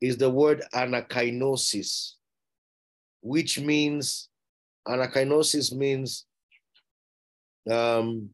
is 0.00 0.16
the 0.16 0.30
word 0.30 0.62
anakainosis, 0.74 2.12
which 3.20 3.58
means, 3.58 4.28
anakainosis 4.86 5.72
means 5.72 6.26
um, 7.70 8.30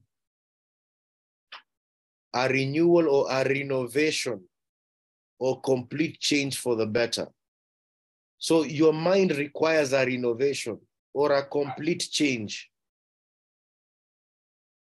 a 2.34 2.48
renewal 2.48 3.08
or 3.08 3.26
a 3.30 3.44
renovation 3.44 4.40
or 5.38 5.60
complete 5.60 6.20
change 6.20 6.58
for 6.58 6.76
the 6.76 6.86
better. 6.86 7.26
So 8.38 8.64
your 8.64 8.92
mind 8.92 9.36
requires 9.36 9.92
a 9.92 10.04
renovation 10.04 10.78
or 11.14 11.32
a 11.32 11.44
complete 11.44 12.08
change. 12.10 12.70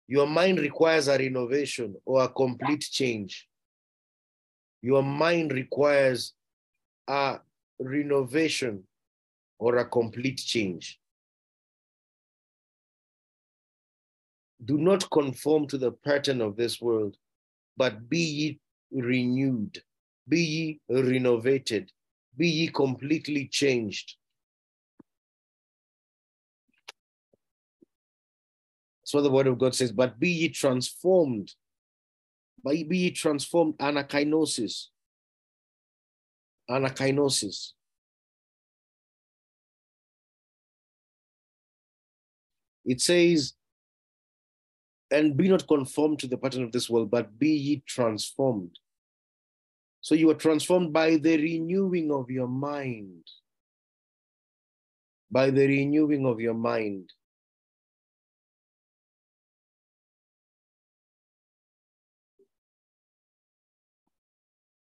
Your 0.06 0.26
mind 0.26 0.58
requires 0.58 1.08
a 1.08 1.18
renovation 1.18 1.94
or 2.04 2.24
a 2.24 2.28
complete 2.28 2.80
change. 2.80 3.48
Your 4.84 5.02
mind 5.02 5.50
requires 5.50 6.34
a 7.08 7.38
renovation 7.78 8.84
or 9.58 9.78
a 9.78 9.88
complete 9.88 10.36
change. 10.36 11.00
Do 14.62 14.76
not 14.76 15.10
conform 15.10 15.68
to 15.68 15.78
the 15.78 15.92
pattern 15.92 16.42
of 16.42 16.56
this 16.56 16.82
world, 16.82 17.16
but 17.78 18.10
be 18.10 18.18
ye 18.18 18.60
renewed, 18.92 19.82
be 20.28 20.40
ye 20.42 20.80
renovated, 20.90 21.90
be 22.36 22.46
ye 22.46 22.68
completely 22.68 23.48
changed. 23.48 24.16
That's 29.00 29.14
what 29.14 29.22
the 29.22 29.30
word 29.30 29.46
of 29.46 29.56
God 29.56 29.74
says, 29.74 29.92
but 29.92 30.20
be 30.20 30.28
ye 30.28 30.48
transformed. 30.50 31.54
By 32.64 32.82
be 32.82 33.10
transformed, 33.10 33.76
anakainosis. 33.76 34.86
Anakainosis. 36.70 37.72
It 42.86 43.02
says, 43.02 43.52
and 45.10 45.36
be 45.36 45.48
not 45.48 45.68
conformed 45.68 46.18
to 46.20 46.26
the 46.26 46.38
pattern 46.38 46.64
of 46.64 46.72
this 46.72 46.88
world, 46.88 47.10
but 47.10 47.38
be 47.38 47.50
ye 47.50 47.82
transformed. 47.86 48.78
So 50.00 50.14
you 50.14 50.30
are 50.30 50.34
transformed 50.34 50.92
by 50.92 51.16
the 51.16 51.36
renewing 51.36 52.10
of 52.10 52.30
your 52.30 52.48
mind. 52.48 53.26
By 55.30 55.50
the 55.50 55.66
renewing 55.66 56.26
of 56.26 56.40
your 56.40 56.54
mind. 56.54 57.12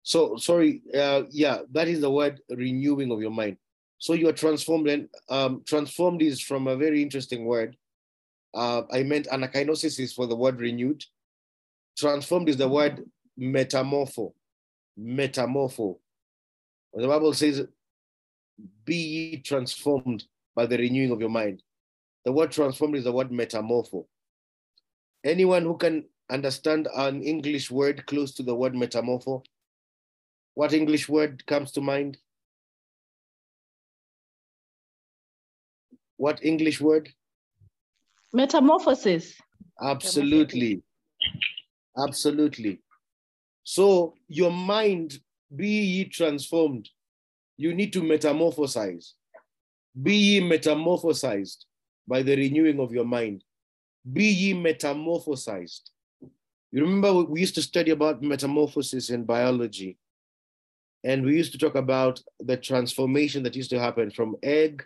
So, 0.09 0.39
sorry, 0.39 0.81
uh, 0.95 1.25
yeah, 1.29 1.59
that 1.73 1.87
is 1.87 2.01
the 2.01 2.11
word 2.11 2.41
renewing 2.49 3.13
of 3.13 3.21
your 3.21 3.31
mind. 3.31 3.59
So 3.99 4.15
you 4.15 4.27
are 4.31 4.33
transformed, 4.33 4.89
and 4.89 5.07
um, 5.29 5.63
transformed 5.67 6.23
is 6.23 6.41
from 6.41 6.67
a 6.67 6.77
very 6.77 7.03
interesting 7.03 7.45
word. 7.45 7.77
Uh, 8.55 8.85
I 8.91 9.03
meant 9.03 9.27
anakainosis 9.27 10.01
is 10.01 10.15
for 10.15 10.27
the 10.27 10.35
word 10.35 10.61
renewed. 10.61 11.05
Transformed 11.99 12.49
is 12.49 12.57
the 12.57 12.67
word 12.67 13.05
metamorpho. 13.39 14.33
Metamorpho. 14.99 15.99
The 16.95 17.07
Bible 17.07 17.35
says, 17.35 17.67
be 18.87 18.97
ye 18.97 19.37
transformed 19.43 20.25
by 20.57 20.65
the 20.65 20.79
renewing 20.79 21.11
of 21.11 21.21
your 21.21 21.29
mind. 21.29 21.63
The 22.25 22.33
word 22.33 22.51
transformed 22.51 22.97
is 22.97 23.05
the 23.05 23.13
word 23.13 23.31
metamorpho. 23.31 24.07
Anyone 25.23 25.65
who 25.65 25.77
can 25.77 26.07
understand 26.31 26.89
an 26.97 27.23
English 27.23 27.71
word 27.71 28.07
close 28.07 28.33
to 28.37 28.43
the 28.43 28.55
word 28.55 28.73
metamorpho, 28.73 29.45
what 30.59 30.73
English 30.73 31.09
word 31.09 31.47
comes 31.47 31.71
to 31.71 31.81
mind? 31.81 32.19
What 36.17 36.45
English 36.45 36.81
word? 36.81 37.09
Metamorphosis. 38.33 39.41
Absolutely. 39.81 40.83
Absolutely. 41.97 42.81
So 43.63 44.15
your 44.27 44.51
mind, 44.51 45.21
be 45.55 45.69
ye 45.69 46.05
transformed. 46.07 46.89
You 47.57 47.73
need 47.73 47.93
to 47.93 48.03
metamorphosize. 48.03 49.13
Be 50.03 50.17
ye 50.17 50.41
metamorphosized 50.41 51.67
by 52.09 52.23
the 52.25 52.35
renewing 52.35 52.81
of 52.81 52.91
your 52.91 53.05
mind. 53.05 53.45
Be 54.13 54.25
ye 54.25 54.55
metamorphosized. 54.55 55.91
You 56.73 56.81
remember 56.83 57.13
we 57.23 57.43
used 57.43 57.55
to 57.55 57.63
study 57.63 57.93
about 57.93 58.25
metamorphosis 58.25 59.11
in 59.11 59.23
biology. 59.23 59.97
And 61.09 61.25
we 61.25 61.39
used 61.39 61.53
to 61.53 61.59
talk 61.59 61.75
about 61.75 62.21
the 62.39 62.59
transformation 62.59 63.43
that 63.45 63.57
used 63.57 63.71
to 63.71 63.81
happen 63.81 64.11
from 64.11 64.37
egg, 64.43 64.85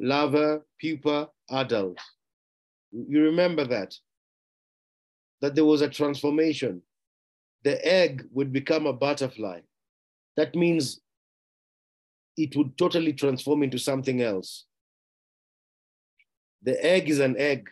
larva, 0.00 0.62
pupa, 0.80 1.28
adult. 1.50 1.98
You 2.90 3.24
remember 3.24 3.66
that? 3.66 3.94
That 5.42 5.54
there 5.54 5.66
was 5.66 5.82
a 5.82 5.90
transformation. 5.90 6.80
The 7.62 7.76
egg 7.86 8.24
would 8.32 8.54
become 8.54 8.86
a 8.86 8.94
butterfly. 8.94 9.60
That 10.38 10.54
means 10.54 10.98
it 12.38 12.56
would 12.56 12.78
totally 12.78 13.12
transform 13.12 13.62
into 13.62 13.78
something 13.78 14.22
else. 14.22 14.64
The 16.62 16.82
egg 16.82 17.10
is 17.10 17.20
an 17.20 17.36
egg, 17.36 17.68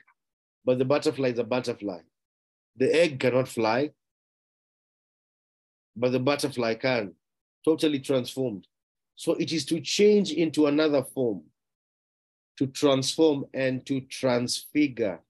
but 0.62 0.78
the 0.78 0.84
butterfly 0.84 1.28
is 1.28 1.38
a 1.38 1.44
butterfly. 1.44 2.00
The 2.76 2.94
egg 2.94 3.18
cannot 3.18 3.48
fly, 3.48 3.92
but 5.96 6.12
the 6.12 6.20
butterfly 6.20 6.74
can, 6.74 7.14
totally 7.67 7.99
transformed. 7.99 8.67
So 9.17 9.33
it 9.35 9.53
is 9.53 9.64
to 9.67 9.81
change 9.81 10.33
into 10.33 10.67
another 10.67 11.03
form, 11.03 11.43
to 12.59 12.67
transform 12.67 13.47
and 13.53 13.85
to 13.87 14.01
transfigure. 14.03 15.21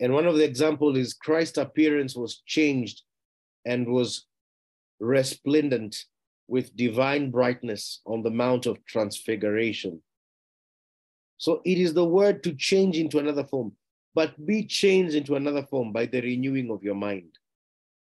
And 0.00 0.12
one 0.12 0.26
of 0.26 0.36
the 0.36 0.44
examples 0.44 0.96
is 0.98 1.14
Christ's 1.14 1.58
appearance 1.58 2.16
was 2.16 2.42
changed 2.46 3.02
and 3.64 3.86
was 3.86 4.26
resplendent 5.00 5.96
with 6.48 6.76
divine 6.76 7.30
brightness 7.30 8.00
on 8.06 8.22
the 8.22 8.30
Mount 8.30 8.66
of 8.66 8.84
Transfiguration. 8.86 10.00
So 11.38 11.60
it 11.64 11.78
is 11.78 11.94
the 11.94 12.04
word 12.04 12.42
to 12.44 12.54
change 12.54 12.96
into 12.96 13.18
another 13.18 13.44
form, 13.44 13.72
but 14.14 14.46
be 14.46 14.64
changed 14.64 15.14
into 15.14 15.36
another 15.36 15.64
form 15.64 15.92
by 15.92 16.06
the 16.06 16.20
renewing 16.20 16.70
of 16.70 16.82
your 16.82 16.94
mind 16.94 17.30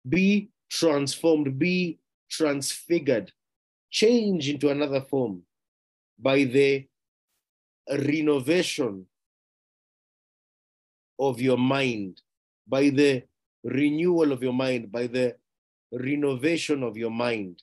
be 0.08 0.50
transformed, 0.70 1.58
be 1.58 2.00
transfigured, 2.30 3.32
change 3.90 4.50
into 4.50 4.70
another 4.70 5.02
form 5.02 5.44
by 6.20 6.44
the 6.44 6.86
renovation 7.90 9.06
of 11.20 11.40
your 11.40 11.58
mind, 11.58 12.22
by 12.68 12.90
the 12.90 13.24
renewal 13.64 14.32
of 14.32 14.42
your 14.42 14.54
mind, 14.54 14.92
by 14.92 15.08
the 15.08 15.36
renovation 15.92 16.84
of 16.84 16.98
your 16.98 17.12
mind. 17.12 17.62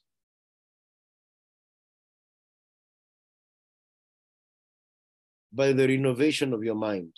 By 5.52 5.72
the 5.72 5.88
renovation 5.88 6.52
of 6.52 6.62
your 6.62 6.76
mind. 6.76 7.12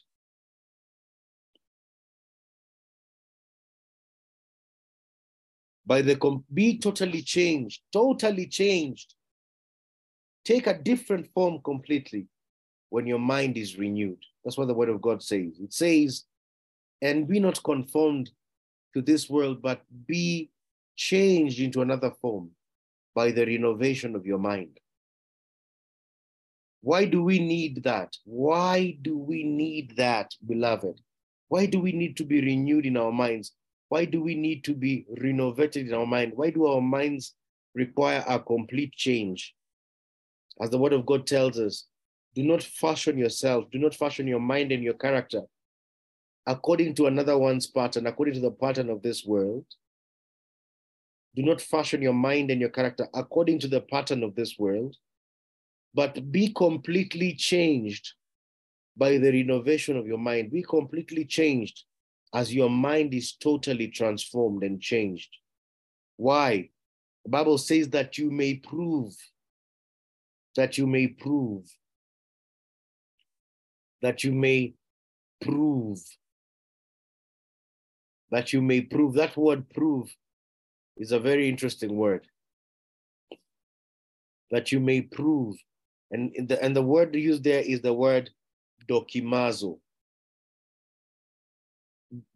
By 5.85 6.03
the 6.03 6.17
be 6.53 6.79
totally 6.79 7.23
changed, 7.23 7.83
totally 7.93 8.47
changed. 8.47 9.15
Take 10.45 10.67
a 10.67 10.79
different 10.79 11.29
form 11.35 11.61
completely 11.65 12.27
when 12.91 13.07
your 13.07 13.19
mind 13.19 13.57
is 13.57 13.79
renewed. 13.79 14.19
That's 14.45 14.57
what 14.59 14.69
the 14.69 14.75
word 14.75 14.89
of 14.89 15.01
God 15.01 15.23
says. 15.23 15.59
It 15.61 15.73
says, 15.73 16.25
and 17.01 17.27
be 17.27 17.41
not 17.41 17.63
conformed 17.63 18.31
to 18.95 19.03
this 19.03 19.29
world, 19.29 19.63
but 19.63 19.83
be 20.07 20.51
changed 20.97 21.61
into 21.61 21.81
another 21.81 22.13
form 22.21 22.51
by 23.15 23.31
the 23.31 23.47
renovation 23.47 24.15
of 24.15 24.27
your 24.27 24.39
mind. 24.39 24.79
Why 26.83 27.05
do 27.05 27.23
we 27.23 27.39
need 27.39 27.85
that? 27.85 28.17
Why 28.25 28.99
do 29.03 29.17
we 29.17 29.45
need 29.45 29.97
that, 29.97 30.35
beloved? 30.47 31.01
Why 31.49 31.67
do 31.67 31.81
we 31.81 31.93
need 31.93 32.17
to 32.17 32.25
be 32.25 32.41
renewed 32.41 32.87
in 32.87 32.97
our 32.97 33.13
minds? 33.13 33.53
Why 33.93 34.07
do 34.07 34.23
we 34.23 34.35
need 34.35 34.65
to 34.65 34.75
be 34.75 35.05
renovated 35.21 35.89
in 35.89 35.93
our 35.93 36.07
mind? 36.07 36.33
Why 36.35 36.49
do 36.49 36.65
our 36.65 36.81
minds 36.81 37.35
require 37.75 38.25
a 38.27 38.41
complete 38.41 38.95
change? 38.95 39.55
As 40.59 40.71
the 40.71 40.79
word 40.79 40.95
of 40.95 41.05
God 41.05 41.27
tells 41.27 41.59
us, 41.59 41.89
do 42.35 42.43
not 42.43 42.63
fashion 42.63 43.19
yourself, 43.19 43.67
do 43.71 43.79
not 43.79 43.95
fashion 43.95 44.27
your 44.27 44.41
mind 44.41 44.73
and 44.73 44.83
your 44.83 44.95
character 44.95 45.43
according 46.47 46.95
to 46.95 47.07
another 47.07 47.37
one's 47.37 47.67
pattern, 47.67 48.07
according 48.07 48.33
to 48.33 48.41
the 48.41 48.51
pattern 48.51 48.89
of 48.89 49.03
this 49.03 49.27
world. 49.27 49.67
Do 51.37 51.43
not 51.43 51.61
fashion 51.61 52.01
your 52.01 52.15
mind 52.15 52.51
and 52.51 52.63
your 52.63 52.71
character 52.71 53.09
according 53.13 53.59
to 53.59 53.69
the 53.69 53.83
pattern 53.83 54.23
of 54.23 54.35
this 54.35 54.59
world, 54.59 54.97
but 55.93 56.33
be 56.33 56.51
completely 56.55 57.35
changed 57.35 58.15
by 58.97 59.19
the 59.19 59.31
renovation 59.31 59.99
of 59.99 60.07
your 60.07 60.17
mind. 60.17 60.51
Be 60.51 60.63
completely 60.63 61.27
changed 61.27 61.85
as 62.35 62.55
your 62.55 62.71
mind 62.71 63.15
is 63.15 63.33
totally 63.33 63.89
transformed 63.89 64.63
and 64.63 64.81
changed. 64.81 65.31
Why? 66.17 66.71
The 67.25 67.31
Bible 67.31 67.59
says 67.59 67.89
that 67.91 68.19
you 68.19 68.31
may 68.31 68.55
prove, 68.55 69.15
that 70.57 70.79
you 70.79 70.87
may 70.87 71.09
prove, 71.09 71.65
that 74.01 74.25
you 74.25 74.33
may 74.33 74.75
prove, 75.41 76.01
that 78.31 78.53
you 78.53 78.63
may 78.63 78.81
prove. 78.81 79.15
That 79.15 79.37
word 79.37 79.69
prove 79.71 80.15
is 80.97 81.13
a 81.13 81.21
very 81.21 81.49
interesting 81.49 81.97
word. 81.97 82.27
That 84.51 84.73
you 84.73 84.81
may 84.81 85.03
prove. 85.03 85.57
And 86.11 86.33
the, 86.49 86.63
and 86.63 86.75
the 86.75 86.83
word 86.83 87.15
used 87.15 87.45
there 87.45 87.63
is 87.63 87.81
the 87.81 87.95
word 87.95 88.31
dokimazo. 88.89 89.79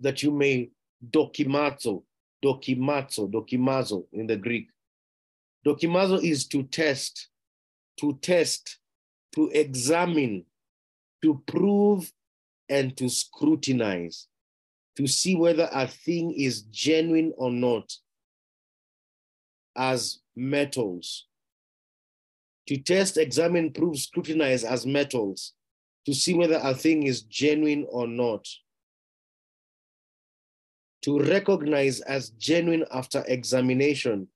That 0.01 0.23
you 0.23 0.31
may 0.31 0.71
dokimazo, 1.11 2.03
dokimazo, 2.45 3.31
dokimazo 3.31 4.05
in 4.13 4.27
the 4.27 4.37
Greek. 4.37 4.69
Dokimazo 5.67 6.23
is 6.23 6.47
to 6.49 6.63
test, 6.65 7.29
to 8.01 8.19
test, 8.23 8.79
to 9.35 9.51
examine, 9.51 10.45
to 11.23 11.43
prove, 11.47 12.11
and 12.69 12.97
to 12.97 13.09
scrutinize, 13.09 14.27
to 14.97 15.07
see 15.07 15.37
whether 15.37 15.69
a 15.73 15.87
thing 15.87 16.33
is 16.33 16.63
genuine 16.63 17.33
or 17.37 17.51
not 17.51 17.93
as 19.77 20.21
metals. 20.35 21.27
To 22.69 22.77
test, 22.79 23.17
examine, 23.17 23.73
prove, 23.73 23.99
scrutinize 23.99 24.65
as 24.65 24.87
metals 24.87 25.53
to 26.07 26.15
see 26.15 26.35
whether 26.35 26.61
a 26.63 26.73
thing 26.73 27.03
is 27.03 27.23
genuine 27.23 27.85
or 27.89 28.07
not. 28.07 28.47
To 31.07 31.21
recognize 31.21 32.01
as 32.01 32.31
genuine 32.31 32.85
after 32.91 33.25
examination, 33.29 34.27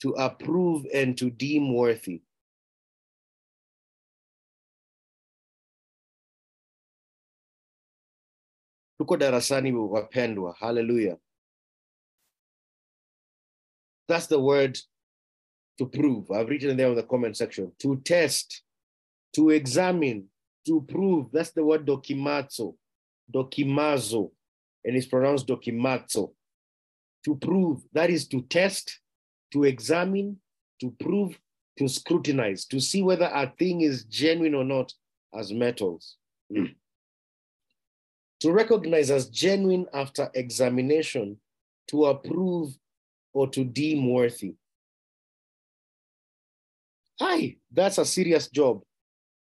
to 0.00 0.12
approve 0.12 0.86
and 0.94 1.16
to 1.18 1.28
deem 1.28 1.74
worthy. 1.74 2.22
Tuko 8.98 9.18
darasani 9.18 9.72
wapendwa, 9.72 10.54
hallelujah. 10.58 11.18
That's 14.08 14.26
the 14.26 14.40
word 14.40 14.78
to 15.76 15.84
prove. 15.84 16.30
I've 16.30 16.48
written 16.48 16.70
it 16.70 16.76
there 16.78 16.88
in 16.88 16.94
the 16.94 17.02
comment 17.02 17.36
section. 17.36 17.72
To 17.80 18.00
test, 18.06 18.62
to 19.34 19.50
examine, 19.50 20.28
to 20.66 20.80
prove. 20.80 21.30
That's 21.30 21.50
the 21.50 21.62
word 21.62 21.84
dokimazo, 21.86 22.74
dokimazo, 23.30 24.30
and 24.86 24.96
it's 24.96 25.06
pronounced 25.06 25.48
dokimazo. 25.48 26.32
To 27.26 27.34
prove, 27.34 27.82
that 27.92 28.08
is 28.08 28.26
to 28.28 28.40
test, 28.42 29.00
to 29.52 29.64
examine, 29.64 30.38
to 30.80 30.94
prove, 31.00 31.38
to 31.78 31.88
scrutinize, 31.88 32.64
to 32.66 32.80
see 32.80 33.02
whether 33.02 33.26
a 33.26 33.52
thing 33.58 33.82
is 33.82 34.04
genuine 34.04 34.54
or 34.54 34.64
not 34.64 34.94
as 35.38 35.52
metals. 35.52 36.16
Hmm. 36.54 36.66
to 38.38 38.52
recognize 38.52 39.10
as 39.10 39.28
genuine 39.28 39.86
after 39.92 40.30
examination, 40.34 41.38
to 41.88 42.04
approve 42.04 42.76
or 43.32 43.48
to 43.48 43.64
deem 43.64 44.12
worthy. 44.12 44.54
Aye, 47.20 47.56
that's 47.72 47.98
a 47.98 48.04
serious 48.04 48.48
job. 48.48 48.82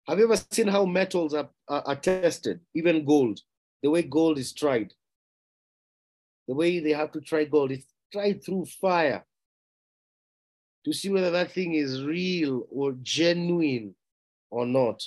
Have 0.06 0.18
you 0.18 0.24
ever 0.24 0.42
seen 0.50 0.68
how 0.68 0.86
metals 0.86 1.34
are, 1.34 1.50
are, 1.68 1.82
are, 1.82 1.96
tested, 1.96 2.60
even 2.74 3.04
gold, 3.04 3.40
the 3.82 3.90
way 3.90 4.02
gold 4.02 4.38
is 4.38 4.54
tried? 4.54 4.94
The 6.48 6.54
way 6.54 6.80
they 6.80 6.92
have 6.92 7.12
to 7.12 7.20
try 7.20 7.44
gold, 7.44 7.70
it's 7.70 7.86
tried 8.10 8.42
through 8.42 8.64
fire 8.80 9.24
to 10.84 10.92
see 10.92 11.10
whether 11.10 11.30
that 11.30 11.52
thing 11.52 11.74
is 11.74 12.02
real 12.02 12.66
or 12.70 12.92
genuine 13.02 13.94
or 14.50 14.64
not, 14.64 15.02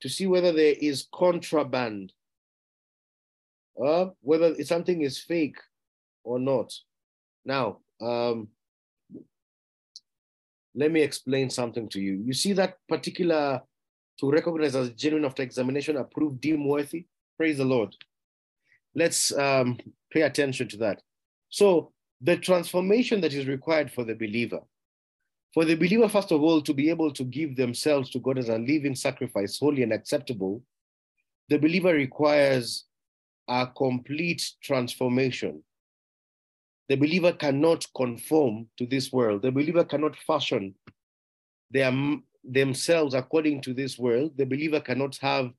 to 0.00 0.08
see 0.08 0.26
whether 0.26 0.50
there 0.52 0.74
is 0.80 1.06
contraband, 1.14 2.12
uh, 3.82 4.06
whether 4.22 4.54
something 4.64 5.02
is 5.02 5.18
fake 5.18 5.58
or 6.24 6.38
not. 6.38 6.72
Now, 7.44 7.80
um, 8.00 8.48
let 10.74 10.90
me 10.90 11.02
explain 11.02 11.50
something 11.50 11.88
to 11.90 12.00
you. 12.00 12.22
You 12.24 12.32
see 12.32 12.54
that 12.54 12.78
particular 12.88 13.60
to 14.20 14.30
recognize 14.30 14.74
as 14.74 14.90
genuine 14.90 15.26
after 15.26 15.42
examination, 15.42 15.98
approved, 15.98 16.40
deemed 16.40 16.64
worthy. 16.64 17.06
Praise 17.36 17.58
the 17.58 17.64
Lord. 17.64 17.94
Let's 18.94 19.32
um, 19.36 19.78
pay 20.10 20.22
attention 20.22 20.68
to 20.68 20.76
that. 20.78 21.02
So, 21.48 21.92
the 22.20 22.36
transformation 22.36 23.20
that 23.22 23.32
is 23.32 23.46
required 23.46 23.90
for 23.90 24.04
the 24.04 24.14
believer, 24.14 24.60
for 25.52 25.64
the 25.64 25.74
believer, 25.74 26.08
first 26.08 26.30
of 26.30 26.42
all, 26.42 26.62
to 26.62 26.72
be 26.72 26.88
able 26.88 27.12
to 27.12 27.24
give 27.24 27.56
themselves 27.56 28.10
to 28.10 28.20
God 28.20 28.38
as 28.38 28.48
a 28.48 28.58
living 28.58 28.94
sacrifice, 28.94 29.58
holy 29.58 29.82
and 29.82 29.92
acceptable, 29.92 30.62
the 31.48 31.58
believer 31.58 31.92
requires 31.92 32.84
a 33.48 33.66
complete 33.66 34.42
transformation. 34.62 35.62
The 36.88 36.96
believer 36.96 37.32
cannot 37.32 37.86
conform 37.96 38.68
to 38.78 38.86
this 38.86 39.12
world. 39.12 39.42
The 39.42 39.52
believer 39.52 39.84
cannot 39.84 40.16
fashion 40.16 40.74
their, 41.70 41.92
themselves 42.44 43.14
according 43.14 43.62
to 43.62 43.74
this 43.74 43.98
world. 43.98 44.32
The 44.36 44.46
believer 44.46 44.80
cannot 44.80 45.16
have 45.18 45.52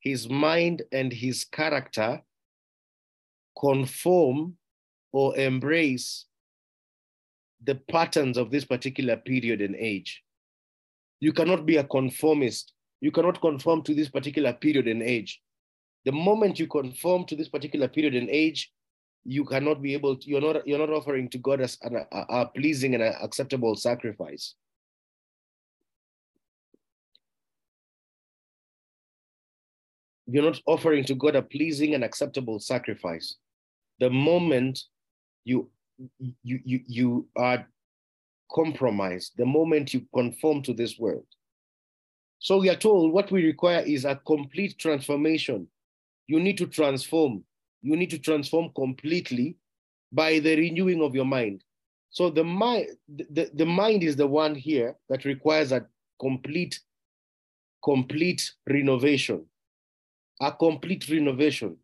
his 0.00 0.28
mind 0.28 0.82
and 0.92 1.12
his 1.12 1.44
character 1.44 2.20
conform 3.58 4.56
or 5.12 5.36
embrace 5.36 6.26
the 7.64 7.76
patterns 7.90 8.36
of 8.36 8.50
this 8.50 8.64
particular 8.64 9.16
period 9.16 9.60
and 9.60 9.76
age. 9.76 10.22
You 11.20 11.32
cannot 11.32 11.64
be 11.64 11.76
a 11.76 11.84
conformist. 11.84 12.72
You 13.00 13.10
cannot 13.10 13.40
conform 13.40 13.82
to 13.82 13.94
this 13.94 14.08
particular 14.08 14.52
period 14.52 14.86
and 14.86 15.02
age. 15.02 15.40
The 16.04 16.12
moment 16.12 16.58
you 16.58 16.66
conform 16.66 17.24
to 17.26 17.36
this 17.36 17.48
particular 17.48 17.88
period 17.88 18.14
and 18.14 18.28
age, 18.28 18.70
you 19.24 19.44
cannot 19.44 19.80
be 19.80 19.94
able 19.94 20.16
to, 20.16 20.28
you're 20.28 20.40
not, 20.40 20.66
you're 20.66 20.78
not 20.78 20.90
offering 20.90 21.30
to 21.30 21.38
God 21.38 21.60
as 21.60 21.78
a, 21.82 22.24
a 22.28 22.46
pleasing 22.46 22.94
and 22.94 23.02
an 23.02 23.14
acceptable 23.22 23.74
sacrifice. 23.74 24.54
You're 30.26 30.44
not 30.44 30.60
offering 30.66 31.04
to 31.04 31.14
God 31.14 31.36
a 31.36 31.42
pleasing 31.42 31.94
and 31.94 32.04
acceptable 32.04 32.58
sacrifice. 32.58 33.36
The 34.00 34.10
moment 34.10 34.80
you 35.44 35.70
you 36.42 36.60
you 36.64 36.80
you 36.86 37.28
are 37.36 37.68
compromised, 38.52 39.32
the 39.36 39.46
moment 39.46 39.94
you 39.94 40.06
conform 40.14 40.62
to 40.62 40.74
this 40.74 40.98
world. 40.98 41.26
So 42.38 42.58
we 42.58 42.70
are 42.70 42.76
told 42.76 43.12
what 43.12 43.30
we 43.30 43.44
require 43.44 43.80
is 43.80 44.04
a 44.04 44.16
complete 44.26 44.78
transformation. 44.78 45.68
You 46.26 46.40
need 46.40 46.58
to 46.58 46.66
transform. 46.66 47.44
You 47.82 47.96
need 47.96 48.10
to 48.10 48.18
transform 48.18 48.70
completely 48.74 49.56
by 50.12 50.40
the 50.40 50.56
renewing 50.56 51.02
of 51.02 51.14
your 51.14 51.24
mind. 51.24 51.64
So 52.10 52.30
the 52.30 52.44
mind, 52.44 52.86
the, 53.08 53.50
the 53.54 53.66
mind 53.66 54.02
is 54.02 54.16
the 54.16 54.26
one 54.26 54.54
here 54.54 54.96
that 55.08 55.24
requires 55.24 55.72
a 55.72 55.86
complete, 56.20 56.80
complete 57.82 58.52
renovation. 58.68 59.46
a 60.40 60.52
complete 60.52 61.08
renovation. 61.08 61.76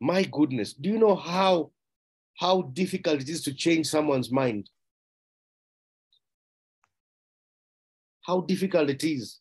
My 0.00 0.24
goodness, 0.24 0.72
do 0.72 0.88
you 0.88 0.98
know 0.98 1.16
how, 1.16 1.70
how 2.38 2.62
difficult 2.72 3.20
it 3.20 3.28
is 3.28 3.42
to 3.42 3.54
change 3.54 3.86
someone's 3.86 4.30
mind? 4.30 4.70
How 8.22 8.42
difficult 8.42 8.90
it 8.90 9.02
is. 9.04 9.40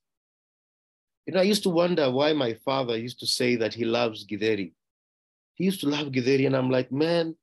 You 1.25 1.34
know, 1.34 1.41
I 1.41 1.43
used 1.43 1.63
to 1.63 1.69
wonder 1.69 2.09
why 2.09 2.34
my 2.34 2.53
father 2.53 2.97
used 2.97 3.19
to 3.19 3.27
say 3.27 3.57
that 3.57 3.73
he 3.73 3.84
loves 3.84 4.25
Githeri. 4.25 4.71
He 5.55 5.65
used 5.65 5.81
to 5.81 5.89
love 5.89 6.07
Githeri, 6.07 6.45
and 6.45 6.55
I'm 6.55 6.69
like, 6.69 6.91
man, 6.91 7.35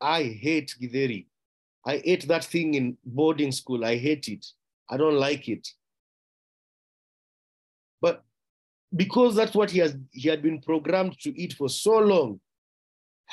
I 0.00 0.24
hate 0.24 0.74
Githeri. 0.80 1.26
I 1.86 2.02
ate 2.04 2.28
that 2.28 2.44
thing 2.44 2.74
in 2.74 2.98
boarding 3.04 3.52
school. 3.52 3.84
I 3.84 3.96
hate 3.96 4.28
it. 4.28 4.46
I 4.90 4.96
don't 4.96 5.14
like 5.16 5.48
it. 5.48 5.66
But 8.00 8.24
because 8.94 9.34
that's 9.34 9.54
what 9.54 9.70
he 9.70 9.78
has 9.78 9.96
he 10.12 10.28
had 10.28 10.42
been 10.42 10.60
programmed 10.60 11.18
to 11.20 11.38
eat 11.40 11.54
for 11.54 11.68
so 11.68 11.98
long, 11.98 12.40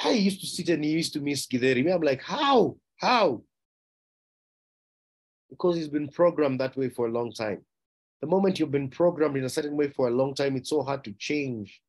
I 0.04 0.12
used 0.12 0.42
to 0.42 0.48
sit 0.48 0.70
and 0.70 0.84
he 0.84 0.92
used 0.92 1.14
to 1.14 1.20
miss 1.20 1.48
Githeri. 1.48 1.92
I'm 1.94 2.02
like, 2.02 2.22
how? 2.22 2.78
How? 2.98 3.42
Because 5.50 5.76
he's 5.76 5.88
been 5.88 6.10
programmed 6.10 6.60
that 6.60 6.78
way 6.78 6.90
for 6.90 7.08
a 7.08 7.12
long 7.12 7.32
time. 7.32 7.64
The 8.22 8.28
moment 8.28 8.60
you've 8.60 8.72
been 8.72 8.90
programmed 8.90 9.38
in 9.38 9.46
a 9.46 9.50
certain 9.50 9.76
way 9.76 9.90
for 9.90 10.08
a 10.08 10.12
long 10.12 10.34
time, 10.34 10.56
it's 10.56 10.70
so 10.70 10.82
hard 10.82 11.04
to 11.06 11.14
change 11.14 11.82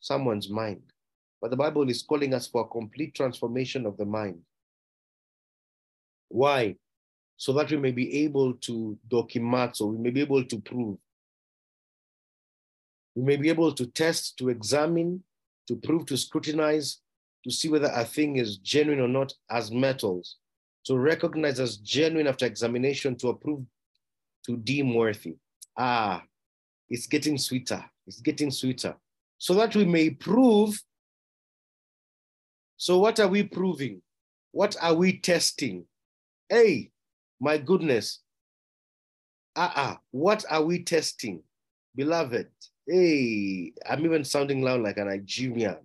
someone's 0.00 0.50
mind. 0.50 0.82
But 1.40 1.50
the 1.50 1.56
Bible 1.56 1.88
is 1.88 2.02
calling 2.02 2.34
us 2.34 2.46
for 2.46 2.62
a 2.62 2.68
complete 2.68 3.14
transformation 3.14 3.86
of 3.86 3.96
the 3.96 4.04
mind. 4.04 4.40
Why? 6.28 6.76
So 7.36 7.52
that 7.54 7.70
we 7.70 7.76
may 7.76 7.92
be 7.92 8.24
able 8.24 8.54
to 8.54 8.98
document, 9.08 9.76
so 9.76 9.86
we 9.86 9.98
may 9.98 10.10
be 10.10 10.20
able 10.20 10.44
to 10.44 10.60
prove. 10.60 10.98
We 13.14 13.22
may 13.22 13.36
be 13.36 13.48
able 13.48 13.72
to 13.72 13.86
test, 13.86 14.36
to 14.38 14.48
examine, 14.48 15.22
to 15.68 15.76
prove, 15.76 16.06
to 16.06 16.16
scrutinize, 16.16 16.98
to 17.44 17.50
see 17.50 17.68
whether 17.68 17.90
a 17.94 18.04
thing 18.04 18.36
is 18.36 18.58
genuine 18.58 19.00
or 19.00 19.08
not 19.08 19.32
as 19.50 19.70
metals, 19.70 20.36
to 20.86 20.98
recognize 20.98 21.60
as 21.60 21.76
genuine 21.76 22.26
after 22.26 22.46
examination, 22.46 23.16
to 23.16 23.28
approve, 23.28 23.64
to 24.46 24.56
deem 24.56 24.94
worthy. 24.94 25.36
Ah, 25.76 26.22
it's 26.88 27.06
getting 27.06 27.38
sweeter. 27.38 27.84
It's 28.06 28.20
getting 28.20 28.50
sweeter. 28.50 28.96
So 29.38 29.54
that 29.54 29.74
we 29.74 29.84
may 29.84 30.10
prove. 30.10 30.80
So, 32.76 32.98
what 32.98 33.20
are 33.20 33.28
we 33.28 33.42
proving? 33.44 34.02
What 34.52 34.76
are 34.80 34.94
we 34.94 35.18
testing? 35.18 35.86
Hey, 36.48 36.90
my 37.40 37.58
goodness. 37.58 38.20
Ah, 39.56 39.72
uh-uh. 39.72 39.96
what 40.10 40.44
are 40.50 40.62
we 40.62 40.82
testing? 40.82 41.42
Beloved, 41.94 42.48
hey, 42.86 43.72
I'm 43.88 44.04
even 44.04 44.24
sounding 44.24 44.62
loud 44.62 44.82
like 44.82 44.98
a 44.98 45.04
Nigerian. 45.04 45.78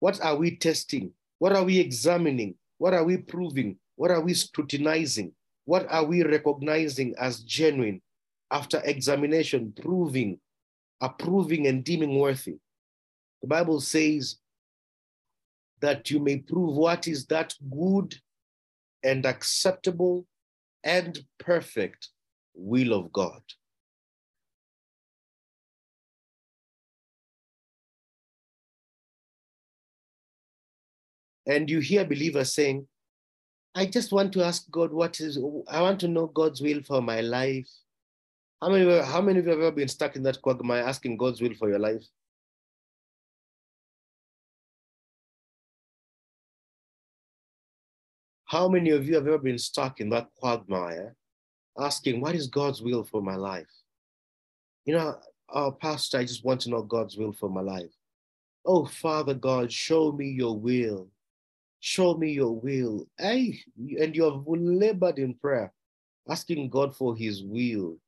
What 0.00 0.20
are 0.20 0.36
we 0.36 0.56
testing? 0.56 1.12
What 1.38 1.52
are 1.52 1.64
we 1.64 1.78
examining? 1.78 2.54
What 2.78 2.94
are 2.94 3.04
we 3.04 3.18
proving? 3.18 3.78
What 3.96 4.10
are 4.10 4.20
we 4.20 4.34
scrutinizing? 4.34 5.32
What 5.64 5.86
are 5.90 6.04
we 6.04 6.22
recognizing 6.22 7.14
as 7.18 7.40
genuine 7.40 8.00
after 8.50 8.80
examination, 8.84 9.72
proving, 9.80 10.40
approving, 11.00 11.66
and 11.66 11.84
deeming 11.84 12.18
worthy? 12.18 12.56
The 13.42 13.48
Bible 13.48 13.80
says 13.80 14.38
that 15.80 16.10
you 16.10 16.18
may 16.18 16.38
prove 16.38 16.74
what 16.74 17.06
is 17.06 17.26
that 17.26 17.54
good 17.70 18.16
and 19.04 19.24
acceptable 19.26 20.26
and 20.82 21.18
perfect 21.38 22.08
will 22.54 22.92
of 22.92 23.12
God. 23.12 23.42
And 31.48 31.68
you 31.68 31.80
hear 31.80 32.04
believers 32.04 32.52
saying, 32.52 32.86
I 33.74 33.86
just 33.86 34.12
want 34.12 34.32
to 34.34 34.44
ask 34.44 34.70
God 34.70 34.92
what 34.92 35.18
is, 35.20 35.38
I 35.68 35.80
want 35.80 35.98
to 36.00 36.08
know 36.08 36.26
God's 36.26 36.60
will 36.60 36.82
for 36.82 37.00
my 37.00 37.22
life. 37.22 37.68
How 38.60 38.68
many, 38.68 39.02
how 39.02 39.20
many 39.20 39.38
of 39.38 39.46
you 39.46 39.50
have 39.52 39.60
ever 39.60 39.72
been 39.72 39.88
stuck 39.88 40.14
in 40.14 40.22
that 40.24 40.42
quagmire 40.42 40.82
asking 40.82 41.16
God's 41.16 41.40
will 41.40 41.54
for 41.54 41.68
your 41.68 41.78
life? 41.78 42.04
How 48.44 48.68
many 48.68 48.90
of 48.90 49.06
you 49.06 49.14
have 49.14 49.26
ever 49.26 49.38
been 49.38 49.58
stuck 49.58 50.00
in 50.00 50.10
that 50.10 50.28
quagmire 50.36 51.14
asking, 51.78 52.20
What 52.20 52.34
is 52.34 52.46
God's 52.46 52.82
will 52.82 53.04
for 53.04 53.22
my 53.22 53.36
life? 53.36 53.70
You 54.84 54.94
know, 54.94 55.16
oh, 55.50 55.72
Pastor, 55.72 56.18
I 56.18 56.24
just 56.24 56.44
want 56.44 56.62
to 56.62 56.70
know 56.70 56.82
God's 56.82 57.16
will 57.16 57.32
for 57.32 57.48
my 57.48 57.60
life. 57.60 57.94
Oh, 58.64 58.86
Father 58.86 59.34
God, 59.34 59.72
show 59.72 60.12
me 60.12 60.30
your 60.30 60.58
will. 60.58 61.08
Show 61.80 62.14
me 62.14 62.32
your 62.32 62.54
will. 62.54 63.06
Hey, 63.18 63.60
and 64.00 64.14
you 64.14 64.24
have 64.24 64.42
labored 64.46 65.18
in 65.18 65.34
prayer, 65.34 65.72
asking 66.28 66.70
God 66.70 66.96
for 66.96 67.16
his 67.16 67.42
will. 67.42 67.98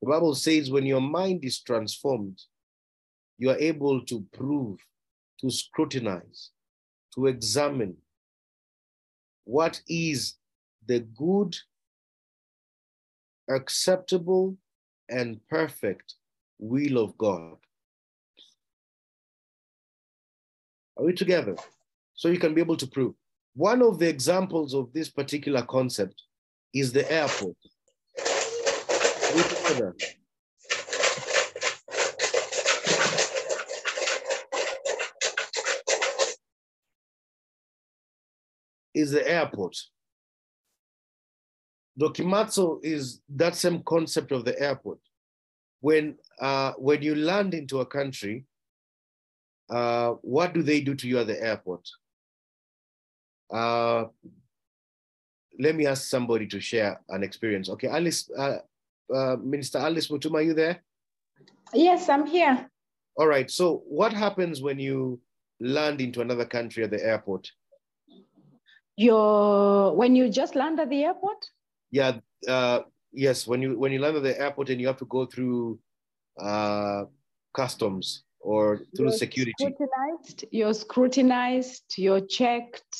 The 0.00 0.08
Bible 0.08 0.34
says 0.34 0.70
when 0.70 0.86
your 0.86 1.00
mind 1.00 1.44
is 1.44 1.60
transformed, 1.60 2.40
you 3.36 3.50
are 3.50 3.58
able 3.58 4.04
to 4.06 4.24
prove, 4.32 4.78
to 5.40 5.50
scrutinize, 5.50 6.50
to 7.14 7.26
examine 7.26 7.96
what 9.44 9.80
is 9.88 10.34
the 10.86 11.00
good, 11.00 11.56
acceptable, 13.48 14.56
and 15.08 15.40
perfect 15.48 16.14
will 16.58 17.02
of 17.02 17.16
God. 17.18 17.56
Are 20.98 21.04
we 21.04 21.12
together? 21.12 21.54
So 22.14 22.28
you 22.28 22.38
can 22.38 22.54
be 22.54 22.60
able 22.60 22.76
to 22.76 22.86
prove. 22.86 23.14
One 23.54 23.82
of 23.82 24.00
the 24.00 24.08
examples 24.08 24.74
of 24.74 24.92
this 24.92 25.08
particular 25.08 25.62
concept 25.62 26.22
is 26.74 26.92
the 26.92 27.10
airport. 27.10 27.56
Are 28.18 29.36
we 29.36 29.42
together? 29.42 29.94
is 38.94 39.12
the 39.12 39.30
airport. 39.30 39.76
Dokimazo 42.00 42.80
is 42.82 43.20
that 43.28 43.54
same 43.54 43.82
concept 43.84 44.32
of 44.32 44.44
the 44.44 44.60
airport. 44.60 44.98
When, 45.80 46.16
uh, 46.40 46.72
when 46.78 47.02
you 47.02 47.14
land 47.14 47.54
into 47.54 47.78
a 47.78 47.86
country, 47.86 48.47
uh, 49.70 50.12
what 50.22 50.54
do 50.54 50.62
they 50.62 50.80
do 50.80 50.94
to 50.94 51.08
you 51.08 51.18
at 51.18 51.26
the 51.26 51.42
airport? 51.42 51.88
Uh, 53.52 54.04
let 55.58 55.74
me 55.74 55.86
ask 55.86 56.08
somebody 56.08 56.46
to 56.46 56.60
share 56.60 57.00
an 57.08 57.22
experience. 57.22 57.68
Okay, 57.68 57.88
Alice, 57.88 58.30
uh, 58.36 58.58
uh, 59.14 59.36
Minister 59.42 59.78
Alice 59.78 60.08
Mutuma, 60.08 60.36
are 60.36 60.42
you 60.42 60.54
there? 60.54 60.82
Yes, 61.74 62.08
I'm 62.08 62.26
here. 62.26 62.70
All 63.16 63.26
right, 63.26 63.50
so 63.50 63.82
what 63.88 64.12
happens 64.12 64.62
when 64.62 64.78
you 64.78 65.20
land 65.60 66.00
into 66.00 66.20
another 66.20 66.44
country 66.44 66.84
at 66.84 66.90
the 66.90 67.04
airport? 67.04 67.50
Your 68.96 69.94
when 69.94 70.16
you 70.16 70.28
just 70.28 70.54
land 70.54 70.80
at 70.80 70.90
the 70.90 71.04
airport? 71.04 71.44
Yeah, 71.90 72.18
uh, 72.48 72.80
yes. 73.12 73.46
When 73.46 73.62
you 73.62 73.78
when 73.78 73.92
you 73.92 74.00
land 74.00 74.16
at 74.16 74.22
the 74.22 74.40
airport 74.40 74.70
and 74.70 74.80
you 74.80 74.86
have 74.88 74.96
to 74.98 75.04
go 75.04 75.26
through 75.26 75.78
uh, 76.40 77.04
customs 77.54 78.24
or 78.48 78.78
through 78.96 79.10
you're 79.10 79.12
security. 79.12 79.52
Scrutinized, 79.58 80.44
you're 80.50 80.74
scrutinized, 80.74 81.94
you're 81.98 82.26
checked, 82.26 82.96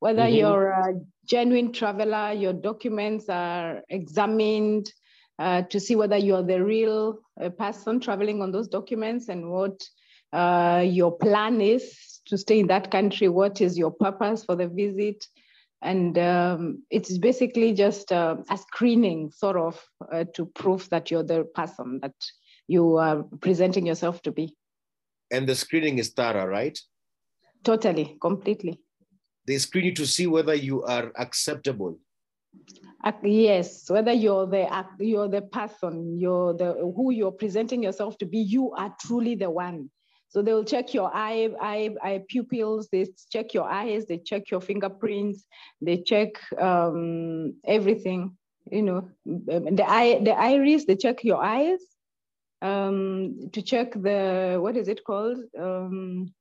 whether 0.00 0.26
Mhm. 0.26 0.36
you're 0.38 0.70
a 0.70 1.00
genuine 1.24 1.72
traveler, 1.72 2.32
your 2.32 2.52
documents 2.52 3.28
are 3.28 3.82
examined 3.88 4.92
uh, 5.38 5.62
to 5.62 5.78
see 5.78 5.96
whether 5.96 6.16
you're 6.16 6.42
the 6.42 6.62
real 6.62 7.20
uh, 7.40 7.48
person 7.50 8.00
traveling 8.00 8.42
on 8.42 8.50
those 8.50 8.68
documents 8.68 9.28
and 9.28 9.50
what 9.50 9.82
uh, 10.32 10.82
your 10.84 11.12
plan 11.16 11.60
is 11.60 12.20
to 12.26 12.36
stay 12.36 12.58
in 12.58 12.66
that 12.66 12.90
country, 12.90 13.28
what 13.28 13.60
is 13.60 13.78
your 13.78 13.92
purpose 13.92 14.44
for 14.44 14.56
the 14.56 14.68
visit. 14.68 15.24
And 15.80 16.16
um, 16.18 16.82
it's 16.90 17.18
basically 17.18 17.72
just 17.72 18.12
uh, 18.12 18.36
a 18.50 18.56
screening, 18.56 19.30
sort 19.30 19.56
of, 19.56 19.84
uh, 20.12 20.24
to 20.34 20.46
prove 20.46 20.88
that 20.90 21.10
you're 21.10 21.24
the 21.24 21.44
person 21.44 22.00
that 22.02 22.14
you 22.68 22.96
are 22.96 23.24
presenting 23.40 23.86
yourself 23.86 24.22
to 24.22 24.32
be. 24.32 24.56
And 25.32 25.48
the 25.48 25.54
screening 25.54 25.98
is 25.98 26.10
thorough, 26.10 26.46
right? 26.46 26.78
Totally, 27.64 28.18
completely. 28.20 28.80
They 29.46 29.58
screen 29.58 29.86
you 29.86 29.94
to 29.94 30.06
see 30.06 30.26
whether 30.26 30.54
you 30.54 30.84
are 30.84 31.10
acceptable. 31.16 31.98
Uh, 33.02 33.12
yes, 33.24 33.90
whether 33.90 34.12
you're 34.12 34.46
the 34.46 34.62
uh, 34.72 34.84
you're 35.00 35.28
the 35.28 35.42
person, 35.42 36.18
you're 36.18 36.54
the 36.54 36.74
who 36.96 37.10
you're 37.10 37.32
presenting 37.32 37.82
yourself 37.82 38.16
to 38.18 38.26
be, 38.26 38.38
you 38.38 38.70
are 38.72 38.94
truly 39.00 39.34
the 39.34 39.50
one. 39.50 39.90
So 40.28 40.40
they 40.40 40.52
will 40.52 40.64
check 40.64 40.94
your 40.94 41.10
eye, 41.12 41.50
eye, 41.60 41.90
eye 42.02 42.22
pupils, 42.28 42.88
they 42.90 43.06
check 43.30 43.52
your 43.52 43.68
eyes, 43.68 44.06
they 44.06 44.18
check 44.18 44.50
your 44.50 44.60
fingerprints, 44.60 45.44
they 45.80 45.98
check 45.98 46.28
um, 46.58 47.54
everything. 47.64 48.36
You 48.70 48.82
know, 48.82 49.08
the 49.26 49.84
eye, 49.86 50.20
the 50.22 50.32
iris, 50.32 50.84
they 50.84 50.96
check 50.96 51.24
your 51.24 51.42
eyes, 51.42 51.80
um, 52.62 53.50
to 53.52 53.60
check 53.60 53.92
the, 53.92 54.58
what 54.60 54.76
is 54.76 54.88
it 54.88 55.04
called? 55.04 55.38
Um, 55.58 56.32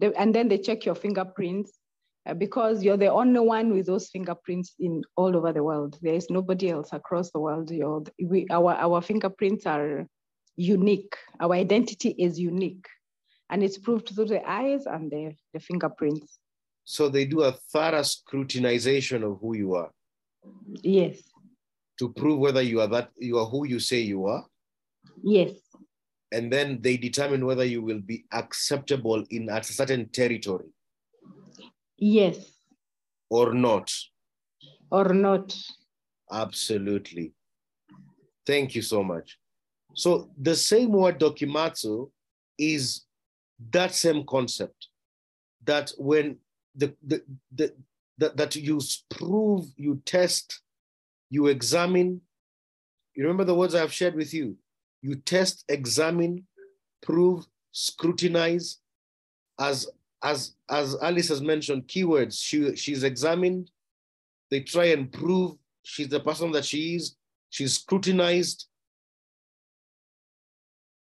the, 0.00 0.12
and 0.20 0.34
then 0.34 0.48
they 0.48 0.58
check 0.58 0.84
your 0.84 0.96
fingerprints 0.96 1.72
uh, 2.26 2.34
because 2.34 2.82
you're 2.82 2.96
the 2.96 3.12
only 3.12 3.40
one 3.40 3.72
with 3.72 3.86
those 3.86 4.08
fingerprints 4.08 4.74
in 4.80 5.02
all 5.16 5.36
over 5.36 5.52
the 5.52 5.62
world. 5.62 5.98
There 6.02 6.14
is 6.14 6.28
nobody 6.28 6.70
else 6.70 6.92
across 6.92 7.30
the 7.30 7.38
world. 7.38 7.70
You're, 7.70 8.02
we, 8.22 8.46
our, 8.50 8.74
our 8.74 9.00
fingerprints 9.00 9.64
are 9.66 10.06
unique. 10.56 11.16
Our 11.40 11.54
identity 11.54 12.10
is 12.18 12.38
unique 12.38 12.86
and 13.50 13.62
it's 13.62 13.78
proved 13.78 14.08
through 14.08 14.26
the 14.26 14.48
eyes 14.48 14.86
and 14.86 15.10
the, 15.10 15.34
the 15.52 15.60
fingerprints. 15.60 16.38
So 16.84 17.08
they 17.08 17.24
do 17.24 17.42
a 17.42 17.52
thorough 17.52 18.00
scrutinization 18.00 19.22
of 19.22 19.38
who 19.40 19.56
you 19.56 19.74
are 19.74 19.90
Yes, 20.82 21.22
to 21.98 22.12
prove 22.12 22.38
whether 22.38 22.62
you 22.62 22.80
are 22.80 22.86
that 22.88 23.10
you 23.18 23.38
are 23.38 23.46
who 23.46 23.66
you 23.66 23.78
say 23.78 24.00
you 24.00 24.26
are. 24.26 24.44
Yes, 25.22 25.52
And 26.32 26.52
then 26.52 26.80
they 26.82 26.96
determine 26.96 27.46
whether 27.46 27.64
you 27.64 27.82
will 27.82 28.00
be 28.00 28.24
acceptable 28.32 29.24
in 29.30 29.48
a 29.48 29.62
certain 29.62 30.08
territory 30.08 30.70
yes, 31.96 32.36
or 33.30 33.54
not. 33.54 33.92
or 34.90 35.14
not. 35.14 35.56
Absolutely. 36.30 37.32
Thank 38.46 38.74
you 38.74 38.82
so 38.82 39.02
much. 39.02 39.38
So 39.94 40.30
the 40.40 40.56
same 40.56 40.92
word 40.92 41.20
dokimazo 41.20 42.10
is 42.58 43.04
that 43.70 43.94
same 43.94 44.24
concept 44.26 44.88
that 45.64 45.92
when 45.96 46.38
the, 46.74 46.94
the, 47.06 47.22
the, 47.54 47.74
that, 48.18 48.36
that 48.36 48.56
you 48.56 48.80
prove, 49.08 49.66
you 49.76 50.02
test, 50.04 50.60
you 51.30 51.46
examine. 51.46 52.20
You 53.14 53.24
remember 53.24 53.44
the 53.44 53.54
words 53.54 53.74
I 53.74 53.80
have 53.80 53.92
shared 53.92 54.14
with 54.16 54.34
you? 54.34 54.56
You 55.04 55.16
test, 55.16 55.66
examine, 55.68 56.46
prove, 57.02 57.44
scrutinize. 57.72 58.78
As 59.60 59.86
as 60.22 60.54
as 60.70 60.96
Alice 61.02 61.28
has 61.28 61.42
mentioned, 61.42 61.86
keywords. 61.88 62.42
She 62.42 62.74
she's 62.74 63.04
examined. 63.04 63.70
They 64.50 64.60
try 64.60 64.86
and 64.86 65.12
prove 65.12 65.58
she's 65.82 66.08
the 66.08 66.20
person 66.20 66.52
that 66.52 66.64
she 66.64 66.94
is. 66.94 67.16
She's 67.50 67.74
scrutinized. 67.74 68.66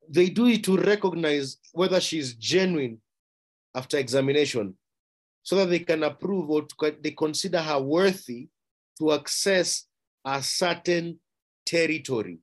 They 0.08 0.30
do 0.30 0.46
it 0.46 0.62
to 0.64 0.76
recognize 0.76 1.56
whether 1.72 2.00
she's 2.00 2.34
genuine 2.34 3.00
after 3.74 3.98
examination 3.98 4.74
so 5.42 5.56
that 5.56 5.70
they 5.70 5.80
can 5.80 6.04
approve 6.04 6.48
or 6.48 6.68
they 7.02 7.10
consider 7.10 7.60
her 7.60 7.80
worthy 7.80 8.48
to 9.00 9.12
access 9.12 9.86
a 10.24 10.40
certain 10.40 11.18
territory. 11.66 12.38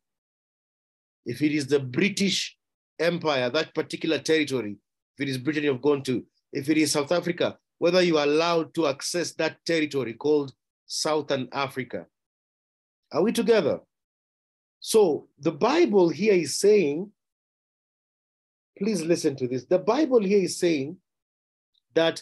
If 1.26 1.41
it 1.41 1.52
is 1.52 1.68
the 1.68 1.80
British 1.80 2.56
Empire, 2.99 3.49
that 3.49 3.73
particular 3.73 4.19
territory, 4.19 4.77
if 5.18 5.23
it 5.23 5.30
is 5.30 5.38
Britain 5.38 5.64
you've 5.64 5.81
gone 5.81 6.03
to, 6.03 6.26
if 6.53 6.69
it 6.69 6.77
is 6.77 6.91
South 6.91 7.11
Africa, 7.11 7.57
whether 7.77 8.02
you 8.02 8.18
are 8.18 8.26
allowed 8.26 8.73
to 8.76 8.88
access 8.88 9.34
that 9.34 9.57
territory 9.65 10.14
called 10.14 10.53
Southern 10.85 11.47
Africa. 11.52 12.06
Are 13.11 13.22
we 13.22 13.31
together? 13.31 13.80
So 14.80 15.27
the 15.39 15.52
Bible 15.52 16.10
here 16.10 16.34
is 16.34 16.60
saying, 16.60 17.11
please 18.77 19.02
listen 19.03 19.35
to 19.38 19.47
this. 19.47 19.65
The 19.65 19.80
Bible 19.80 20.19
here 20.19 20.43
is 20.43 20.60
saying 20.60 20.97
that 21.95 22.22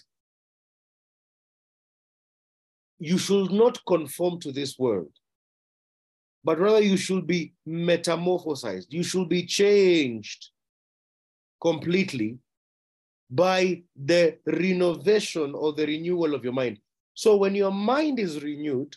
you 2.99 3.17
should 3.17 3.51
not 3.51 3.80
conform 3.85 4.39
to 4.39 4.51
this 4.51 4.80
world, 4.80 5.11
but 6.44 6.60
rather 6.60 6.82
you 6.82 6.98
should 6.98 7.26
be 7.26 7.53
metamorphosized. 7.68 8.88
You 8.90 9.03
should 9.03 9.30
be 9.30 9.45
changed 9.45 10.49
completely 11.61 12.38
by 13.30 13.82
the 13.95 14.38
renovation 14.45 15.56
or 15.56 15.74
the 15.74 15.88
renewal 15.88 16.36
of 16.36 16.44
your 16.44 16.53
mind. 16.53 16.80
So 17.14 17.38
when 17.38 17.56
your 17.56 17.72
mind 17.72 18.20
is 18.20 18.44
renewed, 18.44 18.95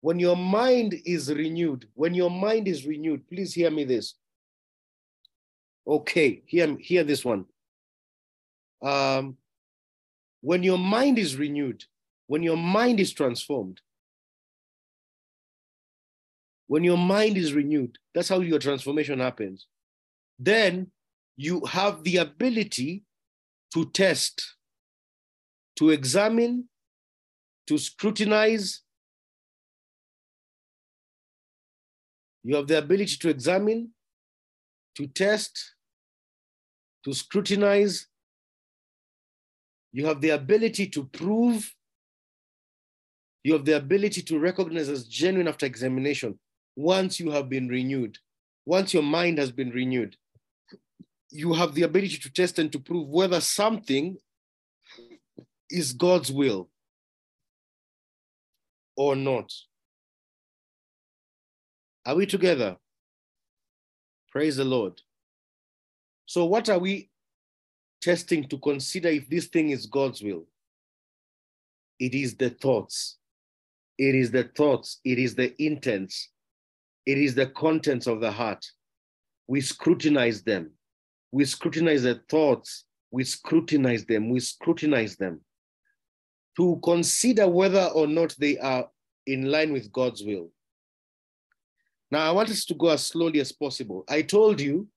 when 0.00 0.18
your 0.18 0.36
mind 0.36 0.94
is 1.04 1.32
renewed, 1.32 1.88
when 1.94 2.14
your 2.14 2.30
mind 2.30 2.68
is 2.68 2.86
renewed, 2.86 3.28
please 3.28 3.54
hear 3.54 3.70
me 3.70 3.84
this. 3.84 4.14
Okay, 5.86 6.42
hear, 6.46 6.76
hear 6.78 7.04
this 7.04 7.24
one. 7.24 7.46
Um, 8.82 9.36
when 10.40 10.62
your 10.62 10.78
mind 10.78 11.18
is 11.18 11.36
renewed, 11.36 11.84
when 12.26 12.42
your 12.42 12.56
mind 12.56 13.00
is 13.00 13.12
transformed, 13.12 13.80
when 16.68 16.84
your 16.84 16.98
mind 16.98 17.36
is 17.36 17.54
renewed, 17.54 17.98
that's 18.14 18.28
how 18.28 18.40
your 18.40 18.58
transformation 18.58 19.18
happens. 19.18 19.66
Then 20.38 20.92
you 21.36 21.64
have 21.64 22.04
the 22.04 22.18
ability 22.18 23.04
to 23.72 23.86
test, 23.86 24.56
to 25.76 25.90
examine, 25.90 26.68
to 27.66 27.78
scrutinize. 27.78 28.82
You 32.44 32.56
have 32.56 32.66
the 32.66 32.78
ability 32.78 33.16
to 33.16 33.30
examine, 33.30 33.90
to 34.96 35.06
test, 35.06 35.74
to 37.04 37.14
scrutinize. 37.14 38.06
You 39.92 40.04
have 40.06 40.20
the 40.20 40.30
ability 40.30 40.88
to 40.88 41.04
prove. 41.04 41.74
You 43.42 43.54
have 43.54 43.64
the 43.64 43.76
ability 43.76 44.20
to 44.22 44.38
recognize 44.38 44.90
as 44.90 45.06
genuine 45.06 45.48
after 45.48 45.64
examination 45.64 46.38
once 46.78 47.18
you 47.18 47.30
have 47.30 47.48
been 47.48 47.68
renewed, 47.68 48.16
once 48.64 48.94
your 48.94 49.02
mind 49.02 49.38
has 49.38 49.50
been 49.50 49.70
renewed 49.70 50.16
you 51.30 51.52
have 51.52 51.74
the 51.74 51.82
ability 51.82 52.18
to 52.18 52.32
test 52.32 52.58
and 52.58 52.72
to 52.72 52.78
prove 52.78 53.08
whether 53.08 53.40
something 53.40 54.16
is 55.70 55.92
God's 55.92 56.32
will 56.32 56.68
or 58.96 59.14
not. 59.14 59.52
Are 62.06 62.14
we 62.14 62.24
together? 62.24 62.76
Praise 64.32 64.56
the 64.56 64.64
Lord. 64.64 65.00
So, 66.24 66.46
what 66.46 66.68
are 66.68 66.78
we 66.78 67.10
testing 68.00 68.48
to 68.48 68.58
consider 68.58 69.08
if 69.08 69.28
this 69.28 69.46
thing 69.46 69.70
is 69.70 69.86
God's 69.86 70.22
will? 70.22 70.46
It 71.98 72.14
is 72.14 72.36
the 72.36 72.50
thoughts. 72.50 73.18
It 73.98 74.14
is 74.14 74.30
the 74.30 74.44
thoughts. 74.44 75.00
It 75.04 75.18
is 75.18 75.34
the 75.34 75.60
intents. 75.62 76.30
It 77.08 77.18
is 77.18 77.34
the 77.34 77.46
contents 77.46 78.06
of 78.06 78.20
the 78.20 78.30
heart. 78.30 78.64
We 79.48 79.60
scrutinize 79.60 80.42
them 80.42 80.70
we 81.30 81.44
scrutinize 81.44 82.02
the 82.02 82.20
thoughts, 82.28 82.84
we 83.10 83.24
scrutinize 83.24 84.04
them, 84.06 84.30
we 84.30 84.40
scrutinize 84.40 85.16
them 85.16 85.40
to 86.56 86.80
consider 86.82 87.48
whether 87.48 87.84
or 87.94 88.06
not 88.06 88.34
they 88.38 88.58
are 88.58 88.88
in 89.26 89.50
line 89.50 89.72
with 89.72 89.92
God's 89.92 90.24
will. 90.24 90.50
Now, 92.10 92.28
I 92.28 92.32
want 92.32 92.48
us 92.48 92.64
to 92.66 92.74
go 92.74 92.88
as 92.88 93.06
slowly 93.06 93.40
as 93.40 93.52
possible. 93.52 94.04
I 94.08 94.22
told 94.22 94.60
you, 94.60 94.88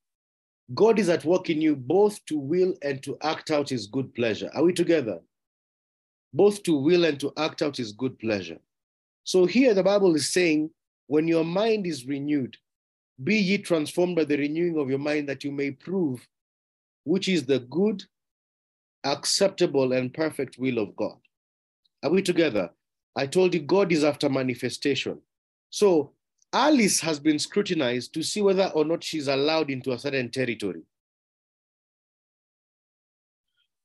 God 0.73 0.97
is 0.97 1.09
at 1.09 1.25
work 1.25 1.49
in 1.49 1.59
you 1.59 1.75
both 1.75 2.23
to 2.27 2.38
will 2.38 2.73
and 2.81 3.03
to 3.03 3.17
act 3.21 3.51
out 3.51 3.69
his 3.69 3.88
good 3.88 4.15
pleasure. 4.15 4.49
Are 4.55 4.63
we 4.63 4.71
together? 4.71 5.19
Both 6.33 6.63
to 6.63 6.75
will 6.75 7.03
and 7.03 7.19
to 7.19 7.33
act 7.35 7.61
out 7.61 7.75
his 7.75 7.91
good 7.91 8.17
pleasure. 8.19 8.59
So 9.25 9.45
here 9.45 9.73
the 9.73 9.83
Bible 9.83 10.15
is 10.15 10.31
saying, 10.31 10.69
when 11.11 11.27
your 11.27 11.43
mind 11.43 11.85
is 11.85 12.07
renewed, 12.07 12.55
be 13.21 13.35
ye 13.35 13.57
transformed 13.57 14.15
by 14.15 14.23
the 14.23 14.38
renewing 14.38 14.77
of 14.77 14.89
your 14.89 14.97
mind 14.97 15.27
that 15.27 15.43
you 15.43 15.51
may 15.51 15.69
prove 15.69 16.25
which 17.03 17.27
is 17.27 17.45
the 17.45 17.59
good, 17.59 18.01
acceptable, 19.03 19.91
and 19.91 20.13
perfect 20.13 20.57
will 20.57 20.77
of 20.77 20.95
God. 20.95 21.17
Are 22.01 22.09
we 22.09 22.21
together? 22.21 22.69
I 23.13 23.27
told 23.27 23.53
you 23.53 23.59
God 23.59 23.91
is 23.91 24.05
after 24.05 24.29
manifestation. 24.29 25.19
So 25.69 26.13
Alice 26.53 27.01
has 27.01 27.19
been 27.19 27.39
scrutinized 27.39 28.13
to 28.13 28.23
see 28.23 28.41
whether 28.41 28.67
or 28.73 28.85
not 28.85 29.03
she's 29.03 29.27
allowed 29.27 29.69
into 29.69 29.91
a 29.91 29.99
certain 29.99 30.31
territory. 30.31 30.83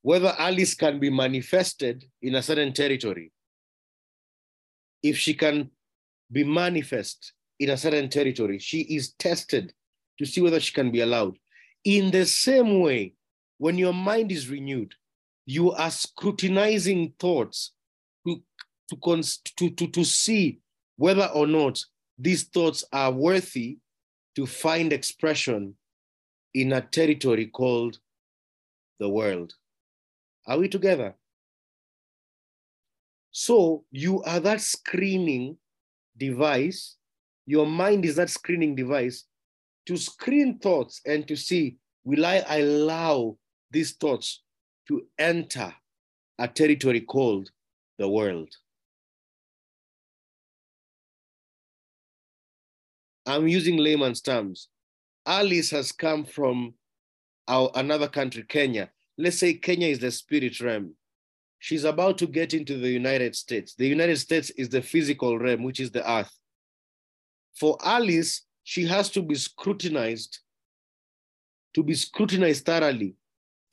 Whether 0.03 0.33
Alice 0.39 0.77
can 0.77 1.01
be 1.01 1.11
manifested 1.11 2.05
in 2.23 2.37
a 2.37 2.43
certain 2.43 2.73
territory. 2.73 3.33
If 5.03 5.19
she 5.19 5.35
can 5.35 5.73
be 6.31 6.45
manifest 6.45 7.33
in 7.59 7.71
a 7.71 7.77
certain 7.77 8.09
territory, 8.09 8.59
she 8.59 8.81
is 8.83 9.13
tested 9.15 9.73
to 10.19 10.27
see 10.27 10.41
whether 10.41 10.61
she 10.61 10.73
can 10.73 10.91
be 10.91 11.01
allowed. 11.01 11.37
In 11.85 12.11
the 12.11 12.27
same 12.27 12.81
way, 12.81 13.15
when 13.59 13.79
your 13.79 13.95
mind 13.95 14.33
is 14.33 14.51
renewed, 14.51 14.95
you 15.47 15.73
are 15.73 15.91
scrutinizing 15.91 17.15
thoughts 17.19 17.73
to, 18.27 18.43
to, 18.91 19.23
to, 19.57 19.71
to, 19.71 19.87
to 19.87 20.05
see 20.05 20.61
whether 20.97 21.27
or 21.27 21.47
not 21.47 21.81
these 22.19 22.45
thoughts 22.45 22.85
are 22.93 23.13
worthy 23.13 23.79
to 24.35 24.47
find 24.47 24.93
expression 24.93 25.75
in 26.55 26.73
a 26.73 26.81
territory 26.81 27.47
called 27.47 27.99
the 28.99 29.09
world. 29.09 29.55
Are 30.47 30.59
we 30.59 30.69
together? 30.69 31.15
So 33.31 33.85
you 33.91 34.23
are 34.23 34.41
that 34.41 34.61
screening 34.61 35.59
device. 36.17 36.97
Your 37.47 37.67
mind 37.67 38.05
is 38.05 38.17
that 38.17 38.31
screening 38.31 38.75
device 38.75 39.25
to 39.87 39.97
screen 39.97 40.59
thoughts 40.59 41.01
and 41.07 41.27
to 41.29 41.37
see 41.37 41.77
will 42.05 42.25
I 42.25 42.45
allow 42.49 43.37
these 43.71 43.93
thoughts 43.93 44.43
to 44.89 45.07
enter 45.19 45.73
a 46.39 46.49
territory 46.49 47.01
called 47.01 47.51
the 47.99 48.09
world? 48.09 48.49
I'm 53.27 53.49
using 53.49 53.77
layman's 53.77 54.21
terms. 54.21 54.69
Alice 55.27 55.71
has 55.71 55.91
come 55.91 56.25
from 56.25 56.75
our, 57.49 57.71
another 57.75 58.09
country, 58.09 58.45
Kenya. 58.45 58.91
Let's 59.19 59.39
say 59.39 59.55
Kenya 59.55 59.89
is 59.89 59.99
the 59.99 60.13
spirit 60.13 60.61
realm. 60.61 60.95
She's 61.59 61.85
about 61.85 62.19
to 62.19 62.27
get 62.27 62.55
into 62.55 62.79
the 62.79 62.91
United 62.91 63.35
States. 63.35 63.75
The 63.75 63.87
United 63.87 64.19
States 64.19 64.51
is 64.51 64.69
the 64.69 64.83
physical 64.83 65.39
realm, 65.39 65.63
which 65.63 65.81
is 65.81 65.91
the 65.91 66.09
earth. 66.11 66.31
For 67.55 67.79
Alice, 67.83 68.43
she 68.63 68.85
has 68.87 69.09
to 69.11 69.23
be 69.23 69.35
scrutinized, 69.35 70.41
to 71.75 71.83
be 71.83 71.95
scrutinized 71.95 72.67
thoroughly, 72.67 73.17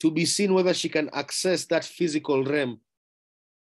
to 0.00 0.10
be 0.10 0.24
seen 0.24 0.54
whether 0.54 0.74
she 0.74 0.88
can 0.88 1.10
access 1.12 1.66
that 1.66 1.84
physical 1.84 2.44
realm 2.44 2.80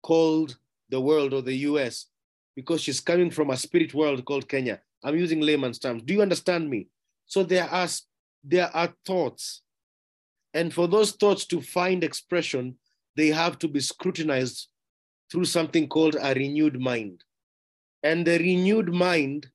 called 0.01 0.57
the 0.89 1.01
world 1.01 1.33
or 1.33 1.41
the 1.41 1.55
US, 1.69 2.07
because 2.55 2.81
she's 2.81 2.99
coming 2.99 3.31
from 3.31 3.49
a 3.49 3.57
spirit 3.57 3.93
world 3.93 4.23
called 4.25 4.47
Kenya. 4.47 4.81
I'm 5.03 5.17
using 5.17 5.41
layman's 5.41 5.79
terms. 5.79 6.03
Do 6.03 6.13
you 6.13 6.21
understand 6.21 6.69
me? 6.69 6.87
So 7.25 7.43
there 7.43 7.69
are, 7.69 7.87
there 8.43 8.75
are 8.75 8.93
thoughts. 9.05 9.61
And 10.53 10.73
for 10.73 10.87
those 10.87 11.11
thoughts 11.11 11.45
to 11.47 11.61
find 11.61 12.03
expression, 12.03 12.77
they 13.15 13.27
have 13.27 13.57
to 13.59 13.67
be 13.67 13.79
scrutinized 13.79 14.67
through 15.31 15.45
something 15.45 15.87
called 15.87 16.15
a 16.21 16.33
renewed 16.33 16.79
mind. 16.79 17.23
And 18.03 18.25
the 18.25 18.37
renewed 18.37 18.93
mind, 18.93 19.47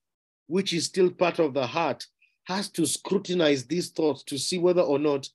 which 0.47 0.73
is 0.73 0.87
still 0.87 1.11
part 1.11 1.39
of 1.39 1.55
the 1.55 1.66
heart, 1.66 2.07
has 2.45 2.69
to 2.70 2.87
scrutinize 2.87 3.65
these 3.66 3.91
thoughts 3.91 4.24
to 4.24 4.39
see 4.39 4.59
whether 4.59 4.82
or 4.82 4.99
not 4.99 5.28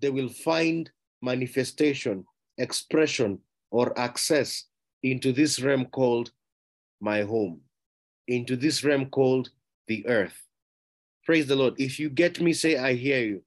they 0.00 0.10
will 0.10 0.28
find 0.28 0.90
manifestation, 1.20 2.24
expression, 2.56 3.38
or 3.70 3.98
access 3.98 4.64
into 5.02 5.32
this 5.32 5.60
realm 5.60 5.86
called 5.86 6.30
my 7.00 7.22
home 7.22 7.60
into 8.30 8.56
this 8.56 8.84
realm 8.84 9.06
called 9.06 9.50
the 9.88 10.06
earth. 10.06 10.46
Praise 11.24 11.46
the 11.46 11.56
Lord. 11.56 11.74
If 11.78 11.98
you 11.98 12.08
get 12.08 12.40
me, 12.40 12.52
say, 12.52 12.76
I 12.76 12.94
hear 12.94 13.20
you. 13.20 13.42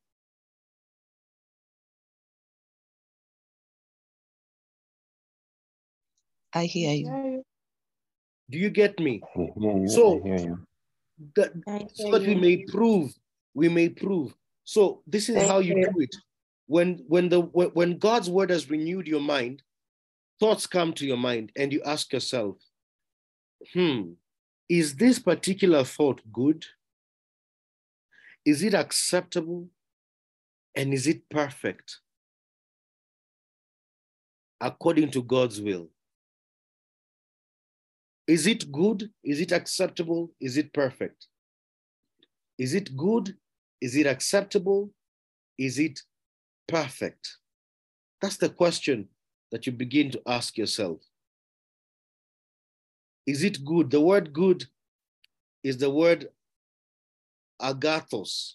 I 6.53 6.65
hear 6.65 6.93
you. 6.93 7.43
Do 8.49 8.57
you 8.57 8.69
get 8.69 8.99
me? 8.99 9.21
You. 9.35 9.87
So, 9.87 10.21
I. 10.25 10.55
That, 11.35 11.53
so 11.93 12.11
that 12.11 12.21
we 12.21 12.35
may 12.35 12.57
prove, 12.65 13.13
we 13.53 13.69
may 13.69 13.89
prove. 13.89 14.35
So 14.63 15.01
this 15.07 15.29
is 15.29 15.35
how 15.47 15.59
you 15.59 15.73
do 15.75 15.99
it. 15.99 16.15
When 16.67 17.03
when 17.07 17.29
the 17.29 17.41
when 17.41 17.97
God's 17.97 18.29
word 18.29 18.49
has 18.49 18.69
renewed 18.69 19.07
your 19.07 19.21
mind, 19.21 19.61
thoughts 20.39 20.65
come 20.65 20.93
to 20.93 21.05
your 21.05 21.17
mind, 21.17 21.51
and 21.55 21.71
you 21.71 21.81
ask 21.83 22.11
yourself, 22.13 22.57
hmm, 23.73 24.13
is 24.69 24.95
this 24.95 25.19
particular 25.19 25.83
thought 25.83 26.21
good? 26.31 26.65
Is 28.45 28.63
it 28.63 28.73
acceptable? 28.73 29.69
And 30.75 30.93
is 30.93 31.05
it 31.05 31.29
perfect? 31.29 31.99
According 34.59 35.11
to 35.11 35.21
God's 35.21 35.61
will. 35.61 35.89
Is 38.27 38.47
it 38.47 38.71
good? 38.71 39.09
Is 39.23 39.41
it 39.41 39.51
acceptable? 39.51 40.31
Is 40.39 40.57
it 40.57 40.73
perfect? 40.73 41.27
Is 42.57 42.73
it 42.73 42.95
good? 42.95 43.35
Is 43.81 43.95
it 43.95 44.05
acceptable? 44.05 44.91
Is 45.57 45.79
it 45.79 45.99
perfect? 46.67 47.37
That's 48.21 48.37
the 48.37 48.49
question 48.49 49.09
that 49.51 49.65
you 49.65 49.73
begin 49.73 50.09
to 50.11 50.21
ask 50.25 50.57
yourself. 50.57 50.99
Is 53.25 53.43
it 53.43 53.63
good? 53.63 53.91
The 53.91 54.01
word 54.01 54.33
good 54.33 54.65
is 55.63 55.77
the 55.77 55.89
word 55.89 56.29
agathos. 57.61 58.53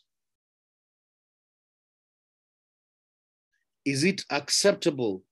Is 3.84 4.04
it 4.04 4.24
acceptable? 4.30 5.22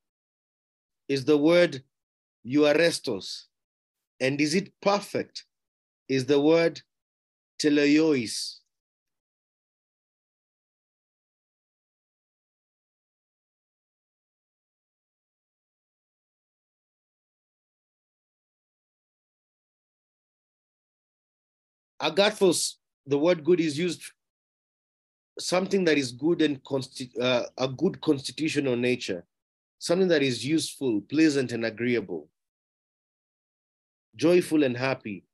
Is 1.09 1.25
the 1.25 1.37
word 1.37 1.83
euarestos. 2.47 3.46
And 4.21 4.41
is 4.41 4.55
it 4.55 4.73
perfect? 4.81 5.45
Is 6.09 6.27
the 6.27 6.41
word 6.41 6.81
teleios. 7.61 8.61
agathos, 22.01 22.75
the 23.07 23.19
word 23.19 23.45
good 23.45 23.61
is 23.61 23.79
used 23.79 24.03
something 25.39 25.85
that 25.85 25.99
is 25.99 26.13
good 26.13 26.41
and 26.43 26.61
uh, 27.21 27.43
a 27.59 27.69
good 27.69 28.01
constitutional 28.01 28.77
nature, 28.77 29.25
something 29.79 30.09
that 30.09 30.23
is 30.23 30.45
useful, 30.45 31.03
pleasant, 31.03 31.53
and 31.53 31.65
agreeable, 31.65 32.29
joyful 34.17 34.65
and 34.65 34.77
happy, 34.77 35.25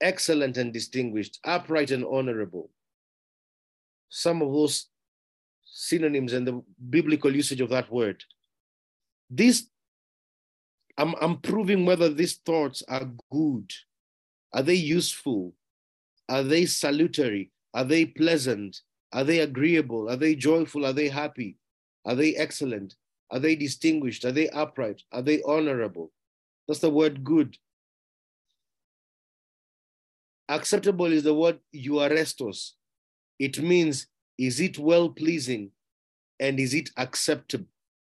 excellent 0.00 0.56
and 0.56 0.72
distinguished, 0.72 1.38
upright 1.44 1.90
and 1.90 2.04
honorable. 2.04 2.70
Some 4.08 4.42
of 4.42 4.52
those 4.52 4.86
synonyms 5.64 6.32
and 6.32 6.46
the 6.46 6.62
biblical 6.90 7.34
usage 7.34 7.60
of 7.60 7.68
that 7.70 7.90
word. 7.92 8.24
This, 9.30 9.68
I'm, 10.96 11.14
I'm 11.20 11.38
proving 11.38 11.84
whether 11.84 12.08
these 12.08 12.36
thoughts 12.36 12.82
are 12.88 13.10
good. 13.30 13.70
Are 14.52 14.62
they 14.62 14.74
useful? 14.74 15.54
Are 16.28 16.42
they 16.42 16.66
salutary? 16.66 17.50
Are 17.74 17.84
they 17.84 18.06
pleasant? 18.06 18.80
Are 19.12 19.24
they 19.24 19.40
agreeable? 19.40 20.10
Are 20.10 20.16
they 20.16 20.34
joyful? 20.34 20.86
Are 20.86 20.92
they 20.92 21.08
happy? 21.08 21.56
Are 22.04 22.14
they 22.14 22.34
excellent? 22.34 22.94
Are 23.30 23.38
they 23.38 23.54
distinguished? 23.54 24.24
Are 24.24 24.32
they 24.32 24.48
upright? 24.48 25.02
Are 25.12 25.22
they 25.22 25.42
honorable? 25.42 26.10
That's 26.66 26.80
the 26.80 26.90
word 26.90 27.24
good. 27.24 27.56
Acceptable 30.48 31.06
is 31.06 31.22
the 31.22 31.34
word 31.34 31.58
euarestos. 31.74 32.72
It 33.38 33.60
means, 33.60 34.06
is 34.38 34.60
it 34.60 34.78
well 34.78 35.08
pleasing 35.10 35.70
and 36.40 36.58
is 36.58 36.74
it 36.74 36.90
acceptable? 36.96 37.66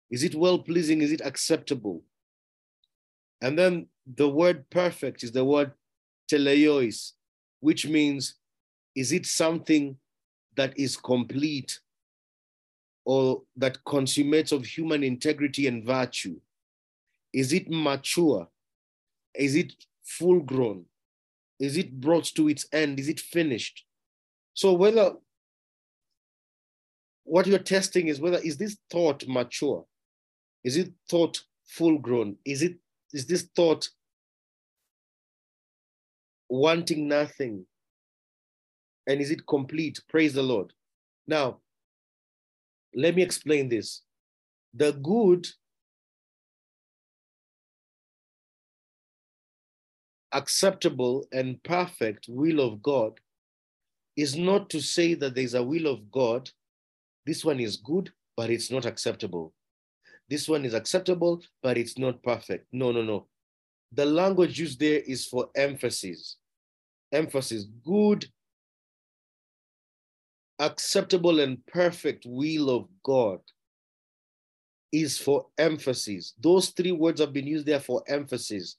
Is 0.10 0.24
it 0.24 0.36
well 0.36 0.60
pleasing? 0.60 1.02
Is 1.02 1.12
it 1.12 1.22
acceptable? 1.24 2.04
And 3.42 3.58
then 3.58 3.88
the 4.06 4.30
word 4.30 4.70
perfect 4.70 5.24
is 5.24 5.32
the 5.32 5.46
word 5.46 5.72
teleios 6.32 7.14
which 7.60 7.88
means 7.88 8.36
is 8.96 9.12
it 9.12 9.26
something 9.26 9.98
that 10.56 10.78
is 10.78 10.98
complete 10.98 11.80
or 13.06 13.42
that 13.56 13.84
consummates 13.86 14.52
of 14.52 14.66
human 14.66 15.04
integrity 15.04 15.68
and 15.68 15.86
virtue? 15.86 16.40
Is 17.34 17.54
it 17.54 17.70
mature? 17.70 18.48
Is 19.36 19.56
it 19.56 19.74
full 20.04 20.40
grown? 20.40 20.86
Is 21.60 21.78
it 21.78 22.00
brought 22.00 22.26
to 22.36 22.48
its 22.48 22.66
end? 22.72 23.00
Is 23.00 23.10
it 23.10 23.20
finished? 23.20 23.86
So 24.54 24.74
whether 24.74 25.14
what 27.24 27.48
you're 27.48 27.60
testing 27.60 28.08
is 28.08 28.20
whether 28.20 28.40
is 28.40 28.58
this 28.58 28.78
thought 28.90 29.28
mature? 29.28 29.86
Is 30.64 30.78
it 30.78 30.92
thought 31.10 31.42
full 31.66 31.98
grown? 31.98 32.38
Is 32.46 32.62
it 32.62 32.78
is 33.14 33.26
this 33.26 33.48
thought 33.56 33.90
wanting 36.50 37.08
nothing. 37.08 37.66
And 39.08 39.22
is 39.22 39.32
it 39.32 39.48
complete? 39.48 40.02
Praise 40.10 40.34
the 40.34 40.44
Lord. 40.44 40.74
Now, 41.28 41.60
let 42.94 43.16
me 43.16 43.22
explain 43.22 43.70
this. 43.70 44.02
The 44.74 44.92
good 44.94 45.48
acceptable 50.32 51.26
and 51.32 51.62
perfect 51.64 52.28
will 52.30 52.60
of 52.60 52.82
God 52.82 53.20
is 54.16 54.36
not 54.36 54.70
to 54.70 54.82
say 54.82 55.14
that 55.16 55.36
there's 55.36 55.54
a 55.54 55.64
will 55.64 55.88
of 55.88 56.12
God. 56.12 56.50
This 57.26 57.46
one 57.46 57.60
is 57.60 57.78
good, 57.78 58.12
but 58.36 58.50
it's 58.50 58.72
not 58.72 58.86
acceptable. 58.86 59.54
This 60.30 60.48
one 60.48 60.66
is 60.66 60.74
acceptable, 60.74 61.42
but 61.64 61.78
it's 61.78 61.98
not 61.98 62.22
perfect. 62.22 62.68
No, 62.72 62.92
no, 62.92 63.02
no. 63.02 63.28
The 63.92 64.06
language 64.06 64.60
used 64.60 64.80
there 64.80 65.00
is 65.00 65.26
for 65.26 65.50
emphasis 65.56 66.38
emphasis, 67.12 67.66
good, 67.84 68.28
acceptable, 70.60 71.40
and 71.40 71.66
perfect 71.68 72.26
will 72.28 72.70
of 72.70 72.88
God 73.04 73.40
is 74.92 75.18
for 75.18 75.48
emphasis. 75.58 76.34
Those 76.40 76.70
three 76.70 76.92
words 76.92 77.20
have 77.20 77.34
been 77.34 77.48
used 77.48 77.66
there 77.66 77.80
for 77.80 78.04
emphasis 78.08 78.78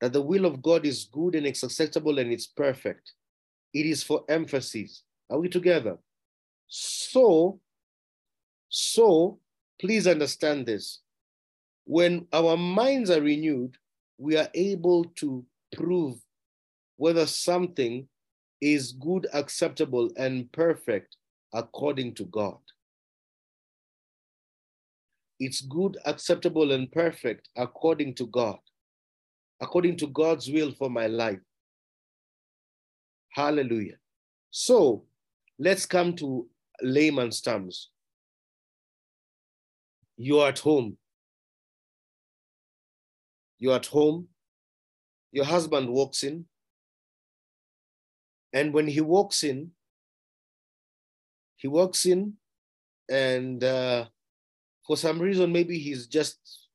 that 0.00 0.12
the 0.12 0.22
will 0.22 0.46
of 0.46 0.62
God 0.62 0.86
is 0.86 1.08
good 1.12 1.34
and 1.34 1.46
it's 1.46 1.62
acceptable 1.62 2.18
and 2.18 2.32
it's 2.32 2.46
perfect. 2.46 3.12
It 3.74 3.86
is 3.86 4.02
for 4.02 4.24
emphasis. 4.28 5.02
Are 5.28 5.38
we 5.38 5.48
together? 5.48 5.98
So, 6.68 7.60
so 8.68 9.38
please 9.80 10.06
understand 10.06 10.66
this. 10.66 11.00
When 11.84 12.26
our 12.32 12.56
minds 12.56 13.10
are 13.10 13.20
renewed, 13.20 13.76
we 14.18 14.36
are 14.36 14.48
able 14.54 15.04
to 15.16 15.44
prove 15.74 16.18
whether 16.96 17.26
something 17.26 18.06
is 18.60 18.92
good, 18.92 19.26
acceptable, 19.32 20.10
and 20.16 20.50
perfect 20.52 21.16
according 21.54 22.14
to 22.14 22.24
God. 22.26 22.58
It's 25.38 25.62
good, 25.62 25.96
acceptable, 26.04 26.72
and 26.72 26.92
perfect 26.92 27.48
according 27.56 28.14
to 28.16 28.26
God, 28.26 28.58
according 29.60 29.96
to 29.98 30.06
God's 30.06 30.50
will 30.50 30.72
for 30.72 30.88
my 30.88 31.06
life. 31.06 31.40
Hallelujah. 33.32 33.96
So 34.50 35.04
let's 35.58 35.86
come 35.86 36.14
to 36.16 36.48
layman's 36.82 37.40
terms. 37.40 37.90
You're 40.16 40.48
at 40.48 40.58
home. 40.58 40.96
You're 43.58 43.76
at 43.76 43.86
home. 43.86 44.28
Your 45.32 45.44
husband 45.44 45.88
walks 45.88 46.24
in. 46.24 46.46
And 48.52 48.72
when 48.74 48.88
he 48.88 49.00
walks 49.00 49.44
in, 49.44 49.70
he 51.56 51.68
walks 51.68 52.06
in 52.06 52.34
and 53.08 53.62
uh, 53.62 54.06
for 54.86 54.96
some 54.96 55.20
reason, 55.20 55.52
maybe 55.52 55.78
he's 55.78 56.06
just 56.06 56.68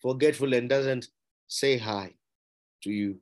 forgetful 0.00 0.52
and 0.54 0.68
doesn't 0.68 1.08
say 1.48 1.76
hi 1.76 2.14
to 2.82 2.90
you. 2.90 3.16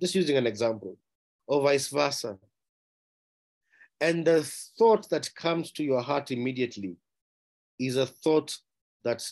Just 0.00 0.14
using 0.14 0.36
an 0.36 0.46
example, 0.46 0.96
or 1.46 1.62
vice 1.62 1.88
versa. 1.88 2.38
And 4.00 4.26
the 4.26 4.42
thought 4.78 5.08
that 5.10 5.32
comes 5.34 5.70
to 5.72 5.84
your 5.84 6.02
heart 6.02 6.30
immediately 6.30 6.96
is 7.78 7.96
a 7.96 8.06
thought 8.06 8.56
that 9.04 9.24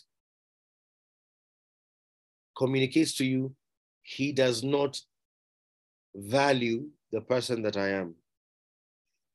communicates 2.57 3.15
to 3.15 3.25
you 3.25 3.55
he 4.03 4.33
does 4.33 4.63
not 4.63 5.01
value 6.15 6.89
the 7.13 7.21
person 7.21 7.63
that 7.63 7.77
I 7.77 7.89
am. 7.89 8.15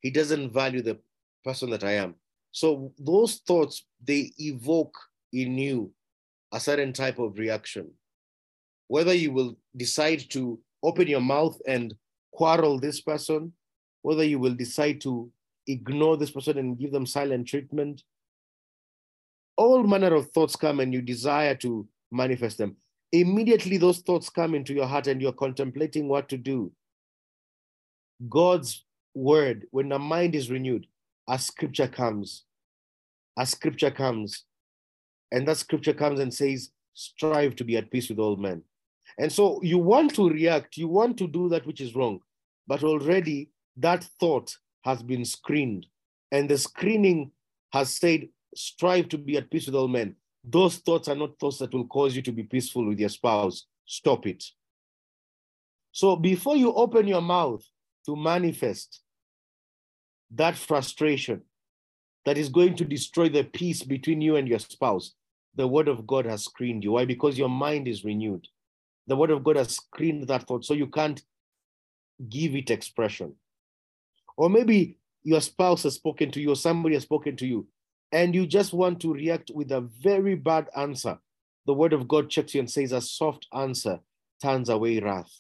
He 0.02 0.12
doesn't 0.12 0.54
value 0.54 0.82
the 0.82 1.00
person 1.44 1.70
that 1.72 1.84
I 1.84 1.94
am. 1.94 2.16
So 2.52 2.94
those 2.98 3.36
thoughts, 3.48 3.86
they 4.04 4.32
evoke 4.38 4.96
in 5.34 5.58
you 5.58 5.92
a 6.54 6.60
certain 6.60 6.94
type 6.94 7.20
of 7.20 7.38
reaction. 7.38 7.92
Whether 8.88 9.14
you 9.14 9.32
will 9.32 9.58
decide 9.76 10.30
to 10.32 10.60
open 10.84 11.08
your 11.08 11.22
mouth 11.22 11.60
and 11.68 11.94
quarrel 12.32 12.80
this 12.80 13.02
person, 13.02 13.54
whether 14.02 14.24
you 14.24 14.40
will 14.40 14.54
decide 14.54 15.02
to 15.02 15.32
ignore 15.68 16.18
this 16.18 16.32
person 16.32 16.58
and 16.58 16.78
give 16.78 16.92
them 16.92 17.06
silent 17.06 17.48
treatment, 17.48 18.04
all 19.58 19.84
manner 19.84 20.14
of 20.14 20.30
thoughts 20.32 20.56
come 20.56 20.80
and 20.80 20.94
you 20.94 21.02
desire 21.02 21.56
to 21.56 21.88
manifest 22.12 22.58
them. 22.58 22.76
Immediately, 23.12 23.78
those 23.78 24.00
thoughts 24.00 24.30
come 24.30 24.54
into 24.54 24.74
your 24.74 24.86
heart 24.86 25.08
and 25.08 25.22
you're 25.22 25.32
contemplating 25.32 26.08
what 26.08 26.28
to 26.30 26.38
do. 26.38 26.72
God's 28.30 28.86
word, 29.14 29.66
when 29.72 29.90
the 29.90 30.00
mind 30.00 30.36
is 30.36 30.52
renewed, 30.52 30.88
a 31.28 31.40
scripture 31.40 31.88
comes. 31.88 32.44
A 33.38 33.46
scripture 33.46 33.92
comes. 33.92 34.44
And 35.32 35.48
that 35.48 35.58
scripture 35.58 35.94
comes 35.94 36.20
and 36.20 36.34
says, 36.34 36.70
strive 36.94 37.56
to 37.56 37.64
be 37.64 37.78
at 37.78 37.90
peace 37.92 38.10
with 38.10 38.20
all 38.20 38.36
men. 38.36 38.64
And 39.18 39.32
so 39.32 39.62
you 39.64 39.78
want 39.78 40.14
to 40.16 40.30
react, 40.30 40.78
you 40.78 40.88
want 40.88 41.18
to 41.18 41.28
do 41.28 41.50
that 41.50 41.66
which 41.66 41.82
is 41.82 41.96
wrong, 41.96 42.20
but 42.68 42.84
already 42.84 43.50
that 43.78 44.04
thought 44.20 44.56
has 44.84 45.02
been 45.02 45.26
screened. 45.26 45.86
And 46.32 46.50
the 46.50 46.58
screening 46.58 47.32
has 47.72 47.96
said, 47.96 48.28
strive 48.56 49.10
to 49.10 49.18
be 49.18 49.38
at 49.38 49.50
peace 49.50 49.66
with 49.66 49.76
all 49.76 49.88
men. 49.88 50.16
Those 50.44 50.78
thoughts 50.78 51.08
are 51.08 51.16
not 51.16 51.40
thoughts 51.40 51.58
that 51.60 51.74
will 51.74 51.88
cause 51.88 52.16
you 52.16 52.22
to 52.24 52.32
be 52.32 52.44
peaceful 52.44 52.88
with 52.88 53.00
your 53.00 53.10
spouse. 53.10 53.66
Stop 53.86 54.28
it. 54.28 54.44
So 55.92 56.16
before 56.16 56.58
you 56.58 56.74
open 56.74 57.08
your 57.08 57.22
mouth 57.22 57.64
to 58.06 58.16
manifest 58.16 59.02
that 60.32 60.56
frustration 60.56 61.42
that 62.26 62.38
is 62.38 62.50
going 62.50 62.76
to 62.76 62.86
destroy 62.86 63.30
the 63.30 63.44
peace 63.44 63.84
between 63.84 64.22
you 64.22 64.36
and 64.36 64.48
your 64.48 64.60
spouse, 64.60 65.14
the 65.56 65.68
word 65.68 65.88
of 65.88 66.06
God 66.06 66.26
has 66.26 66.44
screened 66.44 66.84
you. 66.84 66.92
Why? 66.94 67.06
Because 67.06 67.38
your 67.38 67.50
mind 67.50 67.88
is 67.88 68.04
renewed. 68.04 68.48
The 69.08 69.16
word 69.16 69.32
of 69.32 69.44
God 69.44 69.56
has 69.56 69.76
screened 69.76 70.28
that 70.28 70.48
thought, 70.48 70.66
so 70.66 70.74
you 70.74 70.88
can't 70.88 71.22
give 72.30 72.56
it 72.56 72.72
expression. 72.72 73.34
Or 74.38 74.50
maybe 74.50 74.98
your 75.24 75.42
spouse 75.42 75.84
has 75.84 75.96
spoken 75.96 76.32
to 76.32 76.42
you, 76.42 76.52
or 76.52 76.56
somebody 76.56 76.96
has 76.96 77.04
spoken 77.04 77.36
to 77.38 77.48
you, 77.48 77.68
and 78.12 78.34
you 78.34 78.48
just 78.48 78.74
want 78.74 79.00
to 79.02 79.14
react 79.14 79.52
with 79.54 79.72
a 79.72 79.82
very 79.82 80.36
bad 80.36 80.70
answer. 80.76 81.20
The 81.66 81.74
word 81.74 81.94
of 81.94 82.08
God 82.08 82.30
checks 82.30 82.54
you 82.54 82.60
and 82.60 82.70
says, 82.70 82.92
A 82.92 83.02
soft 83.02 83.48
answer 83.54 84.00
turns 84.42 84.70
away 84.70 85.00
wrath. 85.00 85.32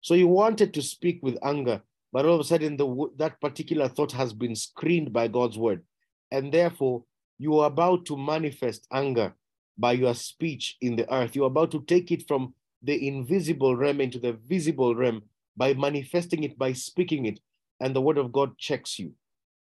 So 0.00 0.14
you 0.14 0.28
wanted 0.28 0.72
to 0.74 0.82
speak 0.82 1.20
with 1.22 1.38
anger, 1.42 1.82
but 2.12 2.24
all 2.24 2.34
of 2.34 2.40
a 2.40 2.44
sudden 2.44 2.76
the, 2.76 3.10
that 3.16 3.40
particular 3.40 3.88
thought 3.88 4.12
has 4.12 4.32
been 4.32 4.56
screened 4.56 5.12
by 5.12 5.28
God's 5.28 5.58
word. 5.58 5.82
And 6.30 6.52
therefore, 6.52 7.04
you 7.38 7.58
are 7.58 7.66
about 7.66 8.06
to 8.06 8.16
manifest 8.16 8.86
anger 8.92 9.34
by 9.80 9.92
your 9.92 10.14
speech 10.14 10.76
in 10.80 10.96
the 10.96 11.12
earth. 11.12 11.34
You're 11.34 11.46
about 11.46 11.70
to 11.72 11.82
take 11.82 12.12
it 12.12 12.28
from 12.28 12.54
the 12.82 13.08
invisible 13.08 13.74
realm 13.74 14.00
into 14.00 14.18
the 14.18 14.34
visible 14.46 14.94
realm 14.94 15.22
by 15.56 15.74
manifesting 15.74 16.44
it, 16.44 16.58
by 16.58 16.72
speaking 16.72 17.26
it. 17.26 17.40
And 17.80 17.96
the 17.96 18.00
word 18.00 18.18
of 18.18 18.30
God 18.30 18.56
checks 18.58 18.98
you 18.98 19.12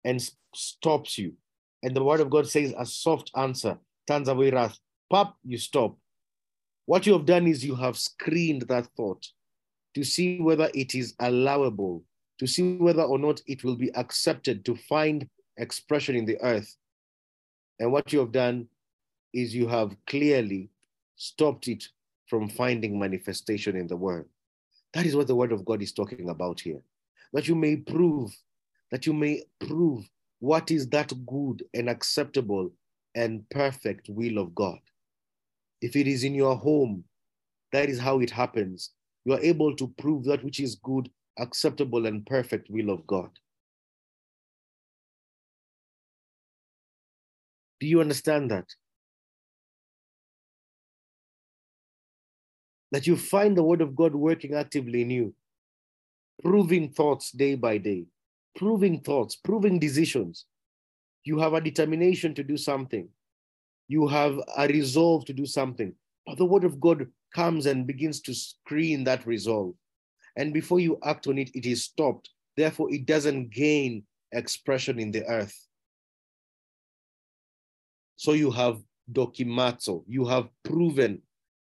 and 0.04 0.22
stops 0.54 1.18
you. 1.18 1.32
And 1.82 1.96
the 1.96 2.04
word 2.04 2.20
of 2.20 2.30
God 2.30 2.46
says, 2.46 2.74
a 2.78 2.86
soft 2.86 3.30
answer 3.36 3.78
turns 4.06 4.28
away 4.28 4.50
wrath. 4.50 4.78
Pop, 5.10 5.36
you 5.42 5.58
stop. 5.58 5.96
What 6.86 7.06
you 7.06 7.14
have 7.14 7.26
done 7.26 7.46
is 7.46 7.64
you 7.64 7.74
have 7.74 7.96
screened 7.96 8.62
that 8.62 8.86
thought 8.96 9.26
to 9.94 10.04
see 10.04 10.40
whether 10.40 10.70
it 10.74 10.94
is 10.94 11.14
allowable 11.18 12.04
to 12.42 12.46
see 12.48 12.76
whether 12.76 13.02
or 13.02 13.20
not 13.20 13.40
it 13.46 13.62
will 13.62 13.76
be 13.76 13.94
accepted 13.94 14.64
to 14.64 14.74
find 14.74 15.28
expression 15.58 16.16
in 16.16 16.24
the 16.24 16.36
earth. 16.42 16.76
And 17.78 17.92
what 17.92 18.12
you 18.12 18.18
have 18.18 18.32
done 18.32 18.66
is 19.32 19.54
you 19.54 19.66
have 19.68 19.96
clearly 20.06 20.70
stopped 21.16 21.68
it 21.68 21.84
from 22.26 22.48
finding 22.48 22.98
manifestation 22.98 23.76
in 23.76 23.86
the 23.86 23.96
world. 23.96 24.26
That 24.94 25.06
is 25.06 25.16
what 25.16 25.26
the 25.26 25.34
word 25.34 25.52
of 25.52 25.64
God 25.64 25.82
is 25.82 25.92
talking 25.92 26.28
about 26.28 26.60
here. 26.60 26.80
That 27.32 27.48
you 27.48 27.54
may 27.54 27.76
prove, 27.76 28.34
that 28.90 29.06
you 29.06 29.12
may 29.12 29.42
prove 29.60 30.08
what 30.40 30.70
is 30.70 30.88
that 30.88 31.12
good 31.26 31.62
and 31.72 31.88
acceptable 31.88 32.70
and 33.14 33.48
perfect 33.50 34.08
will 34.08 34.38
of 34.38 34.54
God. 34.54 34.78
If 35.80 35.96
it 35.96 36.06
is 36.06 36.24
in 36.24 36.34
your 36.34 36.56
home, 36.56 37.04
that 37.72 37.88
is 37.88 37.98
how 37.98 38.20
it 38.20 38.30
happens. 38.30 38.90
You 39.24 39.34
are 39.34 39.40
able 39.40 39.74
to 39.76 39.88
prove 39.98 40.24
that 40.24 40.44
which 40.44 40.60
is 40.60 40.76
good 40.76 41.08
acceptable 41.38 42.06
and 42.06 42.26
perfect 42.26 42.68
will 42.70 42.90
of 42.90 43.06
God. 43.06 43.30
Do 47.80 47.86
you 47.86 48.00
understand 48.00 48.50
that? 48.50 48.66
That 52.92 53.06
you 53.06 53.16
find 53.16 53.56
the 53.56 53.62
word 53.62 53.80
of 53.80 53.96
God 53.96 54.14
working 54.14 54.54
actively 54.54 55.02
in 55.02 55.10
you, 55.10 55.34
proving 56.42 56.90
thoughts 56.90 57.32
day 57.32 57.54
by 57.56 57.78
day, 57.78 58.06
proving 58.54 59.00
thoughts, 59.00 59.34
proving 59.34 59.78
decisions. 59.78 60.46
You 61.24 61.38
have 61.38 61.54
a 61.54 61.60
determination 61.60 62.34
to 62.34 62.44
do 62.44 62.56
something. 62.56 63.08
You 63.88 64.06
have 64.06 64.38
a 64.56 64.68
resolve 64.68 65.24
to 65.26 65.32
do 65.32 65.46
something. 65.46 65.92
But 66.26 66.38
the 66.38 66.44
word 66.44 66.64
of 66.64 66.80
God 66.80 67.06
comes 67.34 67.66
and 67.66 67.86
begins 67.86 68.20
to 68.22 68.34
screen 68.34 69.04
that 69.04 69.26
resolve 69.26 69.74
and 70.36 70.52
before 70.52 70.80
you 70.80 70.98
act 71.04 71.26
on 71.26 71.38
it, 71.38 71.50
it 71.54 71.66
is 71.66 71.84
stopped. 71.84 72.30
Therefore, 72.56 72.92
it 72.92 73.06
doesn't 73.06 73.50
gain 73.50 74.04
expression 74.32 74.98
in 74.98 75.10
the 75.10 75.24
earth. 75.26 75.56
So 78.16 78.32
you 78.32 78.50
have 78.50 78.80
dokimazo, 79.12 80.04
you 80.06 80.26
have 80.26 80.48
proven 80.62 81.22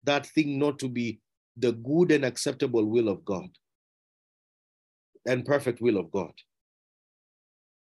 that 0.08 0.26
thing 0.26 0.58
not 0.58 0.80
to 0.80 0.88
be 0.88 1.20
the 1.58 1.74
good 1.74 2.12
and 2.12 2.24
acceptable 2.24 2.86
will 2.86 3.10
of 3.10 3.24
God 3.26 3.50
and 5.26 5.46
perfect 5.46 5.82
will 5.82 5.98
of 5.98 6.10
God. 6.12 6.32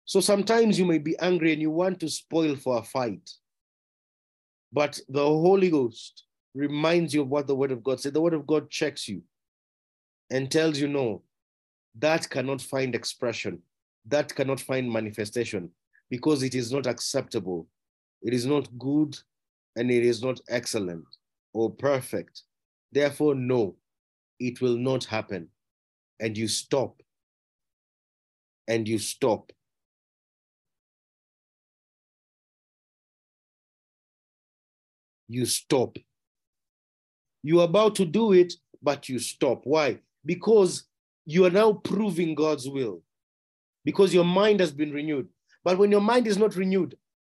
So 0.05 0.19
sometimes 0.19 0.77
you 0.77 0.85
may 0.85 0.97
be 0.97 1.17
angry 1.19 1.53
and 1.53 1.61
you 1.61 1.71
want 1.71 1.99
to 2.01 2.09
spoil 2.09 2.55
for 2.55 2.77
a 2.77 2.83
fight. 2.83 3.29
But 4.73 4.99
the 5.07 5.23
Holy 5.23 5.69
Ghost 5.69 6.25
reminds 6.53 7.13
you 7.13 7.21
of 7.21 7.29
what 7.29 7.47
the 7.47 7.55
Word 7.55 7.71
of 7.71 7.83
God 7.83 7.99
said. 7.99 8.13
The 8.13 8.21
Word 8.21 8.33
of 8.33 8.45
God 8.45 8.69
checks 8.69 9.07
you 9.07 9.21
and 10.29 10.51
tells 10.51 10.77
you 10.77 10.87
no, 10.87 11.21
that 11.99 12.29
cannot 12.29 12.61
find 12.61 12.95
expression, 12.95 13.61
that 14.07 14.35
cannot 14.35 14.59
find 14.59 14.91
manifestation 14.91 15.69
because 16.09 16.43
it 16.43 16.55
is 16.55 16.71
not 16.71 16.85
acceptable, 16.85 17.67
it 18.21 18.33
is 18.33 18.45
not 18.45 18.67
good, 18.77 19.17
and 19.75 19.89
it 19.89 20.03
is 20.03 20.21
not 20.21 20.39
excellent 20.49 21.05
or 21.53 21.71
perfect. 21.71 22.43
Therefore, 22.91 23.35
no, 23.35 23.75
it 24.39 24.61
will 24.61 24.77
not 24.77 25.05
happen. 25.05 25.49
And 26.19 26.37
you 26.37 26.47
stop. 26.47 27.01
and 28.69 28.87
you 28.87 28.99
stop. 28.99 29.51
You 35.27 35.45
stop. 35.45 35.97
You're 37.43 37.63
about 37.63 37.95
to 37.95 38.05
do 38.05 38.31
it, 38.33 38.53
but 38.81 39.09
you 39.09 39.19
stop. 39.19 39.61
Why? 39.63 39.99
Because 40.25 40.85
you 41.25 41.45
are 41.45 41.49
now 41.49 41.73
proving 41.73 42.35
God's 42.35 42.69
will, 42.69 43.01
because 43.83 44.13
your 44.13 44.23
mind 44.23 44.59
has 44.59 44.71
been 44.71 44.91
renewed. 44.91 45.27
But 45.63 45.77
when 45.77 45.91
your 45.91 46.01
mind 46.01 46.27
is 46.27 46.37
not 46.37 46.55
renewed, 46.55 46.95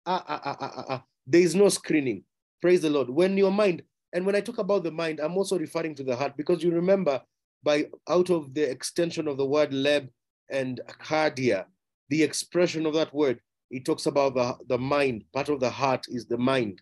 ah, 0.06 0.24
ah, 0.28 0.42
ah, 0.44 0.58
ah, 0.60 0.86
ah, 0.90 1.04
there 1.28 1.42
is 1.42 1.56
no 1.56 1.70
screening. 1.70 2.24
Praise 2.62 2.82
the 2.82 2.90
Lord. 2.90 3.10
When 3.10 3.38
your 3.38 3.52
mind, 3.52 3.84
and 4.14 4.26
when 4.26 4.36
I 4.36 4.42
talk 4.42 4.58
about 4.58 4.84
the 4.84 4.92
mind, 4.92 5.20
I'm 5.20 5.38
also 5.38 5.58
referring 5.58 5.96
to 5.96 6.04
the 6.04 6.16
heart 6.16 6.36
because 6.36 6.64
you 6.64 6.72
remember 6.72 7.22
by 7.64 7.88
out 8.08 8.30
of 8.30 8.54
the 8.54 8.70
extension 8.70 9.28
of 9.28 9.38
the 9.38 9.46
word 9.46 9.72
leb 9.72 10.10
and 10.50 10.82
cardia, 11.02 11.66
the 12.10 12.24
expression 12.24 12.86
of 12.86 12.94
that 12.94 13.14
word, 13.14 13.40
it 13.70 13.86
talks 13.86 14.08
about 14.08 14.34
the, 14.34 14.58
the 14.68 14.78
mind. 14.78 15.26
Part 15.34 15.50
of 15.50 15.60
the 15.60 15.70
heart 15.70 16.06
is 16.10 16.26
the 16.26 16.38
mind. 16.38 16.82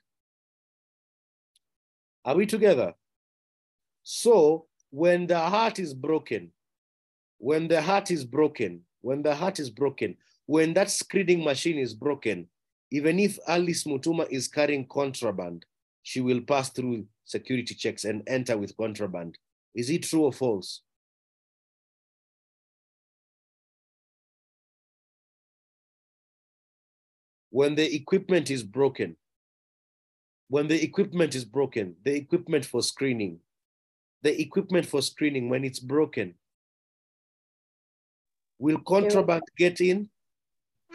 Are 2.24 2.36
we 2.36 2.46
together? 2.46 2.94
So 4.04 4.68
when 4.90 5.28
the 5.28 5.40
heart 5.40 5.80
is 5.80 5.94
broken, 5.94 6.52
when 7.40 7.68
the 7.68 7.82
heart 7.82 8.10
is 8.10 8.24
broken, 8.24 8.82
when 9.02 9.22
the 9.22 9.36
heart 9.36 9.60
is 9.60 9.70
broken, 9.70 10.16
when 10.46 10.74
that 10.76 10.90
screening 10.90 11.44
machine 11.44 11.78
is 11.78 11.94
broken, 11.94 12.48
even 12.92 13.20
if 13.20 13.38
Alice 13.48 13.84
Mutuma 13.84 14.30
is 14.30 14.48
carrying 14.48 14.88
contraband, 14.88 15.66
she 16.08 16.22
will 16.22 16.40
pass 16.40 16.70
through 16.70 17.06
security 17.26 17.76
checks 17.76 18.06
and 18.06 18.24
enter 18.28 18.58
with 18.58 18.78
contraband. 18.78 19.38
Is 19.76 19.90
it 19.90 20.04
true 20.04 20.22
or 20.24 20.32
false? 20.32 20.82
When 27.50 27.76
the 27.76 27.94
equipment 27.94 28.50
is 28.50 28.64
broken, 28.64 29.18
when 30.48 30.70
the 30.70 30.82
equipment 30.82 31.36
is 31.36 31.44
broken, 31.44 31.98
the 32.06 32.16
equipment 32.16 32.64
for 32.64 32.82
screening, 32.82 33.40
the 34.22 34.42
equipment 34.42 34.86
for 34.86 35.02
screening, 35.02 35.50
when 35.50 35.66
it's 35.66 35.82
broken, 35.82 36.36
will 38.60 38.80
contraband 38.88 39.44
get 39.58 39.82
in? 39.82 40.10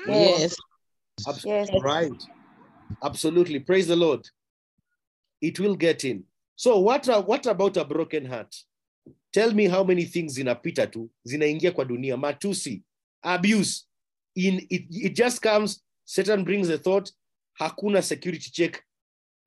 Yes. 0.09 0.57
Abs- 1.29 1.45
Yes. 1.45 1.69
Right. 1.83 2.23
Absolutely. 3.05 3.59
Praise 3.59 3.89
the 3.89 3.97
Lord. 3.97 4.27
It 5.43 5.61
will 5.61 5.75
get 5.77 6.05
in. 6.05 6.25
So 6.57 6.79
what, 6.79 7.09
a- 7.09 7.21
what 7.21 7.47
about 7.47 7.77
a 7.77 7.85
broken 7.85 8.25
heart? 8.25 8.55
Tell 9.33 9.53
me 9.53 9.67
how 9.67 9.83
many 9.85 10.05
things 10.05 10.35
zinapita 10.39 10.91
tu, 10.91 11.11
zinaingia 11.27 11.73
kwa 11.75 11.85
dunia, 11.85 12.17
matusi, 12.17 12.83
abuse. 13.23 13.85
In, 14.35 14.67
it, 14.71 14.85
it 14.91 15.15
just 15.15 15.43
comes, 15.43 15.83
Satan 16.05 16.45
brings 16.45 16.69
a 16.71 16.79
thought, 16.79 17.11
hakuna 17.61 18.03
security 18.03 18.51
check. 18.51 18.83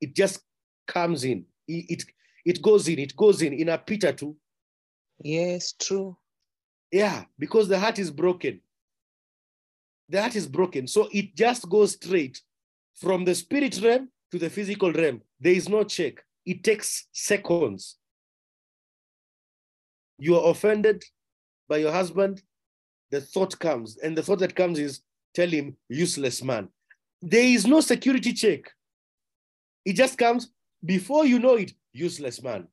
It 0.00 0.14
just 0.14 0.40
comes 0.86 1.24
in. 1.24 1.44
It, 1.66 1.86
it, 1.90 2.04
it 2.44 2.62
goes 2.62 2.88
in, 2.88 2.98
it 2.98 3.16
goes 3.16 3.42
in, 3.42 3.52
in 3.52 3.66
inapita 3.68 4.16
tu. 4.16 4.36
Yes, 5.18 5.72
true. 5.72 6.16
Yeah, 6.92 7.24
because 7.38 7.68
the 7.68 7.78
heart 7.78 7.98
is 7.98 8.10
broken. 8.10 8.60
The 10.08 10.20
heart 10.20 10.36
is 10.36 10.46
broken. 10.46 10.86
So 10.86 11.08
it 11.10 11.34
just 11.34 11.68
goes 11.68 11.92
straight 11.92 12.40
from 12.94 13.24
the 13.24 13.34
spirit 13.34 13.80
realm 13.82 14.08
to 14.30 14.38
the 14.38 14.50
physical 14.50 14.92
realm. 14.92 15.22
There 15.40 15.52
is 15.52 15.68
no 15.68 15.84
check. 15.84 16.24
It 16.44 16.62
takes 16.62 17.06
seconds. 17.12 17.96
You 20.18 20.36
are 20.36 20.50
offended 20.50 21.04
by 21.68 21.78
your 21.78 21.92
husband, 21.92 22.42
the 23.10 23.20
thought 23.20 23.58
comes, 23.58 23.98
and 23.98 24.16
the 24.16 24.22
thought 24.22 24.38
that 24.38 24.54
comes 24.54 24.78
is 24.78 25.00
tell 25.34 25.48
him, 25.48 25.76
useless 25.88 26.42
man. 26.42 26.68
There 27.20 27.44
is 27.44 27.66
no 27.66 27.80
security 27.80 28.32
check. 28.32 28.72
It 29.84 29.94
just 29.94 30.16
comes 30.16 30.50
before 30.84 31.26
you 31.26 31.38
know 31.38 31.56
it, 31.56 31.72
useless 31.92 32.42
man. 32.42 32.68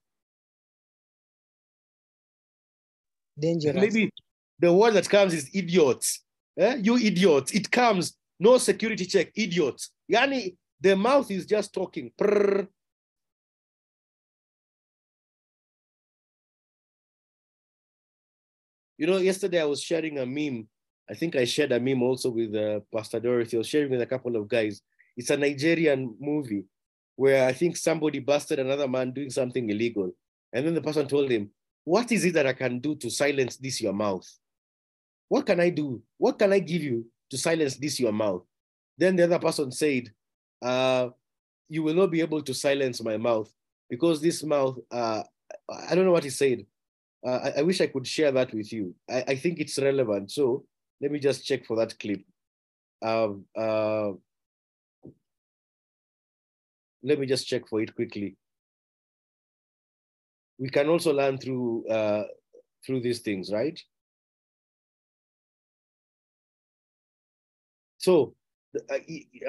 Dangerous. 3.37 3.75
Maybe 3.75 4.11
the 4.59 4.71
word 4.71 4.93
that 4.93 5.09
comes 5.09 5.33
is 5.33 5.49
idiots. 5.53 6.23
Eh? 6.57 6.75
You 6.81 6.97
idiots. 6.97 7.51
It 7.51 7.69
comes, 7.71 8.13
no 8.39 8.57
security 8.57 9.05
check, 9.05 9.31
idiots. 9.35 9.91
Yani, 10.11 10.55
the 10.83 10.97
mouth 10.97 11.31
is 11.31 11.45
just 11.45 11.73
talking. 11.73 12.11
Prrr. 12.19 12.67
You 18.97 19.07
know, 19.07 19.17
yesterday 19.17 19.61
I 19.61 19.65
was 19.65 19.81
sharing 19.81 20.19
a 20.19 20.25
meme. 20.25 20.67
I 21.09 21.13
think 21.13 21.37
I 21.37 21.45
shared 21.45 21.71
a 21.71 21.79
meme 21.79 22.03
also 22.03 22.29
with 22.31 22.53
uh, 22.53 22.81
Pastor 22.93 23.21
Dorothy. 23.21 23.57
I 23.57 23.59
was 23.59 23.67
sharing 23.67 23.91
with 23.91 24.01
a 24.01 24.05
couple 24.05 24.35
of 24.35 24.47
guys. 24.49 24.81
It's 25.15 25.29
a 25.29 25.37
Nigerian 25.37 26.15
movie 26.19 26.65
where 27.15 27.47
I 27.47 27.53
think 27.53 27.77
somebody 27.77 28.19
busted 28.19 28.59
another 28.59 28.87
man 28.87 29.11
doing 29.11 29.29
something 29.29 29.69
illegal. 29.69 30.11
And 30.51 30.65
then 30.67 30.73
the 30.73 30.81
person 30.81 31.07
told 31.07 31.31
him, 31.31 31.49
What 31.85 32.11
is 32.11 32.25
it 32.25 32.33
that 32.33 32.47
I 32.47 32.53
can 32.53 32.79
do 32.79 32.95
to 32.95 33.09
silence 33.09 33.55
this 33.55 33.79
your 33.79 33.93
mouth? 33.93 34.27
What 35.29 35.45
can 35.45 35.61
I 35.61 35.69
do? 35.69 36.01
What 36.17 36.37
can 36.37 36.51
I 36.51 36.59
give 36.59 36.83
you 36.83 37.05
to 37.29 37.37
silence 37.37 37.77
this 37.77 38.01
your 38.01 38.11
mouth? 38.11 38.43
Then 38.97 39.15
the 39.15 39.23
other 39.23 39.39
person 39.39 39.71
said, 39.71 40.11
uh, 40.63 41.09
You 41.69 41.83
will 41.83 41.95
not 41.95 42.11
be 42.11 42.21
able 42.21 42.41
to 42.43 42.53
silence 42.53 43.01
my 43.03 43.17
mouth 43.17 43.51
because 43.89 44.21
this 44.21 44.43
mouth, 44.43 44.77
uh, 44.91 45.23
I 45.69 45.95
don't 45.95 46.05
know 46.05 46.11
what 46.13 46.23
he 46.25 46.29
said. 46.31 46.65
Uh, 47.25 47.39
I, 47.45 47.49
I 47.59 47.61
wish 47.63 47.81
I 47.81 47.87
could 47.87 48.07
share 48.07 48.31
that 48.33 48.53
with 48.53 48.73
you. 48.73 48.95
I, 49.09 49.23
I 49.29 49.35
think 49.37 49.59
it's 49.59 49.79
relevant. 49.79 50.31
So 50.31 50.65
let 51.01 51.11
me 51.11 51.19
just 51.19 51.45
check 51.45 51.65
for 51.65 51.77
that 51.77 51.99
clip. 51.99 52.21
Um, 53.01 53.45
uh, 53.57 54.13
let 57.03 57.19
me 57.19 57.25
just 57.27 57.47
check 57.47 57.67
for 57.67 57.81
it 57.81 57.93
quickly. 57.95 58.35
We 60.57 60.69
can 60.69 60.89
also 60.89 61.13
learn 61.13 61.37
through 61.37 61.87
uh, 61.87 62.23
through 62.85 63.01
these 63.01 63.19
things, 63.19 63.51
right? 63.51 63.79
So 67.97 68.35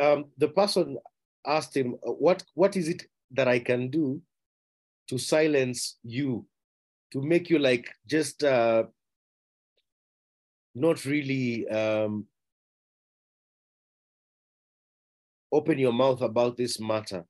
um, 0.01 0.27
the 0.39 0.49
person 0.49 0.99
asked 1.47 1.77
him, 1.77 1.97
uh, 2.07 2.13
"What 2.13 2.45
what 2.55 2.77
is 2.77 2.89
it 2.89 3.05
that 3.33 3.49
I 3.49 3.59
can 3.59 3.91
do 3.91 4.21
to 5.09 5.19
silence 5.19 5.99
you, 6.03 6.47
to 7.13 7.23
make 7.23 7.51
you 7.51 7.59
like 7.59 7.89
just 8.07 8.45
uh, 8.45 8.85
not 10.75 11.05
really 11.05 11.69
um, 11.69 12.27
open 15.53 15.79
your 15.79 15.93
mouth 15.93 16.21
about 16.21 16.57
this 16.57 16.81
matter?" 16.81 17.25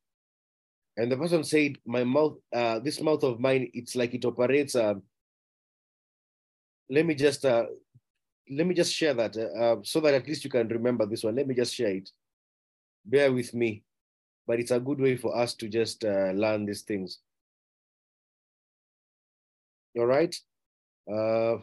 And 0.96 1.10
the 1.10 1.16
person 1.16 1.44
said, 1.44 1.78
"My 1.86 2.04
mouth, 2.04 2.38
uh, 2.52 2.78
this 2.78 3.00
mouth 3.00 3.22
of 3.24 3.40
mine, 3.40 3.70
it's 3.74 3.96
like 3.96 4.14
it 4.14 4.24
operates." 4.24 4.74
Uh, 4.74 4.94
let 6.90 7.06
me 7.06 7.14
just 7.14 7.44
uh, 7.44 7.66
let 8.50 8.66
me 8.66 8.74
just 8.74 8.92
share 8.92 9.14
that 9.14 9.36
uh, 9.36 9.58
uh, 9.58 9.76
so 9.82 10.00
that 10.00 10.14
at 10.14 10.26
least 10.26 10.44
you 10.44 10.50
can 10.50 10.68
remember 10.68 11.06
this 11.06 11.24
one. 11.24 11.36
Let 11.36 11.46
me 11.46 11.54
just 11.54 11.74
share 11.74 11.96
it. 11.96 12.10
Bear 13.04 13.32
with 13.32 13.54
me, 13.54 13.82
but 14.46 14.60
it's 14.60 14.70
a 14.70 14.80
good 14.80 15.00
way 15.00 15.16
for 15.16 15.36
us 15.36 15.54
to 15.54 15.68
just 15.68 16.04
uh, 16.04 16.32
learn 16.32 16.66
these 16.66 16.82
things. 16.82 17.20
All 19.96 20.06
right. 20.06 20.34
Uh, 21.10 21.56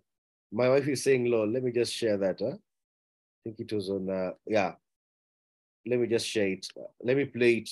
my 0.52 0.68
wife 0.68 0.88
is 0.88 1.02
saying, 1.02 1.26
"Lord, 1.26 1.50
let 1.50 1.62
me 1.62 1.72
just 1.72 1.92
share 1.92 2.16
that." 2.18 2.38
Huh? 2.40 2.56
I 2.56 3.38
think 3.44 3.60
it 3.60 3.72
was 3.72 3.90
on. 3.90 4.10
Uh, 4.10 4.32
yeah. 4.46 4.74
Let 5.86 6.00
me 6.00 6.06
just 6.06 6.26
share 6.26 6.48
it. 6.48 6.66
Let 7.02 7.16
me 7.16 7.24
play 7.24 7.54
it. 7.54 7.70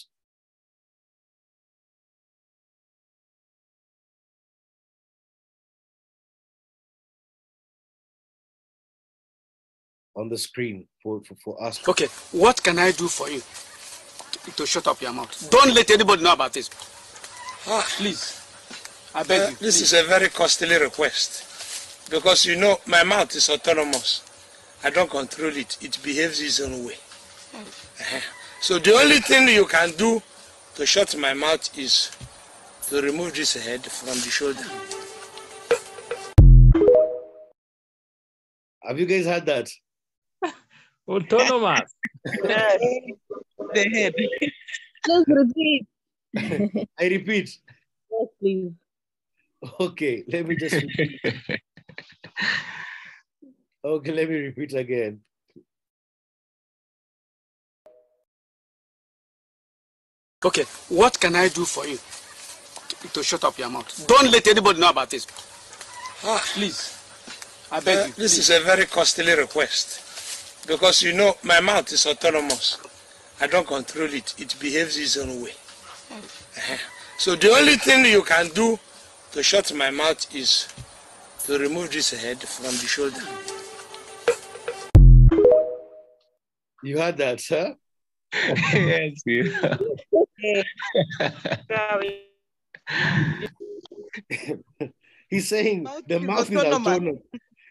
On 10.17 10.29
the 10.29 10.39
screen 10.39 10.87
for, 11.03 11.23
for, 11.25 11.35
for 11.37 11.63
us. 11.63 11.87
Okay, 11.89 12.07
what 12.33 12.63
can 12.63 12.79
I 12.79 12.91
do 12.93 13.07
for 13.07 13.29
you 13.31 13.43
to, 14.33 14.57
to 14.57 14.67
shut 14.67 14.87
up 14.89 15.01
your 15.01 15.13
mouth? 15.13 15.51
Don't 15.51 15.75
let 15.75 15.91
anybody 15.91 16.23
know 16.23 16.33
about 16.33 16.53
this. 16.53 16.71
Ah, 17.69 17.87
Please. 17.97 18.43
I 19.15 19.23
beg 19.23 19.41
uh, 19.41 19.45
you. 19.51 19.57
this 19.57 19.79
please. 19.79 19.93
is 19.93 19.93
a 19.95 20.03
very 20.05 20.29
costly 20.29 20.77
request 20.79 22.11
because 22.11 22.45
you 22.45 22.57
know 22.57 22.79
my 22.87 23.03
mouth 23.03 23.35
is 23.35 23.49
autonomous. 23.49 24.23
I 24.85 24.91
don't 24.91 25.11
control 25.11 25.57
it. 25.57 25.77
It 25.81 25.99
behaves 26.03 26.41
its 26.41 26.61
own 26.61 26.85
way. 26.85 26.95
Uh-huh. 27.55 28.21
So 28.61 28.79
the 28.79 28.93
only 28.95 29.21
thing 29.21 29.49
you 29.49 29.67
can 29.67 29.91
do 29.93 30.23
to 30.75 30.87
shut 30.87 31.17
my 31.17 31.33
mouth 31.35 31.79
is 31.79 32.11
to 32.89 33.01
remove 33.01 33.35
this 33.35 33.55
head 33.55 33.83
from 33.85 34.09
the 34.09 34.31
shoulder. 34.31 34.65
Have 38.83 39.01
you 39.01 39.07
guys 39.07 39.25
had 39.25 39.47
that? 39.47 39.69
Autonomous. 41.09 41.95
The 42.24 43.91
head. 43.93 44.15
Just 45.07 45.27
repeat. 45.28 45.87
I 46.99 47.07
repeat. 47.09 47.59
Yes, 48.11 48.28
please. 48.41 48.73
Okay, 49.81 50.24
let 50.28 50.47
me 50.47 50.57
just 50.57 50.74
repeat. 50.74 51.20
Okay, 53.85 54.12
let 54.12 54.28
me 54.28 54.37
repeat 54.37 54.74
again. 54.74 55.20
Okay, 60.45 60.65
what 60.89 61.19
can 61.19 61.35
I 61.37 61.49
do 61.49 61.65
for 61.65 61.87
you 61.87 61.99
to, 62.89 63.09
to 63.12 63.23
shut 63.23 63.45
up 63.45 63.57
your 63.59 63.70
mouth? 63.70 64.07
Don't 64.07 64.31
let 64.31 64.47
anybody 64.47 64.81
know 64.81 64.91
about 64.91 65.11
this. 65.11 65.27
Ah, 66.24 66.43
Please. 66.55 66.99
I 67.70 67.81
beg 67.81 67.99
uh, 67.99 68.01
you. 68.07 68.12
this 68.15 68.37
please. 68.37 68.39
is 68.39 68.51
a 68.51 68.61
very 68.65 68.87
costly 68.87 69.33
request 69.35 70.06
because 70.67 71.03
you 71.03 71.13
know 71.13 71.37
my 71.43 71.61
mouth 71.61 71.91
is 71.93 72.07
autonomous. 72.07 72.79
I 73.41 73.47
don't 73.47 73.67
control 73.67 74.13
it. 74.13 74.35
It 74.39 74.57
behaves 74.61 74.97
its 74.97 75.17
own 75.17 75.43
way. 75.43 75.53
Uh-huh. 76.11 76.77
So 77.19 77.37
the 77.37 77.51
only 77.51 77.77
thing 77.77 78.05
you 78.05 78.23
can 78.23 78.49
do 78.49 78.79
to 79.33 79.43
shut 79.43 79.73
my 79.75 79.91
mouth 79.91 80.27
is 80.35 80.69
to 81.45 81.59
remove 81.59 81.93
this 81.93 82.11
head 82.11 82.39
from 82.41 82.65
the 82.65 82.87
shoulder. 82.87 83.23
You 86.83 86.99
heard 86.99 87.17
that, 87.19 87.41
sir? 87.41 87.75
yes, 88.73 89.23
yeah. 89.27 89.77
He's 95.29 95.49
saying 95.49 95.83
Mouth 95.83 96.03
the 96.07 96.21
mouth 96.21 96.49
is 96.51 96.57
autonomous. 96.57 96.87
autonomous. 96.87 97.23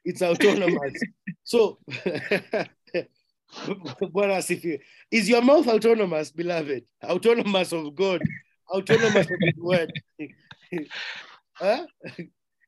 It's 0.04 0.22
autonomous. 0.22 0.94
so, 1.44 1.80
Bwana 4.14 4.38
asifiwe. 4.38 4.80
is 5.12 5.30
your 5.30 5.42
mouth 5.42 5.68
autonomous, 5.68 6.32
beloved? 6.32 6.84
Autonomous 7.04 7.72
of 7.72 7.96
God, 7.96 8.22
autonomous 8.70 9.26
of 9.26 9.38
His 9.40 9.58
word. 9.58 9.92
Huh? 11.58 11.86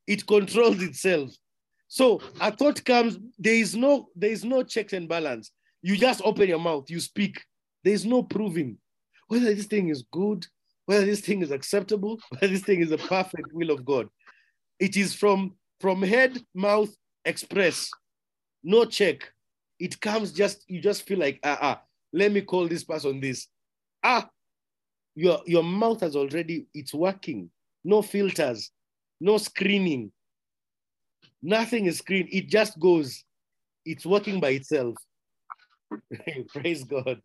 It 0.08 0.26
controls 0.26 0.82
itself. 0.82 1.32
So 1.90 2.22
a 2.40 2.56
thought 2.56 2.86
comes. 2.86 3.18
There 3.38 3.54
is 3.54 3.76
no, 3.76 4.08
there 4.16 4.32
is 4.32 4.46
no 4.46 4.64
checks 4.64 4.94
and 4.94 5.10
balance. 5.10 5.52
You 5.82 5.98
just 5.98 6.22
open 6.24 6.48
your 6.48 6.60
mouth, 6.60 6.90
you 6.90 7.02
speak. 7.02 7.44
There 7.84 7.94
is 7.94 8.06
no 8.06 8.24
proving 8.24 8.78
whether 9.28 9.54
this 9.54 9.66
thing 9.66 9.90
is 9.90 10.04
good, 10.12 10.46
whether 10.86 11.06
this 11.06 11.22
thing 11.22 11.42
is 11.42 11.52
acceptable, 11.52 12.20
whether 12.30 12.48
this 12.48 12.64
thing 12.64 12.82
is 12.82 12.90
the 12.90 12.98
perfect 12.98 13.52
will 13.52 13.72
of 13.72 13.86
God. 13.86 14.08
It 14.80 14.98
is 14.98 15.14
from 15.14 15.56
from 15.80 16.02
head, 16.02 16.40
mouth, 16.56 16.90
express, 17.24 17.92
no 18.64 18.86
check. 18.86 19.32
It 19.80 20.00
comes 20.00 20.32
just 20.32 20.64
you 20.70 20.82
just 20.82 21.04
feel 21.04 21.20
like 21.20 21.40
ah 21.44 21.58
ah. 21.62 21.82
Let 22.14 22.32
me 22.32 22.42
call 22.42 22.68
this 22.68 22.84
person 22.84 23.20
this. 23.20 23.48
Ah, 24.04 24.30
your 25.16 25.42
your 25.46 25.64
mouth 25.64 26.02
has 26.02 26.16
already 26.16 26.68
it's 26.74 26.94
working. 26.94 27.50
No 27.84 28.02
filters, 28.02 28.72
no 29.20 29.38
screening. 29.38 30.12
Nothing 31.42 31.86
is 31.86 32.00
screened. 32.00 32.30
It 32.32 32.48
just 32.48 32.80
goes. 32.80 33.24
It's 33.86 34.06
working 34.06 34.40
by 34.40 34.50
itself. 34.50 34.96
Praise 36.54 36.84
God. 36.84 37.22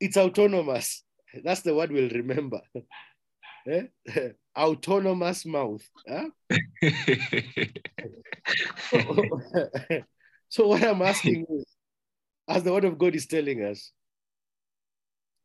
It's 0.00 0.16
autonomous. 0.16 1.02
That's 1.42 1.62
the 1.62 1.74
word 1.74 1.90
we'll 1.90 2.10
remember. 2.10 2.60
Eh? 3.66 3.88
autonomous 4.56 5.44
mouth. 5.44 5.86
huh? 6.08 6.30
So 10.48 10.68
what 10.68 10.82
I'm 10.82 11.02
asking 11.02 11.46
is, 11.50 11.64
as 12.48 12.62
the 12.62 12.72
word 12.72 12.84
of 12.84 12.98
God 12.98 13.14
is 13.14 13.26
telling 13.26 13.64
us, 13.64 13.92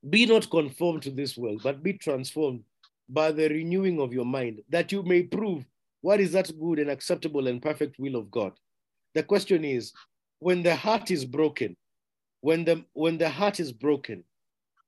be 0.09 0.25
not 0.25 0.49
conformed 0.49 1.03
to 1.03 1.11
this 1.11 1.37
world, 1.37 1.61
but 1.63 1.83
be 1.83 1.93
transformed 1.93 2.63
by 3.09 3.31
the 3.31 3.49
renewing 3.49 3.99
of 3.99 4.13
your 4.13 4.25
mind, 4.25 4.61
that 4.69 4.91
you 4.91 5.03
may 5.03 5.23
prove 5.23 5.65
what 6.01 6.19
is 6.19 6.33
that 6.33 6.51
good 6.59 6.79
and 6.79 6.89
acceptable 6.89 7.47
and 7.47 7.61
perfect 7.61 7.97
will 7.99 8.15
of 8.15 8.29
God. 8.31 8.51
The 9.13 9.23
question 9.23 9.63
is, 9.63 9.93
when 10.39 10.63
the 10.63 10.75
heart 10.75 11.11
is 11.11 11.23
broken, 11.23 11.77
when 12.41 12.65
the 12.65 12.83
when 12.93 13.17
the 13.17 13.29
heart 13.29 13.59
is 13.61 13.71
broken, 13.71 14.23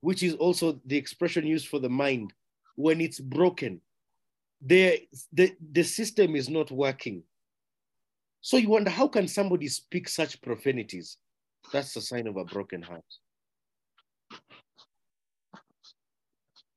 which 0.02 0.24
is 0.24 0.34
also 0.36 0.80
the 0.86 0.98
expression 0.98 1.46
used 1.48 1.68
for 1.68 1.80
the 1.80 1.90
mind, 1.90 2.34
when 2.76 3.00
it's 3.00 3.20
broken, 3.20 3.80
the, 4.62 5.02
the, 5.34 5.56
the 5.72 5.84
system 5.84 6.36
is 6.36 6.50
not 6.50 6.72
working. 6.72 7.24
So 8.46 8.58
you 8.58 8.70
wonder, 8.70 8.92
how 8.92 9.08
can 9.08 9.28
somebody 9.28 9.68
speak 9.68 10.08
such 10.08 10.40
profanities? 10.40 11.18
That's 11.74 11.96
a 11.96 12.02
sign 12.02 12.28
of 12.28 12.38
a 12.38 12.46
broken 12.46 12.80
heart. 12.80 13.04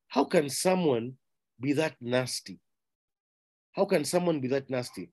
How 0.08 0.24
can 0.24 0.48
someone 0.48 1.12
be 1.60 1.74
that 1.74 1.94
nasty? 2.00 2.58
How 3.72 3.84
can 3.84 4.06
someone 4.06 4.40
be 4.40 4.48
that 4.48 4.70
nasty? 4.70 5.10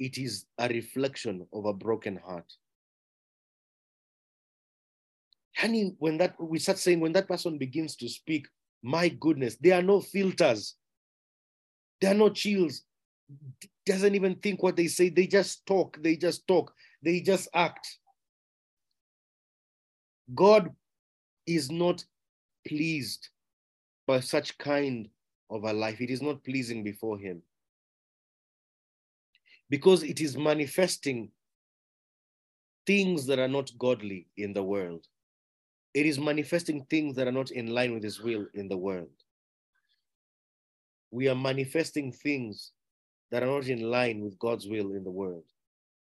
It 0.00 0.18
is 0.18 0.46
a 0.58 0.66
reflection 0.66 1.46
of 1.52 1.66
a 1.66 1.72
broken 1.72 2.16
heart. 2.16 2.52
Honey, 5.56 5.94
when 6.00 6.18
that 6.18 6.34
we 6.40 6.58
start 6.58 6.78
saying 6.78 6.98
when 6.98 7.12
that 7.12 7.28
person 7.28 7.58
begins 7.58 7.94
to 7.94 8.08
speak, 8.08 8.48
my 8.82 9.08
goodness, 9.08 9.56
there 9.60 9.78
are 9.78 9.82
no 9.82 10.00
filters, 10.00 10.74
there 12.00 12.10
are 12.10 12.18
no 12.18 12.28
chills. 12.28 12.82
Doesn't 13.86 14.14
even 14.14 14.36
think 14.36 14.62
what 14.62 14.76
they 14.76 14.86
say. 14.86 15.08
They 15.08 15.26
just 15.26 15.64
talk. 15.66 15.98
They 16.02 16.16
just 16.16 16.46
talk. 16.46 16.72
They 17.02 17.20
just 17.20 17.48
act. 17.54 17.86
God 20.34 20.70
is 21.46 21.70
not 21.70 22.04
pleased 22.66 23.28
by 24.06 24.20
such 24.20 24.56
kind 24.58 25.08
of 25.50 25.64
a 25.64 25.72
life. 25.72 26.00
It 26.00 26.10
is 26.10 26.22
not 26.22 26.44
pleasing 26.44 26.82
before 26.82 27.18
Him 27.18 27.42
because 29.70 30.02
it 30.02 30.20
is 30.20 30.36
manifesting 30.36 31.30
things 32.86 33.26
that 33.26 33.38
are 33.38 33.48
not 33.48 33.70
godly 33.78 34.26
in 34.36 34.52
the 34.52 34.62
world. 34.62 35.06
It 35.94 36.06
is 36.06 36.18
manifesting 36.18 36.84
things 36.90 37.16
that 37.16 37.26
are 37.28 37.32
not 37.32 37.50
in 37.50 37.68
line 37.68 37.92
with 37.92 38.02
His 38.02 38.20
will 38.20 38.46
in 38.54 38.68
the 38.68 38.76
world. 38.76 39.10
We 41.10 41.28
are 41.28 41.34
manifesting 41.34 42.12
things 42.12 42.72
that 43.32 43.42
are 43.42 43.46
not 43.46 43.66
in 43.66 43.90
line 43.90 44.20
with 44.20 44.38
God's 44.38 44.68
will 44.68 44.92
in 44.92 45.02
the 45.02 45.10
world. 45.10 45.44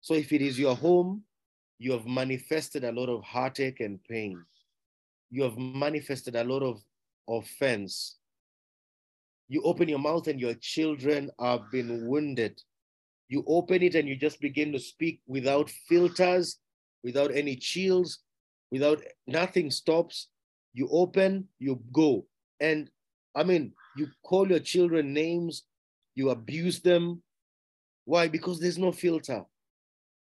So 0.01 0.15
if 0.15 0.33
it 0.33 0.41
is 0.41 0.59
your 0.59 0.75
home, 0.75 1.23
you 1.77 1.91
have 1.91 2.07
manifested 2.07 2.83
a 2.83 2.91
lot 2.91 3.07
of 3.07 3.23
heartache 3.23 3.79
and 3.79 4.03
pain. 4.03 4.43
You 5.29 5.43
have 5.43 5.57
manifested 5.57 6.35
a 6.35 6.43
lot 6.43 6.63
of 6.63 6.81
offense. 7.29 8.17
You 9.47 9.61
open 9.61 9.87
your 9.87 9.99
mouth 9.99 10.27
and 10.27 10.39
your 10.39 10.55
children 10.55 11.29
have 11.39 11.69
been 11.71 12.07
wounded. 12.07 12.59
You 13.29 13.43
open 13.47 13.83
it 13.83 13.95
and 13.95 14.07
you 14.07 14.15
just 14.15 14.41
begin 14.41 14.71
to 14.73 14.79
speak 14.79 15.21
without 15.27 15.69
filters, 15.69 16.57
without 17.03 17.31
any 17.31 17.55
chills, 17.55 18.19
without 18.71 19.01
nothing 19.27 19.69
stops. 19.69 20.29
You 20.73 20.89
open, 20.91 21.47
you 21.59 21.79
go. 21.91 22.25
And 22.59 22.89
I 23.35 23.43
mean, 23.43 23.73
you 23.95 24.07
call 24.23 24.49
your 24.49 24.59
children 24.59 25.13
names, 25.13 25.63
you 26.15 26.29
abuse 26.29 26.81
them. 26.81 27.21
Why? 28.05 28.27
Because 28.27 28.59
there's 28.59 28.77
no 28.77 28.91
filter. 28.91 29.43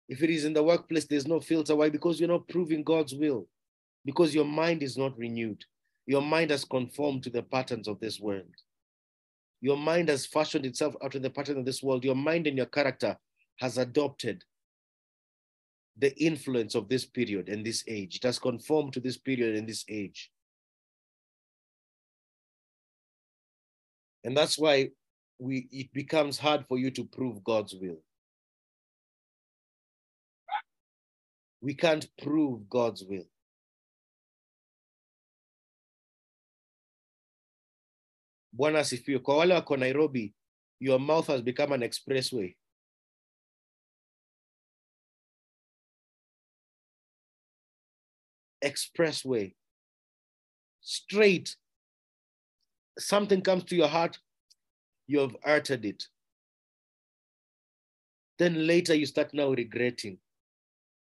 If 0.07 0.21
it 0.21 0.29
is 0.29 0.45
in 0.45 0.53
the 0.53 0.63
workplace, 0.63 1.05
there's 1.05 1.27
no 1.27 1.39
filter. 1.39 1.75
Why? 1.75 1.89
Because 1.89 2.19
you're 2.19 2.29
not 2.29 2.47
proving 2.47 2.83
God's 2.83 3.15
will. 3.15 3.47
Because 4.05 4.35
your 4.35 4.45
mind 4.45 4.83
is 4.83 4.97
not 4.97 5.17
renewed. 5.17 5.63
Your 6.05 6.21
mind 6.21 6.51
has 6.51 6.63
conformed 6.63 7.23
to 7.23 7.29
the 7.31 7.41
patterns 7.41 7.87
of 7.87 7.99
this 7.99 8.19
world. 8.19 8.53
Your 9.61 9.77
mind 9.77 10.09
has 10.09 10.27
fashioned 10.27 10.65
itself 10.65 10.95
out 11.03 11.13
the 11.13 11.29
pattern 11.29 11.57
of 11.57 11.65
this 11.65 11.81
world. 11.81 12.03
Your 12.03 12.15
mind 12.15 12.45
and 12.45 12.55
your 12.55 12.67
character 12.67 13.17
has 13.59 13.79
adopted 13.79 14.43
the 15.97 16.15
influence 16.21 16.75
of 16.75 16.87
this 16.89 17.05
period 17.05 17.49
and 17.49 17.65
this 17.65 17.83
age. 17.87 18.17
It 18.17 18.23
has 18.23 18.37
conformed 18.37 18.93
to 18.93 18.99
this 18.99 19.17
period 19.17 19.55
and 19.55 19.67
this 19.67 19.85
age. 19.89 20.29
And 24.23 24.35
that's 24.35 24.59
why 24.59 24.89
we 25.39 25.67
it 25.71 25.91
becomes 25.93 26.37
hard 26.37 26.65
for 26.67 26.77
you 26.77 26.91
to 26.91 27.03
prove 27.03 27.43
God's 27.43 27.75
will. 27.75 27.97
We 31.61 31.73
can't 31.73 32.07
prove 32.21 32.69
God's 32.69 33.03
will. 33.03 33.25
Bwana 38.53 38.79
asifiwe. 38.79 39.19
Kwa 39.19 39.37
wale 39.37 39.53
wako 39.53 39.77
Nairobi, 39.77 40.33
your 40.79 40.99
mouth 40.99 41.27
has 41.27 41.41
become 41.41 41.73
an 41.73 41.81
expressway. 41.81 42.55
Expressway. 48.63 49.55
Straight. 50.81 51.55
Something 52.97 53.41
comes 53.41 53.63
to 53.65 53.75
your 53.75 53.89
heart, 53.89 54.17
you 55.07 55.19
have 55.19 55.35
uttered 55.45 55.85
it. 55.85 56.03
Then 58.37 58.67
later 58.67 58.93
you 58.93 59.05
start 59.05 59.33
now 59.33 59.49
regretting. 59.49 60.17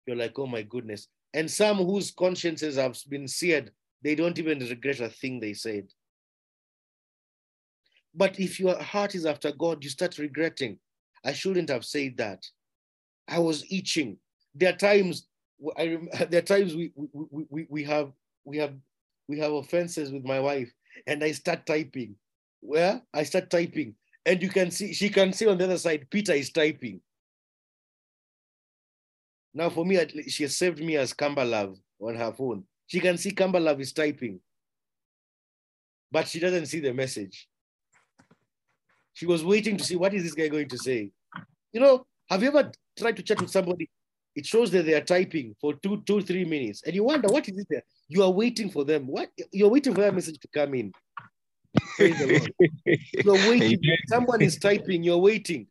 You're 0.07 0.17
like, 0.17 0.39
oh 0.39 0.47
my 0.47 0.62
goodness. 0.62 1.09
And 1.35 1.51
some 1.51 1.79
whose 1.79 2.11
consciences 2.11 2.77
have 2.77 2.99
been 3.09 3.29
seared, 3.29 3.71
they 4.03 4.15
don't 4.15 4.39
even 4.39 4.59
regret 4.59 5.01
a 5.01 5.09
thing 5.09 5.39
they 5.39 5.55
said. 5.55 5.89
But 8.15 8.41
if 8.41 8.59
your 8.59 8.81
heart 8.83 9.15
is 9.15 9.27
after 9.27 9.53
God, 9.53 9.85
you 9.85 9.91
start 9.91 10.19
regretting. 10.19 10.79
I 11.25 11.33
shouldn't 11.33 11.69
have 11.69 11.85
said 11.85 12.17
that. 12.17 12.45
I 13.29 13.39
was 13.39 13.65
itching. 13.71 14.17
There 14.55 14.73
are 14.73 14.77
times 14.77 15.29
I 15.77 15.99
there 16.31 16.39
are 16.39 16.43
times 16.43 16.75
we, 16.75 16.93
we, 16.95 17.45
we, 17.49 17.67
we 17.69 17.85
have 17.85 18.12
we 18.45 18.57
have 18.59 18.75
we 19.29 19.39
have 19.39 19.53
offenses 19.53 20.11
with 20.11 20.25
my 20.25 20.41
wife, 20.41 20.73
and 21.07 21.23
I 21.23 21.33
start 21.33 21.67
typing. 21.67 22.17
Where 22.61 23.03
I 23.12 23.23
start 23.23 23.51
typing, 23.51 23.95
and 24.27 24.43
you 24.43 24.49
can 24.49 24.70
see 24.70 24.93
she 24.93 25.09
can 25.09 25.32
see 25.32 25.47
on 25.47 25.59
the 25.59 25.65
other 25.65 25.78
side 25.78 26.07
Peter 26.11 26.32
is 26.32 26.51
typing. 26.51 27.01
Now 29.55 29.70
for 29.70 29.85
me, 29.85 29.99
she 30.28 30.45
has 30.45 30.57
saved 30.57 30.78
me 30.78 30.97
as 30.97 31.15
Love 31.20 31.78
on 32.01 32.15
her 32.15 32.32
phone. 32.32 32.65
She 32.87 33.01
can 33.01 33.16
see 33.16 33.35
Love 33.39 33.81
is 33.81 33.93
typing, 33.93 34.41
but 36.12 36.28
she 36.28 36.39
doesn't 36.39 36.66
see 36.66 36.81
the 36.81 36.93
message. 36.93 37.49
She 39.12 39.27
was 39.27 39.45
waiting 39.45 39.77
to 39.77 39.85
see 39.85 39.97
what 39.97 40.15
is 40.15 40.23
this 40.23 40.35
guy 40.35 40.49
going 40.49 40.69
to 40.69 40.78
say. 40.78 41.11
You 41.73 41.81
know, 41.81 42.07
have 42.28 42.43
you 42.43 42.49
ever 42.49 42.70
tried 42.99 43.16
to 43.16 43.23
chat 43.23 43.41
with 43.41 43.51
somebody? 43.51 43.91
It 44.37 44.47
shows 44.47 44.70
that 44.70 44.87
they 44.87 44.95
are 44.95 45.01
typing 45.01 45.57
for 45.61 45.74
two, 45.74 46.03
two, 46.07 46.20
three 46.23 46.45
minutes, 46.45 46.82
and 46.85 46.95
you 46.95 47.05
wonder 47.05 47.28
what 47.28 47.49
is 47.49 47.59
it 47.59 47.66
there. 47.69 47.82
You 48.09 48.23
are 48.23 48.31
waiting 48.31 48.70
for 48.70 48.85
them. 48.85 49.07
What 49.07 49.31
you're 49.53 49.69
waiting 49.69 49.95
for 49.95 50.03
that 50.03 50.15
message 50.15 50.39
to 50.39 50.49
come 50.55 50.74
in. 50.74 50.93
Praise 51.97 52.19
the 52.19 52.39
Lord. 52.39 52.55
You're 53.24 53.48
waiting. 53.48 53.81
Someone 54.09 54.43
is 54.43 54.59
typing. 54.59 55.02
You're 55.02 55.19
waiting. 55.19 55.66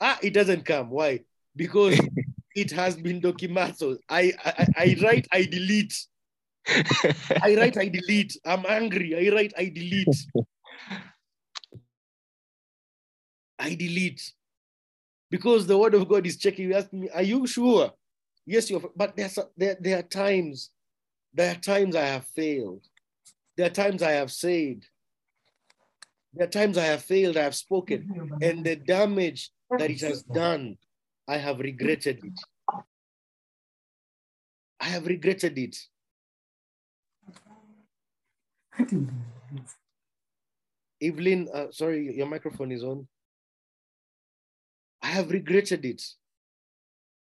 Ah, 0.00 0.18
it 0.22 0.34
doesn't 0.34 0.64
come. 0.64 0.90
Why? 0.90 1.20
Because 1.56 2.00
it 2.54 2.70
has 2.72 2.96
been 2.96 3.20
documented. 3.20 3.98
I, 4.08 4.32
I 4.44 4.66
I 4.76 4.96
write. 5.02 5.28
I 5.32 5.44
delete. 5.44 6.06
I 6.68 7.56
write. 7.56 7.76
I 7.76 7.88
delete. 7.88 8.36
I'm 8.44 8.64
angry. 8.68 9.14
I 9.16 9.34
write. 9.34 9.54
I 9.56 9.66
delete. 9.66 10.16
I 13.58 13.74
delete. 13.74 14.32
Because 15.30 15.66
the 15.66 15.78
word 15.78 15.94
of 15.94 16.08
God 16.08 16.26
is 16.26 16.36
checking. 16.36 16.68
You 16.68 16.74
ask 16.74 16.92
me, 16.92 17.08
are 17.10 17.22
you 17.22 17.46
sure? 17.46 17.92
Yes, 18.44 18.68
you're. 18.70 18.82
But 18.94 19.16
there's 19.16 19.38
there, 19.56 19.76
there 19.80 19.98
are 19.98 20.02
times, 20.02 20.70
there 21.32 21.52
are 21.52 21.58
times 21.58 21.96
I 21.96 22.04
have 22.04 22.26
failed. 22.26 22.86
There 23.56 23.66
are 23.66 23.70
times 23.70 24.02
I 24.02 24.12
have 24.12 24.32
said. 24.32 24.84
There 26.34 26.46
are 26.46 26.50
times 26.50 26.78
I 26.78 26.84
have 26.84 27.02
failed, 27.02 27.36
I 27.36 27.42
have 27.42 27.54
spoken, 27.54 28.38
and 28.40 28.64
the 28.64 28.76
damage 28.76 29.50
that 29.70 29.90
it 29.90 30.00
has 30.00 30.22
done, 30.22 30.78
I 31.28 31.36
have 31.36 31.60
regretted 31.60 32.24
it. 32.24 32.40
I 34.80 34.86
have 34.86 35.06
regretted 35.06 35.58
it. 35.58 35.76
Evelyn, 41.00 41.48
uh, 41.52 41.66
sorry, 41.70 42.16
your 42.16 42.26
microphone 42.26 42.72
is 42.72 42.82
on. 42.82 43.06
I 45.02 45.08
have 45.08 45.30
regretted 45.30 45.84
it. 45.84 46.02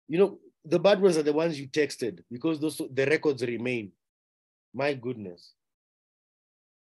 You 0.08 0.18
know, 0.18 0.38
the 0.64 0.78
bad 0.78 1.00
ones 1.00 1.16
are 1.16 1.22
the 1.22 1.32
ones 1.32 1.58
you 1.58 1.68
texted 1.68 2.20
because 2.30 2.60
those 2.60 2.80
the 2.92 3.06
records 3.06 3.42
remain. 3.42 3.92
My 4.74 4.94
goodness. 4.94 5.52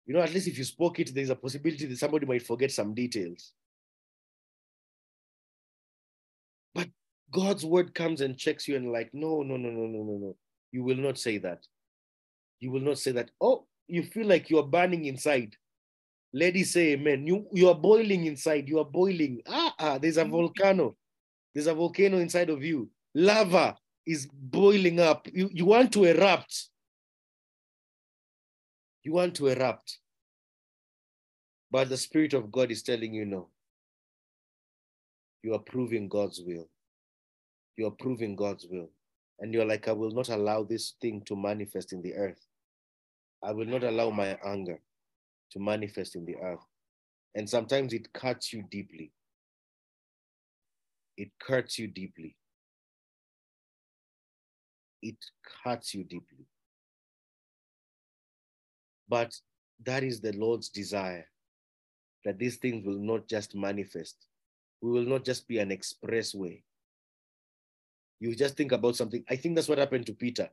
You 0.06 0.14
know, 0.14 0.20
at 0.20 0.32
least 0.32 0.48
if 0.48 0.58
you 0.58 0.64
spoke 0.64 0.98
it, 1.00 1.14
there's 1.14 1.30
a 1.30 1.36
possibility 1.36 1.86
that 1.86 1.98
somebody 1.98 2.26
might 2.26 2.46
forget 2.46 2.72
some 2.72 2.94
details. 2.94 3.52
But 6.74 6.88
God's 7.30 7.64
word 7.64 7.94
comes 7.94 8.20
and 8.20 8.36
checks 8.36 8.66
you 8.66 8.76
and 8.76 8.92
like, 8.92 9.10
no, 9.12 9.42
no, 9.42 9.56
no, 9.56 9.70
no, 9.70 9.86
no, 9.86 10.02
no, 10.02 10.18
no. 10.18 10.36
You 10.72 10.82
will 10.82 10.96
not 10.96 11.18
say 11.18 11.38
that. 11.38 11.66
You 12.60 12.70
will 12.70 12.80
not 12.80 12.98
say 12.98 13.12
that. 13.12 13.30
Oh, 13.40 13.66
you 13.86 14.02
feel 14.02 14.26
like 14.26 14.50
you 14.50 14.58
are 14.58 14.66
burning 14.66 15.04
inside. 15.04 15.54
Ladies 16.32 16.72
say 16.72 16.92
amen. 16.92 17.26
You, 17.26 17.46
you 17.52 17.68
are 17.68 17.74
boiling 17.74 18.24
inside. 18.24 18.68
You 18.68 18.78
are 18.78 18.84
boiling. 18.84 19.42
Ah, 19.46 19.74
ah, 19.78 19.98
there's 19.98 20.16
a 20.16 20.24
volcano. 20.24 20.96
There's 21.54 21.66
a 21.66 21.74
volcano 21.74 22.18
inside 22.18 22.48
of 22.48 22.64
you. 22.64 22.88
Lava 23.14 23.76
is 24.06 24.26
boiling 24.32 24.98
up. 24.98 25.28
You, 25.32 25.50
you 25.52 25.66
want 25.66 25.92
to 25.92 26.04
erupt. 26.04 26.70
You 29.02 29.12
want 29.12 29.34
to 29.36 29.48
erupt. 29.48 29.98
But 31.70 31.88
the 31.88 31.96
Spirit 31.96 32.34
of 32.34 32.52
God 32.52 32.70
is 32.70 32.82
telling 32.82 33.14
you 33.14 33.24
no. 33.24 33.48
You 35.42 35.54
are 35.54 35.58
proving 35.58 36.08
God's 36.08 36.40
will. 36.40 36.68
You 37.76 37.86
are 37.86 37.92
proving 37.92 38.36
God's 38.36 38.66
will. 38.70 38.90
And 39.40 39.52
you're 39.52 39.64
like, 39.64 39.88
I 39.88 39.92
will 39.92 40.12
not 40.12 40.28
allow 40.28 40.62
this 40.62 40.94
thing 41.00 41.22
to 41.26 41.34
manifest 41.34 41.92
in 41.92 42.02
the 42.02 42.14
earth. 42.14 42.46
I 43.42 43.50
will 43.52 43.66
not 43.66 43.82
allow 43.82 44.10
my 44.10 44.38
anger 44.44 44.80
to 45.50 45.58
manifest 45.58 46.14
in 46.14 46.24
the 46.24 46.36
earth. 46.36 46.64
And 47.34 47.48
sometimes 47.48 47.92
it 47.92 48.12
cuts 48.12 48.52
you 48.52 48.62
deeply. 48.70 49.10
It 51.16 51.30
cuts 51.44 51.78
you 51.78 51.88
deeply. 51.88 52.36
It 55.02 55.16
cuts 55.64 55.94
you 55.94 56.04
deeply. 56.04 56.46
But 59.12 59.38
that 59.84 60.04
is 60.04 60.22
the 60.22 60.32
Lord's 60.32 60.70
desire 60.70 61.26
that 62.24 62.38
these 62.38 62.56
things 62.56 62.86
will 62.86 62.98
not 62.98 63.28
just 63.28 63.54
manifest. 63.54 64.16
We 64.80 64.90
will 64.90 65.04
not 65.04 65.22
just 65.22 65.46
be 65.46 65.58
an 65.58 65.68
expressway. 65.68 66.62
You 68.20 68.34
just 68.34 68.56
think 68.56 68.72
about 68.72 68.96
something. 68.96 69.22
I 69.28 69.36
think 69.36 69.54
that's 69.54 69.68
what 69.68 69.76
happened 69.76 70.06
to 70.06 70.14
Peter. 70.14 70.48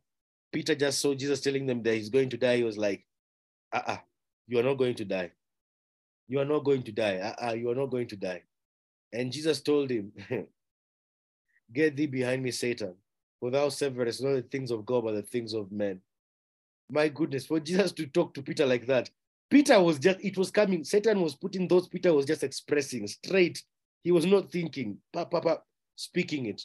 Peter 0.51 0.75
just 0.75 0.99
saw 0.99 1.13
Jesus 1.13 1.39
telling 1.39 1.67
them 1.67 1.81
that 1.83 1.95
he's 1.95 2.09
going 2.09 2.29
to 2.31 2.37
die. 2.37 2.57
He 2.57 2.65
was 2.65 2.77
like, 2.77 3.05
uh 3.71 3.77
uh-uh, 3.77 3.97
you 4.49 4.59
are 4.59 4.63
not 4.63 4.77
going 4.77 4.95
to 4.95 5.05
die. 5.05 5.31
You 6.27 6.41
are 6.41 6.51
not 6.53 6.65
going 6.65 6.83
to 6.83 6.91
die. 6.91 7.15
Uh-uh, 7.15 7.53
you 7.53 7.71
are 7.71 7.75
not 7.75 7.91
going 7.91 8.07
to 8.07 8.17
die. 8.17 8.43
And 9.13 9.31
Jesus 9.31 9.61
told 9.61 9.89
him, 9.89 10.11
Get 11.71 11.95
thee 11.95 12.07
behind 12.07 12.43
me, 12.43 12.51
Satan, 12.51 12.95
for 13.39 13.51
thou 13.51 13.69
severest 13.69 14.21
not 14.21 14.33
the 14.33 14.41
things 14.41 14.69
of 14.69 14.85
God, 14.85 15.05
but 15.05 15.13
the 15.13 15.21
things 15.21 15.53
of 15.53 15.71
men. 15.71 16.01
My 16.89 17.07
goodness, 17.07 17.45
for 17.45 17.59
Jesus 17.59 17.91
to 17.93 18.07
talk 18.07 18.33
to 18.33 18.41
Peter 18.41 18.65
like 18.65 18.87
that, 18.87 19.09
Peter 19.49 19.81
was 19.81 19.99
just, 19.99 20.19
it 20.21 20.37
was 20.37 20.51
coming. 20.51 20.83
Satan 20.83 21.21
was 21.21 21.35
putting 21.35 21.67
those, 21.67 21.87
Peter 21.87 22.13
was 22.13 22.25
just 22.25 22.43
expressing 22.43 23.07
straight. 23.07 23.61
He 24.03 24.11
was 24.11 24.25
not 24.25 24.51
thinking, 24.51 24.97
pa, 25.13 25.25
pa, 25.25 25.41
pa, 25.41 25.57
speaking 25.95 26.47
it. 26.47 26.63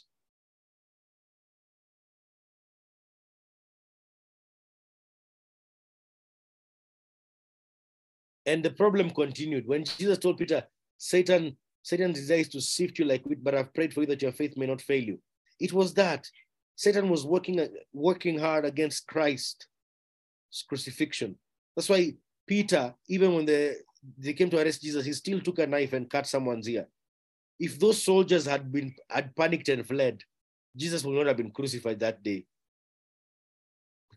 And 8.47 8.63
the 8.63 8.69
problem 8.69 9.09
continued. 9.09 9.67
When 9.67 9.83
Jesus 9.83 10.19
told 10.19 10.37
Peter, 10.37 10.63
Satan, 10.97 11.57
Satan 11.81 12.13
desires 12.13 12.47
to 12.49 12.61
sift 12.61 12.99
you 12.99 13.05
like 13.05 13.25
wheat, 13.25 13.43
but 13.43 13.55
I've 13.55 13.73
prayed 13.73 13.93
for 13.93 14.01
you 14.01 14.07
that 14.07 14.21
your 14.21 14.31
faith 14.31 14.55
may 14.55 14.67
not 14.67 14.81
fail 14.81 15.03
you. 15.03 15.19
It 15.59 15.73
was 15.73 15.93
that. 15.95 16.27
Satan 16.75 17.09
was 17.09 17.25
working, 17.25 17.67
working 17.93 18.37
hard 18.37 18.65
against 18.65 19.07
Christ's 19.07 19.67
crucifixion. 20.67 21.35
That's 21.75 21.89
why 21.89 22.13
Peter, 22.47 22.93
even 23.07 23.33
when 23.33 23.45
they, 23.45 23.75
they 24.17 24.33
came 24.33 24.49
to 24.49 24.61
arrest 24.61 24.81
Jesus, 24.81 25.05
he 25.05 25.13
still 25.13 25.41
took 25.41 25.59
a 25.59 25.67
knife 25.67 25.93
and 25.93 26.09
cut 26.09 26.27
someone's 26.27 26.69
ear. 26.69 26.87
If 27.59 27.79
those 27.79 28.01
soldiers 28.03 28.45
had 28.45 28.71
been 28.71 28.93
had 29.09 29.35
panicked 29.35 29.69
and 29.69 29.85
fled, 29.85 30.23
Jesus 30.75 31.03
would 31.03 31.15
not 31.15 31.27
have 31.27 31.37
been 31.37 31.51
crucified 31.51 31.99
that 31.99 32.21
day. 32.21 32.45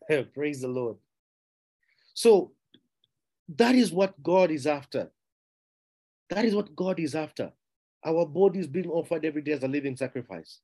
Praise 0.35 0.61
the 0.61 0.69
Lord. 0.69 0.97
So 2.15 2.53
that 3.57 3.75
is 3.75 3.93
what 3.93 4.21
God 4.23 4.51
is 4.51 4.67
after. 4.67 5.11
That 6.31 6.45
is 6.45 6.55
what 6.55 6.75
God 6.75 7.01
is 7.01 7.15
after. 7.15 7.53
Our 8.05 8.27
body 8.27 8.59
is 8.61 8.67
being 8.67 8.89
offered 8.89 9.25
every 9.25 9.43
day 9.43 9.53
as 9.53 9.63
a 9.63 9.69
living 9.69 9.97
sacrifice. 9.97 10.61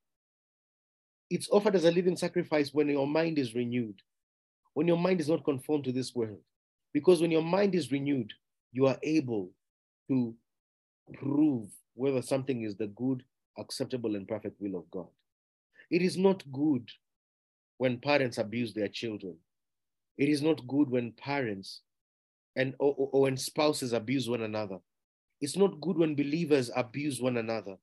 It's 1.30 1.48
offered 1.50 1.74
as 1.74 1.84
a 1.84 1.90
living 1.90 2.16
sacrifice 2.16 2.72
when 2.72 2.88
your 2.88 3.06
mind 3.06 3.38
is 3.38 3.54
renewed, 3.54 4.00
when 4.74 4.86
your 4.88 4.98
mind 4.98 5.20
is 5.20 5.28
not 5.28 5.44
conformed 5.44 5.84
to 5.84 5.92
this 5.92 6.14
world. 6.14 6.40
Because 6.92 7.20
when 7.20 7.30
your 7.30 7.42
mind 7.42 7.74
is 7.74 7.90
renewed, 7.90 8.32
you 8.72 8.86
are 8.86 8.98
able 9.02 9.50
to 10.08 10.34
prove 11.14 11.70
whether 11.94 12.22
something 12.22 12.62
is 12.62 12.76
the 12.76 12.88
good, 12.88 13.22
acceptable, 13.58 14.16
and 14.16 14.28
perfect 14.28 14.60
will 14.60 14.76
of 14.76 14.90
God. 14.90 15.06
It 15.90 16.02
is 16.02 16.16
not 16.16 16.42
good 16.52 16.88
when 17.78 17.98
parents 17.98 18.38
abuse 18.38 18.74
their 18.74 18.88
children. 18.88 19.36
It 20.18 20.28
is 20.28 20.42
not 20.42 20.66
good 20.66 20.90
when 20.90 21.12
parents 21.12 21.80
and 22.56 22.74
or, 22.78 22.94
or 22.96 23.22
when 23.22 23.36
spouses 23.36 23.92
abuse 23.92 24.28
one 24.28 24.42
another. 24.42 24.78
It's 25.40 25.56
not 25.56 25.80
good 25.80 25.98
when 25.98 26.14
believers 26.14 26.70
abuse 26.74 27.20
one 27.20 27.36
another. 27.36 27.76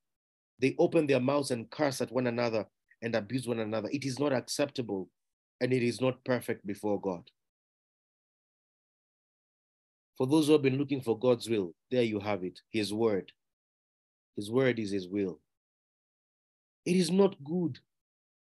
They 0.60 0.76
open 0.80 1.08
their 1.08 1.20
mouths 1.20 1.52
and 1.52 1.70
curse 1.70 2.02
at 2.02 2.12
one 2.12 2.28
another 2.28 2.66
and 3.02 3.16
abuse 3.16 3.48
one 3.48 3.60
another. 3.60 3.90
It 3.92 4.06
is 4.06 4.20
not 4.20 4.32
acceptable 4.32 5.10
and 5.62 5.72
it 5.72 5.84
is 5.84 6.02
not 6.02 6.26
perfect 6.26 6.66
before 6.66 7.00
God. 7.00 7.30
For 10.18 10.28
those 10.28 10.48
who 10.48 10.54
have 10.54 10.64
been 10.64 10.78
looking 10.78 11.02
for 11.02 11.18
God's 11.18 11.48
will, 11.48 11.74
there 11.90 12.04
you 12.04 12.20
have 12.20 12.44
it 12.44 12.60
His 12.72 12.92
word. 12.92 13.32
His 14.36 14.52
word 14.52 14.80
is 14.80 14.92
His 14.92 15.08
will. 15.08 15.40
It 16.86 16.96
is 16.96 17.12
not 17.12 17.44
good 17.44 17.80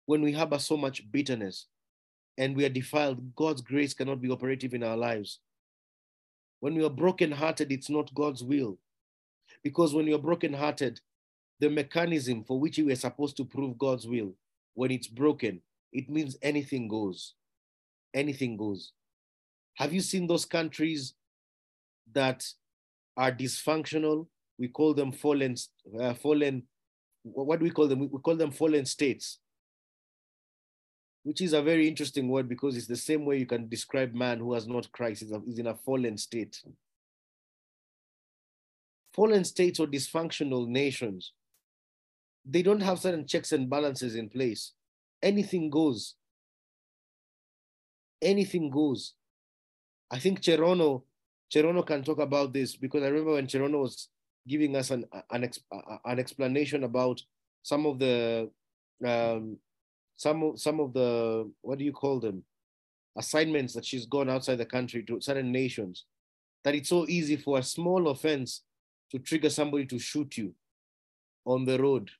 when 0.05 0.21
we 0.21 0.33
harbor 0.33 0.59
so 0.59 0.75
much 0.75 1.09
bitterness 1.11 1.67
and 2.37 2.55
we 2.55 2.65
are 2.65 2.69
defiled. 2.69 3.33
God's 3.35 3.61
grace 3.61 3.93
cannot 3.93 4.21
be 4.21 4.29
operative 4.29 4.73
in 4.73 4.83
our 4.83 4.97
lives. 4.97 5.39
When 6.59 6.75
we 6.75 6.83
are 6.83 6.89
brokenhearted, 6.89 7.71
it's 7.71 7.89
not 7.89 8.13
God's 8.13 8.43
will. 8.43 8.77
Because 9.63 9.93
when 9.93 10.05
you're 10.05 10.19
brokenhearted, 10.19 10.99
the 11.59 11.69
mechanism 11.69 12.43
for 12.43 12.59
which 12.59 12.77
we 12.77 12.91
are 12.91 12.97
supposed 12.97 13.37
to 13.37 13.45
prove 13.45 13.77
God's 13.77 14.05
will, 14.05 14.33
when 14.73 14.91
it's 14.91 15.07
broken, 15.07 15.61
it 15.91 16.09
means 16.09 16.37
anything 16.41 16.87
goes. 16.87 17.33
Anything 18.13 18.57
goes. 18.57 18.91
Have 19.75 19.93
you 19.93 20.01
seen 20.01 20.27
those 20.27 20.45
countries 20.45 21.13
that 22.13 22.45
are 23.17 23.31
dysfunctional? 23.31 24.27
We 24.57 24.69
call 24.69 24.93
them 24.93 25.11
fallen, 25.11 25.55
uh, 25.99 26.13
fallen. 26.13 26.63
What 27.23 27.59
do 27.59 27.65
we 27.65 27.71
call 27.71 27.87
them? 27.87 27.99
We 27.99 28.19
call 28.19 28.35
them 28.35 28.51
fallen 28.51 28.85
states, 28.85 29.39
which 31.23 31.41
is 31.41 31.53
a 31.53 31.61
very 31.61 31.87
interesting 31.87 32.29
word 32.29 32.47
because 32.47 32.77
it's 32.77 32.87
the 32.87 32.95
same 32.95 33.25
way 33.25 33.37
you 33.37 33.45
can 33.45 33.67
describe 33.67 34.13
man 34.13 34.39
who 34.39 34.53
has 34.53 34.67
not 34.67 34.91
Christ. 34.91 35.23
Is 35.23 35.59
in 35.59 35.67
a 35.67 35.75
fallen 35.75 36.17
state. 36.17 36.63
Fallen 39.13 39.43
states 39.43 39.79
or 39.79 39.87
dysfunctional 39.87 40.67
nations, 40.67 41.33
they 42.45 42.61
don't 42.61 42.81
have 42.81 42.99
certain 42.99 43.25
checks 43.25 43.51
and 43.53 43.69
balances 43.69 44.15
in 44.15 44.29
place. 44.29 44.73
Anything 45.25 45.71
goes. 45.71 46.15
Anything 48.21 48.69
goes. 48.69 49.15
I 50.11 50.19
think 50.19 50.39
Cherono, 50.39 51.01
Cherono 51.51 51.85
can 51.85 52.03
talk 52.03 52.19
about 52.19 52.53
this 52.53 52.75
because 52.75 53.01
I 53.01 53.07
remember 53.07 53.33
when 53.33 53.47
Cherono 53.47 53.81
was 53.81 54.09
giving 54.47 54.75
us 54.75 54.91
an 54.91 55.05
an, 55.31 55.49
an 56.05 56.19
explanation 56.19 56.83
about 56.83 57.19
some 57.63 57.87
of 57.87 57.97
the 57.97 58.51
um, 59.03 59.57
some 60.15 60.43
of 60.43 60.59
some 60.61 60.79
of 60.79 60.93
the 60.93 61.51
what 61.61 61.79
do 61.79 61.85
you 61.85 61.91
call 61.91 62.19
them 62.19 62.43
assignments 63.17 63.73
that 63.73 63.85
she's 63.85 64.05
gone 64.05 64.29
outside 64.29 64.57
the 64.57 64.65
country 64.65 65.01
to 65.03 65.19
certain 65.21 65.51
nations 65.51 66.05
that 66.63 66.75
it's 66.75 66.89
so 66.89 67.07
easy 67.07 67.35
for 67.35 67.57
a 67.57 67.63
small 67.63 68.09
offense 68.09 68.61
to 69.11 69.17
trigger 69.17 69.49
somebody 69.49 69.85
to 69.85 69.97
shoot 69.97 70.37
you 70.37 70.53
on 71.45 71.65
the 71.65 71.81
road 71.81 72.11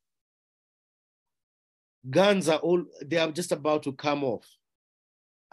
guns 2.10 2.50
are 2.50 2.60
all 2.60 2.84
they 3.04 3.18
are 3.18 3.32
just 3.32 3.52
about 3.52 3.84
to 3.84 3.94
come 3.94 4.24
off 4.24 4.46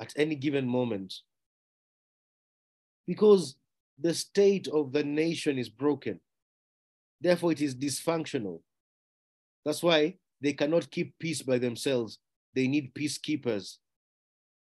at 0.00 0.12
any 0.16 0.34
given 0.34 0.66
moment. 0.66 1.14
Because 3.06 3.56
the 3.98 4.14
state 4.14 4.68
of 4.68 4.92
the 4.92 5.04
nation 5.04 5.58
is 5.58 5.68
broken. 5.68 6.20
Therefore 7.20 7.52
it 7.52 7.60
is 7.60 7.74
dysfunctional. 7.74 8.60
That's 9.64 9.82
why 9.82 10.16
they 10.40 10.52
cannot 10.52 10.90
keep 10.90 11.18
peace 11.18 11.42
by 11.42 11.58
themselves. 11.58 12.18
They 12.54 12.66
need 12.66 12.94
peacekeepers 12.94 13.76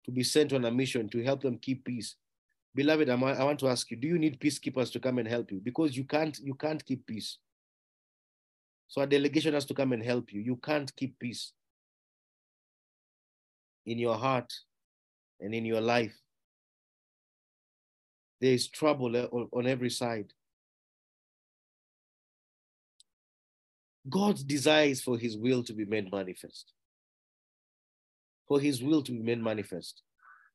to 0.05 0.11
be 0.11 0.23
sent 0.23 0.53
on 0.53 0.65
a 0.65 0.71
mission 0.71 1.09
to 1.11 1.23
help 1.23 1.43
them 1.43 1.59
keep 1.59 1.85
peace. 1.85 2.17
Beloved 2.75 3.09
i 3.09 3.15
want 3.15 3.59
to 3.61 3.69
ask 3.69 3.91
you 3.91 3.97
do 3.97 4.07
you 4.07 4.19
need 4.19 4.39
peacekeepers 4.39 4.93
to 4.93 5.01
come 5.01 5.19
and 5.19 5.29
help 5.29 5.51
you? 5.51 5.61
Because 5.63 5.97
you 5.97 6.05
can't 6.05 6.39
you 6.39 6.55
can't 6.55 6.85
keep 6.85 7.07
peace. 7.07 7.39
So 8.89 9.03
a 9.03 9.07
delegation 9.07 9.55
has 9.55 9.65
to 9.67 9.75
come 9.75 9.93
and 9.93 10.03
help 10.03 10.33
you. 10.33 10.41
You 10.41 10.57
can't 10.57 10.95
keep 10.95 11.19
peace 11.19 11.53
in 13.87 13.99
your 13.99 14.17
heart 14.17 14.53
and 15.41 15.55
in 15.55 15.65
your 15.65 15.81
life. 15.81 16.17
There 18.41 18.53
is 18.53 18.69
trouble 18.69 19.17
eh, 19.17 19.27
on 19.53 19.67
every 19.67 19.91
side. 19.91 20.33
God's 24.09 24.45
desires 24.45 25.01
for 25.01 25.19
his 25.19 25.37
will 25.37 25.63
to 25.65 25.73
be 25.73 25.85
made 25.85 26.13
manifest. 26.13 26.73
For 28.47 28.61
his 28.61 28.83
will 28.83 29.03
to 29.03 29.13
be 29.13 29.19
made 29.19 29.43
manifest. 29.43 30.03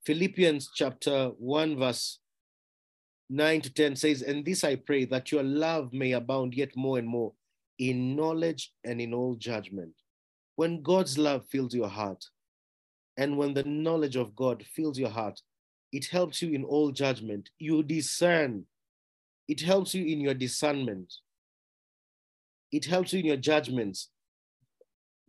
Philippians 0.05 0.71
chapter 0.73 1.31
1, 1.37 1.77
verse 1.77 2.19
9 3.29 3.61
to 3.61 3.73
10 3.73 3.95
says, 3.95 4.21
And 4.21 4.45
this 4.45 4.63
I 4.63 4.75
pray 4.75 5.05
that 5.05 5.31
your 5.31 5.43
love 5.43 5.91
may 5.91 6.13
abound 6.13 6.53
yet 6.53 6.75
more 6.75 6.97
and 6.97 7.07
more 7.07 7.33
in 7.77 8.15
knowledge 8.15 8.71
and 8.83 9.01
in 9.01 9.13
all 9.13 9.35
judgment. 9.35 9.93
When 10.55 10.81
God's 10.81 11.17
love 11.17 11.45
fills 11.49 11.73
your 11.73 11.87
heart, 11.89 12.23
and 13.17 13.37
when 13.37 13.53
the 13.53 13.63
knowledge 13.63 14.15
of 14.15 14.35
God 14.35 14.65
fills 14.73 14.97
your 14.97 15.09
heart, 15.09 15.41
it 15.91 16.05
helps 16.05 16.41
you 16.41 16.53
in 16.53 16.63
all 16.63 16.91
judgment. 16.91 17.49
You 17.59 17.83
discern. 17.83 18.65
It 19.47 19.61
helps 19.61 19.93
you 19.93 20.05
in 20.05 20.21
your 20.21 20.33
discernment. 20.33 21.13
It 22.71 22.85
helps 22.85 23.11
you 23.11 23.19
in 23.19 23.25
your 23.25 23.37
judgments. 23.37 24.09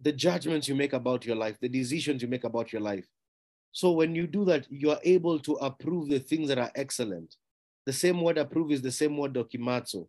The 0.01 0.13
judgments 0.13 0.69
you 0.69 0.75
make 0.75 0.93
about 0.93 1.27
your 1.27 1.37
life, 1.37 1.57
the 1.61 1.69
decisions 1.69 2.23
you 2.23 2.29
make 2.29 2.45
about 2.45 2.73
your 2.73 2.83
life. 2.83 3.07
So 3.73 3.91
when 3.93 4.15
you 4.15 4.27
do 4.27 4.45
that, 4.45 4.71
you 4.71 4.91
are 4.91 5.01
able 5.03 5.39
to 5.41 5.55
approve 5.55 6.09
the 6.09 6.19
things 6.19 6.49
that 6.49 6.59
are 6.59 6.71
excellent. 6.75 7.37
The 7.87 7.93
same 7.93 8.21
word 8.21 8.39
approve 8.39 8.71
is 8.71 8.83
the 8.83 8.93
same 8.93 9.17
word 9.17 9.33
dokimazo. 9.33 10.07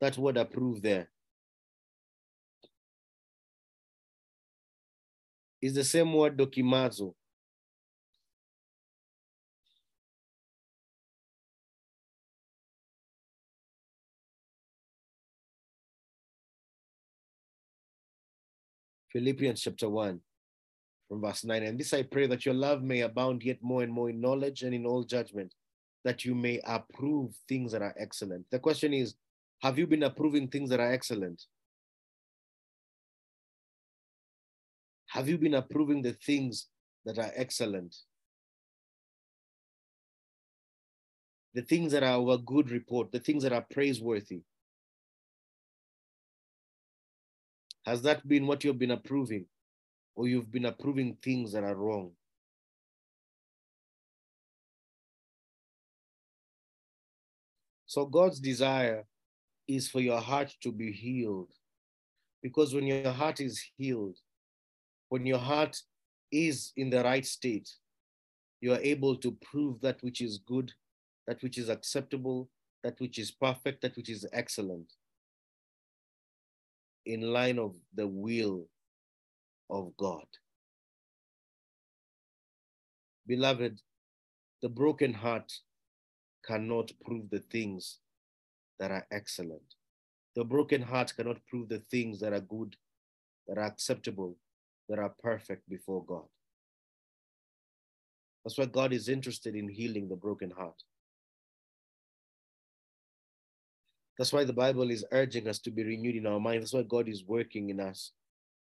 That 0.00 0.16
word 0.18 0.36
approve 0.36 0.82
there. 0.82 1.08
Is 5.60 5.74
the 5.74 5.84
same 5.84 6.12
word 6.12 6.36
dokimazo. 6.36 7.14
Philippians 19.12 19.60
chapter 19.60 19.88
1 19.88 20.20
from 21.08 21.20
verse 21.20 21.44
9. 21.44 21.62
And 21.64 21.78
this 21.78 21.92
I 21.92 22.04
pray 22.04 22.26
that 22.28 22.46
your 22.46 22.54
love 22.54 22.82
may 22.82 23.00
abound 23.00 23.42
yet 23.42 23.58
more 23.60 23.82
and 23.82 23.92
more 23.92 24.08
in 24.08 24.20
knowledge 24.20 24.62
and 24.62 24.72
in 24.72 24.86
all 24.86 25.02
judgment, 25.02 25.52
that 26.04 26.24
you 26.24 26.34
may 26.34 26.60
approve 26.64 27.34
things 27.48 27.72
that 27.72 27.82
are 27.82 27.94
excellent. 27.98 28.46
The 28.50 28.60
question 28.60 28.94
is, 28.94 29.16
have 29.62 29.78
you 29.78 29.86
been 29.86 30.04
approving 30.04 30.48
things 30.48 30.70
that 30.70 30.80
are 30.80 30.92
excellent? 30.92 31.42
Have 35.10 35.28
you 35.28 35.38
been 35.38 35.54
approving 35.54 36.02
the 36.02 36.12
things 36.12 36.68
that 37.04 37.18
are 37.18 37.32
excellent? 37.34 37.96
The 41.52 41.62
things 41.62 41.90
that 41.90 42.04
are 42.04 42.20
of 42.20 42.46
good 42.46 42.70
report, 42.70 43.10
the 43.10 43.18
things 43.18 43.42
that 43.42 43.52
are 43.52 43.66
praiseworthy. 43.72 44.42
Has 47.84 48.02
that 48.02 48.26
been 48.28 48.46
what 48.46 48.62
you've 48.62 48.78
been 48.78 48.92
approving? 48.92 49.46
Or 50.14 50.28
you've 50.28 50.52
been 50.52 50.66
approving 50.66 51.16
things 51.20 51.52
that 51.54 51.64
are 51.64 51.74
wrong? 51.74 52.12
So 57.86 58.06
God's 58.06 58.38
desire 58.38 59.06
is 59.66 59.88
for 59.88 59.98
your 59.98 60.20
heart 60.20 60.54
to 60.62 60.70
be 60.70 60.92
healed. 60.92 61.50
Because 62.44 62.72
when 62.72 62.86
your 62.86 63.10
heart 63.10 63.40
is 63.40 63.60
healed, 63.76 64.16
when 65.10 65.26
your 65.26 65.38
heart 65.38 65.76
is 66.32 66.72
in 66.76 66.88
the 66.88 67.02
right 67.04 67.26
state, 67.26 67.68
you 68.60 68.72
are 68.72 68.80
able 68.80 69.16
to 69.16 69.32
prove 69.42 69.80
that 69.80 70.02
which 70.02 70.20
is 70.20 70.38
good, 70.46 70.72
that 71.26 71.42
which 71.42 71.58
is 71.58 71.68
acceptable, 71.68 72.48
that 72.84 72.98
which 73.00 73.18
is 73.18 73.30
perfect, 73.30 73.82
that 73.82 73.96
which 73.96 74.08
is 74.08 74.26
excellent, 74.32 74.92
in 77.06 77.20
line 77.20 77.58
of 77.58 77.74
the 77.94 78.06
will 78.06 78.66
of 79.68 79.92
God. 79.98 80.26
Beloved, 83.26 83.80
the 84.62 84.68
broken 84.68 85.12
heart 85.12 85.52
cannot 86.46 86.92
prove 87.04 87.28
the 87.30 87.40
things 87.40 87.98
that 88.78 88.92
are 88.92 89.06
excellent. 89.10 89.74
The 90.36 90.44
broken 90.44 90.82
heart 90.82 91.12
cannot 91.16 91.44
prove 91.48 91.68
the 91.68 91.82
things 91.90 92.20
that 92.20 92.32
are 92.32 92.40
good, 92.40 92.76
that 93.48 93.58
are 93.58 93.64
acceptable, 93.64 94.36
that 94.90 94.98
are 94.98 95.14
perfect 95.22 95.66
before 95.70 96.04
God. 96.04 96.26
That's 98.44 98.58
why 98.58 98.66
God 98.66 98.92
is 98.92 99.08
interested 99.08 99.54
in 99.54 99.68
healing 99.68 100.08
the 100.08 100.16
broken 100.16 100.50
heart. 100.50 100.82
That's 104.18 104.32
why 104.32 104.44
the 104.44 104.52
Bible 104.52 104.90
is 104.90 105.04
urging 105.12 105.48
us 105.48 105.60
to 105.60 105.70
be 105.70 105.84
renewed 105.84 106.16
in 106.16 106.26
our 106.26 106.40
mind. 106.40 106.60
That's 106.60 106.72
why 106.72 106.82
God 106.82 107.08
is 107.08 107.24
working 107.24 107.70
in 107.70 107.78
us, 107.80 108.10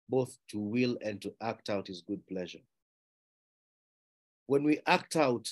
both 0.09 0.37
to 0.49 0.59
will 0.59 0.97
and 1.01 1.21
to 1.21 1.33
act 1.41 1.69
out 1.69 1.87
his 1.87 2.01
good 2.01 2.25
pleasure. 2.27 2.59
When 4.47 4.63
we 4.63 4.79
act 4.85 5.15
out 5.15 5.47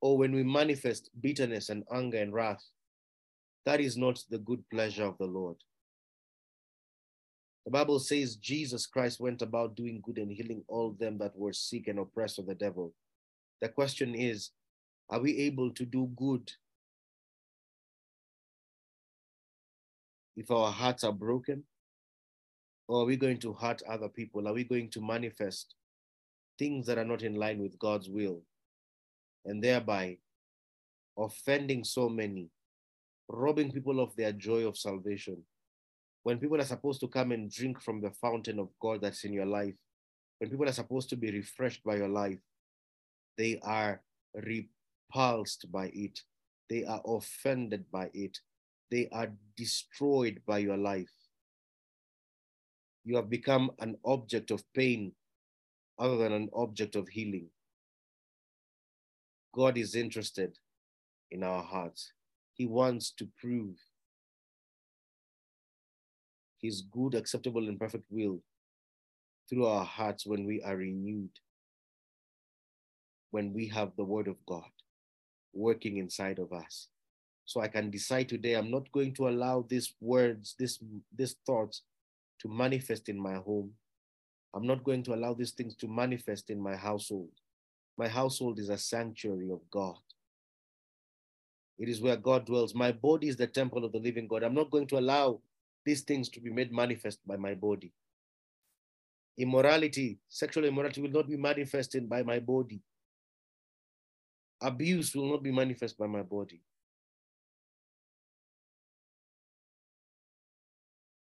or 0.00 0.16
when 0.16 0.32
we 0.32 0.42
manifest 0.42 1.10
bitterness 1.20 1.68
and 1.68 1.84
anger 1.92 2.18
and 2.18 2.32
wrath, 2.32 2.64
that 3.66 3.80
is 3.80 3.96
not 3.96 4.24
the 4.30 4.38
good 4.38 4.64
pleasure 4.70 5.04
of 5.04 5.18
the 5.18 5.26
Lord. 5.26 5.56
The 7.64 7.70
Bible 7.70 8.00
says 8.00 8.36
Jesus 8.36 8.86
Christ 8.86 9.20
went 9.20 9.40
about 9.40 9.76
doing 9.76 10.00
good 10.02 10.18
and 10.18 10.32
healing 10.32 10.64
all 10.66 10.92
them 10.98 11.16
that 11.18 11.36
were 11.36 11.52
sick 11.52 11.86
and 11.86 11.98
oppressed 12.00 12.38
of 12.38 12.46
the 12.46 12.54
devil. 12.54 12.92
The 13.60 13.68
question 13.68 14.14
is, 14.14 14.50
are 15.08 15.20
we 15.20 15.38
able 15.38 15.70
to 15.72 15.84
do 15.84 16.10
good 16.16 16.50
if 20.36 20.50
our 20.50 20.72
hearts 20.72 21.04
are 21.04 21.12
broken? 21.12 21.62
Or 22.88 23.02
are 23.02 23.06
we 23.06 23.16
going 23.16 23.38
to 23.38 23.52
hurt 23.52 23.80
other 23.88 24.08
people? 24.08 24.48
Are 24.48 24.52
we 24.52 24.64
going 24.64 24.90
to 24.90 25.00
manifest 25.00 25.76
things 26.58 26.86
that 26.86 26.98
are 26.98 27.04
not 27.04 27.22
in 27.22 27.36
line 27.36 27.60
with 27.60 27.78
God's 27.78 28.10
will 28.10 28.42
and 29.44 29.62
thereby 29.62 30.18
offending 31.16 31.84
so 31.84 32.08
many, 32.08 32.50
robbing 33.28 33.70
people 33.70 34.00
of 34.00 34.14
their 34.16 34.32
joy 34.32 34.66
of 34.66 34.76
salvation? 34.76 35.42
When 36.22 36.38
people 36.38 36.60
are 36.60 36.64
supposed 36.64 37.00
to 37.00 37.08
come 37.08 37.32
and 37.32 37.50
drink 37.50 37.80
from 37.80 38.00
the 38.00 38.10
fountain 38.10 38.58
of 38.58 38.68
God 38.80 39.00
that's 39.00 39.24
in 39.24 39.32
your 39.32 39.46
life, 39.46 39.74
when 40.38 40.50
people 40.50 40.68
are 40.68 40.72
supposed 40.72 41.08
to 41.10 41.16
be 41.16 41.30
refreshed 41.30 41.82
by 41.84 41.96
your 41.96 42.08
life, 42.08 42.38
they 43.36 43.58
are 43.62 44.02
repulsed 44.34 45.70
by 45.72 45.90
it. 45.94 46.20
They 46.70 46.84
are 46.84 47.02
offended 47.04 47.84
by 47.90 48.10
it. 48.14 48.38
They 48.90 49.08
are 49.12 49.32
destroyed 49.56 50.42
by 50.46 50.58
your 50.58 50.76
life. 50.76 51.12
You 53.04 53.16
have 53.16 53.28
become 53.28 53.72
an 53.80 53.96
object 54.04 54.50
of 54.50 54.62
pain 54.74 55.12
other 55.98 56.18
than 56.18 56.32
an 56.32 56.50
object 56.52 56.94
of 56.94 57.08
healing. 57.08 57.48
God 59.54 59.76
is 59.76 59.94
interested 59.94 60.58
in 61.30 61.42
our 61.42 61.62
hearts. 61.62 62.12
He 62.54 62.66
wants 62.66 63.10
to 63.12 63.28
prove 63.38 63.76
his 66.62 66.82
good, 66.82 67.14
acceptable, 67.14 67.68
and 67.68 67.78
perfect 67.78 68.04
will 68.10 68.40
through 69.50 69.66
our 69.66 69.84
hearts 69.84 70.24
when 70.24 70.46
we 70.46 70.62
are 70.62 70.76
renewed, 70.76 71.30
when 73.32 73.52
we 73.52 73.66
have 73.66 73.92
the 73.96 74.04
word 74.04 74.28
of 74.28 74.36
God 74.46 74.70
working 75.52 75.98
inside 75.98 76.38
of 76.38 76.52
us. 76.52 76.88
So 77.44 77.60
I 77.60 77.68
can 77.68 77.90
decide 77.90 78.28
today 78.28 78.54
I'm 78.54 78.70
not 78.70 78.90
going 78.92 79.12
to 79.14 79.28
allow 79.28 79.66
these 79.68 79.92
words, 80.00 80.54
this, 80.58 80.78
these 81.14 81.36
thoughts 81.44 81.82
to 82.40 82.48
manifest 82.48 83.08
in 83.08 83.20
my 83.20 83.34
home. 83.34 83.72
I'm 84.54 84.66
not 84.66 84.84
going 84.84 85.02
to 85.04 85.14
allow 85.14 85.34
these 85.34 85.50
things 85.50 85.74
to 85.76 85.88
manifest 85.88 86.50
in 86.50 86.60
my 86.60 86.76
household. 86.76 87.30
My 87.98 88.08
household 88.08 88.58
is 88.58 88.68
a 88.68 88.78
sanctuary 88.78 89.50
of 89.50 89.60
God. 89.70 89.98
It 91.78 91.88
is 91.88 92.00
where 92.00 92.16
God 92.16 92.46
dwells. 92.46 92.74
My 92.74 92.92
body 92.92 93.28
is 93.28 93.36
the 93.36 93.46
temple 93.46 93.84
of 93.84 93.92
the 93.92 93.98
living 93.98 94.28
God. 94.28 94.42
I'm 94.42 94.54
not 94.54 94.70
going 94.70 94.86
to 94.88 94.98
allow 94.98 95.40
these 95.84 96.02
things 96.02 96.28
to 96.30 96.40
be 96.40 96.50
made 96.50 96.72
manifest 96.72 97.18
by 97.26 97.36
my 97.36 97.54
body. 97.54 97.92
Immorality, 99.38 100.18
sexual 100.28 100.64
immorality 100.64 101.00
will 101.00 101.10
not 101.10 101.28
be 101.28 101.36
manifested 101.36 102.08
by 102.08 102.22
my 102.22 102.38
body. 102.38 102.80
Abuse 104.60 105.14
will 105.14 105.30
not 105.30 105.42
be 105.42 105.50
manifest 105.50 105.98
by 105.98 106.06
my 106.06 106.22
body. 106.22 106.60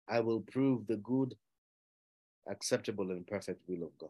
I 0.08 0.20
will 0.20 0.42
prove 0.42 0.88
the 0.88 0.98
good, 0.98 1.36
acceptable, 2.50 3.12
and 3.12 3.26
perfect 3.26 3.62
will 3.68 3.84
of 3.84 3.98
God. 3.98 4.10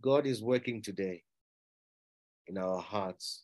God 0.00 0.26
is 0.26 0.42
working 0.42 0.80
today 0.80 1.22
in 2.46 2.56
our 2.56 2.80
hearts. 2.80 3.42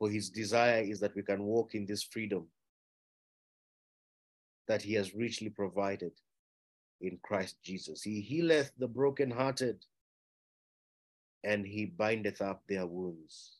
For 0.00 0.08
his 0.08 0.30
desire 0.30 0.80
is 0.80 0.98
that 1.00 1.14
we 1.14 1.22
can 1.22 1.42
walk 1.42 1.74
in 1.74 1.84
this 1.84 2.02
freedom 2.02 2.46
that 4.66 4.80
he 4.80 4.94
has 4.94 5.14
richly 5.14 5.50
provided 5.50 6.12
in 7.02 7.18
Christ 7.22 7.56
Jesus. 7.62 8.02
He 8.02 8.22
healeth 8.22 8.72
the 8.78 8.88
brokenhearted 8.88 9.84
and 11.44 11.66
he 11.66 11.84
bindeth 11.84 12.40
up 12.40 12.62
their 12.66 12.86
wounds. 12.86 13.58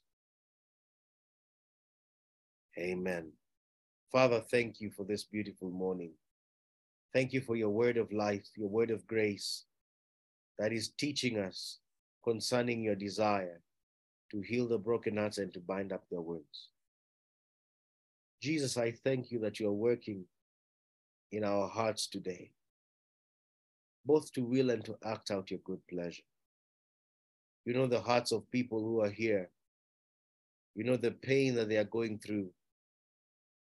Amen. 2.78 3.32
Father, 4.10 4.40
thank 4.40 4.80
you 4.80 4.90
for 4.90 5.04
this 5.04 5.24
beautiful 5.24 5.70
morning. 5.70 6.12
Thank 7.12 7.34
you 7.34 7.42
for 7.42 7.54
your 7.54 7.70
word 7.70 7.98
of 7.98 8.10
life, 8.12 8.48
your 8.56 8.68
word 8.68 8.90
of 8.90 9.06
grace 9.06 9.64
that 10.58 10.72
is 10.72 10.88
teaching 10.88 11.38
us 11.38 11.80
concerning 12.24 12.82
your 12.82 12.94
desire 12.94 13.60
to 14.30 14.40
heal 14.40 14.68
the 14.68 14.78
broken 14.78 15.16
hearts 15.16 15.38
and 15.38 15.52
to 15.52 15.60
bind 15.60 15.92
up 15.92 16.04
their 16.10 16.20
wounds. 16.20 16.68
Jesus, 18.42 18.76
I 18.76 18.92
thank 18.92 19.30
you 19.30 19.38
that 19.40 19.60
you 19.60 19.68
are 19.68 19.72
working 19.72 20.24
in 21.32 21.44
our 21.44 21.68
hearts 21.68 22.06
today, 22.06 22.50
both 24.04 24.32
to 24.32 24.42
will 24.42 24.70
and 24.70 24.84
to 24.84 24.96
act 25.04 25.30
out 25.30 25.50
your 25.50 25.60
good 25.64 25.80
pleasure. 25.88 26.22
You 27.64 27.74
know 27.74 27.86
the 27.86 28.00
hearts 28.00 28.32
of 28.32 28.50
people 28.50 28.80
who 28.80 29.02
are 29.02 29.10
here. 29.10 29.50
You 30.74 30.84
know 30.84 30.96
the 30.96 31.10
pain 31.10 31.54
that 31.56 31.68
they 31.68 31.76
are 31.76 31.84
going 31.84 32.18
through. 32.18 32.48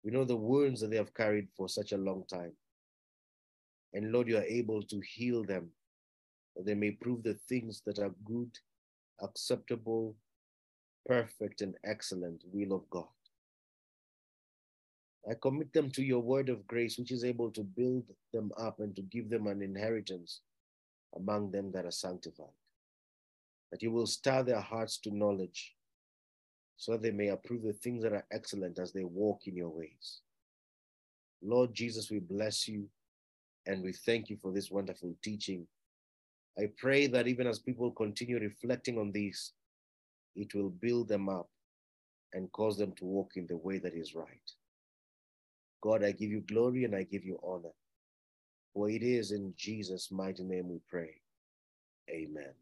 You 0.03 0.11
know 0.11 0.26
the 0.26 0.35
wounds 0.35 0.81
that 0.81 0.90
they 0.90 0.98
have 0.98 1.14
carried 1.14 1.48
for 1.56 1.69
such 1.69 1.91
a 1.91 1.98
long 1.98 2.23
time. 2.30 2.53
And 3.94 4.11
Lord, 4.11 4.27
you 4.27 4.38
are 4.38 4.44
able 4.44 4.81
to 4.81 4.99
heal 5.02 5.44
them, 5.44 5.69
that 6.56 6.65
they 6.65 6.73
may 6.73 6.91
prove 6.91 7.22
the 7.23 7.35
things 7.48 7.81
that 7.85 7.99
are 7.99 8.11
good, 8.26 8.49
acceptable, 9.22 10.15
perfect, 11.05 11.61
and 11.61 11.75
excellent 11.84 12.43
will 12.51 12.75
of 12.75 12.89
God. 12.89 13.07
I 15.30 15.35
commit 15.35 15.71
them 15.73 15.89
to 15.91 16.03
your 16.03 16.19
word 16.19 16.49
of 16.49 16.67
grace, 16.67 16.97
which 16.97 17.11
is 17.11 17.23
able 17.23 17.49
to 17.51 17.61
build 17.61 18.03
them 18.34 18.51
up 18.57 18.80
and 18.80 18.95
to 18.95 19.01
give 19.03 19.30
them 19.30 19.47
an 19.47 19.61
inheritance 19.61 20.41
among 21.15 21.51
them 21.51 21.71
that 21.71 21.85
are 21.85 21.91
sanctified. 21.91 22.47
That 23.71 23.81
you 23.81 23.91
will 23.91 24.05
stir 24.05 24.43
their 24.43 24.59
hearts 24.59 24.97
to 24.99 25.15
knowledge 25.15 25.75
so 26.75 26.91
that 26.91 27.01
they 27.01 27.11
may 27.11 27.30
approve 27.30 27.63
the 27.63 27.73
things 27.73 28.03
that 28.03 28.13
are 28.13 28.25
excellent 28.31 28.80
as 28.80 28.91
they 28.91 29.05
walk 29.05 29.47
in 29.47 29.55
your 29.55 29.69
ways. 29.69 30.21
Lord 31.41 31.73
Jesus, 31.73 32.09
we 32.11 32.19
bless 32.19 32.67
you 32.67 32.89
and 33.65 33.81
we 33.81 33.93
thank 33.93 34.30
you 34.30 34.38
for 34.41 34.51
this 34.51 34.69
wonderful 34.69 35.15
teaching. 35.21 35.65
I 36.57 36.69
pray 36.77 37.07
that 37.07 37.27
even 37.27 37.47
as 37.47 37.59
people 37.59 37.91
continue 37.91 38.39
reflecting 38.39 38.97
on 38.97 39.11
this, 39.11 39.53
it 40.35 40.53
will 40.55 40.69
build 40.69 41.07
them 41.10 41.30
up 41.30 41.49
and 42.34 42.51
cause 42.51 42.77
them 42.77 42.93
to 42.93 43.05
walk 43.05 43.34
in 43.35 43.47
the 43.47 43.57
way 43.57 43.80
that 43.80 43.93
is 43.95 44.15
right. 44.15 44.51
God, 45.81 46.03
I 46.03 46.11
give 46.11 46.31
you 46.31 46.41
glory 46.41 46.85
and 46.85 46.95
I 46.95 47.03
give 47.03 47.26
you 47.26 47.39
honor. 47.45 47.73
For 48.73 48.89
it 48.89 49.03
is 49.03 49.31
in 49.31 49.53
Jesus' 49.57 50.11
mighty 50.11 50.43
name 50.43 50.69
we 50.69 50.80
pray. 50.89 51.15
Amen. 52.10 52.53